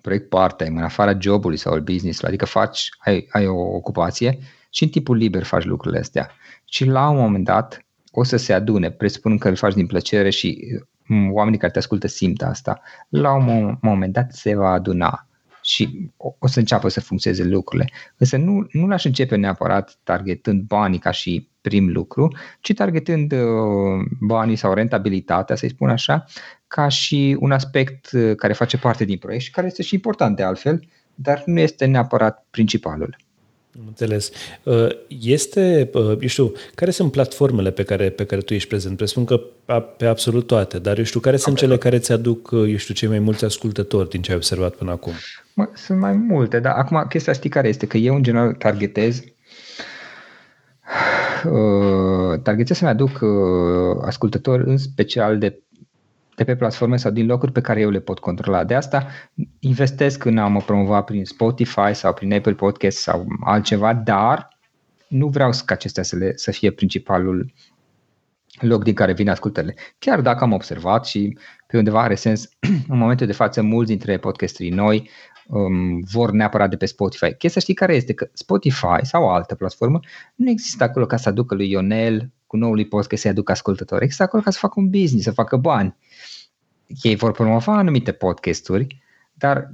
proiect 0.00 0.28
part-time, 0.28 0.78
în 0.78 0.84
afara 0.84 1.18
jobului 1.18 1.56
sau 1.56 1.72
al 1.72 1.80
business 1.80 2.22
adică 2.22 2.44
faci, 2.44 2.88
ai, 2.98 3.26
ai 3.30 3.46
o 3.46 3.60
ocupație 3.60 4.38
și 4.70 4.82
în 4.82 4.88
timpul 4.88 5.16
liber 5.16 5.42
faci 5.42 5.64
lucrurile 5.64 6.00
astea. 6.00 6.30
Și 6.64 6.84
la 6.84 7.08
un 7.08 7.16
moment 7.16 7.44
dat 7.44 7.86
o 8.10 8.24
să 8.24 8.36
se 8.36 8.52
adune, 8.52 8.90
presupun 8.90 9.38
că 9.38 9.48
îl 9.48 9.56
faci 9.56 9.74
din 9.74 9.86
plăcere 9.86 10.30
și 10.30 10.58
um, 10.72 10.88
oamenii 11.30 11.58
care 11.58 11.72
te 11.72 11.78
ascultă 11.78 12.06
simt 12.06 12.42
asta. 12.42 12.80
La 13.08 13.34
un 13.34 13.78
moment 13.80 14.12
dat 14.12 14.32
se 14.32 14.54
va 14.54 14.70
aduna 14.70 15.26
și 15.62 16.10
o, 16.16 16.34
o 16.38 16.46
să 16.46 16.58
înceapă 16.58 16.88
să 16.88 17.00
funcționeze 17.00 17.44
lucrurile. 17.44 17.90
Însă 18.16 18.36
nu, 18.36 18.66
nu 18.72 18.86
l-aș 18.86 19.04
începe 19.04 19.36
neapărat 19.36 19.98
targetând 20.02 20.62
banii 20.62 20.98
ca 20.98 21.10
și 21.10 21.48
prim 21.60 21.92
lucru, 21.92 22.36
ci 22.60 22.74
targetând 22.74 23.32
uh, 23.32 23.40
banii 24.20 24.56
sau 24.56 24.74
rentabilitatea, 24.74 25.56
să-i 25.56 25.68
spun 25.68 25.88
așa, 25.88 26.24
ca 26.66 26.88
și 26.88 27.36
un 27.40 27.52
aspect 27.52 28.10
uh, 28.12 28.34
care 28.36 28.52
face 28.52 28.78
parte 28.78 29.04
din 29.04 29.18
proiect 29.18 29.44
și 29.44 29.50
care 29.50 29.66
este 29.66 29.82
și 29.82 29.94
important 29.94 30.36
de 30.36 30.42
altfel, 30.42 30.88
dar 31.14 31.42
nu 31.46 31.60
este 31.60 31.84
neapărat 31.84 32.46
principalul. 32.50 33.16
Înțeles. 33.86 34.30
Uh, 34.62 34.88
este, 35.08 35.90
uh, 35.92 36.16
eu 36.20 36.26
știu, 36.26 36.52
care 36.74 36.90
sunt 36.90 37.12
platformele 37.12 37.70
pe 37.70 37.82
care, 37.82 38.10
pe 38.10 38.24
care 38.24 38.40
tu 38.40 38.54
ești 38.54 38.68
prezent? 38.68 38.96
Presupun 38.96 39.24
că 39.24 39.40
pe 39.96 40.06
absolut 40.06 40.46
toate, 40.46 40.78
dar 40.78 40.98
eu 40.98 41.04
știu, 41.04 41.20
care 41.20 41.36
sunt 41.36 41.56
cele 41.56 41.78
care 41.78 41.98
ți 41.98 42.12
aduc, 42.12 42.50
uh, 42.50 42.70
eu 42.70 42.76
știu, 42.76 42.94
cei 42.94 43.08
mai 43.08 43.18
mulți 43.18 43.44
ascultători 43.44 44.08
din 44.08 44.22
ce 44.22 44.30
ai 44.30 44.36
observat 44.36 44.74
până 44.74 44.90
acum? 44.90 45.12
Mă, 45.54 45.68
sunt 45.74 45.98
mai 45.98 46.12
multe, 46.12 46.60
dar 46.60 46.74
acum 46.76 47.06
chestia 47.08 47.32
știi 47.32 47.50
care 47.50 47.68
este? 47.68 47.86
Că 47.86 47.96
eu 47.96 48.14
în 48.14 48.22
general 48.22 48.52
targetez 48.52 49.22
uh, 51.44 52.40
targetez 52.42 52.76
să-mi 52.76 52.90
aduc 52.90 53.20
uh, 53.20 54.02
ascultători 54.04 54.68
în 54.68 54.76
special 54.76 55.38
de 55.38 55.62
de 56.44 56.52
pe 56.52 56.58
platforme 56.58 56.96
sau 56.96 57.10
din 57.10 57.26
locuri 57.26 57.52
pe 57.52 57.60
care 57.60 57.80
eu 57.80 57.90
le 57.90 58.00
pot 58.00 58.18
controla. 58.18 58.64
De 58.64 58.74
asta 58.74 59.06
investesc 59.58 60.24
în 60.24 60.38
a 60.38 60.46
mă 60.46 60.60
promova 60.60 61.02
prin 61.02 61.24
Spotify 61.24 61.92
sau 61.92 62.12
prin 62.12 62.32
Apple 62.32 62.54
Podcast 62.54 62.98
sau 62.98 63.26
altceva, 63.44 63.94
dar 63.94 64.58
nu 65.08 65.26
vreau 65.28 65.50
ca 65.64 65.74
acestea 65.74 66.02
să, 66.02 66.16
le, 66.16 66.32
să 66.36 66.50
fie 66.50 66.70
principalul 66.70 67.52
loc 68.60 68.84
din 68.84 68.94
care 68.94 69.12
vin 69.12 69.28
ascultările. 69.28 69.74
Chiar 69.98 70.20
dacă 70.20 70.44
am 70.44 70.52
observat 70.52 71.06
și 71.06 71.38
pe 71.66 71.76
undeva 71.76 72.02
are 72.02 72.14
sens, 72.14 72.48
în 72.88 72.98
momentul 72.98 73.26
de 73.26 73.32
față 73.32 73.62
mulți 73.62 73.90
dintre 73.90 74.18
podcasterii 74.18 74.72
noi 74.72 75.10
um, 75.46 76.00
vor 76.00 76.30
neapărat 76.30 76.70
de 76.70 76.76
pe 76.76 76.86
Spotify. 76.86 77.34
Chestia 77.34 77.60
știi 77.60 77.74
care 77.74 77.94
este? 77.94 78.12
Că 78.12 78.28
Spotify 78.32 78.98
sau 79.02 79.24
o 79.24 79.28
altă 79.28 79.54
platformă 79.54 80.00
nu 80.34 80.50
există 80.50 80.84
acolo 80.84 81.06
ca 81.06 81.16
să 81.16 81.28
aducă 81.28 81.54
lui 81.54 81.70
Ionel 81.70 82.30
cu 82.46 82.56
noului 82.56 82.86
podcast 82.86 83.22
să-i 83.22 83.30
aducă 83.30 83.52
ascultători. 83.52 84.02
Există 84.02 84.22
acolo 84.22 84.42
ca 84.42 84.50
să 84.50 84.58
facă 84.58 84.74
un 84.76 84.90
business, 84.90 85.24
să 85.24 85.30
facă 85.30 85.56
bani. 85.56 85.96
Ei 86.86 87.16
vor 87.16 87.32
promova 87.32 87.76
anumite 87.76 88.12
podcasturi, 88.12 89.02
dar 89.32 89.72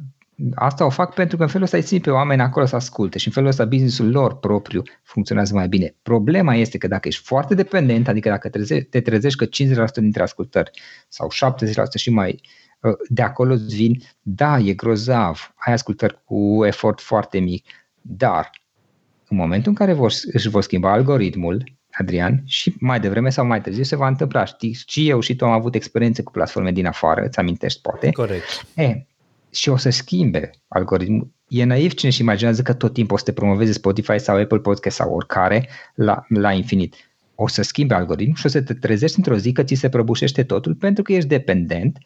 asta 0.54 0.84
o 0.84 0.90
fac 0.90 1.14
pentru 1.14 1.36
că 1.36 1.42
în 1.42 1.48
felul 1.48 1.64
ăsta 1.64 1.76
îi 1.76 1.82
țin 1.82 2.00
pe 2.00 2.10
oameni 2.10 2.40
acolo 2.40 2.66
să 2.66 2.76
asculte 2.76 3.18
și 3.18 3.26
în 3.26 3.32
felul 3.32 3.48
ăsta 3.48 3.64
businessul 3.64 4.10
lor 4.10 4.38
propriu 4.38 4.82
funcționează 5.02 5.54
mai 5.54 5.68
bine. 5.68 5.94
Problema 6.02 6.54
este 6.54 6.78
că 6.78 6.86
dacă 6.86 7.08
ești 7.08 7.22
foarte 7.22 7.54
dependent, 7.54 8.08
adică 8.08 8.28
dacă 8.28 8.48
te 8.90 9.00
trezești 9.00 9.38
că 9.38 9.44
50% 9.44 9.48
dintre 9.94 10.22
ascultări 10.22 10.70
sau 11.08 11.28
70% 11.28 11.68
și 11.94 12.10
mai 12.10 12.40
uh, 12.80 12.92
de 13.08 13.22
acolo 13.22 13.52
îți 13.52 13.74
vin, 13.74 14.02
da, 14.22 14.58
e 14.58 14.72
grozav, 14.72 15.54
ai 15.56 15.72
ascultări 15.72 16.24
cu 16.24 16.64
efort 16.64 17.00
foarte 17.00 17.38
mic, 17.38 17.66
dar 18.00 18.50
în 19.28 19.36
momentul 19.36 19.70
în 19.70 19.76
care 19.76 19.92
vor, 19.92 20.12
își 20.32 20.48
vor 20.48 20.62
schimba 20.62 20.92
algoritmul, 20.92 21.77
Adrian, 22.00 22.42
și 22.44 22.74
mai 22.78 23.00
devreme 23.00 23.30
sau 23.30 23.46
mai 23.46 23.60
târziu 23.60 23.82
se 23.82 23.96
va 23.96 24.06
întâmpla. 24.06 24.44
Știi, 24.44 24.78
și 24.86 25.08
eu 25.08 25.20
și 25.20 25.36
tu 25.36 25.44
am 25.44 25.50
avut 25.50 25.74
experiențe 25.74 26.22
cu 26.22 26.30
platforme 26.30 26.72
din 26.72 26.86
afară, 26.86 27.24
îți 27.24 27.38
amintești 27.38 27.80
poate. 27.80 28.10
Corect. 28.10 28.66
E, 28.74 29.06
și 29.50 29.68
o 29.68 29.76
să 29.76 29.90
schimbe 29.90 30.50
algoritmul. 30.68 31.30
E 31.48 31.64
naiv 31.64 31.94
cine 31.94 32.10
și 32.10 32.20
imaginează 32.20 32.62
că 32.62 32.72
tot 32.72 32.92
timpul 32.92 33.14
o 33.14 33.18
să 33.18 33.24
te 33.24 33.32
promoveze 33.32 33.72
Spotify 33.72 34.18
sau 34.18 34.40
Apple 34.40 34.58
Podcast 34.58 34.96
sau 34.96 35.14
oricare 35.14 35.68
la, 35.94 36.24
la 36.28 36.52
infinit. 36.52 36.94
O 37.34 37.48
să 37.48 37.62
schimbe 37.62 37.94
algoritmul 37.94 38.36
și 38.36 38.46
o 38.46 38.48
să 38.48 38.62
te 38.62 38.74
trezești 38.74 39.16
într-o 39.16 39.36
zi 39.36 39.52
că 39.52 39.62
ți 39.62 39.74
se 39.74 39.88
prăbușește 39.88 40.44
totul 40.44 40.74
pentru 40.74 41.02
că 41.02 41.12
ești 41.12 41.28
dependent 41.28 41.98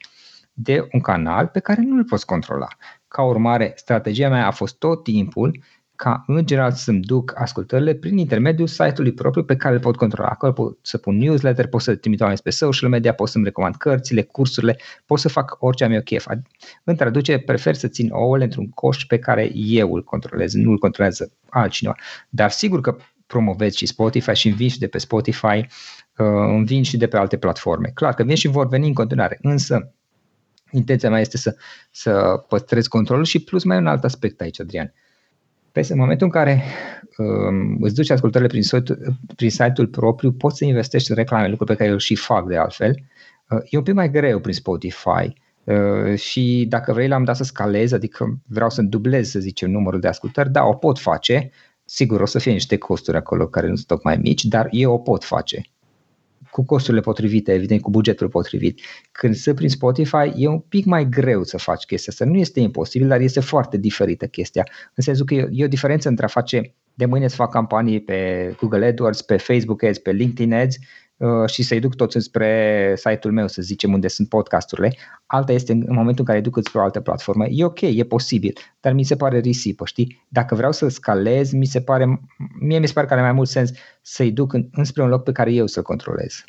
de 0.53 0.89
un 0.93 1.01
canal 1.01 1.47
pe 1.47 1.61
care 1.61 1.81
nu 1.81 1.97
îl 1.97 2.05
poți 2.05 2.27
controla. 2.27 2.69
Ca 3.09 3.23
urmare, 3.23 3.73
strategia 3.77 4.29
mea 4.29 4.47
a 4.47 4.51
fost 4.51 4.79
tot 4.79 5.03
timpul 5.03 5.61
ca 6.03 6.25
în 6.27 6.47
general 6.47 6.73
să-mi 6.73 7.01
duc 7.01 7.33
ascultările 7.35 7.95
prin 7.95 8.19
intermediul 8.19 8.67
site-ului 8.67 9.13
propriu 9.13 9.45
pe 9.45 9.57
care 9.57 9.75
îl 9.75 9.81
pot 9.81 9.97
controla. 9.97 10.29
Acolo 10.29 10.53
pot 10.53 10.79
să 10.83 10.99
pun 10.99 11.17
newsletter, 11.17 11.67
pot 11.67 11.81
să 11.81 11.95
trimit 11.95 12.21
oameni 12.21 12.39
pe 12.43 12.51
social 12.51 12.91
media, 12.91 13.13
pot 13.13 13.29
să-mi 13.29 13.45
recomand 13.45 13.77
cărțile, 13.77 14.23
cursurile, 14.23 14.79
pot 15.07 15.19
să 15.19 15.29
fac 15.29 15.57
orice 15.59 15.85
am 15.85 15.93
eu 15.93 16.01
chef. 16.01 16.27
În 16.85 16.97
traducere, 16.97 17.39
prefer 17.39 17.75
să 17.75 17.89
țin 17.89 18.11
ouăle 18.13 18.45
într-un 18.45 18.71
coș 18.71 19.05
pe 19.05 19.19
care 19.19 19.51
eu 19.55 19.95
îl 19.95 20.05
controlez, 20.05 20.55
nu 20.55 20.71
îl 20.71 20.79
controlează 20.79 21.33
altcineva. 21.49 21.97
Dar 22.29 22.51
sigur 22.51 22.81
că 22.81 22.97
promovez 23.27 23.75
și 23.75 23.87
Spotify 23.87 24.33
și 24.33 24.49
învin 24.49 24.69
și 24.69 24.79
de 24.79 24.87
pe 24.87 24.99
Spotify, 24.99 25.47
uh, 25.47 25.67
învin 26.49 26.83
și 26.83 26.97
de 26.97 27.07
pe 27.07 27.17
alte 27.17 27.37
platforme. 27.37 27.91
Clar 27.95 28.15
că 28.15 28.23
vin 28.23 28.37
și 28.37 28.49
vor 28.49 28.69
veni 28.69 28.87
în 28.87 28.95
continuare, 28.95 29.39
însă 29.43 29.95
intenția 30.71 31.11
mea 31.11 31.21
este 31.21 31.37
să, 31.37 31.57
să 31.91 32.45
păstrez 32.49 32.87
controlul 32.87 33.25
și 33.25 33.39
plus 33.39 33.65
mai 33.65 33.77
un 33.77 33.87
alt 33.87 34.05
aspect 34.05 34.41
aici, 34.41 34.61
Adrian. 34.61 34.93
Pe 35.73 35.87
în 35.89 35.99
momentul 35.99 36.27
în 36.27 36.33
care 36.33 36.63
um, 37.19 37.77
îți 37.81 37.95
duci 37.95 38.11
ascultările 38.11 38.49
prin, 38.49 38.63
site-ul, 38.63 39.17
prin 39.37 39.51
site-ul 39.51 39.87
propriu, 39.87 40.33
poți 40.33 40.57
să 40.57 40.65
investești 40.65 41.11
în 41.11 41.17
reclame, 41.17 41.49
lucruri 41.49 41.71
pe 41.71 41.77
care 41.77 41.91
eu 41.91 41.97
și 41.97 42.15
fac 42.15 42.47
de 42.47 42.57
altfel. 42.57 42.95
Uh, 43.51 43.59
e 43.71 43.77
un 43.77 43.83
pic 43.83 43.95
mai 43.95 44.11
greu 44.11 44.41
prin 44.41 44.55
Spotify 44.55 45.35
uh, 45.65 46.19
și 46.19 46.67
dacă 46.69 46.93
vrei 46.93 47.09
l-am 47.09 47.25
dat 47.25 47.37
să 47.37 47.45
scalez, 47.45 47.93
adică 47.93 48.41
vreau 48.47 48.71
să 48.71 48.83
dublez, 48.83 49.31
să 49.31 49.39
zicem, 49.39 49.71
numărul 49.71 50.01
de 50.01 50.09
ascultări, 50.09 50.51
da, 50.51 50.65
o 50.65 50.75
pot 50.75 50.99
face. 50.99 51.51
Sigur, 51.85 52.21
o 52.21 52.27
să 52.27 52.39
fie 52.39 52.53
niște 52.53 52.77
costuri 52.77 53.17
acolo 53.17 53.47
care 53.47 53.69
nu 53.69 53.75
sunt 53.75 53.87
tocmai 53.87 54.17
mici, 54.17 54.45
dar 54.45 54.69
eu 54.71 54.93
o 54.93 54.99
pot 54.99 55.25
face 55.25 55.63
cu 56.53 56.65
costurile 56.65 57.03
potrivite, 57.03 57.53
evident, 57.53 57.81
cu 57.81 57.91
bugetul 57.91 58.29
potrivit. 58.29 58.81
Când 59.13 59.35
se 59.35 59.55
prin 59.55 59.69
Spotify, 59.69 60.33
e 60.37 60.49
un 60.49 60.59
pic 60.59 60.85
mai 60.85 61.09
greu 61.09 61.43
să 61.43 61.59
faci 61.59 61.85
chestia 61.85 62.13
asta. 62.13 62.25
Nu 62.25 62.39
este 62.39 62.61
imposibil, 62.61 63.09
dar 63.09 63.21
este 63.21 63.41
foarte 63.41 63.77
diferită 63.77 64.27
chestia. 64.27 64.69
În 64.95 65.03
sensul 65.03 65.27
că 65.27 65.35
e 65.51 65.65
o 65.65 65.69
diferență 65.69 66.09
între 66.09 66.25
a 66.25 66.29
face 66.29 66.75
de 66.95 67.05
mâine 67.05 67.29
să 67.29 67.35
fac 67.35 67.51
campanii 67.51 68.01
pe 68.01 68.55
Google 68.61 68.87
AdWords, 68.87 69.23
pe 69.23 69.37
Facebook 69.37 69.83
Ads, 69.83 69.99
pe 69.99 70.13
LinkedIn 70.13 70.55
Ads 70.55 70.77
uh, 70.77 70.85
și 71.47 71.63
să-i 71.63 71.81
duc 71.81 71.95
toți 71.95 72.21
spre 72.21 72.93
site-ul 72.97 73.35
meu, 73.35 73.49
să 73.49 73.63
zicem, 73.63 73.93
unde 73.93 74.09
sunt 74.09 74.29
podcasturile. 74.29 74.97
Alta 75.27 75.53
este 75.53 75.73
în 75.73 75.85
momentul 75.89 76.19
în 76.19 76.25
care 76.25 76.39
îi 76.39 76.45
duc 76.45 76.59
spre 76.63 76.81
o 76.81 76.83
altă 76.83 77.01
platformă. 77.01 77.47
E 77.47 77.65
ok, 77.65 77.81
e 77.81 78.05
posibil, 78.05 78.53
dar 78.81 78.93
mi 78.93 79.03
se 79.03 79.17
pare 79.17 79.39
risipă, 79.39 79.87
știi? 79.87 80.25
Dacă 80.29 80.55
vreau 80.55 80.73
să 80.73 80.89
scalez, 80.89 81.53
mi 81.53 81.67
se 81.67 81.81
pare, 81.81 82.21
mie 82.61 82.79
mi 82.79 82.87
se 82.87 82.93
pare 82.93 83.07
că 83.07 83.13
are 83.13 83.23
mai 83.23 83.33
mult 83.33 83.49
sens 83.49 83.71
să-i 84.03 84.33
duc 84.33 84.53
în, 84.53 84.69
înspre 84.73 85.03
un 85.03 85.09
loc 85.09 85.23
pe 85.23 85.33
care 85.33 85.53
eu 85.53 85.67
să-l 85.67 85.83
controlez. 85.83 86.45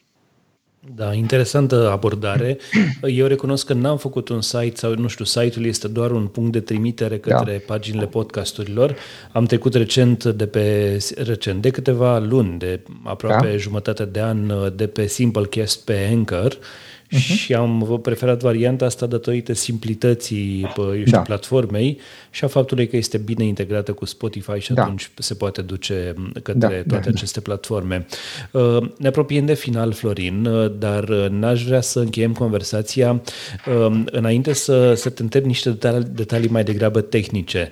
Da, 0.96 1.14
interesantă 1.14 1.90
abordare. 1.90 2.58
Eu 3.02 3.28
recunosc 3.28 3.66
că 3.66 3.74
n-am 3.74 3.98
făcut 3.98 4.30
un 4.30 4.42
site 4.42 4.76
sau, 4.76 4.96
nu 4.96 5.08
știu, 5.08 5.26
site-ul 5.26 5.66
este 5.66 5.88
doar 5.88 6.12
un 6.12 6.28
punct 6.28 6.52
de 6.52 6.60
trimitere 6.60 7.18
către 7.18 7.52
da. 7.52 7.74
paginile 7.74 8.06
podcasturilor. 8.06 8.96
Am 9.32 9.46
trecut 9.46 9.74
recent 9.74 10.24
de 10.24 10.46
pe, 10.46 10.98
recent, 11.18 11.62
de 11.62 11.70
câteva 11.70 12.20
luni, 12.20 12.58
de 12.60 12.80
aproape 13.04 13.48
da. 13.48 13.58
jumătate 13.58 14.06
de 14.06 14.22
an, 14.22 14.52
de 14.76 14.88
pe 14.88 15.08
Simplecast 15.08 15.86
pe 15.86 16.10
Anchor 16.12 16.58
uh-huh. 17.14 17.36
și 17.36 17.54
am 17.54 18.00
preferat 18.02 18.42
varianta 18.42 18.86
asta 18.86 19.06
datorită 19.06 19.54
simplității 19.54 20.72
pe, 20.76 20.82
eu 20.82 20.92
știu, 20.92 21.12
da. 21.12 21.20
platformei 21.20 22.00
și 22.30 22.44
a 22.44 22.48
faptului 22.48 22.88
că 22.88 22.98
este 22.98 23.18
bine 23.18 23.44
integrată 23.44 23.92
cu 23.94 24.06
Spotify 24.06 24.60
și 24.60 24.74
da. 24.74 24.82
atunci 24.82 25.12
se 25.16 25.34
poate 25.34 25.62
duce 25.62 26.14
către 26.34 26.58
da, 26.58 26.68
toate 26.68 27.10
da, 27.10 27.10
aceste 27.10 27.40
da. 27.40 27.46
platforme. 27.46 28.06
Uh, 28.52 28.78
ne 28.98 29.08
apropiem 29.08 29.46
de 29.46 29.54
final, 29.54 29.92
Florin, 29.92 30.46
uh, 30.46 30.72
dar 30.80 31.10
uh, 31.10 31.26
n-aș 31.30 31.64
vrea 31.64 31.82
să 31.82 32.00
încheiem 32.00 32.34
conversația 32.34 33.22
înainte 34.06 34.54
să, 34.54 34.94
să 34.94 35.10
te 35.10 35.22
întreb 35.22 35.46
niște 35.46 35.70
detalii, 35.70 36.08
detalii 36.12 36.50
mai 36.50 36.64
degrabă 36.64 37.02
tehnice. 37.02 37.70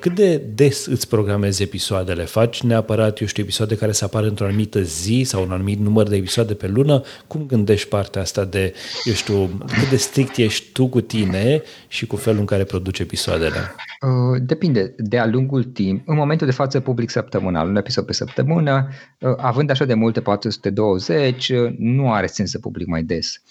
Cât 0.00 0.14
de 0.14 0.36
des 0.54 0.86
îți 0.86 1.08
programezi 1.08 1.62
episoadele? 1.62 2.24
Faci 2.24 2.62
neapărat, 2.62 3.20
eu 3.20 3.26
știu, 3.26 3.42
episoade 3.42 3.76
care 3.76 3.92
să 3.92 4.04
apară 4.04 4.26
într-o 4.26 4.44
anumită 4.46 4.80
zi 4.82 5.22
sau 5.26 5.42
un 5.42 5.50
anumit 5.50 5.78
număr 5.78 6.08
de 6.08 6.16
episoade 6.16 6.54
pe 6.54 6.66
lună? 6.66 7.02
Cum 7.26 7.46
gândești 7.46 7.88
partea 7.88 8.20
asta 8.20 8.44
de 8.44 8.73
eu 9.04 9.12
știu, 9.14 9.46
cât 9.58 9.90
de 9.90 9.96
strict 9.96 10.36
ești 10.36 10.72
tu 10.72 10.88
cu 10.88 11.00
tine 11.00 11.62
și 11.88 12.06
cu 12.06 12.16
felul 12.16 12.40
în 12.40 12.46
care 12.46 12.64
produci 12.64 12.98
episoadele? 12.98 13.74
Uh, 14.00 14.40
depinde. 14.42 14.94
De-a 14.96 15.26
lungul 15.26 15.64
timp, 15.64 16.08
în 16.08 16.16
momentul 16.16 16.46
de 16.46 16.52
față 16.52 16.80
public 16.80 17.10
săptămânal, 17.10 17.68
un 17.68 17.76
episod 17.76 18.06
pe 18.06 18.12
săptămână, 18.12 18.88
uh, 19.20 19.34
având 19.36 19.70
așa 19.70 19.84
de 19.84 19.94
multe 19.94 20.20
420, 20.20 21.48
uh, 21.48 21.74
nu 21.78 22.12
are 22.12 22.26
sens 22.26 22.50
să 22.50 22.58
public 22.58 22.86
mai 22.86 23.02
des, 23.02 23.42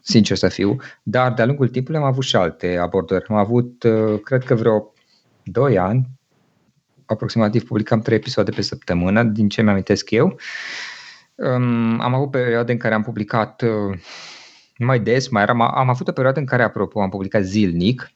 sincer 0.00 0.36
să 0.36 0.48
fiu, 0.48 0.76
dar 1.02 1.32
de-a 1.32 1.46
lungul 1.46 1.68
timpului 1.68 2.00
am 2.00 2.06
avut 2.06 2.24
și 2.24 2.36
alte 2.36 2.76
abordări. 2.76 3.24
Am 3.28 3.36
avut, 3.36 3.84
cred 4.24 4.44
că 4.44 4.54
vreo 4.54 4.92
2 5.42 5.78
ani, 5.78 6.08
aproximativ 7.06 7.64
publicam 7.64 8.00
3 8.00 8.16
episoade 8.16 8.50
pe 8.50 8.62
săptămână, 8.62 9.22
din 9.22 9.48
ce 9.48 9.62
mi-amintesc 9.62 10.10
eu. 10.10 10.36
Um, 11.34 12.00
am 12.00 12.14
avut 12.14 12.30
perioade 12.30 12.72
în 12.72 12.78
care 12.78 12.94
am 12.94 13.02
publicat 13.02 13.64
mai 14.78 15.00
des, 15.00 15.28
mai 15.28 15.44
rar. 15.44 15.56
Am 15.60 15.88
avut 15.88 16.08
o 16.08 16.12
perioadă 16.12 16.38
în 16.38 16.46
care, 16.46 16.62
apropo, 16.62 17.00
am 17.00 17.08
publicat 17.08 17.42
zilnic. 17.42 18.12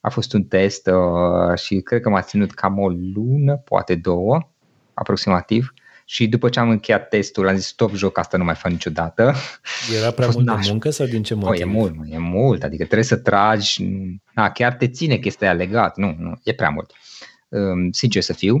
A 0.00 0.10
fost 0.10 0.32
un 0.32 0.44
test 0.44 0.86
uh, 0.86 1.58
și 1.58 1.80
cred 1.80 2.00
că 2.00 2.08
m-a 2.08 2.22
ținut 2.22 2.52
cam 2.52 2.78
o 2.78 2.88
lună, 2.88 3.56
poate 3.56 3.94
două, 3.94 4.48
aproximativ. 4.94 5.72
Și 6.08 6.26
după 6.28 6.48
ce 6.48 6.60
am 6.60 6.70
încheiat 6.70 7.08
testul, 7.08 7.48
am 7.48 7.56
zis 7.56 7.66
stop 7.66 7.94
joc, 7.94 8.18
asta 8.18 8.36
nu 8.36 8.44
mai 8.44 8.54
fac 8.54 8.70
niciodată. 8.70 9.34
Era 9.98 10.10
prea 10.10 10.28
multă 10.32 10.52
naș. 10.52 10.68
muncă 10.68 10.90
sau 10.90 11.06
din 11.06 11.22
ce 11.22 11.34
motiv? 11.34 11.50
Oh, 11.50 11.60
e 11.60 11.64
mult, 11.64 11.94
e 12.10 12.18
mult, 12.18 12.62
adică 12.62 12.84
trebuie 12.84 13.04
să 13.04 13.16
tragi, 13.16 13.84
na, 14.34 14.50
chiar 14.50 14.74
te 14.74 14.88
ține 14.88 15.16
chestia 15.16 15.52
legat, 15.52 15.96
nu, 15.96 16.16
nu, 16.18 16.32
e 16.42 16.52
prea 16.52 16.70
mult. 16.70 16.92
Um, 17.48 17.90
sincer 17.90 18.22
să 18.22 18.32
fiu. 18.32 18.60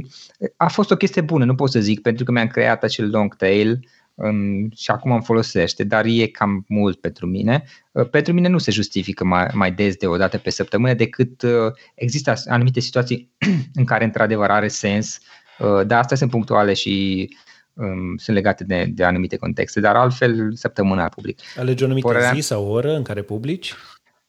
A 0.56 0.68
fost 0.68 0.90
o 0.90 0.96
chestie 0.96 1.22
bună, 1.22 1.44
nu 1.44 1.54
pot 1.54 1.70
să 1.70 1.80
zic, 1.80 2.00
pentru 2.00 2.24
că 2.24 2.32
mi-am 2.32 2.46
creat 2.46 2.82
acel 2.82 3.10
long 3.10 3.36
tail 3.36 3.88
um, 4.16 4.70
și 4.70 4.90
acum 4.90 5.12
îmi 5.12 5.22
folosește, 5.22 5.84
dar 5.84 6.04
e 6.04 6.26
cam 6.26 6.64
mult 6.68 7.00
pentru 7.00 7.26
mine. 7.26 7.64
Uh, 7.92 8.08
pentru 8.08 8.32
mine 8.32 8.48
nu 8.48 8.58
se 8.58 8.70
justifică 8.70 9.24
mai, 9.24 9.48
mai 9.52 9.72
des 9.72 9.96
de 9.96 10.06
o 10.06 10.16
dată 10.16 10.38
pe 10.38 10.50
săptămână 10.50 10.94
decât 10.94 11.42
uh, 11.42 11.72
există 11.94 12.34
anumite 12.46 12.80
situații 12.80 13.30
în 13.74 13.84
care 13.84 14.04
într-adevăr 14.04 14.50
are 14.50 14.68
sens, 14.68 15.18
uh, 15.58 15.86
dar 15.86 15.98
astea 15.98 16.16
sunt 16.16 16.30
punctuale 16.30 16.74
și 16.74 17.28
um, 17.72 18.16
sunt 18.16 18.36
legate 18.36 18.64
de, 18.64 18.90
de 18.94 19.04
anumite 19.04 19.36
contexte, 19.36 19.80
dar 19.80 19.96
altfel 19.96 20.54
săptămâna 20.54 21.08
public. 21.08 21.38
Alegi 21.56 21.82
o 21.82 21.86
anumită 21.86 22.06
Părerea... 22.06 22.32
zi 22.32 22.40
sau 22.40 22.66
oră 22.66 22.96
în 22.96 23.02
care 23.02 23.22
publici? 23.22 23.74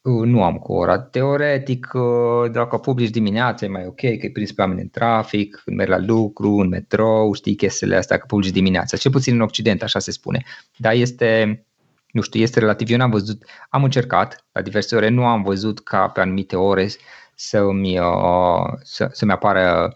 Nu 0.08 0.44
am 0.44 0.58
cu 0.58 0.74
ora. 0.74 1.00
Teoretic, 1.00 1.92
uh, 1.94 2.52
dacă 2.52 2.78
publici 2.78 3.10
dimineața 3.10 3.66
e 3.66 3.70
mai 3.70 3.86
ok, 3.86 3.96
că 3.96 4.08
e 4.08 4.30
prins 4.34 4.52
pe 4.52 4.62
oameni 4.62 4.82
în 4.82 4.90
trafic, 4.90 5.62
când 5.64 5.78
mergi 5.78 5.92
la 5.92 6.00
lucru, 6.00 6.50
în 6.50 6.68
metrou, 6.68 7.34
știi 7.34 7.56
chestiile 7.56 7.96
astea, 7.96 8.18
că 8.18 8.26
publici 8.26 8.52
dimineața. 8.52 8.98
Cel 8.98 9.12
puțin 9.12 9.34
în 9.34 9.42
Occident, 9.42 9.84
așa 9.84 10.00
se 10.00 10.12
spune. 10.12 10.44
Dar 10.78 10.94
este, 10.94 11.64
nu 12.12 12.22
știu, 12.22 12.42
este 12.42 12.60
relativ. 12.60 12.90
Eu 12.90 12.98
n-am 12.98 13.10
văzut, 13.10 13.46
am 13.70 13.84
încercat 13.84 14.46
la 14.52 14.62
diverse 14.62 14.96
ore, 14.96 15.10
nu 15.10 15.26
am 15.26 15.44
văzut 15.44 15.80
ca 15.80 16.08
pe 16.08 16.22
anumite 16.22 16.56
ore 16.56 16.88
să-mi, 17.36 18.00
uh, 18.00 18.74
să, 18.82 19.10
să-mi 19.12 19.32
apară, 19.32 19.92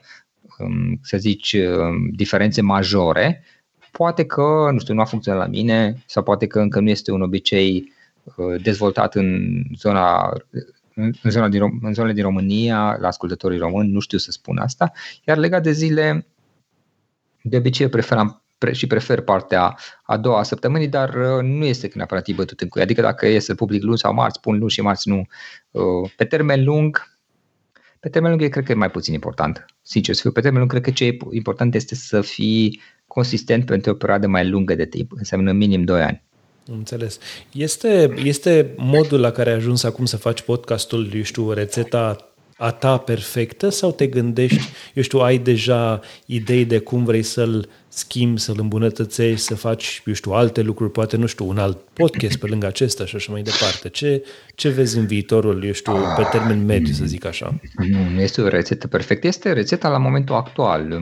um, 0.59 0.99
să 1.01 1.17
zici, 1.17 1.53
um, 1.53 2.09
diferențe 2.15 2.61
majore. 2.61 3.43
Poate 3.91 4.25
că, 4.25 4.69
nu 4.71 4.79
știu, 4.79 4.93
nu 4.93 5.01
a 5.01 5.05
funcționat 5.05 5.39
la 5.39 5.47
mine 5.47 6.03
sau 6.05 6.23
poate 6.23 6.47
că 6.47 6.59
încă 6.59 6.79
nu 6.79 6.89
este 6.89 7.11
un 7.11 7.21
obicei 7.21 7.79
Uh, 7.79 7.99
dezvoltat 8.61 9.15
în 9.15 9.61
zona 9.75 10.33
în, 10.95 11.11
zona 11.23 11.49
din, 11.49 11.61
în 11.81 11.93
zonele 11.93 12.13
din 12.13 12.23
România, 12.23 12.97
la 12.99 13.07
ascultătorii 13.07 13.57
români, 13.57 13.91
nu 13.91 13.99
știu 13.99 14.17
să 14.17 14.31
spun 14.31 14.57
asta, 14.57 14.91
iar 15.23 15.37
legat 15.37 15.63
de 15.63 15.71
zile, 15.71 16.27
de 17.41 17.57
obicei 17.57 17.89
preferam 17.89 18.41
și 18.71 18.87
prefer 18.87 19.21
partea 19.21 19.77
a 20.03 20.17
doua 20.17 20.39
a 20.39 20.43
săptămânii, 20.43 20.87
dar 20.87 21.15
uh, 21.15 21.43
nu 21.43 21.65
este 21.65 21.91
neapărat 21.93 22.29
bătut 22.29 22.61
în 22.61 22.67
cuie. 22.67 22.83
Adică 22.83 23.01
dacă 23.01 23.27
e 23.27 23.39
să 23.39 23.55
public 23.55 23.83
luni 23.83 23.97
sau 23.97 24.13
marți, 24.13 24.37
spun 24.37 24.57
luni 24.57 24.69
și 24.69 24.81
marți 24.81 25.09
nu. 25.09 25.25
Uh, 25.71 26.11
pe 26.15 26.25
termen 26.25 26.63
lung, 26.63 27.19
pe 27.99 28.09
termen 28.09 28.31
lung, 28.31 28.49
cred 28.49 28.63
că 28.63 28.71
e 28.71 28.75
mai 28.75 28.91
puțin 28.91 29.13
important. 29.13 29.65
Sincer 29.81 30.15
să 30.15 30.21
fiu, 30.21 30.31
pe 30.31 30.41
termen 30.41 30.59
lung, 30.59 30.71
cred 30.71 30.83
că 30.83 30.91
ce 30.91 31.05
e 31.05 31.17
important 31.31 31.75
este 31.75 31.95
să 31.95 32.21
fii 32.21 32.81
consistent 33.07 33.65
pentru 33.65 33.91
o 33.91 33.95
perioadă 33.95 34.27
mai 34.27 34.49
lungă 34.49 34.75
de 34.75 34.85
timp, 34.85 35.11
înseamnă 35.15 35.51
minim 35.51 35.83
2 35.83 36.01
ani. 36.01 36.23
Înțeles. 36.65 37.17
Este, 37.51 38.13
este 38.23 38.73
modul 38.77 39.19
la 39.19 39.31
care 39.31 39.49
ai 39.49 39.55
ajuns 39.55 39.83
acum 39.83 40.05
să 40.05 40.17
faci 40.17 40.41
podcastul, 40.41 41.11
eu 41.15 41.21
știu, 41.21 41.51
rețeta 41.51 42.31
a 42.61 42.71
ta 42.71 42.97
perfectă 42.97 43.69
sau 43.69 43.91
te 43.91 44.07
gândești, 44.07 44.69
eu 44.93 45.03
știu, 45.03 45.19
ai 45.19 45.37
deja 45.37 45.99
idei 46.25 46.65
de 46.65 46.79
cum 46.79 47.03
vrei 47.03 47.23
să-l 47.23 47.69
schimbi, 47.87 48.39
să-l 48.39 48.59
îmbunătățești, 48.59 49.45
să 49.45 49.55
faci, 49.55 50.01
eu 50.05 50.13
știu, 50.13 50.31
alte 50.31 50.61
lucruri, 50.61 50.91
poate, 50.91 51.17
nu 51.17 51.25
știu, 51.25 51.47
un 51.47 51.57
alt 51.57 51.77
podcast 51.93 52.37
pe 52.37 52.47
lângă 52.47 52.67
acesta 52.67 53.05
și 53.05 53.15
așa 53.15 53.31
mai 53.31 53.41
departe. 53.41 53.89
Ce, 53.89 54.23
ce 54.55 54.69
vezi 54.69 54.97
în 54.97 55.05
viitorul, 55.05 55.65
eu 55.65 55.71
știu, 55.71 55.93
pe 55.93 56.23
termen 56.31 56.65
mediu, 56.65 56.93
să 56.93 57.05
zic 57.05 57.25
așa? 57.25 57.59
Nu 58.13 58.21
este 58.21 58.41
o 58.41 58.47
rețetă 58.47 58.87
perfectă, 58.87 59.27
este 59.27 59.53
rețeta 59.53 59.89
la 59.89 59.97
momentul 59.97 60.35
actual. 60.35 61.01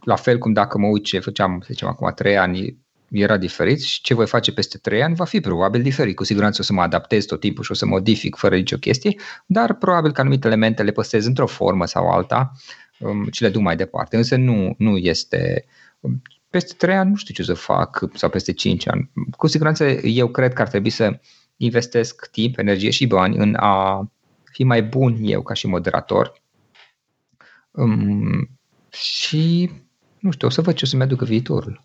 La 0.00 0.16
fel 0.16 0.38
cum 0.38 0.52
dacă 0.52 0.78
mă 0.78 0.86
uit 0.86 1.04
ce 1.04 1.18
făceam, 1.18 1.58
să 1.60 1.68
zicem, 1.70 1.88
acum 1.88 2.12
trei 2.14 2.36
ani, 2.36 2.83
era 3.22 3.36
diferit 3.36 3.82
și 3.82 4.00
ce 4.00 4.14
voi 4.14 4.26
face 4.26 4.52
peste 4.52 4.78
trei 4.78 5.02
ani 5.02 5.14
va 5.14 5.24
fi 5.24 5.40
probabil 5.40 5.82
diferit. 5.82 6.16
Cu 6.16 6.24
siguranță 6.24 6.60
o 6.60 6.64
să 6.64 6.72
mă 6.72 6.82
adaptez 6.82 7.24
tot 7.24 7.40
timpul 7.40 7.64
și 7.64 7.70
o 7.70 7.74
să 7.74 7.86
modific 7.86 8.36
fără 8.36 8.54
nicio 8.54 8.76
chestie, 8.76 9.16
dar 9.46 9.74
probabil 9.74 10.12
că 10.12 10.20
anumite 10.20 10.46
elemente 10.46 10.82
le 10.82 10.90
păstrez 10.90 11.26
într-o 11.26 11.46
formă 11.46 11.86
sau 11.86 12.10
alta 12.10 12.52
um, 12.98 13.28
și 13.30 13.42
le 13.42 13.48
duc 13.48 13.62
mai 13.62 13.76
departe. 13.76 14.16
Însă 14.16 14.36
nu, 14.36 14.74
nu 14.78 14.96
este 14.96 15.64
um, 16.00 16.22
peste 16.50 16.74
trei 16.76 16.96
ani 16.96 17.10
nu 17.10 17.16
știu 17.16 17.34
ce 17.34 17.42
să 17.42 17.54
fac 17.54 18.04
sau 18.14 18.28
peste 18.28 18.52
cinci 18.52 18.88
ani. 18.88 19.10
Cu 19.36 19.46
siguranță 19.46 19.84
eu 20.02 20.28
cred 20.28 20.52
că 20.52 20.62
ar 20.62 20.68
trebui 20.68 20.90
să 20.90 21.20
investesc 21.56 22.30
timp, 22.30 22.58
energie 22.58 22.90
și 22.90 23.06
bani 23.06 23.36
în 23.36 23.54
a 23.54 24.08
fi 24.52 24.64
mai 24.64 24.82
bun 24.82 25.16
eu 25.20 25.42
ca 25.42 25.54
și 25.54 25.66
moderator 25.66 26.42
um, 27.70 28.48
și 28.90 29.70
nu 30.18 30.30
știu, 30.30 30.46
o 30.46 30.50
să 30.50 30.60
văd 30.60 30.74
ce 30.74 30.84
o 30.84 30.88
să-mi 30.88 31.02
aducă 31.02 31.24
viitorul. 31.24 31.84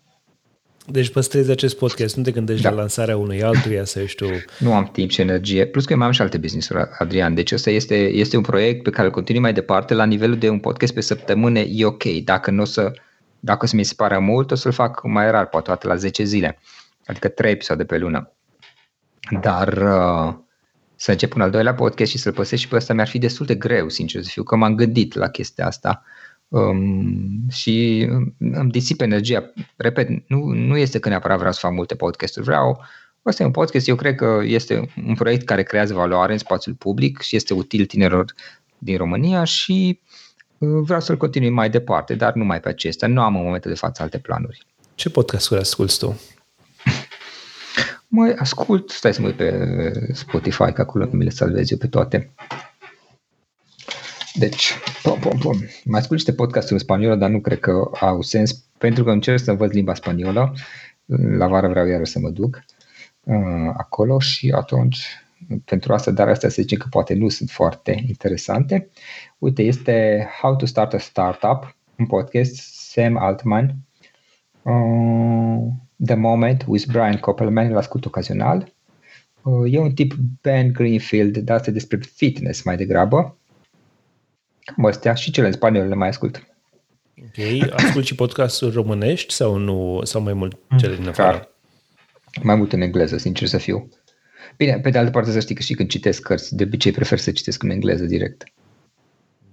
Deci 0.92 1.10
păstrezi 1.10 1.50
acest 1.50 1.76
podcast, 1.76 2.16
nu 2.16 2.22
te 2.22 2.30
gândești 2.30 2.62
da. 2.62 2.70
la 2.70 2.76
lansarea 2.76 3.16
unui 3.16 3.42
altuia 3.42 3.84
să 3.84 4.04
știu... 4.04 4.28
Nu 4.58 4.74
am 4.74 4.88
timp 4.92 5.10
și 5.10 5.20
energie, 5.20 5.66
plus 5.66 5.84
că 5.84 5.96
mai 5.96 6.06
am 6.06 6.12
și 6.12 6.22
alte 6.22 6.38
business-uri, 6.38 6.88
Adrian. 6.98 7.34
Deci 7.34 7.52
ăsta 7.52 7.70
este, 7.70 7.94
este 7.94 8.36
un 8.36 8.42
proiect 8.42 8.82
pe 8.82 8.90
care 8.90 9.06
îl 9.06 9.12
continui 9.12 9.40
mai 9.40 9.52
departe 9.52 9.94
la 9.94 10.04
nivelul 10.04 10.38
de 10.38 10.48
un 10.48 10.58
podcast 10.58 10.94
pe 10.94 11.00
săptămână, 11.00 11.58
e 11.58 11.84
ok. 11.84 12.04
Dacă 12.04 12.50
nu 12.50 12.62
o 12.62 12.64
să, 12.64 12.92
dacă 13.40 13.64
o 13.64 13.66
să 13.66 13.76
mi 13.76 13.84
se 13.84 13.94
pare 13.96 14.18
mult, 14.18 14.50
o 14.50 14.54
să-l 14.54 14.72
fac 14.72 15.00
mai 15.02 15.30
rar, 15.30 15.48
poate 15.48 15.86
la 15.86 15.96
10 15.96 16.24
zile. 16.24 16.58
Adică 17.06 17.28
3 17.28 17.52
episoade 17.52 17.84
pe 17.84 17.98
lună. 17.98 18.32
Dar 19.40 19.68
uh, 19.68 20.34
să 20.96 21.10
încep 21.10 21.34
un 21.34 21.40
al 21.40 21.50
doilea 21.50 21.74
podcast 21.74 22.10
și 22.10 22.18
să-l 22.18 22.32
păstrez 22.32 22.58
și 22.58 22.68
pe 22.68 22.76
ăsta 22.76 22.94
mi-ar 22.94 23.08
fi 23.08 23.18
destul 23.18 23.46
de 23.46 23.54
greu, 23.54 23.88
sincer 23.88 24.22
să 24.22 24.28
fiu, 24.32 24.42
că 24.42 24.56
m-am 24.56 24.74
gândit 24.74 25.14
la 25.14 25.28
chestia 25.28 25.66
asta. 25.66 26.02
Uh, 26.04 26.29
um, 26.50 27.48
și 27.50 28.06
îmi 28.38 28.70
disip 28.70 29.00
energia. 29.00 29.52
Repet, 29.76 30.08
nu, 30.28 30.44
nu 30.44 30.76
este 30.76 30.98
că 30.98 31.08
neapărat 31.08 31.38
vreau 31.38 31.52
să 31.52 31.58
fac 31.62 31.72
multe 31.72 31.94
podcasturi, 31.94 32.44
vreau 32.44 32.80
Asta 33.22 33.42
e 33.42 33.46
un 33.46 33.52
podcast, 33.52 33.88
eu 33.88 33.96
cred 33.96 34.14
că 34.14 34.40
este 34.44 34.92
un 35.06 35.14
proiect 35.14 35.44
care 35.44 35.62
creează 35.62 35.94
valoare 35.94 36.32
în 36.32 36.38
spațiul 36.38 36.74
public 36.74 37.20
și 37.20 37.36
este 37.36 37.54
util 37.54 37.86
tinerilor 37.86 38.34
din 38.78 38.96
România 38.96 39.44
și 39.44 40.00
uh, 40.58 40.68
vreau 40.82 41.00
să-l 41.00 41.16
continui 41.16 41.50
mai 41.50 41.70
departe, 41.70 42.14
dar 42.14 42.34
nu 42.34 42.44
mai 42.44 42.60
pe 42.60 42.68
acesta. 42.68 43.06
Nu 43.06 43.20
am 43.20 43.36
în 43.36 43.42
momentul 43.42 43.70
de 43.70 43.76
față 43.76 44.02
alte 44.02 44.18
planuri. 44.18 44.66
Ce 44.94 45.10
podcasturi 45.10 45.60
asculti 45.60 45.98
tu? 45.98 46.20
Mai 48.08 48.32
ascult, 48.32 48.90
stai 48.90 49.14
să 49.14 49.20
mă 49.20 49.26
uit 49.26 49.36
pe 49.36 50.10
Spotify, 50.12 50.72
că 50.72 50.80
acolo 50.80 51.08
mi 51.12 51.24
le 51.24 51.30
salvez 51.30 51.70
eu 51.70 51.78
pe 51.78 51.86
toate. 51.86 52.30
Deci, 54.34 54.72
pom, 55.02 55.18
pom, 55.18 55.38
pom. 55.38 55.58
Mai 55.84 56.00
ascult 56.00 56.18
niște 56.18 56.32
podcasturi 56.32 56.72
în 56.72 56.78
spaniolă, 56.78 57.16
dar 57.16 57.30
nu 57.30 57.40
cred 57.40 57.58
că 57.58 57.90
au 58.00 58.22
sens, 58.22 58.52
pentru 58.78 59.04
că 59.04 59.10
încerc 59.10 59.42
să 59.42 59.50
învăț 59.50 59.72
limba 59.72 59.94
spaniolă. 59.94 60.54
La 61.38 61.46
vară 61.46 61.68
vreau 61.68 61.86
iară 61.86 62.04
să 62.04 62.18
mă 62.18 62.30
duc. 62.30 62.64
uh, 63.24 63.72
acolo 63.76 64.18
și 64.18 64.52
atunci 64.56 65.06
pentru 65.64 65.92
asta, 65.92 66.10
dar 66.10 66.28
astea 66.28 66.48
se 66.48 66.60
zice 66.60 66.76
că 66.76 66.86
poate 66.90 67.14
nu 67.14 67.28
sunt 67.28 67.50
foarte 67.50 68.04
interesante. 68.08 68.90
Uite, 69.38 69.62
este 69.62 70.28
How 70.40 70.56
to 70.56 70.66
Start 70.66 70.92
a 70.92 70.98
Startup, 70.98 71.76
un 71.98 72.06
podcast, 72.06 72.54
Sam 72.90 73.16
Altman, 73.16 73.74
uh, 74.62 75.72
The 76.04 76.14
Moment 76.14 76.64
with 76.66 76.86
Brian 76.86 77.16
Koppelman, 77.16 77.70
îl 77.70 77.76
ascult 77.76 78.04
ocazional. 78.04 78.72
Uh, 79.42 79.72
e 79.72 79.78
un 79.78 79.92
tip 79.92 80.14
Ben 80.40 80.72
Greenfield, 80.72 81.36
dar 81.36 81.56
asta 81.56 81.70
despre 81.70 81.98
fitness 82.14 82.62
mai 82.62 82.76
degrabă. 82.76 83.39
Cam 84.74 84.84
astea 84.84 85.14
și 85.14 85.30
cele 85.30 85.46
în 85.46 85.52
spaniol 85.52 85.88
le 85.88 85.94
mai 85.94 86.08
ascult. 86.08 86.44
Ok, 87.18 87.72
ascult 87.72 88.04
și 88.04 88.14
podcasturi 88.14 88.74
românești 88.74 89.34
sau 89.34 89.56
nu, 89.56 90.00
sau 90.02 90.20
mai 90.20 90.32
mult 90.32 90.58
cele 90.78 90.94
din 90.94 91.08
afară? 91.08 91.48
Mai 92.42 92.54
mult 92.54 92.72
în 92.72 92.80
engleză, 92.80 93.16
sincer 93.16 93.48
să 93.48 93.58
fiu. 93.58 93.88
Bine, 94.56 94.78
pe 94.78 94.90
de 94.90 94.98
altă 94.98 95.10
parte 95.10 95.30
să 95.30 95.40
știi 95.40 95.54
că 95.54 95.62
și 95.62 95.74
când 95.74 95.88
citesc 95.88 96.22
cărți, 96.22 96.56
de 96.56 96.64
obicei 96.64 96.92
prefer 96.92 97.18
să 97.18 97.30
citesc 97.30 97.62
în 97.62 97.70
engleză 97.70 98.04
direct. 98.04 98.44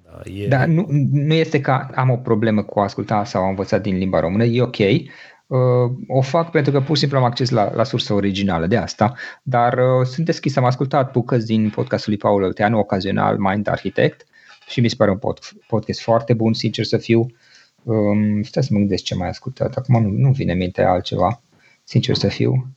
Da, 0.03 0.22
e... 0.32 0.47
Dar 0.47 0.68
nu, 0.68 0.86
nu 1.11 1.34
este 1.34 1.61
că 1.61 1.88
am 1.95 2.09
o 2.09 2.18
problemă 2.18 2.63
cu 2.63 2.80
a 2.80 2.84
asculta 2.84 3.24
sau 3.24 3.43
a 3.43 3.49
învăța 3.49 3.78
din 3.78 3.97
limba 3.97 4.20
română, 4.20 4.43
e 4.43 4.61
ok. 4.61 4.78
Uh, 4.78 5.57
o 6.07 6.22
fac 6.22 6.51
pentru 6.51 6.72
că 6.72 6.80
pur 6.82 6.95
și 6.95 7.01
simplu 7.01 7.18
am 7.18 7.24
acces 7.24 7.49
la, 7.49 7.72
la 7.76 7.84
sursa 7.84 8.13
originală 8.13 8.68
de 8.68 8.78
asta, 8.78 9.13
dar 9.43 9.74
uh, 9.74 10.05
sunt 10.05 10.26
deschis, 10.26 10.55
am 10.55 10.65
ascultat 10.65 11.11
bucăți 11.11 11.45
din 11.45 11.70
podcastul 11.70 12.11
lui 12.11 12.22
Paul 12.22 12.43
Olteanu, 12.43 12.78
ocazional 12.78 13.38
Mind 13.38 13.68
Architect 13.68 14.26
și 14.68 14.82
mi 14.82 14.88
se 14.88 14.95
pare 14.95 15.11
un 15.11 15.18
pod, 15.18 15.39
podcast 15.68 16.01
foarte 16.01 16.34
bun, 16.34 16.53
sincer 16.53 16.86
să 16.86 16.97
fiu. 16.97 17.26
Um, 17.84 18.41
stai 18.43 18.63
să 18.63 18.70
mă 18.72 18.80
gândesc 18.80 19.03
ce 19.03 19.15
mai 19.15 19.28
ascultat, 19.28 19.76
acum 19.76 20.01
nu, 20.01 20.09
nu 20.09 20.32
vine 20.32 20.53
minte 20.53 20.84
altceva, 20.84 21.41
sincer 21.84 22.15
să 22.15 22.28
fiu. 22.28 22.68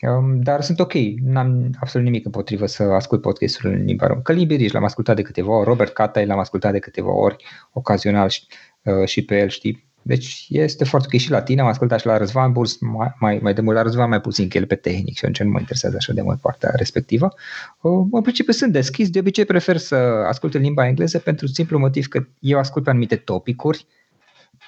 Um, 0.00 0.40
dar 0.40 0.60
sunt 0.60 0.80
ok, 0.80 0.92
n-am 1.22 1.70
absolut 1.80 2.06
nimic 2.06 2.24
împotrivă 2.24 2.66
să 2.66 2.82
ascult 2.82 3.20
podcasturile 3.20 3.78
în 3.78 3.84
limba 3.84 4.06
română. 4.06 4.22
Călin 4.22 4.68
l-am 4.72 4.84
ascultat 4.84 5.16
de 5.16 5.22
câteva 5.22 5.56
ori, 5.56 5.68
Robert 5.68 5.92
Catai 5.92 6.26
l-am 6.26 6.38
ascultat 6.38 6.72
de 6.72 6.78
câteva 6.78 7.12
ori, 7.12 7.44
ocazional 7.72 8.28
și, 8.28 8.46
uh, 8.82 9.08
și 9.08 9.24
pe 9.24 9.38
el, 9.38 9.48
știi. 9.48 9.89
Deci 10.02 10.46
este 10.48 10.84
foarte 10.84 11.08
ok 11.12 11.20
și 11.20 11.30
la 11.30 11.42
tine, 11.42 11.60
am 11.60 11.66
ascultat 11.66 12.00
și 12.00 12.06
la 12.06 12.16
Răzvan 12.16 12.52
Burs 12.52 12.78
mai, 12.80 13.14
mai, 13.18 13.38
mai 13.42 13.54
de 13.54 13.60
mult, 13.60 13.76
la 13.76 13.82
Răzvan 13.82 14.08
mai 14.08 14.20
puțin, 14.20 14.48
că 14.48 14.58
el 14.58 14.66
pe 14.66 14.74
tehnic 14.74 15.16
și 15.16 15.24
atunci 15.24 15.40
nu 15.40 15.50
mă 15.50 15.58
interesează 15.58 15.96
așa 15.96 16.12
de 16.12 16.22
mult 16.22 16.40
partea 16.40 16.70
respectivă. 16.74 17.34
Uh, 17.80 18.06
în 18.10 18.22
principiu 18.22 18.52
sunt 18.52 18.72
deschis, 18.72 19.10
de 19.10 19.18
obicei 19.18 19.44
prefer 19.44 19.76
să 19.76 19.94
ascult 20.28 20.54
în 20.54 20.60
limba 20.60 20.86
engleză 20.86 21.18
pentru 21.18 21.46
simplu 21.46 21.78
motiv 21.78 22.06
că 22.06 22.26
eu 22.38 22.58
ascult 22.58 22.84
pe 22.84 22.90
anumite 22.90 23.16
topicuri 23.16 23.86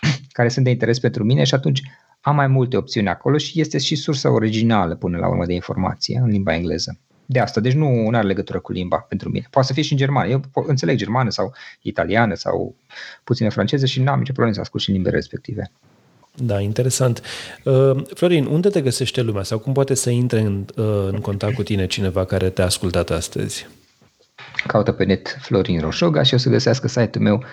care 0.36 0.48
sunt 0.48 0.64
de 0.64 0.70
interes 0.70 0.98
pentru 0.98 1.24
mine 1.24 1.44
și 1.44 1.54
atunci 1.54 1.82
am 2.20 2.34
mai 2.34 2.46
multe 2.46 2.76
opțiuni 2.76 3.08
acolo 3.08 3.36
și 3.36 3.60
este 3.60 3.78
și 3.78 3.96
sursa 3.96 4.30
originală 4.30 4.94
până 4.94 5.18
la 5.18 5.28
urmă 5.28 5.46
de 5.46 5.54
informație 5.54 6.20
în 6.24 6.30
limba 6.30 6.54
engleză. 6.54 6.98
De 7.26 7.38
asta, 7.38 7.60
deci 7.60 7.72
nu 7.72 8.10
are 8.12 8.26
legătură 8.26 8.60
cu 8.60 8.72
limba 8.72 8.96
pentru 8.96 9.28
mine. 9.28 9.46
Poate 9.50 9.66
să 9.66 9.74
fie 9.74 9.82
și 9.82 9.92
în 9.92 9.98
germană. 9.98 10.28
Eu 10.28 10.40
înțeleg 10.54 10.96
germană 10.96 11.30
sau 11.30 11.54
italiană 11.80 12.34
sau 12.34 12.74
puțină 13.24 13.50
franceză 13.50 13.86
și 13.86 14.00
n-am 14.00 14.18
nicio 14.18 14.32
problemă 14.32 14.54
să 14.54 14.60
ascult 14.60 14.82
și 14.82 14.88
în 14.88 14.94
limbile 14.94 15.16
respective. 15.16 15.70
Da, 16.34 16.60
interesant. 16.60 17.22
Uh, 17.64 18.02
Florin, 18.14 18.44
unde 18.44 18.68
te 18.68 18.80
găsește 18.80 19.22
lumea 19.22 19.42
sau 19.42 19.58
cum 19.58 19.72
poate 19.72 19.94
să 19.94 20.10
intre 20.10 20.40
în, 20.40 20.64
uh, 20.76 21.08
în 21.10 21.20
contact 21.20 21.54
cu 21.54 21.62
tine 21.62 21.86
cineva 21.86 22.24
care 22.24 22.50
te-a 22.50 22.64
ascultat 22.64 23.10
astăzi? 23.10 23.66
Caută 24.66 24.92
pe 24.92 25.04
net 25.04 25.38
Florin 25.40 25.80
Roșoga 25.80 26.22
și 26.22 26.34
o 26.34 26.36
să 26.36 26.48
găsească 26.48 26.88
site-ul 26.88 27.24
meu 27.24 27.44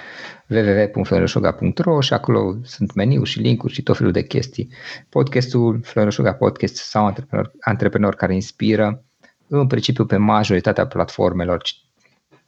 www.florinroșoga.ro 0.48 2.02
și 2.02 2.14
acolo 2.14 2.58
sunt 2.64 2.94
meniuri 2.94 3.30
și 3.30 3.40
linkuri 3.40 3.74
și 3.74 3.84
tot 3.84 3.98
felul 3.98 4.12
de 4.12 4.24
chestii. 4.24 4.70
Podcastul 5.10 5.80
Florin 5.84 6.10
Roșoga 6.10 6.34
Podcast 6.34 6.76
sau 6.76 7.06
antreprenor, 7.06 7.52
antreprenor 7.60 8.16
care 8.16 8.34
inspiră, 8.34 9.04
în 9.50 9.68
principiu 9.68 10.06
pe 10.06 10.18
majoritatea 10.18 10.88
platformelor, 10.88 11.62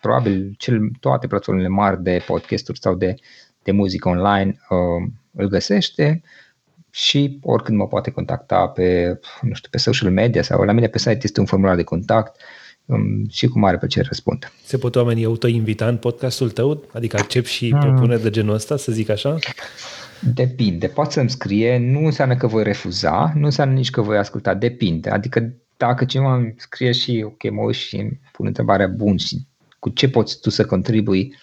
probabil 0.01 0.55
cel, 0.57 0.91
toate 0.99 1.27
platformele 1.27 1.67
mari 1.67 2.03
de 2.03 2.23
podcasturi 2.25 2.79
sau 2.79 2.95
de, 2.95 3.15
de 3.63 3.71
muzică 3.71 4.09
online 4.09 4.59
uh, 4.69 5.11
îl 5.31 5.47
găsește 5.47 6.21
și 6.89 7.39
oricând 7.41 7.77
mă 7.77 7.87
poate 7.87 8.11
contacta 8.11 8.67
pe, 8.67 9.19
nu 9.41 9.53
știu, 9.53 9.69
pe 9.71 9.77
social 9.77 10.11
media 10.11 10.41
sau 10.41 10.61
la 10.61 10.71
mine 10.71 10.87
pe 10.87 10.97
site 10.97 11.19
este 11.21 11.39
un 11.39 11.45
formular 11.45 11.75
de 11.75 11.83
contact 11.83 12.35
și 13.29 13.47
cu 13.47 13.59
mare 13.59 13.77
plăcere 13.77 14.05
răspund. 14.07 14.51
Se 14.63 14.77
pot 14.77 14.95
oamenii 14.95 15.25
auto-invita 15.25 15.87
în 15.87 15.97
podcastul 15.97 16.49
tău? 16.49 16.83
Adică 16.93 17.17
accept 17.17 17.45
și 17.47 17.69
hmm. 17.69 17.79
propuneri 17.79 18.21
de 18.21 18.29
genul 18.29 18.53
ăsta, 18.53 18.77
să 18.77 18.91
zic 18.91 19.09
așa? 19.09 19.37
Depinde. 20.19 20.87
Poate 20.87 21.11
să-mi 21.11 21.29
scrie, 21.29 21.77
nu 21.77 22.05
înseamnă 22.05 22.35
că 22.35 22.47
voi 22.47 22.63
refuza, 22.63 23.31
nu 23.35 23.45
înseamnă 23.45 23.75
nici 23.75 23.89
că 23.89 24.01
voi 24.01 24.17
asculta, 24.17 24.53
depinde. 24.53 25.09
Adică 25.09 25.53
dacă 25.85 26.05
cineva 26.05 26.35
îmi 26.35 26.53
scrie 26.57 26.91
și, 26.91 27.23
ok, 27.25 27.51
mă 27.51 27.61
uit 27.61 27.75
și 27.75 27.95
îmi 27.95 28.19
pun 28.31 28.45
întrebarea 28.45 28.87
bun 28.87 29.17
și 29.17 29.47
cu 29.79 29.89
ce 29.89 30.09
poți 30.09 30.39
tu 30.39 30.49
să 30.49 30.65
contribui 30.65 31.35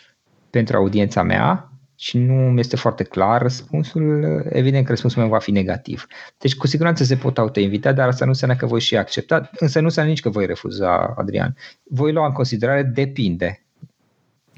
pentru 0.50 0.76
audiența 0.76 1.22
mea, 1.22 1.72
și 2.00 2.18
nu 2.18 2.34
mi 2.34 2.60
este 2.60 2.76
foarte 2.76 3.02
clar 3.02 3.42
răspunsul, 3.42 4.42
evident 4.48 4.84
că 4.84 4.90
răspunsul 4.90 5.20
meu 5.20 5.30
va 5.30 5.38
fi 5.38 5.50
negativ. 5.50 6.06
Deci 6.38 6.56
cu 6.56 6.66
siguranță 6.66 7.04
se 7.04 7.16
pot 7.16 7.38
autoinvita, 7.38 7.92
dar 7.92 8.08
asta 8.08 8.24
nu 8.24 8.30
înseamnă 8.30 8.56
că 8.56 8.66
voi 8.66 8.80
și 8.80 8.96
accepta, 8.96 9.50
însă 9.58 9.78
nu 9.78 9.84
înseamnă 9.84 10.10
nici 10.10 10.20
că 10.20 10.28
voi 10.28 10.46
refuza, 10.46 11.14
Adrian. 11.16 11.56
Voi 11.82 12.12
lua 12.12 12.26
în 12.26 12.32
considerare, 12.32 12.82
depinde. 12.82 13.62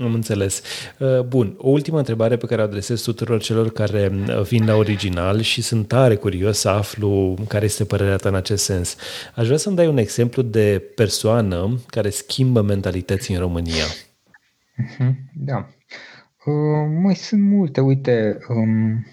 Am 0.01 0.15
înțeles. 0.15 0.63
Uh, 0.99 1.21
bun, 1.21 1.55
o 1.57 1.69
ultimă 1.69 1.99
întrebare 1.99 2.37
pe 2.37 2.47
care 2.47 2.61
o 2.61 2.65
adresez 2.65 3.03
tuturor 3.03 3.41
celor 3.41 3.73
care 3.73 4.13
uh, 4.13 4.41
vin 4.41 4.67
la 4.67 4.75
original 4.75 5.41
și 5.41 5.63
sunt 5.63 5.89
tare 5.89 6.15
curios 6.15 6.59
să 6.59 6.69
aflu 6.69 7.37
care 7.49 7.65
este 7.65 7.85
părerea 7.85 8.17
ta 8.17 8.29
în 8.29 8.35
acest 8.35 8.65
sens. 8.65 8.97
Aș 9.35 9.45
vrea 9.45 9.59
să-mi 9.59 9.77
dai 9.77 9.87
un 9.87 9.97
exemplu 9.97 10.43
de 10.43 10.83
persoană 10.95 11.81
care 11.87 12.11
schimbă 12.11 12.63
mentalități 12.63 13.33
în 13.33 13.39
România. 13.39 13.85
Mhm, 14.77 15.31
da. 15.35 15.69
Uh, 16.45 17.01
mai 17.03 17.15
sunt 17.15 17.43
multe, 17.43 17.81
uite, 17.81 18.39
um, 18.49 19.07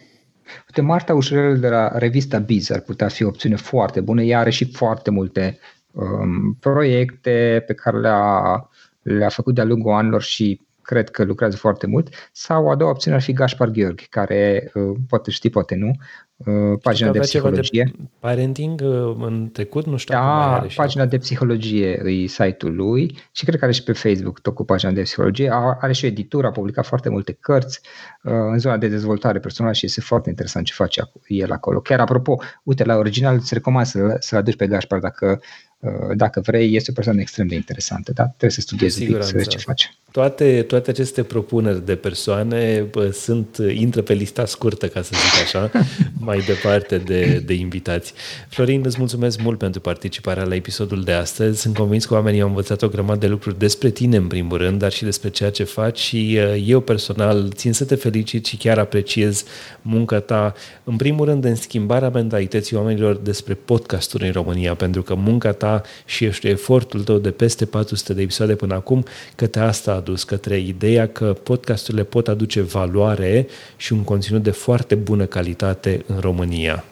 uite, 0.68 0.82
Marta 0.82 1.14
Ușurel 1.14 1.60
de 1.60 1.68
la 1.68 1.98
revista 1.98 2.38
Biz 2.40 2.70
ar 2.70 2.80
putea 2.80 3.08
fi 3.08 3.24
o 3.24 3.28
opțiune 3.28 3.56
foarte 3.56 4.02
bună, 4.02 4.22
ea 4.22 4.40
are 4.40 4.50
și 4.50 4.72
foarte 4.72 5.12
multe 5.12 5.60
um, 5.92 6.58
proiecte 6.60 7.64
pe 7.68 7.74
care 7.74 8.00
le-a, 8.00 8.70
le-a 9.02 9.30
făcut 9.30 9.56
de-a 9.56 9.64
lungul 9.64 9.92
anilor 9.92 10.22
și 10.22 10.67
cred 10.88 11.10
că 11.10 11.24
lucrează 11.24 11.58
foarte 11.58 11.88
mult, 11.88 12.30
sau 12.32 12.70
a 12.70 12.76
doua 12.76 12.90
opțiune 12.90 13.16
ar 13.16 13.22
fi 13.22 13.34
Gaspar 13.34 13.68
Gheorghe, 13.68 14.06
care 14.10 14.72
uh, 14.74 14.96
poate 15.08 15.32
ști, 15.32 15.50
poate 15.50 15.76
nu, 15.76 15.92
Uh, 16.38 16.80
pagina 16.82 17.12
de 17.12 17.20
psihologie. 17.20 17.94
De 17.98 18.04
parenting 18.20 18.82
uh, 18.84 19.16
în 19.20 19.50
trecut, 19.54 19.86
nu 19.86 19.98
știu. 19.98 20.14
Da, 20.14 20.66
pagina 20.76 21.06
de 21.06 21.18
psihologie 21.18 22.02
e 22.06 22.28
site-ul 22.28 22.76
lui 22.76 23.18
și 23.32 23.46
cred 23.46 23.60
că 23.60 23.64
are 23.64 23.74
și 23.74 23.84
pe 23.84 23.92
Facebook 23.92 24.40
tot 24.40 24.54
cu 24.54 24.64
pagina 24.64 24.92
de 24.92 25.02
psihologie. 25.02 25.50
Are 25.80 25.94
și 25.94 26.06
o 26.06 26.08
editură, 26.08 26.48
a 26.48 26.52
publicat 26.52 26.86
foarte 26.86 27.10
multe 27.10 27.38
cărți 27.40 27.82
uh, 28.24 28.32
în 28.52 28.60
zona 28.60 28.78
de 28.78 28.88
dezvoltare 28.88 29.40
personală 29.40 29.76
și 29.76 29.86
este 29.86 30.02
foarte 30.02 30.30
interesant 30.30 30.66
ce 30.66 30.74
face 30.74 31.12
el 31.28 31.52
acolo. 31.52 31.80
Chiar 31.80 32.00
apropo, 32.00 32.38
uite, 32.64 32.84
la 32.84 32.96
original 32.96 33.36
îți 33.36 33.54
recomand 33.54 33.86
să, 33.86 34.16
să-l 34.20 34.40
aduci 34.40 34.56
pe 34.56 34.68
Gaspar 34.68 35.00
dacă 35.00 35.40
Uh, 35.80 36.16
dacă 36.16 36.40
vrei, 36.40 36.76
este 36.76 36.92
o 36.92 36.94
persoană 36.94 37.22
extrem 37.22 37.48
de 37.48 37.56
interesantă, 37.56 38.12
dar 38.12 38.26
trebuie 38.26 38.52
să 38.52 38.62
studiezi 38.62 39.02
un 39.02 39.08
pic, 39.08 39.24
să 39.24 39.32
vezi 39.36 39.48
ce 39.48 39.58
face. 39.58 39.90
Toate, 40.18 40.64
toate 40.68 40.90
aceste 40.90 41.24
propuneri 41.24 41.86
de 41.86 41.96
persoane 41.96 42.88
bă, 42.92 43.10
sunt, 43.10 43.58
intră 43.74 44.02
pe 44.02 44.14
lista 44.14 44.46
scurtă, 44.46 44.88
ca 44.88 45.02
să 45.02 45.12
zic 45.14 45.44
așa, 45.44 45.72
mai 46.28 46.40
departe 46.40 46.98
de, 46.98 47.44
de 47.46 47.54
invitați. 47.54 48.14
Florin, 48.50 48.82
îți 48.86 48.96
mulțumesc 49.00 49.42
mult 49.42 49.58
pentru 49.58 49.82
participarea 49.82 50.44
la 50.44 50.56
episodul 50.56 51.04
de 51.04 51.12
astăzi. 51.12 51.62
Sunt 51.62 51.78
convins 51.78 52.06
că 52.06 52.14
oamenii 52.14 52.42
au 52.42 52.48
învățat 52.48 52.82
o 52.82 52.88
grămadă 52.88 53.20
de 53.20 53.28
lucruri 53.28 53.60
despre 53.60 53.90
tine, 53.90 54.18
în 54.18 54.28
primul 54.28 54.58
rând, 54.58 54.80
dar 54.80 54.92
și 54.92 55.04
despre 55.04 55.30
ceea 55.30 55.50
ce 55.50 55.64
faci 55.64 56.00
și 56.00 56.40
uh, 56.40 56.64
eu 56.66 56.80
personal 56.80 57.50
țin 57.56 57.74
să 57.74 57.86
te 57.86 57.96
felicit 57.96 58.46
și 58.46 58.58
chiar 58.58 58.78
apreciez 58.78 59.44
munca 59.82 60.20
ta, 60.20 60.54
în 60.84 60.96
primul 60.96 61.26
rând, 61.26 61.44
în 61.44 61.56
schimbarea 61.56 62.10
mentalității 62.10 62.76
oamenilor 62.76 63.16
despre 63.16 63.54
podcasturi 63.54 64.26
în 64.26 64.32
România, 64.32 64.76
pentru 64.76 65.02
că 65.02 65.16
munca 65.16 65.52
ta 65.52 65.68
ta 65.68 65.82
și 66.06 66.24
eu 66.24 66.32
știu, 66.32 66.50
efortul 66.50 67.04
tău 67.04 67.18
de 67.18 67.32
peste 67.32 67.66
400 67.66 68.14
de 68.14 68.22
episoade 68.22 68.56
până 68.56 68.74
acum, 68.74 69.04
către 69.36 69.62
asta 69.62 70.02
a 70.08 70.10
dus, 70.10 70.24
către 70.24 70.58
ideea 70.58 71.08
că 71.08 71.34
podcasturile 71.44 72.04
pot 72.04 72.28
aduce 72.28 72.62
valoare 72.62 73.48
și 73.78 73.94
un 73.94 74.04
conținut 74.04 74.44
de 74.44 74.52
foarte 74.52 74.96
bună 74.96 75.26
calitate 75.26 76.04
în 76.08 76.20
România. 76.20 76.84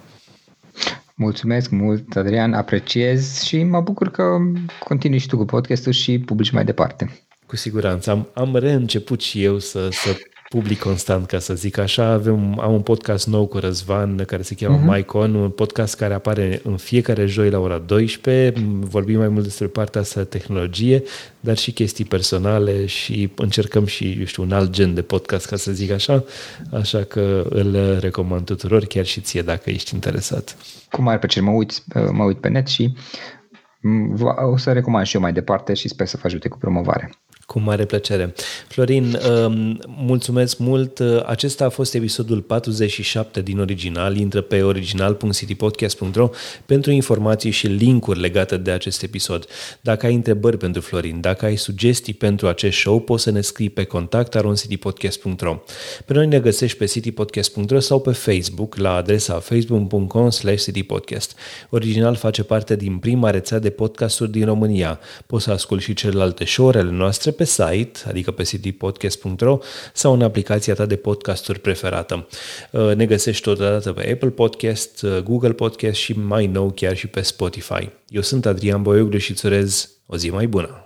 Mulțumesc 1.15 1.69
mult, 1.69 2.15
Adrian, 2.15 2.53
apreciez 2.53 3.41
și 3.41 3.63
mă 3.63 3.81
bucur 3.81 4.11
că 4.11 4.23
continui 4.79 5.17
și 5.17 5.27
tu 5.27 5.37
cu 5.37 5.45
podcastul 5.45 5.91
și 5.91 6.19
publici 6.19 6.51
mai 6.51 6.65
departe. 6.65 7.19
Cu 7.45 7.55
siguranță. 7.55 8.11
Am, 8.11 8.27
am 8.33 8.55
reînceput 8.55 9.21
și 9.21 9.43
eu 9.43 9.59
să, 9.59 9.89
să 9.91 10.17
public 10.55 10.79
constant, 10.79 11.25
ca 11.25 11.39
să 11.39 11.53
zic 11.53 11.77
așa. 11.77 12.05
Avem, 12.05 12.59
am 12.59 12.73
un 12.73 12.81
podcast 12.81 13.27
nou 13.27 13.47
cu 13.47 13.57
Răzvan 13.57 14.15
care 14.15 14.41
se 14.41 14.55
cheamă 14.55 14.79
uh-huh. 14.79 14.95
MyCon, 14.95 15.33
un 15.35 15.49
podcast 15.49 15.95
care 15.95 16.13
apare 16.13 16.59
în 16.63 16.77
fiecare 16.77 17.25
joi 17.25 17.49
la 17.49 17.59
ora 17.59 17.77
12. 17.77 18.61
Vorbim 18.79 19.17
mai 19.17 19.27
mult 19.27 19.43
despre 19.43 19.67
partea 19.67 20.01
asta 20.01 20.19
de 20.19 20.25
tehnologie, 20.25 21.03
dar 21.39 21.57
și 21.57 21.71
chestii 21.71 22.05
personale 22.05 22.85
și 22.85 23.31
încercăm 23.35 23.85
și, 23.85 24.15
eu 24.19 24.25
știu, 24.25 24.43
un 24.43 24.51
alt 24.51 24.69
gen 24.69 24.93
de 24.93 25.01
podcast, 25.01 25.45
ca 25.45 25.55
să 25.55 25.71
zic 25.71 25.91
așa. 25.91 26.23
Așa 26.71 27.03
că 27.03 27.45
îl 27.49 27.97
recomand 27.99 28.45
tuturor, 28.45 28.85
chiar 28.85 29.05
și 29.05 29.21
ție, 29.21 29.41
dacă 29.41 29.69
ești 29.69 29.93
interesat. 29.93 30.57
Cu 30.91 31.01
mare 31.01 31.17
plăcere, 31.17 31.45
mă 31.45 31.51
uit, 31.51 31.83
mă 32.11 32.23
uit 32.23 32.37
pe 32.37 32.47
net 32.47 32.67
și 32.67 32.95
o 34.51 34.57
să 34.57 34.71
recomand 34.71 35.05
și 35.05 35.15
eu 35.15 35.21
mai 35.21 35.33
departe 35.33 35.73
și 35.73 35.87
sper 35.87 36.07
să 36.07 36.17
vă 36.21 36.27
ajute 36.27 36.47
cu 36.47 36.57
promovare. 36.57 37.09
Cu 37.45 37.59
mare 37.59 37.85
plăcere. 37.85 38.33
Florin, 38.67 39.19
um, 39.45 39.79
mulțumesc 39.85 40.57
mult. 40.57 40.99
Acesta 41.25 41.65
a 41.65 41.69
fost 41.69 41.93
episodul 41.93 42.41
47 42.41 43.41
din 43.41 43.59
original. 43.59 44.17
Intră 44.17 44.41
pe 44.41 44.61
original.citypodcast.ro 44.61 46.29
pentru 46.65 46.91
informații 46.91 47.51
și 47.51 47.67
linkuri 47.67 48.19
legate 48.19 48.57
de 48.57 48.71
acest 48.71 49.03
episod. 49.03 49.45
Dacă 49.81 50.05
ai 50.05 50.13
întrebări 50.13 50.57
pentru 50.57 50.81
Florin, 50.81 51.21
dacă 51.21 51.45
ai 51.45 51.55
sugestii 51.55 52.13
pentru 52.13 52.47
acest 52.47 52.77
show, 52.77 52.99
poți 52.99 53.23
să 53.23 53.31
ne 53.31 53.41
scrii 53.41 53.69
pe 53.69 53.83
contact.citypodcast.ro 53.83 55.63
Pe 56.05 56.13
noi 56.13 56.27
ne 56.27 56.39
găsești 56.39 56.77
pe 56.77 56.85
citypodcast.ro 56.85 57.79
sau 57.79 58.01
pe 58.01 58.11
Facebook 58.11 58.75
la 58.75 58.95
adresa 58.95 59.39
facebook.com 59.39 60.29
citypodcast. 60.29 61.35
Original 61.69 62.15
face 62.15 62.43
parte 62.43 62.75
din 62.75 62.97
prima 62.97 63.29
rețea 63.29 63.59
de 63.59 63.69
podcasturi 63.69 64.31
din 64.31 64.45
România. 64.45 64.99
Poți 65.25 65.43
să 65.43 65.51
asculti 65.51 65.83
și 65.83 65.93
celelalte 65.93 66.45
show-urile 66.45 66.91
noastre 66.91 67.31
pe 67.35 67.43
site, 67.43 67.99
adică 68.07 68.31
pe 68.31 68.43
citypodcast.ro 68.43 69.57
sau 69.93 70.13
în 70.13 70.21
aplicația 70.21 70.73
ta 70.73 70.85
de 70.85 70.95
podcasturi 70.95 71.59
preferată. 71.59 72.27
Uh, 72.71 72.95
ne 72.95 73.05
găsești 73.05 73.43
totodată 73.43 73.93
pe 73.93 74.11
Apple 74.11 74.29
Podcast, 74.29 75.01
uh, 75.01 75.17
Google 75.17 75.53
Podcast 75.53 75.99
și 75.99 76.13
mai 76.19 76.47
nou 76.47 76.71
chiar 76.71 76.95
și 76.95 77.07
pe 77.07 77.21
Spotify. 77.21 77.89
Eu 78.07 78.21
sunt 78.21 78.45
Adrian 78.45 78.81
Boioglu 78.81 79.17
și 79.17 79.31
îți 79.31 79.45
urez 79.45 79.89
o 80.05 80.17
zi 80.17 80.29
mai 80.29 80.47
bună! 80.47 80.84